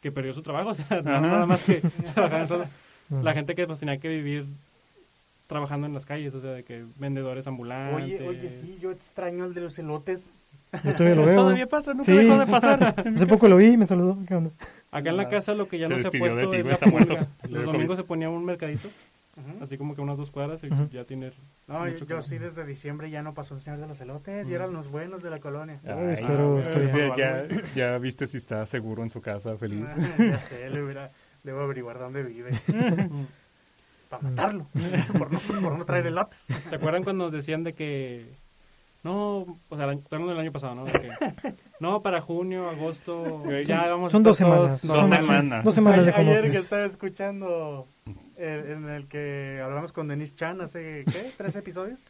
que 0.00 0.12
perdió 0.12 0.32
su 0.34 0.42
trabajo, 0.42 0.70
o 0.70 0.74
sea, 0.74 0.86
Ajá. 0.98 1.20
nada 1.20 1.46
más 1.46 1.64
que 1.64 1.74
trabajaban 2.14 2.48
solo. 2.48 2.64
La 3.22 3.34
gente 3.34 3.54
que 3.54 3.66
pues 3.66 3.80
tenía 3.80 3.98
que 3.98 4.08
vivir 4.08 4.46
trabajando 5.48 5.88
en 5.88 5.94
las 5.94 6.06
calles, 6.06 6.32
o 6.34 6.40
sea, 6.40 6.52
de 6.52 6.62
que 6.62 6.84
vendedores 6.96 7.46
ambulantes. 7.48 8.20
Oye, 8.20 8.28
oye, 8.28 8.50
sí, 8.50 8.78
yo 8.80 8.92
extraño 8.92 9.44
el 9.44 9.52
de 9.54 9.62
los 9.62 9.78
elotes. 9.80 10.30
Yo 10.84 10.94
todavía 10.94 11.16
lo 11.16 11.26
veo. 11.26 11.68
pasa, 11.68 11.92
Sí. 12.02 12.12
Hace 13.16 13.26
poco 13.26 13.48
lo 13.48 13.56
vi 13.56 13.72
y 13.72 13.76
me 13.76 13.86
saludó. 13.86 14.16
¿Qué 14.28 14.36
onda? 14.36 14.50
Acá 14.92 15.10
en 15.10 15.16
la 15.16 15.28
casa 15.28 15.54
lo 15.54 15.66
que 15.66 15.78
ya 15.80 15.88
Se 15.88 15.94
no 15.94 15.98
se 15.98 16.06
ha 16.06 16.10
de 16.10 16.18
puesto 16.20 16.50
ti, 16.50 16.56
es 16.58 16.64
la 16.64 17.28
Los 17.48 17.64
domingos 17.64 17.96
se 17.96 18.04
ponía 18.04 18.30
un 18.30 18.44
mercadito, 18.44 18.88
Así 19.60 19.78
como 19.78 19.94
que 19.94 20.00
unas 20.00 20.18
dos 20.18 20.30
cuadras 20.30 20.62
y 20.64 20.68
ya 20.90 21.04
tiene 21.04 21.32
No, 21.66 21.86
yo, 21.86 21.92
mucho 21.92 22.04
yo 22.04 22.20
sí 22.20 22.38
desde 22.38 22.64
diciembre 22.64 23.10
ya 23.10 23.22
no 23.22 23.32
pasó 23.32 23.54
el 23.54 23.60
señor 23.60 23.78
de 23.80 23.86
los 23.86 24.00
elotes 24.00 24.48
y 24.48 24.54
eran 24.54 24.72
los 24.72 24.90
buenos 24.90 25.22
de 25.22 25.30
la 25.30 25.38
colonia. 25.38 25.80
Ay, 25.84 26.14
espero 26.14 26.56
ah, 26.56 26.60
esté 26.60 26.90
sí, 26.90 26.96
bien. 26.96 27.12
ya, 27.16 27.46
ya 27.74 27.98
viste 27.98 28.26
si 28.26 28.36
está 28.36 28.66
seguro 28.66 29.02
en 29.02 29.10
su 29.10 29.20
casa, 29.20 29.56
feliz. 29.56 29.86
ya 30.18 30.38
sé, 30.40 30.68
le 30.68 30.82
hubiera, 30.82 31.10
debo 31.42 31.60
averiguar 31.60 31.98
dónde 31.98 32.22
vive. 32.22 32.50
Para 34.10 34.24
matarlo, 34.24 34.66
por 35.18 35.32
no, 35.32 35.38
por 35.38 35.78
no 35.78 35.84
traer 35.84 36.08
elotes. 36.08 36.48
¿Se 36.68 36.74
acuerdan 36.74 37.04
cuando 37.04 37.24
nos 37.24 37.32
decían 37.32 37.62
de 37.62 37.74
que 37.74 38.26
no, 39.02 39.58
o 39.68 39.76
sea, 39.76 39.86
del 39.86 40.38
año 40.38 40.52
pasado, 40.52 40.74
¿no? 40.74 40.84
No, 41.78 42.02
para 42.02 42.20
junio, 42.20 42.68
agosto, 42.68 43.42
ya 43.62 43.86
vamos 43.86 44.10
a 44.10 44.12
Son 44.12 44.22
dos 44.22 44.36
semanas. 44.36 44.86
Dos 44.86 45.08
Son- 45.08 45.08
semanas. 45.08 45.64
Dos 45.64 45.74
semanas 45.74 46.06
de 46.06 46.12
home 46.12 46.20
Ayer 46.22 46.50
que 46.50 46.56
estaba 46.58 46.84
escuchando 46.84 47.86
eh, 48.40 48.72
en 48.76 48.88
el 48.88 49.06
que 49.06 49.60
hablamos 49.62 49.92
con 49.92 50.08
Denise 50.08 50.34
Chan 50.34 50.60
hace, 50.60 51.04
¿qué? 51.10 51.30
¿Tres 51.36 51.54
episodios? 51.56 52.00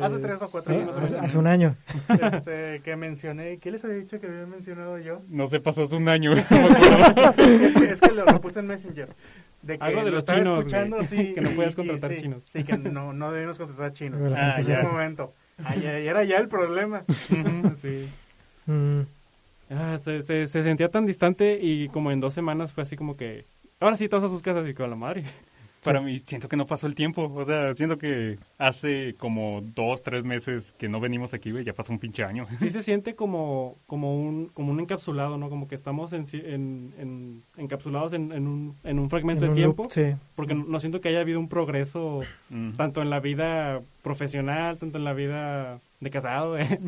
Hace 0.00 0.16
tres 0.18 0.40
o 0.40 0.50
cuatro 0.50 0.74
Sí, 0.74 0.80
años. 0.80 0.96
hace, 0.96 1.18
hace 1.18 1.36
un 1.38 1.46
año. 1.46 1.76
Este, 2.08 2.80
que 2.82 2.96
mencioné, 2.96 3.58
¿qué 3.58 3.70
les 3.70 3.84
había 3.84 3.98
dicho 3.98 4.18
que 4.18 4.26
había 4.28 4.46
mencionado 4.46 4.98
yo? 4.98 5.20
No 5.28 5.46
se 5.46 5.60
pasó 5.60 5.82
hace 5.84 5.96
un 5.96 6.08
año. 6.08 6.32
es, 6.36 6.46
que, 7.74 7.84
es 7.90 8.00
que 8.00 8.12
lo, 8.12 8.24
lo 8.24 8.40
puse 8.40 8.60
en 8.60 8.66
Messenger. 8.66 9.08
De 9.60 9.76
que 9.78 9.84
Algo 9.84 10.00
de 10.00 10.06
lo 10.06 10.10
los 10.16 10.22
estaba 10.22 10.38
chinos, 10.42 10.58
escuchando, 10.60 11.04
sí, 11.04 11.32
Que 11.34 11.40
no 11.42 11.50
puedes 11.50 11.76
contratar 11.76 12.12
y 12.12 12.16
sí, 12.16 12.22
chinos. 12.22 12.44
Sí, 12.44 12.64
que 12.64 12.78
no, 12.78 13.12
no 13.12 13.30
debemos 13.30 13.58
contratar 13.58 13.92
chinos. 13.92 14.20
Ah, 14.34 14.54
en 14.56 14.64
se- 14.64 14.70
ya. 14.72 14.78
ese 14.78 14.88
momento. 14.88 15.34
Ah, 15.62 15.74
ya, 15.74 15.82
ya 16.00 16.10
era 16.10 16.24
ya 16.24 16.38
el 16.38 16.48
problema. 16.48 17.04
Sí. 17.80 18.08
Mm, 18.66 19.00
Ah, 19.70 19.98
se, 20.02 20.22
se, 20.22 20.46
se 20.46 20.62
sentía 20.62 20.88
tan 20.90 21.04
distante 21.06 21.58
y 21.60 21.88
como 21.88 22.10
en 22.10 22.20
dos 22.20 22.32
semanas 22.34 22.72
fue 22.72 22.82
así 22.84 22.96
como 22.96 23.16
que, 23.16 23.44
ahora 23.80 23.96
sí, 23.96 24.08
todos 24.08 24.24
a 24.24 24.28
sus 24.28 24.42
casas 24.42 24.66
y 24.68 24.74
con 24.74 24.88
la 24.90 24.96
madre. 24.96 25.24
Para 25.84 26.00
mí, 26.00 26.20
siento 26.24 26.48
que 26.48 26.56
no 26.56 26.66
pasó 26.66 26.86
el 26.86 26.94
tiempo. 26.94 27.30
O 27.34 27.44
sea, 27.44 27.74
siento 27.74 27.98
que 27.98 28.38
hace 28.58 29.14
como 29.18 29.60
dos, 29.62 30.02
tres 30.02 30.24
meses 30.24 30.72
que 30.78 30.88
no 30.88 30.98
venimos 31.00 31.34
aquí, 31.34 31.50
güey, 31.52 31.64
ya 31.64 31.72
pasó 31.74 31.92
un 31.92 31.98
pinche 31.98 32.24
año. 32.24 32.46
Sí 32.58 32.70
se 32.70 32.82
siente 32.82 33.14
como, 33.14 33.76
como, 33.86 34.16
un, 34.16 34.46
como 34.48 34.72
un 34.72 34.80
encapsulado, 34.80 35.36
¿no? 35.38 35.50
Como 35.50 35.68
que 35.68 35.74
estamos 35.74 36.12
en, 36.12 36.24
en, 36.32 36.94
en- 36.98 37.42
encapsulados 37.56 38.12
en, 38.14 38.32
en 38.32 38.46
un, 38.46 38.76
en 38.82 38.98
un 38.98 39.10
fragmento 39.10 39.44
en 39.44 39.54
de 39.54 39.60
un 39.60 39.66
loop, 39.74 39.88
tiempo. 39.92 40.18
Sí. 40.18 40.20
Porque 40.34 40.54
no 40.54 40.80
siento 40.80 41.00
que 41.00 41.08
haya 41.10 41.20
habido 41.20 41.38
un 41.38 41.48
progreso 41.48 42.22
Mm. 42.50 42.72
tanto 42.72 43.02
en 43.02 43.10
la 43.10 43.20
vida 43.20 43.80
profesional, 44.04 44.78
tanto 44.78 44.98
en 44.98 45.04
la 45.04 45.12
vida 45.14 45.80
de 45.98 46.10
casado, 46.10 46.56
¿eh? 46.58 46.78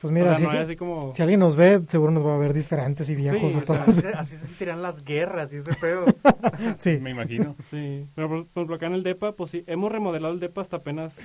Pues 0.00 0.12
mira, 0.12 0.32
o 0.32 0.34
sea, 0.34 0.38
si, 0.38 0.42
no 0.44 0.50
si- 0.50 0.56
es 0.56 0.62
así 0.64 0.76
como... 0.76 1.14
si 1.14 1.22
alguien 1.22 1.38
nos 1.38 1.54
ve, 1.54 1.82
seguro 1.86 2.10
nos 2.10 2.26
va 2.26 2.34
a 2.34 2.38
ver 2.38 2.52
diferentes 2.54 3.08
y 3.10 3.14
viejos 3.14 3.38
Sí, 3.52 3.58
a 3.58 3.62
o 3.62 3.64
sea, 3.66 3.84
todos. 3.84 3.98
Así, 3.98 4.06
así 4.16 4.36
se 4.38 4.46
sentirán 4.46 4.82
las 4.82 5.04
guerras 5.04 5.52
y 5.52 5.58
ese 5.58 5.74
pedo. 5.74 6.06
Sí. 6.78 6.98
Me 7.00 7.10
imagino. 7.10 7.54
Sí, 7.70 8.06
pero 8.16 8.28
por, 8.28 8.46
por 8.46 8.60
ejemplo 8.62 8.76
acá 8.76 8.86
en 8.86 8.94
el 8.94 9.02
DEPA, 9.04 9.32
pues 9.32 9.50
sí, 9.52 9.62
hemos 9.68 9.92
remodelado 9.92 10.32
el 10.34 10.40
DEPA 10.40 10.62
hasta 10.62 10.78
apenas... 10.78 11.20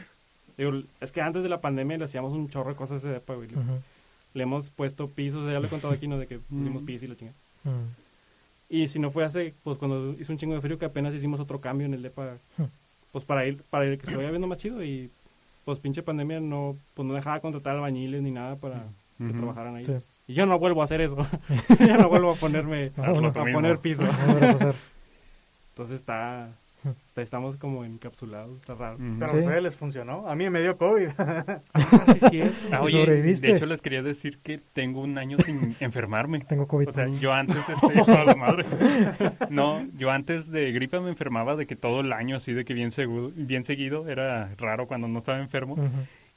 Digo, 0.57 0.71
es 1.01 1.11
que 1.11 1.21
antes 1.21 1.41
de 1.43 1.49
la 1.49 1.61
pandemia 1.61 1.97
le 1.97 2.03
hacíamos 2.05 2.33
un 2.33 2.49
chorro 2.49 2.71
de 2.71 2.75
cosas 2.75 2.95
a 3.03 3.07
ese 3.07 3.09
DEPA, 3.13 3.33
güey. 3.35 3.47
Le- 4.33 4.43
hemos 4.43 4.69
puesto 4.69 5.07
pisos, 5.07 5.49
ya 5.51 5.59
le 5.59 5.67
he 5.67 5.69
contado 5.69 5.93
aquí, 5.93 6.07
¿no? 6.07 6.17
De 6.19 6.27
que 6.27 6.39
pusimos 6.39 6.83
pisos 6.83 7.03
y 7.03 7.07
la 7.07 7.15
chingada. 7.15 7.37
Y 8.69 8.87
si 8.87 8.99
no 8.99 9.09
fue 9.11 9.23
hace, 9.23 9.53
pues 9.63 9.77
cuando 9.77 10.13
hizo 10.19 10.31
un 10.33 10.37
chingo 10.37 10.53
de 10.55 10.61
frío, 10.61 10.77
que 10.77 10.85
apenas 10.85 11.13
hicimos 11.13 11.39
otro 11.39 11.61
cambio 11.61 11.85
en 11.87 11.93
el 11.93 12.01
DEPA, 12.01 12.37
pues 13.13 13.23
para 13.23 13.45
ir, 13.47 13.63
para 13.69 13.85
ir 13.85 13.97
que 13.97 14.07
se 14.07 14.15
vaya 14.17 14.29
viendo 14.29 14.47
más 14.47 14.57
chido. 14.57 14.83
Y 14.83 15.09
pues 15.67 15.79
pinche 15.79 16.01
pandemia 16.01 16.39
no, 16.39 16.77
pues 16.93 17.05
no 17.05 17.13
dejaba 17.13 17.41
contratar 17.41 17.75
albañiles 17.75 18.21
ni 18.21 18.31
nada 18.31 18.55
para 18.55 18.85
que 19.17 19.33
trabajaran 19.33 19.75
ahí. 19.75 19.83
Sí. 19.83 19.97
Y 20.27 20.33
yo 20.33 20.45
no 20.45 20.57
vuelvo 20.59 20.79
a 20.79 20.85
hacer 20.85 21.01
eso. 21.01 21.17
ya 21.85 21.97
no 21.97 22.07
vuelvo 22.07 22.31
a 22.31 22.35
ponerme, 22.35 22.91
No, 22.95 23.03
a, 23.03 23.07
no. 23.21 23.27
a 23.27 23.33
poner 23.33 23.79
piso. 23.79 24.03
No 24.03 24.11
volverá 24.27 24.49
a 24.51 24.53
pasar. 24.53 24.75
Entonces 25.71 25.95
está- 25.97 26.51
estamos 27.17 27.57
como 27.57 27.83
encapsulados, 27.83 28.57
está 28.57 28.75
raro. 28.75 28.97
Pero 28.97 29.29
Sí. 29.31 29.35
a 29.35 29.39
ustedes 29.39 29.63
les 29.63 29.75
funcionó. 29.75 30.27
A 30.27 30.35
mí 30.35 30.49
me 30.49 30.61
dio 30.61 30.77
COVID. 30.77 31.09
Ah, 31.73 32.13
sí. 32.29 32.41
Ah, 32.71 32.79
¿Y 32.81 32.85
oye, 32.85 32.99
sobreviviste? 33.05 33.47
de 33.47 33.53
hecho 33.55 33.65
les 33.65 33.81
quería 33.81 34.01
decir 34.03 34.39
que 34.39 34.57
tengo 34.73 35.01
un 35.01 35.17
año 35.17 35.37
sin 35.39 35.75
enfermarme. 35.79 36.39
Tengo 36.41 36.67
COVID. 36.67 36.89
O 36.89 36.91
sea, 36.91 37.07
yo 37.07 37.33
antes, 37.33 37.57
este, 37.57 38.03
toda 38.03 38.23
la 38.25 38.35
madre. 38.35 38.65
No, 39.49 39.85
yo 39.97 40.11
antes 40.11 40.49
de 40.51 40.71
gripe 40.71 40.99
me 40.99 41.09
enfermaba 41.09 41.55
de 41.55 41.65
que 41.67 41.75
todo 41.75 42.01
el 42.01 42.13
año, 42.13 42.35
así 42.37 42.53
de 42.53 42.65
que 42.65 42.73
bien, 42.73 42.91
seguro, 42.91 43.31
bien 43.35 43.63
seguido, 43.63 44.07
era 44.09 44.53
raro 44.57 44.87
cuando 44.87 45.07
no 45.07 45.17
estaba 45.19 45.39
enfermo. 45.39 45.75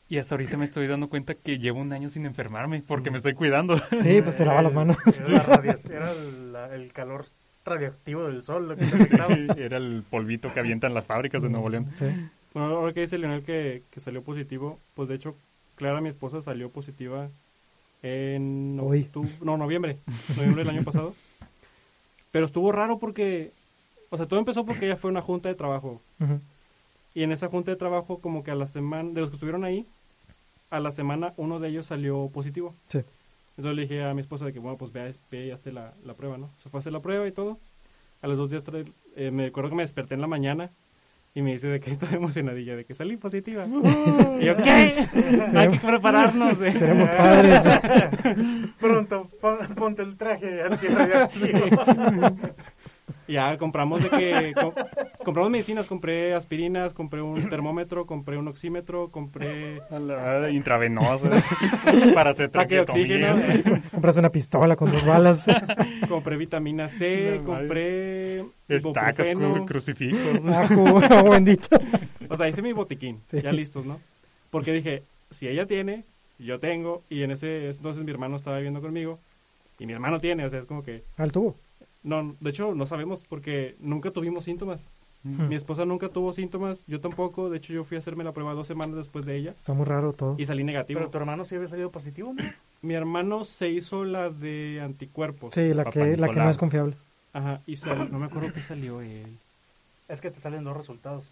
Y 0.09 0.18
hasta 0.18 0.34
ahorita 0.34 0.57
me 0.57 0.64
estoy 0.64 0.88
dando 0.88 1.09
cuenta 1.09 1.34
que 1.34 1.59
llevo 1.59 1.78
un 1.80 1.92
año 1.92 2.11
sin 2.11 2.26
enfermarme 2.26 2.82
porque 2.84 3.11
me 3.12 3.16
estoy 3.18 3.34
cuidando. 3.34 3.76
Sí, 4.01 4.20
pues 4.22 4.36
te 4.36 4.44
lava 4.44 4.61
las 4.62 4.74
manos. 4.74 4.96
Era, 5.07 5.28
la 5.28 5.42
radiación- 5.44 5.92
era 5.96 6.11
el, 6.12 6.53
la- 6.53 6.74
el 6.74 6.92
calor 6.92 7.26
radioactivo 7.64 8.24
del 8.28 8.42
sol 8.42 8.68
lo 8.68 8.76
que. 8.76 8.84
Sí, 8.86 9.46
era 9.56 9.76
el 9.76 10.02
polvito 10.08 10.52
que 10.52 10.61
avientan 10.61 10.94
las 10.94 11.06
fábricas 11.06 11.42
de 11.42 11.50
Nuevo 11.50 11.68
León. 11.68 11.90
Sí. 11.96 12.06
Bueno, 12.54 12.76
ahora 12.76 12.92
que 12.92 13.00
dice 13.02 13.18
Leonel 13.18 13.42
que, 13.42 13.82
que 13.90 14.00
salió 14.00 14.22
positivo, 14.22 14.78
pues 14.94 15.08
de 15.08 15.14
hecho, 15.14 15.36
Clara, 15.76 16.00
mi 16.00 16.08
esposa, 16.08 16.42
salió 16.42 16.70
positiva 16.70 17.28
en 18.02 18.78
Hoy. 18.82 19.08
no, 19.42 19.56
noviembre, 19.56 19.98
noviembre 20.36 20.64
del 20.64 20.74
año 20.74 20.84
pasado. 20.84 21.14
Pero 22.32 22.46
estuvo 22.46 22.72
raro 22.72 22.98
porque, 22.98 23.52
o 24.11 24.16
sea, 24.16 24.26
todo 24.26 24.38
empezó 24.38 24.64
porque 24.64 24.86
ella 24.86 24.96
fue 24.96 25.11
a 25.11 25.12
una 25.12 25.22
junta 25.22 25.48
de 25.48 25.54
trabajo. 25.54 26.00
Y 27.14 27.22
en 27.22 27.32
esa 27.32 27.48
junta 27.48 27.70
de 27.70 27.76
trabajo, 27.76 28.20
como 28.20 28.44
que 28.44 28.50
a 28.50 28.54
la 28.54 28.66
semana, 28.66 29.11
de 29.11 29.20
los 29.20 29.30
que 29.30 29.34
estuvieron 29.34 29.64
ahí, 29.64 29.86
a 30.70 30.78
la 30.80 30.92
semana 30.92 31.34
uno 31.36 31.58
de 31.58 31.68
ellos 31.68 31.86
salió 31.86 32.30
positivo. 32.32 32.74
Sí. 32.88 33.00
Entonces 33.61 33.76
le 33.76 33.82
dije 33.82 34.02
a 34.02 34.14
mi 34.14 34.22
esposa 34.22 34.46
de 34.46 34.54
que, 34.54 34.58
bueno, 34.58 34.78
pues 34.78 34.90
vea, 34.90 35.11
ve 35.30 35.46
y 35.48 35.50
hazte 35.50 35.70
la, 35.70 35.92
la 36.02 36.14
prueba, 36.14 36.38
¿no? 36.38 36.48
Se 36.56 36.70
fue 36.70 36.78
a 36.78 36.80
hacer 36.80 36.94
la 36.94 37.02
prueba 37.02 37.26
y 37.28 37.32
todo. 37.32 37.58
A 38.22 38.26
los 38.26 38.38
dos 38.38 38.50
días, 38.50 38.64
tra- 38.64 38.90
eh, 39.16 39.30
me 39.30 39.44
acuerdo 39.46 39.68
que 39.68 39.76
me 39.76 39.82
desperté 39.82 40.14
en 40.14 40.22
la 40.22 40.26
mañana 40.26 40.70
y 41.34 41.42
me 41.42 41.52
dice 41.52 41.68
de 41.68 41.78
que 41.78 41.90
estaba 41.92 42.12
emocionadilla, 42.16 42.74
de 42.74 42.86
que 42.86 42.94
salí 42.94 43.18
positiva. 43.18 43.66
y 44.40 44.44
yo, 44.46 44.56
¿qué? 44.56 45.06
Hay 45.54 45.68
que 45.68 45.78
prepararnos. 45.78 46.58
eh". 46.62 46.72
Seremos 46.72 47.11
padres. 47.11 47.62
Pronto, 48.80 49.28
pon- 49.42 49.58
ponte 49.76 50.00
el 50.04 50.16
traje 50.16 50.62
antirradiactivo. 50.62 51.66
Ya 53.30 53.56
compramos 53.58 54.02
de 54.02 54.10
que 54.10 54.52
com- 54.60 54.72
compramos 55.24 55.50
medicinas, 55.50 55.86
compré 55.86 56.34
aspirinas, 56.34 56.92
compré 56.92 57.22
un 57.22 57.48
termómetro, 57.48 58.04
compré 58.06 58.36
un 58.36 58.48
oxímetro, 58.48 59.10
compré 59.10 59.80
intravenosa 60.52 61.30
para 62.14 62.30
hacer 62.30 62.50
Taque 62.50 62.76
de 62.76 62.84
traqueotomía. 62.84 63.34
oxígeno. 63.34 63.82
Compras 63.90 64.16
una 64.16 64.30
pistola 64.30 64.76
con 64.76 64.90
dos 64.90 65.04
balas. 65.06 65.46
compré 66.08 66.36
vitamina 66.36 66.88
C, 66.88 67.38
No, 67.40 67.44
compré 67.46 68.44
Estacas, 68.68 69.28
cru- 69.30 69.64
crucifijos. 69.66 70.44
Ajo, 70.46 70.98
agua 71.10 71.30
bendita. 71.30 71.78
O 72.28 72.36
sea, 72.36 72.48
hice 72.48 72.62
mi 72.62 72.72
botiquín, 72.72 73.20
Sí. 73.26 73.40
ya 73.42 73.52
listos, 73.52 73.84
¿no? 73.86 74.00
Porque 74.50 74.72
dije, 74.72 75.02
si 75.30 75.48
ella 75.48 75.66
tiene, 75.66 76.04
yo 76.38 76.58
tengo, 76.58 77.02
y 77.08 77.22
en 77.22 77.30
ese 77.32 77.68
entonces 77.70 78.04
mi 78.04 78.10
hermano 78.10 78.36
estaba 78.36 78.56
viviendo 78.56 78.80
conmigo, 78.80 79.18
y 79.78 79.86
mi 79.86 79.92
hermano 79.92 80.20
tiene, 80.20 80.44
o 80.44 80.50
sea, 80.50 80.58
es 80.60 80.66
como 80.66 80.82
que, 80.82 81.02
Al 81.16 81.32
tubo. 81.32 81.56
No, 82.03 82.36
de 82.40 82.51
hecho 82.51 82.74
no 82.74 82.86
sabemos 82.86 83.24
porque 83.28 83.76
nunca 83.80 84.11
tuvimos 84.11 84.44
síntomas. 84.44 84.90
Hmm. 85.22 85.48
Mi 85.48 85.55
esposa 85.55 85.84
nunca 85.84 86.09
tuvo 86.09 86.32
síntomas, 86.32 86.86
yo 86.86 86.98
tampoco, 87.01 87.51
de 87.51 87.59
hecho 87.59 87.74
yo 87.74 87.84
fui 87.84 87.96
a 87.96 87.98
hacerme 87.98 88.24
la 88.24 88.32
prueba 88.32 88.55
dos 88.55 88.66
semanas 88.66 88.96
después 88.96 89.26
de 89.26 89.36
ella 89.36 89.51
Está 89.51 89.74
muy 89.74 89.84
raro 89.84 90.14
todo. 90.14 90.34
y 90.38 90.46
salí 90.46 90.64
negativo. 90.64 90.98
Pero 91.01 91.11
tu 91.11 91.18
hermano 91.18 91.44
sí 91.44 91.57
había 91.57 91.68
salido 91.68 91.90
positivo, 91.90 92.32
¿no? 92.32 92.42
Mi 92.80 92.94
hermano 92.94 93.44
se 93.44 93.68
hizo 93.68 94.05
la 94.07 94.30
de 94.30 94.80
anticuerpos. 94.82 95.53
Sí, 95.53 95.74
la 95.74 95.84
que, 95.84 96.16
la 96.16 96.30
que 96.30 96.36
no 96.36 96.48
es 96.48 96.57
confiable. 96.57 96.94
Ajá, 97.34 97.61
y 97.66 97.76
sal- 97.76 98.11
no 98.11 98.18
me 98.18 98.26
acuerdo 98.26 98.53
qué 98.53 98.62
salió 98.62 99.01
él. 99.03 99.26
Es 100.09 100.20
que 100.20 100.30
te 100.30 100.40
salen 100.40 100.64
dos 100.64 100.76
resultados. 100.76 101.24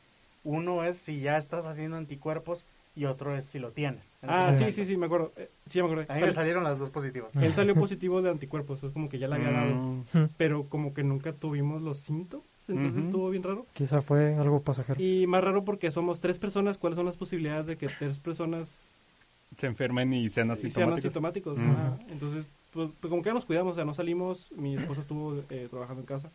Uno 0.45 0.85
es 0.85 0.99
si 0.99 1.19
ya 1.21 1.37
estás 1.37 1.66
haciendo 1.66 1.97
anticuerpos 1.97 2.64
y 2.99 3.05
otro 3.05 3.36
es 3.36 3.44
si 3.44 3.59
lo 3.61 3.70
tienes. 3.70 4.18
en 4.22 4.30
Ah, 4.30 4.51
ese 4.51 4.66
sí, 4.66 4.72
sí, 4.72 4.84
sí, 4.84 4.96
me 4.96 5.07
acuerdo. 5.07 5.32
Eh, 5.36 5.49
sí, 5.66 5.78
me 5.80 5.84
acuerdo. 5.88 6.05
A 6.11 6.14
mí 6.14 6.20
Sal- 6.20 6.28
me 6.28 6.34
salieron 6.34 6.64
las 6.64 6.78
dos 6.80 6.90
positivas. 6.90 7.34
Él 7.36 7.53
salió 7.53 7.74
positivo 7.76 8.20
de 8.22 8.30
anticuerpos, 8.30 8.82
es 8.82 8.92
como 8.92 9.09
que 9.09 9.18
ya 9.20 9.28
le 9.28 9.36
había 9.36 9.53
dado. 9.53 9.74
Mm, 9.74 10.03
pero 10.36 10.64
como 10.68 10.92
que 10.94 11.05
nunca 11.05 11.32
tuvimos 11.32 11.80
los 11.82 11.99
síntomas, 12.01 12.44
entonces 12.68 12.99
Ujú. 12.99 13.07
estuvo 13.07 13.30
bien 13.30 13.42
raro. 13.44 13.66
Quizá 13.72 14.03
fue 14.03 14.34
algo 14.34 14.61
pasajero. 14.62 15.01
Y 15.01 15.26
más 15.28 15.44
raro 15.44 15.64
porque 15.64 15.90
somos 15.92 16.18
tres 16.20 16.38
personas, 16.38 16.76
¿cuáles 16.76 16.96
son 16.96 17.07
las 17.07 17.16
posibilidades 17.16 17.66
de 17.66 17.76
que 17.76 17.88
tres 17.88 18.18
personas 18.18 18.94
se 19.57 19.66
enfermen 19.68 20.12
y 20.12 20.28
sean 20.28 20.55
sí 20.57 20.70
sean 20.70 20.92
asintomáticos. 20.92 21.57
asintomáticos? 21.57 21.59
Ujú. 21.59 21.70
Ajá. 21.70 21.99
Entonces, 22.11 22.46
pues, 22.72 22.90
pues 23.01 23.09
como 23.11 23.22
que 23.22 23.30
ya 23.30 23.34
nos 23.34 23.44
cuidamos, 23.44 23.72
o 23.72 23.74
sea, 23.76 23.84
no 23.84 23.94
salimos, 23.94 24.51
mi 24.53 24.74
esposa 24.76 25.01
estuvo 25.03 25.42
eh, 25.51 25.68
trabajando 25.70 26.01
en 26.03 26.07
casa 26.07 26.30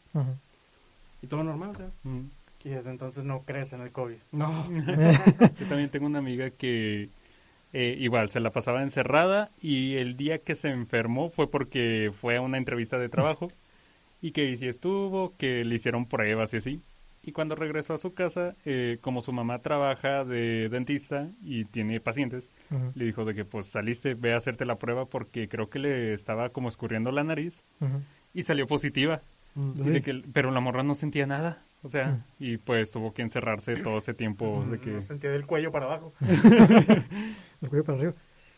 y 1.22 1.28
todo 1.28 1.44
normal, 1.44 1.72
o 1.72 1.76
sea. 1.76 1.92
Mm. 2.04 2.28
Y 2.64 2.70
desde 2.70 2.92
entonces 2.92 3.24
no 3.24 3.44
crees 3.44 3.74
en 3.74 3.82
el 3.82 3.92
COVID. 3.92 4.16
No. 4.32 4.68
Yo 5.60 5.66
también 5.68 5.90
tengo 5.90 6.06
una 6.06 6.20
amiga 6.20 6.50
que 6.50 7.10
eh, 7.74 7.98
igual 8.00 8.30
se 8.30 8.40
la 8.40 8.52
pasaba 8.52 8.84
encerrada 8.84 9.50
y 9.62 9.96
el 9.96 10.16
día 10.16 10.38
que 10.38 10.56
se 10.56 10.70
enfermó 10.70 11.30
fue 11.30 11.50
porque 11.50 12.12
fue 12.14 12.38
a 12.38 12.42
una 12.42 12.58
entrevista 12.58 12.98
de 12.98 13.10
trabajo 13.10 13.52
y 14.22 14.32
que 14.32 14.56
sí 14.56 14.68
estuvo, 14.68 15.34
que 15.38 15.66
le 15.66 15.76
hicieron 15.76 16.06
pruebas 16.06 16.54
y 16.54 16.58
así. 16.58 16.82
Y 17.26 17.32
cuando 17.32 17.56
regresó 17.56 17.94
a 17.94 17.98
su 17.98 18.14
casa, 18.14 18.54
eh, 18.66 18.98
como 19.02 19.22
su 19.22 19.32
mamá 19.32 19.60
trabaja 19.60 20.26
de 20.26 20.68
dentista 20.70 21.30
y 21.42 21.66
tiene 21.66 22.00
pacientes, 22.02 22.50
le 22.96 23.06
dijo 23.06 23.24
de 23.24 23.34
que 23.34 23.46
pues 23.46 23.68
saliste, 23.68 24.14
ve 24.14 24.34
a 24.34 24.38
hacerte 24.38 24.66
la 24.66 24.76
prueba 24.76 25.06
porque 25.06 25.48
creo 25.48 25.70
que 25.70 25.80
le 25.80 26.14
estaba 26.14 26.50
como 26.50 26.68
escurriendo 26.68 27.12
la 27.12 27.24
nariz 27.24 27.64
y 28.34 28.44
salió 28.44 28.68
positiva. 28.68 29.22
Y 29.56 29.90
de 29.90 30.02
que, 30.02 30.22
pero 30.34 30.52
la 30.52 30.60
morra 30.60 30.84
no 30.84 30.96
sentía 30.96 31.26
nada. 31.26 31.64
O 31.84 31.90
sea, 31.90 32.26
y 32.40 32.58
pues 32.58 32.92
tuvo 32.92 33.14
que 33.14 33.22
encerrarse 33.22 33.76
todo 33.76 33.98
ese 33.98 34.14
tiempo 34.14 34.66
de 34.72 34.80
que... 34.80 35.02
Sentía 35.02 35.32
del 35.32 35.46
cuello 35.46 35.72
para 35.72 35.86
abajo. 35.86 36.14
El 37.62 37.70
cuello 37.70 37.84
para 37.84 37.98
arriba. 37.98 38.14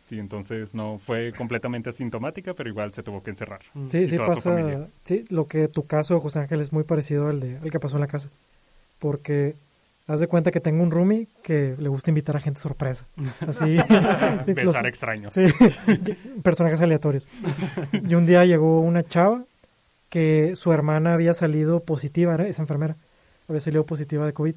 Sí, 0.08 0.20
entonces 0.20 0.76
no 0.76 1.00
fue 1.00 1.34
completamente 1.34 1.90
asintomática, 1.90 2.54
pero 2.54 2.70
igual 2.70 2.94
se 2.94 3.02
tuvo 3.02 3.24
que 3.24 3.32
encerrar. 3.32 3.62
Sí, 3.88 4.00
Y 4.00 4.08
sí 4.10 4.18
pasa. 4.18 4.56
Sí, 5.04 5.26
lo 5.30 5.48
que 5.48 5.68
tu 5.68 5.88
caso, 5.88 6.20
José 6.20 6.40
Ángel, 6.40 6.62
es 6.62 6.72
muy 6.72 6.84
parecido 6.84 7.28
al, 7.30 7.40
de, 7.40 7.58
al 7.58 7.72
que 7.72 7.80
pasó 7.80 7.96
en 7.98 8.02
la 8.02 8.08
casa. 8.08 8.30
Porque 9.00 9.56
haz 10.06 10.20
de 10.20 10.28
cuenta 10.28 10.52
que 10.52 10.60
tengo 10.60 10.84
un 10.84 10.92
roomie 10.92 11.28
que 11.42 11.76
le 11.80 11.90
gusta 11.90 12.12
invitar 12.12 12.38
a 12.38 12.40
gente 12.40 12.60
sorpresa. 12.60 13.08
Así. 13.48 13.78
los- 14.46 14.56
Besar 14.56 14.86
extraños. 14.86 15.34
Sí, 15.34 15.46
personajes 16.44 16.82
aleatorios. 16.82 17.28
Y 18.08 18.14
un 18.14 18.28
día 18.28 18.46
llegó 18.46 18.82
una 18.82 19.02
chava 19.04 19.44
que 20.10 20.56
su 20.56 20.72
hermana 20.72 21.16
había 21.16 21.34
salido 21.34 21.80
positiva, 21.84 22.36
era 22.36 22.48
esa 22.48 22.62
enfermera, 22.62 22.96
había 23.48 23.60
salido 23.60 23.86
positiva 23.86 24.26
de 24.26 24.34
COVID. 24.34 24.56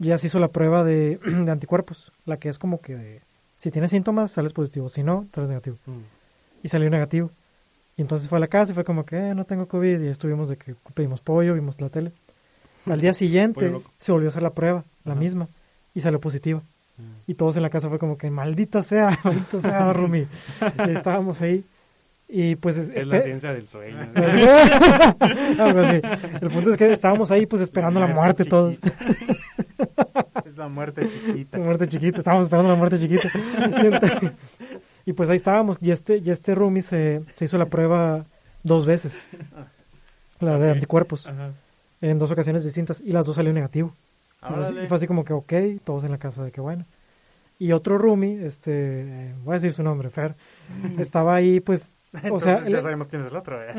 Y 0.00 0.06
ella 0.06 0.18
se 0.18 0.28
hizo 0.28 0.38
la 0.38 0.48
prueba 0.48 0.84
de, 0.84 1.16
de 1.44 1.50
anticuerpos, 1.50 2.12
la 2.24 2.36
que 2.38 2.48
es 2.48 2.58
como 2.58 2.80
que 2.80 2.96
de, 2.96 3.20
si 3.56 3.70
tienes 3.70 3.90
síntomas 3.90 4.30
sales 4.32 4.52
positivo, 4.52 4.88
si 4.88 5.02
no, 5.02 5.26
sales 5.34 5.48
negativo. 5.50 5.76
Y 6.62 6.68
salió 6.68 6.88
negativo. 6.90 7.30
Y 7.96 8.02
entonces 8.02 8.28
fue 8.28 8.38
a 8.38 8.40
la 8.40 8.46
casa 8.46 8.70
y 8.72 8.74
fue 8.74 8.84
como 8.84 9.04
que 9.04 9.16
"Eh, 9.16 9.34
no 9.34 9.44
tengo 9.44 9.66
COVID 9.66 10.00
y 10.00 10.06
estuvimos 10.08 10.48
de 10.48 10.56
que 10.56 10.74
pedimos 10.94 11.20
pollo, 11.20 11.54
vimos 11.54 11.80
la 11.80 11.88
tele. 11.88 12.12
Al 12.86 13.00
día 13.00 13.12
siguiente 13.12 13.72
se 13.98 14.12
volvió 14.12 14.28
a 14.28 14.30
hacer 14.30 14.42
la 14.44 14.50
prueba, 14.50 14.84
la 15.04 15.12
Ajá. 15.12 15.20
misma, 15.20 15.48
y 15.94 16.00
salió 16.00 16.20
positiva. 16.20 16.62
Y 17.28 17.34
todos 17.34 17.54
en 17.56 17.62
la 17.62 17.70
casa 17.70 17.88
fue 17.88 17.98
como 18.00 18.16
que 18.18 18.28
maldita 18.30 18.82
sea, 18.82 19.18
maldita 19.24 19.60
sea, 19.60 19.92
Rumi. 19.92 20.26
Estábamos 20.88 21.40
ahí. 21.42 21.64
Y 22.28 22.56
pues 22.56 22.76
es, 22.76 22.90
Es 22.90 23.06
la 23.06 23.22
ciencia 23.22 23.52
del 23.54 23.66
sueño. 23.66 23.96
El 26.40 26.50
punto 26.50 26.70
es 26.72 26.76
que 26.76 26.92
estábamos 26.92 27.30
ahí 27.30 27.46
pues 27.46 27.62
esperando 27.62 28.00
la 28.00 28.06
muerte 28.08 28.44
todos. 28.44 28.76
Es 30.44 30.56
la 30.56 30.68
muerte 30.68 31.08
chiquita. 31.08 31.58
La 31.58 31.64
muerte 31.64 31.88
chiquita, 31.88 32.18
estábamos 32.18 32.46
esperando 32.46 32.70
la 32.70 32.76
muerte 32.76 32.98
chiquita. 32.98 33.28
Y, 35.04 35.12
pues 35.12 35.28
ahí 35.30 35.36
estábamos. 35.36 35.76
Y 35.80 35.90
este, 35.90 36.16
y 36.18 36.30
este 36.30 36.54
Rumi 36.54 36.80
se, 36.82 37.22
se 37.36 37.44
hizo 37.44 37.58
la 37.58 37.66
prueba 37.66 38.24
dos 38.62 38.84
veces. 38.86 39.24
La 40.40 40.58
de 40.58 40.70
anticuerpos. 40.70 41.26
Ajá. 41.26 41.50
En 42.00 42.18
dos 42.18 42.30
ocasiones 42.30 42.64
distintas. 42.64 43.00
Y 43.00 43.12
las 43.12 43.26
dos 43.26 43.36
salió 43.36 43.52
negativo. 43.52 43.94
Y 44.42 44.46
fue 44.52 44.60
así- 44.60 44.70
Órale. 44.72 44.84
Y 44.84 44.88
fue 44.88 44.96
así 44.96 45.06
como 45.06 45.24
que, 45.24 45.32
ok, 45.34 45.52
todos 45.84 46.04
en 46.04 46.10
la 46.12 46.18
casa 46.18 46.42
de 46.44 46.50
que 46.50 46.60
bueno. 46.60 46.84
Y 47.58 47.72
otro 47.72 47.98
roomie, 47.98 48.46
este, 48.46 48.70
eh, 48.72 49.34
voy 49.44 49.52
a 49.52 49.54
decir 49.56 49.72
su 49.72 49.82
nombre, 49.82 50.10
Fer, 50.10 50.34
estaba 50.98 51.34
ahí, 51.34 51.58
pues, 51.60 51.90
o 52.30 52.40
sea, 52.40 52.60
ya 52.62 52.76
el, 52.76 52.82
sabemos 52.82 53.06
quién 53.08 53.22
es 53.22 53.28
el 53.28 53.36
otro. 53.36 53.60
¿eh? 53.62 53.68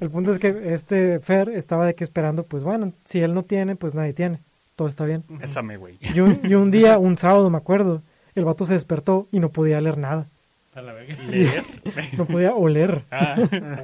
el 0.00 0.10
punto 0.10 0.32
es 0.32 0.38
que 0.38 0.72
este 0.74 1.20
Fer 1.20 1.48
estaba 1.50 1.86
de 1.86 1.94
que 1.94 2.04
esperando, 2.04 2.44
pues 2.44 2.64
bueno, 2.64 2.92
si 3.04 3.20
él 3.20 3.34
no 3.34 3.42
tiene, 3.42 3.76
pues 3.76 3.94
nadie 3.94 4.12
tiene, 4.12 4.40
todo 4.76 4.88
está 4.88 5.04
bien. 5.04 5.24
Bésame, 5.28 5.76
güey. 5.76 5.98
Y 6.00 6.20
un, 6.20 6.40
y 6.44 6.54
un 6.54 6.70
día, 6.70 6.98
un 6.98 7.16
sábado, 7.16 7.50
me 7.50 7.58
acuerdo, 7.58 8.02
el 8.34 8.44
vato 8.44 8.64
se 8.64 8.74
despertó 8.74 9.28
y 9.32 9.40
no 9.40 9.50
podía 9.50 9.80
leer 9.80 9.98
nada. 9.98 10.28
A 10.74 10.82
la 10.82 10.92
verga. 10.92 11.16
Leer. 11.24 11.64
no 12.18 12.24
podía 12.26 12.54
oler. 12.54 13.02
Ah, 13.10 13.36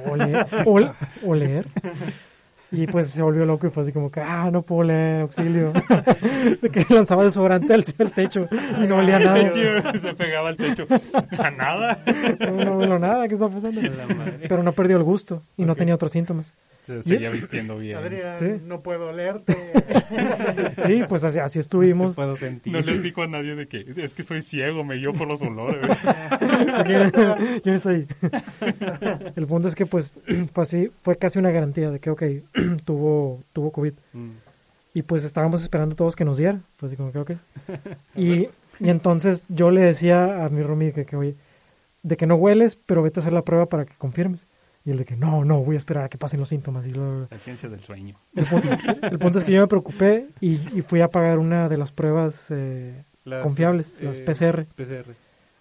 Oler. 0.09 0.47
ol- 0.65 0.93
oler. 1.25 1.65
Y 2.75 2.87
pues 2.87 3.09
se 3.09 3.21
volvió 3.21 3.45
loco 3.45 3.67
y 3.67 3.69
fue 3.69 3.83
así 3.83 3.91
como 3.91 4.11
que, 4.11 4.21
ah, 4.21 4.49
no 4.51 4.61
puedo 4.61 4.81
oler, 4.81 5.21
auxilio. 5.21 5.71
De 6.61 6.69
que 6.71 6.85
lanzaba 6.93 7.23
desodorante 7.23 7.73
al, 7.73 7.83
al 7.99 8.11
techo 8.11 8.47
y 8.81 8.87
no 8.87 8.97
olía 8.97 9.19
nada. 9.19 9.51
se 9.51 10.13
pegaba 10.13 10.49
al 10.49 10.57
techo. 10.57 10.85
A 11.37 11.51
nada. 11.51 11.97
No, 12.45 12.85
no 12.85 12.99
nada, 12.99 13.27
¿qué 13.27 13.35
está 13.35 13.49
pasando? 13.49 13.81
Pero 14.41 14.63
no 14.63 14.71
perdió 14.73 14.97
el 14.97 15.03
gusto 15.03 15.43
y 15.57 15.65
no 15.65 15.75
tenía 15.75 15.95
otros 15.95 16.11
síntomas. 16.11 16.53
Se 16.85 17.01
seguía 17.01 17.29
vistiendo 17.29 17.77
bien. 17.79 17.97
Adrián, 17.97 18.37
Sí. 18.39 18.45
no 18.65 18.81
puedo 18.81 19.07
olerte. 19.09 19.55
Sí, 20.85 21.01
pues 21.09 21.23
así, 21.23 21.39
así 21.39 21.59
estuvimos. 21.59 22.15
puedo 22.15 22.35
sentir. 22.35 22.71
No 22.73 22.79
les 22.81 23.01
dijo 23.01 23.23
a 23.23 23.27
nadie 23.27 23.55
de 23.55 23.67
que 23.67 23.85
es 23.95 24.13
que 24.13 24.23
soy 24.23 24.41
ciego, 24.41 24.83
me 24.83 24.95
guío 24.95 25.13
por 25.13 25.27
los 25.27 25.41
olores. 25.41 25.89
¿Quién, 26.85 27.11
quién 27.63 27.75
está 27.75 27.89
ahí? 27.89 28.07
El 29.35 29.47
punto 29.47 29.67
es 29.67 29.75
que 29.75 29.85
pues, 29.85 30.17
pues 30.53 30.67
sí, 30.67 30.91
fue 31.01 31.15
casi 31.17 31.39
una 31.39 31.51
garantía 31.51 31.89
de 31.91 31.99
que, 31.99 32.09
ok, 32.09 32.23
tuvo, 32.85 33.41
tuvo 33.53 33.71
COVID. 33.71 33.93
Mm. 34.13 34.29
Y 34.93 35.01
pues 35.01 35.23
estábamos 35.23 35.61
esperando 35.61 35.95
todos 35.95 36.15
que 36.15 36.23
nos 36.23 36.37
diera. 36.37 36.59
Pues 36.77 36.91
así 36.91 36.97
como 36.97 37.11
que, 37.11 37.19
ok. 37.19 37.31
Y, 38.15 38.47
y 38.79 38.89
entonces 38.89 39.45
yo 39.49 39.71
le 39.71 39.81
decía 39.81 40.45
a 40.45 40.49
mi 40.49 40.61
roomie 40.63 40.93
que, 40.93 41.05
que, 41.05 41.15
oye, 41.17 41.35
de 42.03 42.15
que 42.17 42.25
no 42.27 42.35
hueles, 42.35 42.75
pero 42.77 43.01
vete 43.03 43.19
a 43.19 43.21
hacer 43.21 43.33
la 43.33 43.41
prueba 43.41 43.65
para 43.65 43.85
que 43.85 43.93
confirmes. 43.97 44.45
Y 44.85 44.91
él 44.91 44.97
de 44.97 45.05
que, 45.05 45.15
no, 45.15 45.43
no, 45.43 45.63
voy 45.63 45.75
a 45.75 45.77
esperar 45.79 46.03
a 46.05 46.09
que 46.09 46.17
pasen 46.19 46.39
los 46.39 46.49
síntomas. 46.49 46.85
Y 46.87 46.91
La 46.93 47.27
ciencia 47.39 47.67
del 47.67 47.79
sueño. 47.81 48.15
el, 48.35 48.45
punto, 48.45 48.69
el 49.01 49.19
punto 49.19 49.39
es 49.39 49.43
que 49.43 49.51
yo 49.51 49.61
me 49.61 49.67
preocupé 49.67 50.27
y, 50.41 50.59
y 50.77 50.81
fui 50.83 51.01
a 51.01 51.09
pagar 51.09 51.39
una 51.39 51.67
de 51.69 51.77
las 51.77 51.91
pruebas 51.91 52.51
eh, 52.51 53.03
Las, 53.23 53.41
confiables, 53.43 53.99
eh, 54.01 54.05
las 54.05 54.19
PCR. 54.19 54.65
PCR. 54.75 55.11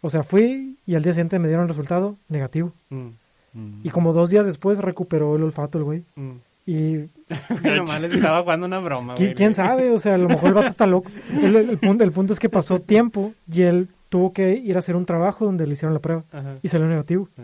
O 0.02 0.10
sea, 0.10 0.22
fui 0.22 0.76
y 0.86 0.94
al 0.94 1.02
día 1.02 1.12
siguiente 1.14 1.38
me 1.38 1.48
dieron 1.48 1.66
resultado 1.68 2.16
negativo. 2.28 2.72
Mm. 2.90 3.08
Mm. 3.54 3.80
Y 3.84 3.88
como 3.90 4.12
dos 4.12 4.28
días 4.28 4.44
después 4.44 4.78
recuperó 4.78 5.36
el 5.36 5.42
olfato 5.44 5.78
el 5.78 5.84
güey. 5.84 6.04
Mm. 6.16 6.32
Y 6.66 6.96
Nomás 7.62 8.02
les 8.02 8.12
estaba 8.12 8.42
jugando 8.42 8.66
una 8.66 8.78
broma, 8.80 9.14
¿qui- 9.14 9.18
güey. 9.20 9.34
quién 9.34 9.54
sabe, 9.54 9.90
o 9.90 9.98
sea, 9.98 10.14
a 10.14 10.18
lo 10.18 10.28
mejor 10.28 10.48
el 10.48 10.54
vato 10.54 10.66
está 10.68 10.86
loco. 10.86 11.10
El, 11.30 11.56
el- 11.56 11.70
el 11.70 11.78
punto, 11.78 12.04
el 12.04 12.12
punto 12.12 12.32
es 12.34 12.38
que 12.38 12.48
pasó 12.50 12.78
tiempo 12.80 13.32
y 13.50 13.62
él 13.62 13.88
tuvo 14.10 14.32
que 14.34 14.52
ir 14.54 14.76
a 14.76 14.80
hacer 14.80 14.96
un 14.96 15.06
trabajo 15.06 15.44
donde 15.46 15.66
le 15.66 15.72
hicieron 15.72 15.94
la 15.94 16.00
prueba 16.00 16.24
Ajá. 16.32 16.56
y 16.62 16.68
salió 16.68 16.86
negativo. 16.86 17.28
Ah. 17.38 17.42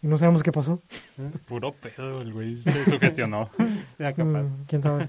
Y 0.00 0.06
no 0.06 0.16
sabemos 0.16 0.42
qué 0.44 0.52
pasó. 0.52 0.80
Puro 1.46 1.72
pedo, 1.72 2.22
el 2.22 2.32
güey 2.32 2.56
se 2.56 2.84
sugestionó. 2.84 3.50
Ya 3.98 4.12
capaz. 4.12 4.42
Mm, 4.44 4.64
quién 4.68 4.80
sabe. 4.82 5.08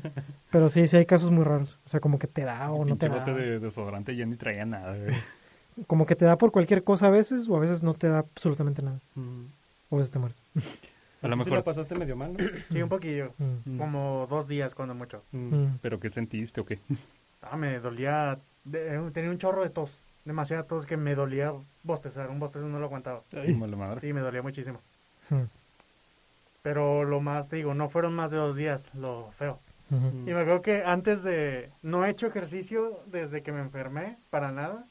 Pero 0.49 0.67
sí, 0.69 0.87
sí 0.87 0.97
hay 0.97 1.05
casos 1.05 1.29
muy 1.29 1.43
raros. 1.43 1.77
O 1.85 1.89
sea, 1.89 1.99
como 1.99 2.17
que 2.17 2.25
te 2.25 2.43
da 2.43 2.71
o 2.71 2.83
no 2.85 2.97
te 2.97 3.07
da. 3.07 3.19
bote 3.19 3.33
de 3.35 3.59
desodorante 3.59 4.15
ya 4.15 4.25
ni 4.25 4.35
traía 4.35 4.65
nada, 4.65 4.97
güey. 4.97 5.13
Como 5.85 6.07
que 6.07 6.15
te 6.15 6.25
da 6.25 6.37
por 6.39 6.51
cualquier 6.51 6.83
cosa 6.83 7.05
a 7.07 7.11
veces 7.11 7.47
o 7.47 7.55
a 7.55 7.59
veces 7.59 7.83
no 7.83 7.93
te 7.93 8.07
da 8.09 8.19
absolutamente 8.19 8.81
nada. 8.81 8.99
Mm. 9.13 9.43
O 9.91 9.95
a 9.95 9.99
veces 9.99 10.11
te 10.11 10.17
mueres. 10.17 10.41
A 11.21 11.27
lo 11.27 11.35
Sí 11.35 11.39
mejor, 11.43 11.53
la 11.59 11.63
pasaste 11.63 11.93
medio 11.95 12.15
mal, 12.15 12.33
¿no? 12.33 12.39
Sí, 12.71 12.81
un 12.81 12.89
poquillo. 12.89 13.33
Mm, 13.37 13.77
Como 13.77 14.25
dos 14.27 14.47
días, 14.47 14.73
cuando 14.73 14.95
mucho. 14.95 15.21
¿pero 15.81 15.99
qué 15.99 16.09
sentiste 16.09 16.61
o 16.61 16.65
qué? 16.65 16.79
Ah, 17.43 17.55
me 17.55 17.79
dolía. 17.79 18.39
de- 18.63 19.11
tenía 19.13 19.29
un 19.29 19.37
chorro 19.37 19.61
de 19.61 19.69
tos. 19.69 19.99
Demasiada 20.25 20.63
tos 20.63 20.85
que 20.87 20.97
me 20.97 21.13
dolía 21.13 21.53
bostezar. 21.89 22.29
Un 22.29 22.39
bostezo 22.39 22.65
no 22.67 22.79
lo 22.79 22.85
aguantaba. 22.85 23.21
Madre. 23.77 23.99
Sí, 23.99 24.13
me 24.13 24.21
dolía 24.21 24.41
muchísimo. 24.41 24.79
Mm, 25.29 25.43
Pero 26.61 27.03
lo 27.03 27.19
más, 27.21 27.47
te 27.49 27.55
digo, 27.57 27.73
no 27.73 27.89
fueron 27.89 28.13
más 28.13 28.31
de 28.31 28.37
dos 28.37 28.55
días, 28.55 28.93
lo 28.95 29.29
feo. 29.31 29.59
Y 29.91 29.95
me 30.33 30.39
acuerdo 30.41 30.61
que 30.61 30.83
antes 30.85 31.23
de... 31.23 31.71
No 31.81 32.05
he 32.05 32.11
hecho 32.11 32.27
ejercicio 32.27 32.99
desde 33.07 33.41
que 33.41 33.51
me 33.51 33.59
enfermé, 33.59 34.17
para 34.29 34.51
nada. 34.51 34.85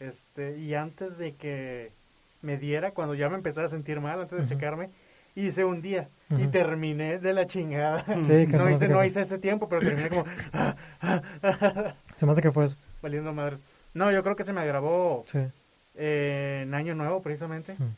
Este, 0.00 0.58
y 0.58 0.74
antes 0.74 1.16
de 1.16 1.34
que 1.36 1.92
me 2.40 2.56
diera, 2.56 2.90
cuando 2.90 3.14
ya 3.14 3.28
me 3.28 3.36
empezaba 3.36 3.66
a 3.66 3.70
sentir 3.70 4.00
mal, 4.00 4.20
antes 4.20 4.36
de 4.40 4.46
checarme, 4.46 4.90
hice 5.36 5.64
un 5.64 5.80
día. 5.80 6.08
Y 6.30 6.48
terminé 6.48 7.20
de 7.20 7.34
la 7.34 7.46
chingada. 7.46 8.04
Sí, 8.22 8.48
que 8.48 8.56
no, 8.56 8.68
hice, 8.68 8.88
no 8.88 9.04
hice 9.04 9.20
ese 9.20 9.38
tiempo, 9.38 9.68
pero 9.68 9.80
terminé 9.82 10.08
como 10.08 10.24
Se 12.16 12.26
me 12.26 12.32
hace 12.32 12.42
que 12.42 12.50
fue 12.50 12.64
eso. 12.64 12.76
valiendo 13.00 13.32
madre. 13.32 13.58
No, 13.94 14.10
yo 14.10 14.22
creo 14.24 14.34
que 14.34 14.42
se 14.44 14.52
me 14.52 14.60
agravó 14.62 15.24
Sí. 15.28 15.38
Eh, 16.04 16.62
en 16.64 16.74
Año 16.74 16.94
Nuevo, 16.94 17.22
precisamente. 17.22 17.74
Mm. 17.74 17.94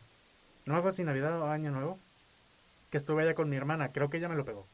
No 0.66 0.72
me 0.74 0.78
acuerdo 0.78 0.96
si 0.96 1.04
Navidad 1.04 1.40
o 1.40 1.50
Año 1.50 1.70
Nuevo. 1.70 1.98
Que 2.90 2.98
estuve 2.98 3.22
allá 3.22 3.34
con 3.34 3.48
mi 3.50 3.56
hermana. 3.56 3.88
Creo 3.88 4.08
que 4.10 4.18
ella 4.18 4.28
me 4.28 4.36
lo 4.36 4.44
pegó. 4.44 4.66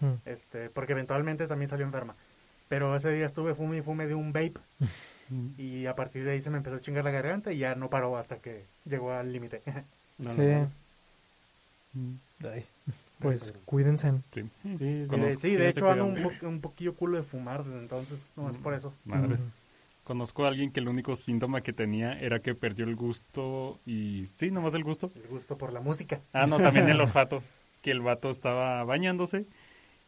Mm. 0.00 0.14
este 0.26 0.68
Porque 0.70 0.92
eventualmente 0.92 1.46
también 1.46 1.68
salió 1.68 1.86
enferma. 1.86 2.14
Pero 2.68 2.96
ese 2.96 3.10
día 3.12 3.26
estuve 3.26 3.54
fume 3.54 3.78
y 3.78 3.82
fume 3.82 4.06
de 4.06 4.14
un 4.14 4.32
vape. 4.32 4.54
Y 5.56 5.86
a 5.86 5.94
partir 5.94 6.24
de 6.24 6.32
ahí 6.32 6.42
se 6.42 6.50
me 6.50 6.58
empezó 6.58 6.76
a 6.76 6.80
chingar 6.80 7.04
la 7.04 7.10
garganta 7.10 7.52
y 7.52 7.58
ya 7.58 7.74
no 7.74 7.88
paró 7.88 8.18
hasta 8.18 8.36
que 8.36 8.66
llegó 8.84 9.12
al 9.12 9.32
límite. 9.32 9.62
No, 10.18 10.30
Sí. 10.30 10.40
no, 10.42 10.70
Mm. 11.94 12.14
Ay, 12.46 12.64
Pues 13.18 13.52
cuídense. 13.66 14.12
sí. 14.32 14.48
Sí, 14.78 15.06
Conozco- 15.08 15.30
sí, 15.40 15.50
sí, 15.50 15.56
de 15.56 15.68
hecho 15.68 15.90
ando 15.90 16.06
un, 16.06 16.22
po- 16.22 16.46
un 16.46 16.60
poquillo 16.60 16.94
culo 16.94 17.16
de 17.18 17.22
fumar 17.22 17.64
desde 17.64 17.78
entonces. 17.80 18.18
No 18.36 18.48
es 18.48 18.56
por 18.56 18.72
eso. 18.74 18.92
Madres. 19.04 19.40
Mm. 19.42 19.48
Conozco 20.04 20.44
a 20.44 20.48
alguien 20.48 20.72
que 20.72 20.80
el 20.80 20.88
único 20.88 21.14
síntoma 21.14 21.60
que 21.60 21.72
tenía 21.72 22.18
era 22.18 22.40
que 22.40 22.54
perdió 22.56 22.84
el 22.84 22.96
gusto 22.96 23.78
y... 23.86 24.26
Sí, 24.36 24.50
nomás 24.50 24.74
el 24.74 24.82
gusto. 24.82 25.12
El 25.14 25.28
gusto 25.28 25.56
por 25.56 25.72
la 25.72 25.80
música. 25.80 26.20
Ah, 26.32 26.46
no, 26.46 26.58
también 26.58 26.88
el 26.88 27.00
olfato. 27.00 27.42
Que 27.82 27.92
el 27.92 28.00
vato 28.00 28.28
estaba 28.30 28.82
bañándose 28.84 29.46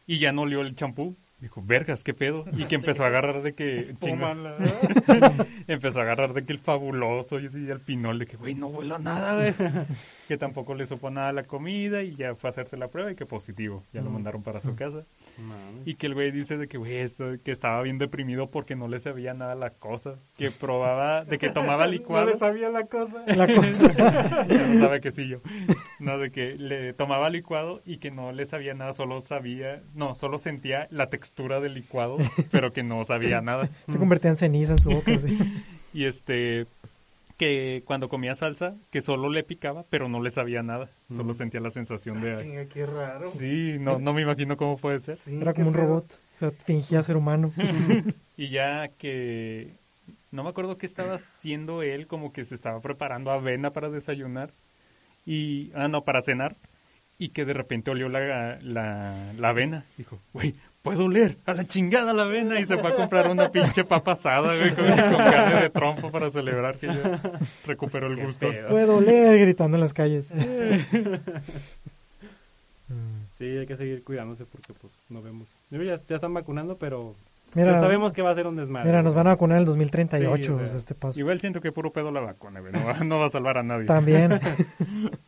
y 0.05 0.19
ya 0.19 0.31
no 0.33 0.41
olió 0.41 0.61
el 0.61 0.75
champú. 0.75 1.15
Dijo, 1.39 1.61
vergas, 1.63 2.03
qué 2.03 2.13
pedo. 2.13 2.45
Y 2.57 2.63
que 2.65 2.75
empezó 2.75 3.03
a 3.03 3.07
agarrar 3.07 3.41
de 3.41 3.53
que... 3.53 3.85
La- 4.01 5.45
empezó 5.67 5.99
a 5.99 6.03
agarrar 6.03 6.33
de 6.33 6.45
que 6.45 6.53
el 6.53 6.59
fabuloso 6.59 7.39
y 7.39 7.47
así 7.47 7.69
el 7.69 7.81
pinol 7.81 8.19
de 8.19 8.25
que, 8.25 8.37
güey, 8.37 8.55
no 8.55 8.67
huelo 8.67 8.95
a 8.95 8.99
nada, 8.99 9.35
güey. 9.35 9.53
que 10.27 10.37
tampoco 10.37 10.75
le 10.75 10.85
supo 10.85 11.09
nada 11.09 11.29
a 11.29 11.33
la 11.33 11.43
comida 11.43 12.03
y 12.03 12.15
ya 12.15 12.35
fue 12.35 12.49
a 12.49 12.51
hacerse 12.51 12.77
la 12.77 12.87
prueba 12.87 13.11
y 13.11 13.15
que 13.15 13.25
positivo. 13.25 13.83
Ya 13.93 14.01
lo 14.01 14.09
mandaron 14.09 14.43
para 14.43 14.61
su 14.61 14.75
casa. 14.75 15.03
Y 15.85 15.95
que 15.95 16.07
el 16.07 16.13
güey 16.13 16.31
dice 16.31 16.57
de 16.57 16.67
que, 16.67 16.77
güey, 16.77 16.97
esto, 16.97 17.25
que 17.43 17.51
estaba 17.51 17.81
bien 17.81 17.97
deprimido 17.97 18.49
porque 18.49 18.75
no 18.75 18.87
le 18.87 18.99
sabía 18.99 19.33
nada 19.33 19.55
la 19.55 19.69
cosa. 19.69 20.15
Que 20.37 20.51
probaba, 20.51 21.25
de 21.25 21.37
que 21.37 21.49
tomaba 21.49 21.87
licuado. 21.87 22.25
No 22.25 22.31
le 22.31 22.37
sabía 22.37 22.69
la 22.69 22.85
cosa. 22.85 23.23
La 23.27 23.47
cosa. 23.47 23.93
ya 24.47 24.67
no 24.67 24.79
sabe 24.79 25.01
que 25.01 25.11
sí 25.11 25.27
yo. 25.27 25.39
No, 25.99 26.17
de 26.17 26.31
que 26.31 26.55
le 26.55 26.93
tomaba 26.93 27.29
licuado 27.29 27.81
y 27.85 27.97
que 27.97 28.11
no 28.11 28.31
le 28.31 28.45
sabía 28.45 28.73
nada, 28.73 28.93
solo 28.93 29.21
sabía, 29.21 29.83
no, 29.93 30.15
solo 30.15 30.37
sentía 30.37 30.87
la 30.91 31.09
textura 31.09 31.59
del 31.59 31.73
licuado, 31.73 32.17
pero 32.51 32.71
que 32.73 32.83
no 32.83 33.03
sabía 33.03 33.41
nada. 33.41 33.69
Se 33.87 33.97
convertía 33.97 34.31
en 34.31 34.37
ceniza 34.37 34.73
en 34.73 34.79
su 34.79 34.89
boca. 34.89 35.17
sí. 35.17 35.37
Y 35.95 36.03
este, 36.07 36.67
que 37.37 37.83
cuando 37.85 38.09
comía 38.09 38.35
salsa, 38.35 38.75
que 38.91 39.01
solo 39.01 39.29
le 39.29 39.43
picaba, 39.43 39.85
pero 39.89 40.07
no 40.07 40.21
le 40.21 40.31
sabía 40.31 40.63
nada. 40.63 40.89
Solo 41.13 41.33
sentía 41.33 41.59
la 41.59 41.69
sensación 41.69 42.21
de... 42.21 42.35
Chinga, 42.35 42.65
qué 42.65 42.85
raro. 42.85 43.29
Sí, 43.29 43.77
no, 43.79 43.99
no 43.99 44.13
me 44.13 44.21
imagino 44.21 44.55
cómo 44.57 44.77
puede 44.77 44.99
ser. 45.01 45.17
Sí, 45.17 45.37
Era 45.41 45.53
como 45.53 45.67
un 45.67 45.73
robot. 45.73 46.19
O 46.33 46.37
sea, 46.37 46.51
fingía 46.51 47.03
ser 47.03 47.17
humano. 47.17 47.51
Y 48.37 48.49
ya 48.49 48.89
que 48.89 49.75
no 50.31 50.43
me 50.43 50.49
acuerdo 50.49 50.77
qué 50.77 50.85
estaba 50.85 51.15
haciendo 51.15 51.83
él, 51.83 52.05
como 52.05 52.33
que 52.33 52.43
se 52.43 52.53
estaba 52.53 52.81
preparando 52.81 53.31
avena 53.31 53.71
para 53.71 53.89
desayunar 53.89 54.51
y 55.25 55.71
ah 55.73 55.87
no, 55.87 56.03
para 56.03 56.21
cenar 56.21 56.57
y 57.17 57.29
que 57.29 57.45
de 57.45 57.53
repente 57.53 57.91
olió 57.91 58.09
la, 58.09 58.59
la, 58.61 59.31
la 59.37 59.49
avena. 59.49 59.85
Dijo, 59.97 60.19
güey, 60.33 60.53
puedo 60.85 61.05
oler 61.05 61.37
a 61.45 61.53
la 61.53 61.65
chingada 61.65 62.13
la 62.13 62.23
avena 62.23 62.59
y 62.59 62.65
se 62.65 62.77
fue 62.77 62.91
a 62.91 62.95
comprar 62.95 63.27
una 63.29 63.49
pinche 63.51 63.83
papa 63.83 64.11
asada, 64.13 64.55
güey, 64.55 64.73
con, 64.75 64.85
con 64.85 65.23
carne 65.25 65.61
de 65.63 65.69
trompo 65.71 66.11
para 66.11 66.29
celebrar 66.29 66.77
que 66.77 66.87
ya 66.87 67.19
recuperó 67.65 68.07
el 68.07 68.23
gusto. 68.23 68.47
Puedo 68.69 69.01
leer 69.01 69.39
gritando 69.39 69.75
en 69.77 69.81
las 69.81 69.93
calles. 69.93 70.31
Sí, 73.37 73.45
hay 73.45 73.65
que 73.65 73.75
seguir 73.75 74.01
cuidándose 74.01 74.45
porque 74.45 74.71
pues 74.79 75.05
no 75.09 75.21
vemos. 75.21 75.59
Ya, 75.69 75.79
ya 75.83 76.15
están 76.15 76.33
vacunando, 76.33 76.77
pero 76.77 77.15
Mira, 77.53 77.73
ya 77.73 77.79
sabemos 77.81 78.13
que 78.13 78.21
va 78.21 78.31
a 78.31 78.35
ser 78.35 78.47
un 78.47 78.55
desmadre. 78.55 78.85
mira, 78.87 79.03
nos 79.03 79.13
van 79.13 79.27
a 79.27 79.31
vacunar 79.31 79.57
en 79.57 79.61
el 79.61 79.65
2038, 79.65 80.43
Sí, 80.43 80.51
o 80.63 80.65
sea, 80.65 80.77
este 80.77 80.95
paso. 80.95 81.19
Igual 81.19 81.41
siento 81.41 81.59
que 81.59 81.73
puro 81.73 81.91
pedo 81.91 82.11
la 82.11 82.21
vacuna, 82.21 82.61
güey, 82.61 82.71
no 82.71 82.85
va, 82.85 82.93
no 83.03 83.19
va 83.19 83.25
a 83.25 83.29
salvar 83.29 83.57
a 83.57 83.63
nadie. 83.63 83.87
También. 83.87 84.39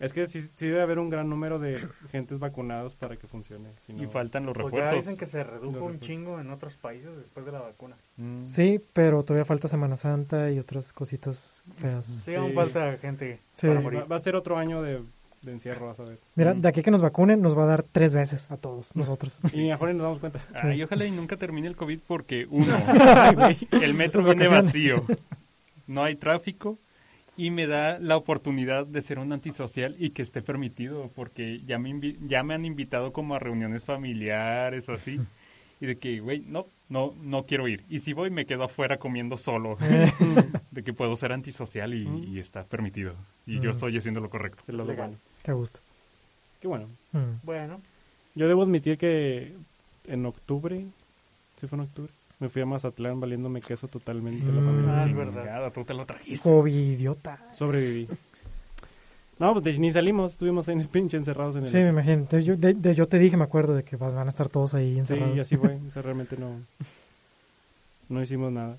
Es 0.00 0.12
que 0.12 0.26
sí, 0.26 0.40
sí 0.40 0.66
debe 0.66 0.82
haber 0.82 0.98
un 0.98 1.08
gran 1.08 1.28
número 1.30 1.58
de 1.58 1.86
gentes 2.10 2.38
vacunados 2.40 2.94
para 2.96 3.16
que 3.16 3.26
funcione. 3.28 3.70
si 3.78 3.92
no- 3.92 4.02
Y 4.02 4.06
faltan 4.06 4.44
los 4.44 4.54
Pues 4.54 4.66
ya 4.72 4.80
refuerzos. 4.80 5.04
dicen 5.04 5.16
que 5.18 5.26
se 5.26 5.44
redujo 5.44 5.68
un 5.68 5.74
refuerzos. 5.74 6.00
chingo 6.06 6.40
en 6.40 6.50
otros 6.50 6.74
países 6.76 7.16
después 7.16 7.46
de 7.46 7.52
la 7.52 7.60
vacuna. 7.60 7.96
Mm. 8.16 8.42
Sí, 8.42 8.80
pero 8.92 9.22
todavía 9.22 9.44
falta 9.44 9.68
Semana 9.68 9.94
Santa 9.96 10.50
y 10.50 10.58
otras 10.58 10.92
cositas 10.92 11.62
feas. 11.76 12.06
Sí, 12.06 12.34
aún 12.34 12.52
falta 12.54 12.98
gente 12.98 13.38
Sí. 13.54 13.68
para 13.68 13.74
Va, 13.78 13.82
morir. 13.82 14.04
va 14.10 14.16
a 14.16 14.20
ser 14.20 14.34
otro 14.34 14.58
año 14.58 14.82
de, 14.82 15.00
de 15.42 15.52
encierro, 15.52 15.86
vas 15.86 16.00
a 16.00 16.04
ver. 16.04 16.18
Mira, 16.34 16.54
de 16.54 16.68
aquí 16.68 16.82
que 16.82 16.90
nos 16.90 17.00
vacunen 17.00 17.40
nos 17.40 17.56
va 17.56 17.62
a 17.62 17.66
dar 17.66 17.82
tres 17.84 18.14
veces 18.14 18.50
a 18.50 18.56
todos 18.56 18.94
nosotros. 18.96 19.38
Y 19.54 19.68
mejor 19.68 19.90
nos 19.94 20.02
damos 20.02 20.18
cuenta. 20.18 20.40
Ay, 20.60 20.82
ojalá 20.82 21.04
y 21.06 21.12
nunca 21.12 21.36
termine 21.36 21.68
el 21.68 21.76
COVID 21.76 22.00
porque, 22.06 22.46
uno, 22.50 22.66
el 23.70 23.94
metro 23.94 24.24
viene 24.24 24.48
vacío, 24.48 25.04
no 25.86 26.02
hay 26.02 26.16
tráfico 26.16 26.78
y 27.36 27.50
me 27.50 27.66
da 27.66 27.98
la 27.98 28.16
oportunidad 28.16 28.86
de 28.86 29.02
ser 29.02 29.18
un 29.18 29.32
antisocial 29.32 29.96
y 29.98 30.10
que 30.10 30.22
esté 30.22 30.40
permitido 30.42 31.10
porque 31.14 31.60
ya 31.66 31.78
me, 31.78 31.90
invi- 31.90 32.16
ya 32.26 32.42
me 32.42 32.54
han 32.54 32.64
invitado 32.64 33.12
como 33.12 33.34
a 33.34 33.38
reuniones 33.38 33.84
familiares 33.84 34.88
o 34.88 34.92
así. 34.92 35.20
Y 35.80 35.86
de 35.86 35.98
que, 35.98 36.20
güey, 36.20 36.40
no, 36.46 36.66
no, 36.88 37.14
no 37.20 37.44
quiero 37.46 37.66
ir. 37.66 37.82
Y 37.90 37.98
si 37.98 38.12
voy, 38.12 38.30
me 38.30 38.46
quedo 38.46 38.62
afuera 38.62 38.96
comiendo 38.96 39.36
solo. 39.36 39.76
de 40.70 40.82
que 40.84 40.92
puedo 40.94 41.14
ser 41.16 41.32
antisocial 41.32 41.92
y, 41.92 42.06
y 42.32 42.38
está 42.38 42.62
permitido. 42.62 43.14
Y 43.44 43.58
yo 43.58 43.70
estoy 43.72 43.98
haciendo 43.98 44.20
lo 44.20 44.30
correcto. 44.30 44.62
Es 44.68 44.72
lo 44.74 44.84
Legal. 44.84 45.10
legal. 45.10 45.20
Qué 45.42 45.52
gusto. 45.52 45.80
Qué 46.60 46.68
bueno. 46.68 46.86
Mm. 47.12 47.18
Bueno, 47.42 47.82
Yo 48.36 48.46
debo 48.48 48.62
admitir 48.62 48.96
que 48.96 49.52
en 50.06 50.24
octubre, 50.24 50.86
¿sí 51.60 51.66
fue 51.66 51.76
en 51.76 51.82
octubre? 51.84 52.12
Me 52.40 52.48
fui 52.48 52.62
a 52.62 52.66
Mazatlán 52.66 53.20
valiéndome 53.20 53.60
queso 53.60 53.86
totalmente 53.88 54.44
la 54.52 54.60
Mm. 54.60 54.64
familia. 54.66 54.98
Ah, 55.00 55.04
es 55.06 55.14
verdad. 55.14 55.72
tú 55.72 55.84
te 55.84 55.94
lo 55.94 56.04
trajiste. 56.04 56.42
Covidiota. 56.48 57.38
Sobreviví. 57.52 58.08
No, 59.38 59.52
pues 59.52 59.64
de- 59.64 59.78
ni 59.78 59.90
salimos, 59.90 60.32
estuvimos 60.32 60.68
en 60.68 60.80
el 60.80 60.88
pinche 60.88 61.16
encerrados 61.16 61.56
en 61.56 61.64
el... 61.64 61.68
Sí, 61.70 61.76
me 61.78 61.88
imagino. 61.88 62.26
Yo, 62.38 62.56
de- 62.56 62.74
de- 62.74 62.94
yo 62.94 63.08
te 63.08 63.18
dije, 63.18 63.36
me 63.36 63.44
acuerdo 63.44 63.74
de 63.74 63.82
que 63.82 63.96
vas- 63.96 64.14
van 64.14 64.26
a 64.26 64.30
estar 64.30 64.48
todos 64.48 64.74
ahí 64.74 64.92
Sí, 64.94 64.98
encerrados. 64.98 65.36
y 65.36 65.40
así 65.40 65.56
fue. 65.56 65.76
O 65.88 65.90
sea, 65.92 66.02
realmente 66.02 66.36
no... 66.36 66.60
No 68.08 68.22
hicimos 68.22 68.52
nada. 68.52 68.76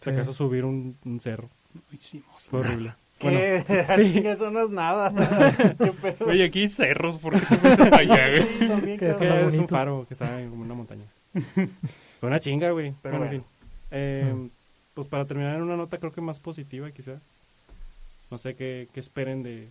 Si 0.00 0.04
Sí. 0.04 0.10
acaso 0.10 0.34
subir 0.34 0.64
un, 0.64 0.96
un 1.04 1.20
cerro. 1.20 1.48
Lo 1.74 1.96
hicimos. 1.96 2.42
Fue 2.44 2.60
horrible. 2.60 2.92
Bueno, 3.22 3.38
¿qué? 3.38 3.86
sí. 3.96 4.18
Eso 4.26 4.50
no 4.50 4.60
es 4.64 4.70
nada. 4.70 5.12
¿Qué 5.78 5.92
pedo? 5.92 6.26
Oye, 6.26 6.44
aquí 6.44 6.62
hay 6.62 6.68
cerros, 6.68 7.18
¿por 7.18 7.38
qué 7.40 7.46
te 7.56 7.68
metes 7.68 7.92
allá, 7.92 8.28
güey? 8.30 8.42
Sí, 8.60 8.68
también, 8.68 8.98
Que 8.98 9.10
es 9.10 9.16
que 9.16 9.24
es 9.26 9.32
un 9.32 9.44
bonitos. 9.46 9.70
faro 9.70 10.04
que 10.06 10.14
está 10.14 10.40
en 10.40 10.50
como 10.50 10.62
una 10.62 10.74
montaña. 10.74 11.04
Fue 12.20 12.28
una 12.28 12.40
chinga, 12.40 12.70
güey. 12.70 12.94
Pero 13.02 13.18
Bueno, 13.18 13.32
en 13.32 13.40
fin. 13.40 13.48
Eh, 13.90 14.32
Mm. 14.34 14.48
Pues 14.94 15.06
para 15.06 15.24
terminar 15.24 15.54
en 15.54 15.62
una 15.62 15.76
nota 15.76 15.98
creo 15.98 16.12
que 16.12 16.20
más 16.20 16.40
positiva, 16.40 16.90
quizá. 16.90 17.12
No 18.32 18.38
sé 18.38 18.54
qué, 18.54 18.88
qué 18.92 18.98
esperen 18.98 19.44
de, 19.44 19.68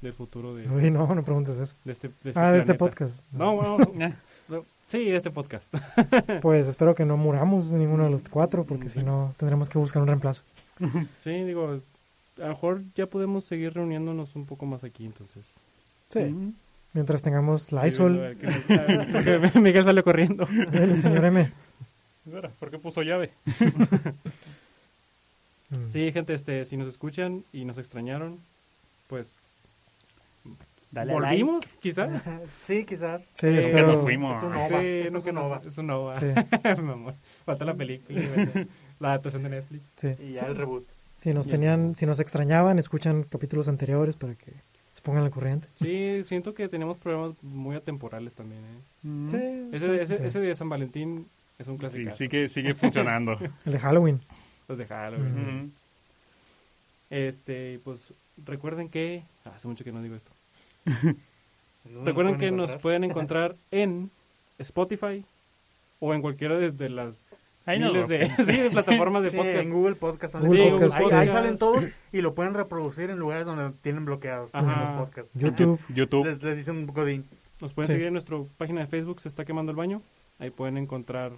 del 0.00 0.12
futuro 0.12 0.54
de, 0.54 0.68
Uy, 0.68 0.90
no, 0.92 1.12
no 1.12 1.22
preguntes 1.24 1.58
eso. 1.58 1.74
de 1.84 1.92
este, 1.92 2.08
de 2.22 2.30
este 2.30 2.38
Ah, 2.40 2.52
de 2.52 2.60
este 2.60 2.74
podcast. 2.74 3.24
No, 3.32 3.56
bueno, 3.56 3.78
no, 3.96 4.12
no, 4.48 4.64
sí, 4.86 5.04
de 5.06 5.16
este 5.16 5.30
podcast. 5.32 5.66
Pues 6.40 6.68
espero 6.68 6.94
que 6.94 7.04
no 7.04 7.16
muramos 7.16 7.72
ninguno 7.72 8.04
de 8.04 8.10
los 8.10 8.22
cuatro, 8.28 8.62
porque 8.64 8.88
si 8.88 9.02
no 9.02 9.34
tendremos 9.38 9.68
que 9.68 9.78
buscar 9.78 10.00
un 10.02 10.08
reemplazo. 10.08 10.42
Sí, 11.18 11.30
digo, 11.42 11.80
a 12.38 12.42
lo 12.42 12.48
mejor 12.48 12.82
ya 12.94 13.06
podemos 13.06 13.44
seguir 13.44 13.74
reuniéndonos 13.74 14.36
un 14.36 14.46
poco 14.46 14.66
más 14.66 14.84
aquí, 14.84 15.04
entonces. 15.04 15.44
Sí. 16.10 16.52
Mientras 16.92 17.22
tengamos 17.22 17.64
Sí, 17.64 17.76
que- 17.76 18.36
creo 19.24 19.52
que 19.52 19.60
Miguel 19.60 19.84
salió 19.84 20.04
corriendo. 20.04 20.46
el 20.72 21.00
señor 21.00 21.24
M. 21.24 21.52
¿Por 22.58 22.70
qué 22.70 22.78
puso 22.78 23.02
llave? 23.02 23.30
Sí, 25.86 26.10
gente, 26.10 26.34
este, 26.34 26.64
si 26.64 26.76
nos 26.76 26.88
escuchan 26.88 27.44
y 27.52 27.64
nos 27.64 27.78
extrañaron, 27.78 28.40
pues 29.06 29.36
Dale 30.90 31.12
a 31.12 31.14
volvimos, 31.14 31.64
quizá. 31.80 32.08
Sí, 32.60 32.84
quizás. 32.84 33.30
Sí, 33.34 33.46
Eh, 33.46 33.72
Ya 33.76 33.82
nos 33.84 34.00
fuimos. 34.00 34.36
Es 34.36 34.42
un 34.42 34.50
Nova. 34.52 34.68
Sí, 34.68 34.74
Esto 35.04 35.18
es 35.18 35.26
un 35.26 35.34
Nova. 35.36 35.62
Es 35.64 35.78
un 35.78 35.86
Nova. 35.86 36.16
Sí. 36.16 36.26
Mi 36.82 36.90
amor. 36.90 37.14
Falta 37.44 37.64
la 37.64 37.74
película, 37.74 38.20
la 38.98 39.08
adaptación 39.10 39.44
de 39.44 39.48
Netflix. 39.50 39.82
sí. 39.96 40.08
Y 40.18 40.32
ya 40.32 40.46
el 40.48 40.56
reboot. 40.56 40.84
Si 41.14 41.32
nos 41.32 41.46
tenían, 41.46 41.94
si 41.94 42.04
nos 42.06 42.18
extrañaban, 42.18 42.78
escuchan 42.80 43.22
capítulos 43.22 43.68
anteriores 43.68 44.16
para 44.16 44.34
que 44.34 44.52
se 44.90 45.02
pongan 45.02 45.22
al 45.22 45.30
corriente. 45.30 45.68
Sí, 45.76 46.22
siento 46.24 46.52
que 46.54 46.68
tenemos 46.68 46.98
problemas 46.98 47.40
muy 47.44 47.76
atemporales 47.76 48.34
también. 48.34 48.62
¿eh? 48.64 49.06
Mm. 49.06 49.30
Sí, 49.30 49.68
Ese, 49.76 49.94
ese, 50.02 50.16
sí. 50.16 50.22
ese 50.24 50.40
de 50.40 50.54
San 50.56 50.68
Valentín 50.68 51.28
es 51.60 51.68
un 51.68 51.74
Sí, 51.76 51.80
clásico. 51.80 52.10
sigue, 52.12 52.48
sigue 52.48 52.74
funcionando. 52.74 53.38
El 53.64 53.72
de 53.72 53.78
Halloween. 53.78 54.20
Los 54.68 54.78
de 54.78 54.86
Halloween. 54.86 55.36
sí. 55.36 55.72
Este, 57.10 57.80
pues 57.84 58.12
recuerden 58.44 58.88
que. 58.88 59.24
hace 59.44 59.66
mucho 59.68 59.84
que 59.84 59.92
no 59.92 60.00
digo 60.02 60.14
esto. 60.14 60.30
¿Dónde 60.84 61.16
Recuerden 62.04 62.38
que 62.38 62.50
nos 62.50 62.76
pueden 62.76 63.04
encontrar 63.04 63.56
en 63.70 64.10
Spotify 64.58 65.24
o 65.98 66.14
en 66.14 66.22
cualquiera 66.22 66.56
de, 66.58 66.70
de 66.70 66.88
las 66.88 67.18
Ahí 67.66 67.78
miles 67.78 68.08
de, 68.08 68.26
sí, 68.36 68.58
de 68.60 68.70
plataformas 68.70 69.22
de 69.24 69.30
Sí, 69.30 69.36
podcast. 69.36 69.64
en 69.64 69.70
Google 69.72 69.94
Podcast. 69.96 70.34
Google 70.36 70.64
Sí, 70.64 70.70
Podcast, 70.70 70.94
ahí, 71.00 71.06
sí. 71.08 71.14
ahí 71.14 71.28
salen 71.28 71.58
todos 71.58 71.84
y 72.12 72.20
lo 72.22 72.34
pueden 72.34 72.54
reproducir 72.54 73.10
en 73.10 73.18
lugares 73.18 73.44
donde 73.44 73.70
tienen 73.82 74.04
bloqueados 74.06 74.54
Ajá. 74.54 74.92
los 74.94 75.06
podcasts. 75.06 75.34
YouTube. 75.34 75.78
YouTube. 75.88 76.24
Les, 76.26 76.42
les 76.42 76.58
hice 76.58 76.70
un 76.70 76.86
godín. 76.86 77.26
Nos 77.60 77.74
pueden 77.74 77.88
Sí. 77.88 77.92
seguir 77.94 78.06
en 78.06 78.14
nuestra 78.14 78.38
página 78.56 78.80
de 78.80 78.86
Facebook, 78.86 79.20
se 79.20 79.28
está 79.28 79.44
quemando 79.44 79.70
el 79.72 79.76
baño. 79.76 80.00
Ahí 80.38 80.50
pueden 80.50 80.78
encontrar 80.78 81.32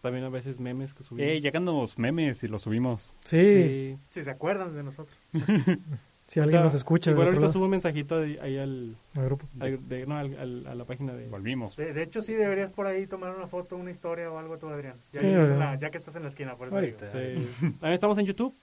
también 0.00 0.24
a 0.24 0.28
veces 0.28 0.58
memes 0.60 0.94
que 0.94 1.02
subimos. 1.02 1.30
Eh, 1.32 1.40
llegándonos 1.40 1.98
memes 1.98 2.42
y 2.42 2.48
los 2.48 2.62
subimos. 2.62 3.12
Sí, 3.24 3.40
Sí. 3.40 3.98
Si 4.10 4.22
se 4.22 4.30
acuerdan 4.30 4.74
de 4.74 4.82
nosotros. 4.82 5.16
si 6.26 6.38
alguien 6.40 6.62
nos 6.62 6.74
escucha 6.74 7.10
Igual 7.10 7.26
ahorita 7.26 7.40
lado, 7.42 7.52
subo 7.52 7.64
un 7.64 7.70
mensajito 7.70 8.20
de- 8.20 8.38
ahí 8.40 8.56
al, 8.58 8.94
al 9.16 9.24
grupo. 9.24 9.46
al- 9.58 9.88
de- 9.88 10.06
no, 10.06 10.16
al- 10.16 10.38
al- 10.38 10.66
a 10.66 10.74
la 10.74 10.84
página 10.84 11.12
de... 11.14 11.26
Volvimos. 11.28 11.76
De, 11.76 11.92
de 11.92 12.02
hecho, 12.04 12.22
sí 12.22 12.34
deberías 12.34 12.70
por 12.70 12.86
ahí 12.86 13.06
tomar 13.06 13.34
una 13.36 13.46
foto, 13.48 13.76
una 13.76 13.90
historia 13.90 14.30
o 14.30 14.38
algo 14.38 14.56
tú, 14.58 14.68
Adrián. 14.68 14.94
Ya, 15.12 15.20
Sí, 15.20 15.26
que, 15.26 15.32
estás 15.34 15.50
en 15.50 15.58
la- 15.58 15.78
ya 15.78 15.90
que 15.90 15.98
estás 15.98 16.16
en 16.16 16.22
la 16.22 16.28
esquina, 16.28 16.54
por 16.56 16.68
eso 16.68 16.76
Ahorita. 16.76 17.06
digo. 17.06 17.40
Sí. 17.58 17.66
También 17.72 17.92
estamos 17.94 18.16
en 18.18 18.26
YouTube. 18.26 18.54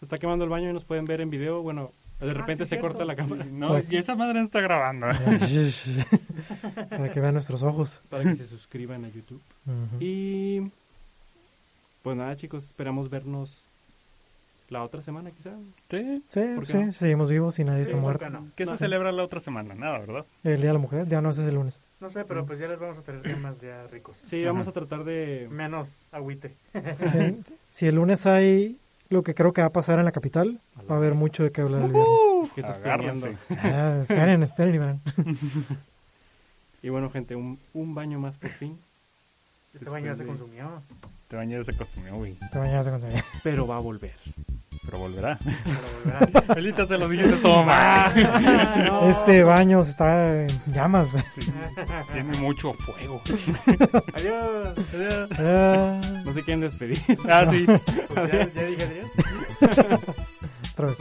Se 0.00 0.04
está 0.06 0.18
quemando 0.18 0.42
el 0.44 0.50
baño 0.50 0.68
y 0.68 0.72
nos 0.72 0.84
pueden 0.84 1.04
ver 1.04 1.20
en 1.20 1.30
video. 1.30 1.62
Bueno, 1.62 1.92
de 2.18 2.30
Ah, 2.30 2.34
repente 2.34 2.64
sí, 2.64 2.70
se 2.70 2.76
cierto. 2.76 2.88
corta 2.88 3.04
la 3.04 3.14
cámara 3.14 3.44
No, 3.44 3.78
y 3.78 3.96
esa 3.96 4.16
madre 4.16 4.40
no 4.40 4.44
está 4.44 4.60
grabando. 4.60 5.06
para 6.90 7.10
que 7.10 7.20
vean 7.20 7.34
nuestros 7.34 7.62
ojos. 7.62 8.00
para 8.08 8.24
que 8.24 8.36
se 8.36 8.46
suscriban 8.46 9.04
a 9.04 9.08
YouTube. 9.08 9.40
Ujú. 9.66 9.96
Y 10.00 10.70
pues 12.02 12.16
nada, 12.16 12.34
chicos, 12.36 12.64
esperamos 12.64 13.08
vernos 13.10 13.66
la 14.68 14.82
otra 14.82 15.02
semana 15.02 15.30
quizá. 15.30 15.50
Sí. 15.90 16.22
Sí, 16.30 16.40
¿Por 16.54 16.66
qué 16.66 16.72
sí, 16.72 16.78
no? 16.78 16.92
seguimos 16.92 17.30
vivos 17.30 17.58
y 17.58 17.64
nadie 17.64 17.82
está 17.82 17.96
muerto. 17.96 18.24
¿por 18.24 18.32
qué 18.32 18.38
no? 18.40 18.48
¿Qué 18.56 18.64
No. 18.64 18.72
se 18.72 18.78
celebra 18.78 19.12
la 19.12 19.22
otra 19.22 19.38
semana? 19.40 19.74
Nada, 19.74 19.98
¿verdad? 19.98 20.24
El 20.44 20.56
Día 20.58 20.68
de 20.68 20.72
la 20.74 20.78
Mujer, 20.78 21.06
ya 21.08 21.20
no, 21.20 21.30
ese 21.30 21.42
es 21.42 21.48
el 21.48 21.54
lunes. 21.56 21.78
No 22.00 22.08
sé, 22.10 22.24
pero 22.24 22.44
pues 22.46 22.58
ya 22.58 22.66
les 22.68 22.78
vamos 22.80 22.96
a 22.98 23.02
traer 23.02 23.22
temas 23.22 23.60
ya 23.60 23.86
ricos. 23.88 24.16
Sí, 24.26 24.42
vamos 24.44 24.66
a 24.66 24.72
tratar 24.72 25.04
de... 25.04 25.46
Menos 25.50 26.08
agüite. 26.10 26.56
Si 27.70 27.86
el 27.86 27.94
lunes 27.96 28.26
hay 28.26 28.78
lo 29.10 29.22
que 29.22 29.34
creo 29.34 29.52
que 29.52 29.60
va 29.60 29.66
a 29.68 29.72
pasar 29.72 29.98
en 29.98 30.06
la 30.06 30.10
capital, 30.12 30.58
va 30.90 30.94
a 30.94 30.98
haber 30.98 31.14
mucho 31.14 31.44
de 31.44 31.52
qué 31.52 31.60
hablar 31.60 31.82
el 31.82 31.92
viernes. 31.92 32.50
que 32.54 32.60
estás 32.62 32.76
Agárrense. 32.78 33.36
Ah, 33.50 33.98
esperen, 34.00 34.42
esperen 34.42 34.74
y 34.74 34.78
verán. 34.78 35.00
Y 36.82 36.88
bueno, 36.88 37.10
gente, 37.10 37.36
un, 37.36 37.60
un 37.74 37.94
baño 37.94 38.18
más 38.18 38.36
por 38.36 38.50
fin. 38.50 38.72
Este 39.72 39.84
Después 39.84 39.92
baño 39.92 40.06
ya 40.06 40.16
se 40.16 40.24
de- 40.24 40.28
consumió. 40.28 40.82
Te 41.32 41.36
bañas 41.38 41.64
se 41.64 41.72
costumió, 41.74 42.14
güey. 42.16 42.36
Esta 42.42 42.58
mañana 42.58 42.82
se 42.82 42.90
consumía. 42.90 43.24
Pero 43.42 43.66
va 43.66 43.76
a 43.76 43.80
volver. 43.80 44.12
Pero 44.84 44.98
volverá. 44.98 45.38
Pero 45.42 45.78
volverá. 46.04 46.44
Ahorita 46.48 46.86
se 46.86 46.98
lo 46.98 47.08
dijiste 47.08 47.36
todo 47.38 47.62
mal. 47.64 49.08
Este 49.08 49.42
baño 49.42 49.80
está 49.80 50.42
en 50.42 50.48
llamas. 50.70 51.08
Tiene 52.12 52.36
mucho 52.36 52.74
fuego. 52.74 53.22
Adiós. 54.14 54.78
Ah, 55.38 55.98
No 56.22 56.32
se 56.34 56.42
quieren 56.42 56.60
despedir. 56.60 57.00
Ah, 57.26 57.46
sí. 57.50 57.64
Pues 57.64 58.30
ya, 58.30 58.48
ya 58.52 58.62
dije 58.66 58.84
adiós. 58.84 60.02
otra 60.74 60.86
vez. 60.88 60.96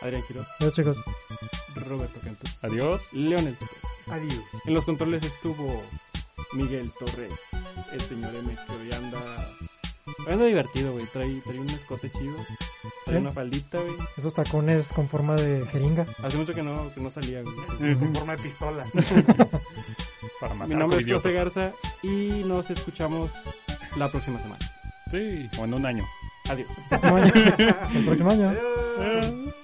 Adrián 0.00 0.22
Quiroz, 0.26 0.46
Adiós, 0.60 0.74
chicos. 0.74 0.96
Roberto 1.86 2.18
Cantú, 2.24 2.46
Adiós. 2.62 3.12
Leones. 3.12 3.58
Adiós. 4.10 4.42
En 4.64 4.72
los 4.72 4.86
controles 4.86 5.22
estuvo 5.22 5.82
Miguel 6.54 6.90
Torres, 6.98 7.32
el 7.92 8.00
señor 8.00 8.34
M, 8.34 8.54
que 8.54 8.72
hoy 8.72 8.92
anda... 8.92 9.18
anda 10.28 10.44
divertido, 10.44 10.92
güey. 10.92 11.04
Trae, 11.06 11.40
trae 11.44 11.58
un 11.58 11.70
escote 11.70 12.10
chido. 12.10 12.36
Trae 13.04 13.18
una 13.18 13.32
faldita, 13.32 13.78
güey. 13.80 13.94
Esos 14.16 14.34
tacones 14.34 14.92
con 14.92 15.08
forma 15.08 15.34
de 15.34 15.66
jeringa. 15.66 16.06
Hace 16.22 16.36
mucho 16.36 16.54
que 16.54 16.62
no, 16.62 16.92
que 16.94 17.00
no 17.00 17.10
salía, 17.10 17.42
güey. 17.42 17.94
Con 17.98 18.14
forma 18.14 18.36
de 18.36 18.42
pistola. 18.42 18.84
Para 20.40 20.54
matar 20.54 20.68
Mi 20.68 20.74
nombre 20.76 21.00
es. 21.00 21.06
José 21.12 21.32
Garza 21.32 21.72
y 22.02 22.42
nos 22.46 22.70
escuchamos 22.70 23.30
la 23.96 24.10
próxima 24.10 24.38
semana. 24.38 24.70
Sí, 25.10 25.48
o 25.58 25.64
en 25.64 25.74
un 25.74 25.86
año. 25.86 26.04
Adiós. 26.48 26.68
El 26.70 26.88
próximo 26.88 27.16
año. 27.16 27.32
El 27.94 28.04
próximo 28.04 28.30
año. 28.30 28.48
Adiós. 28.50 29.54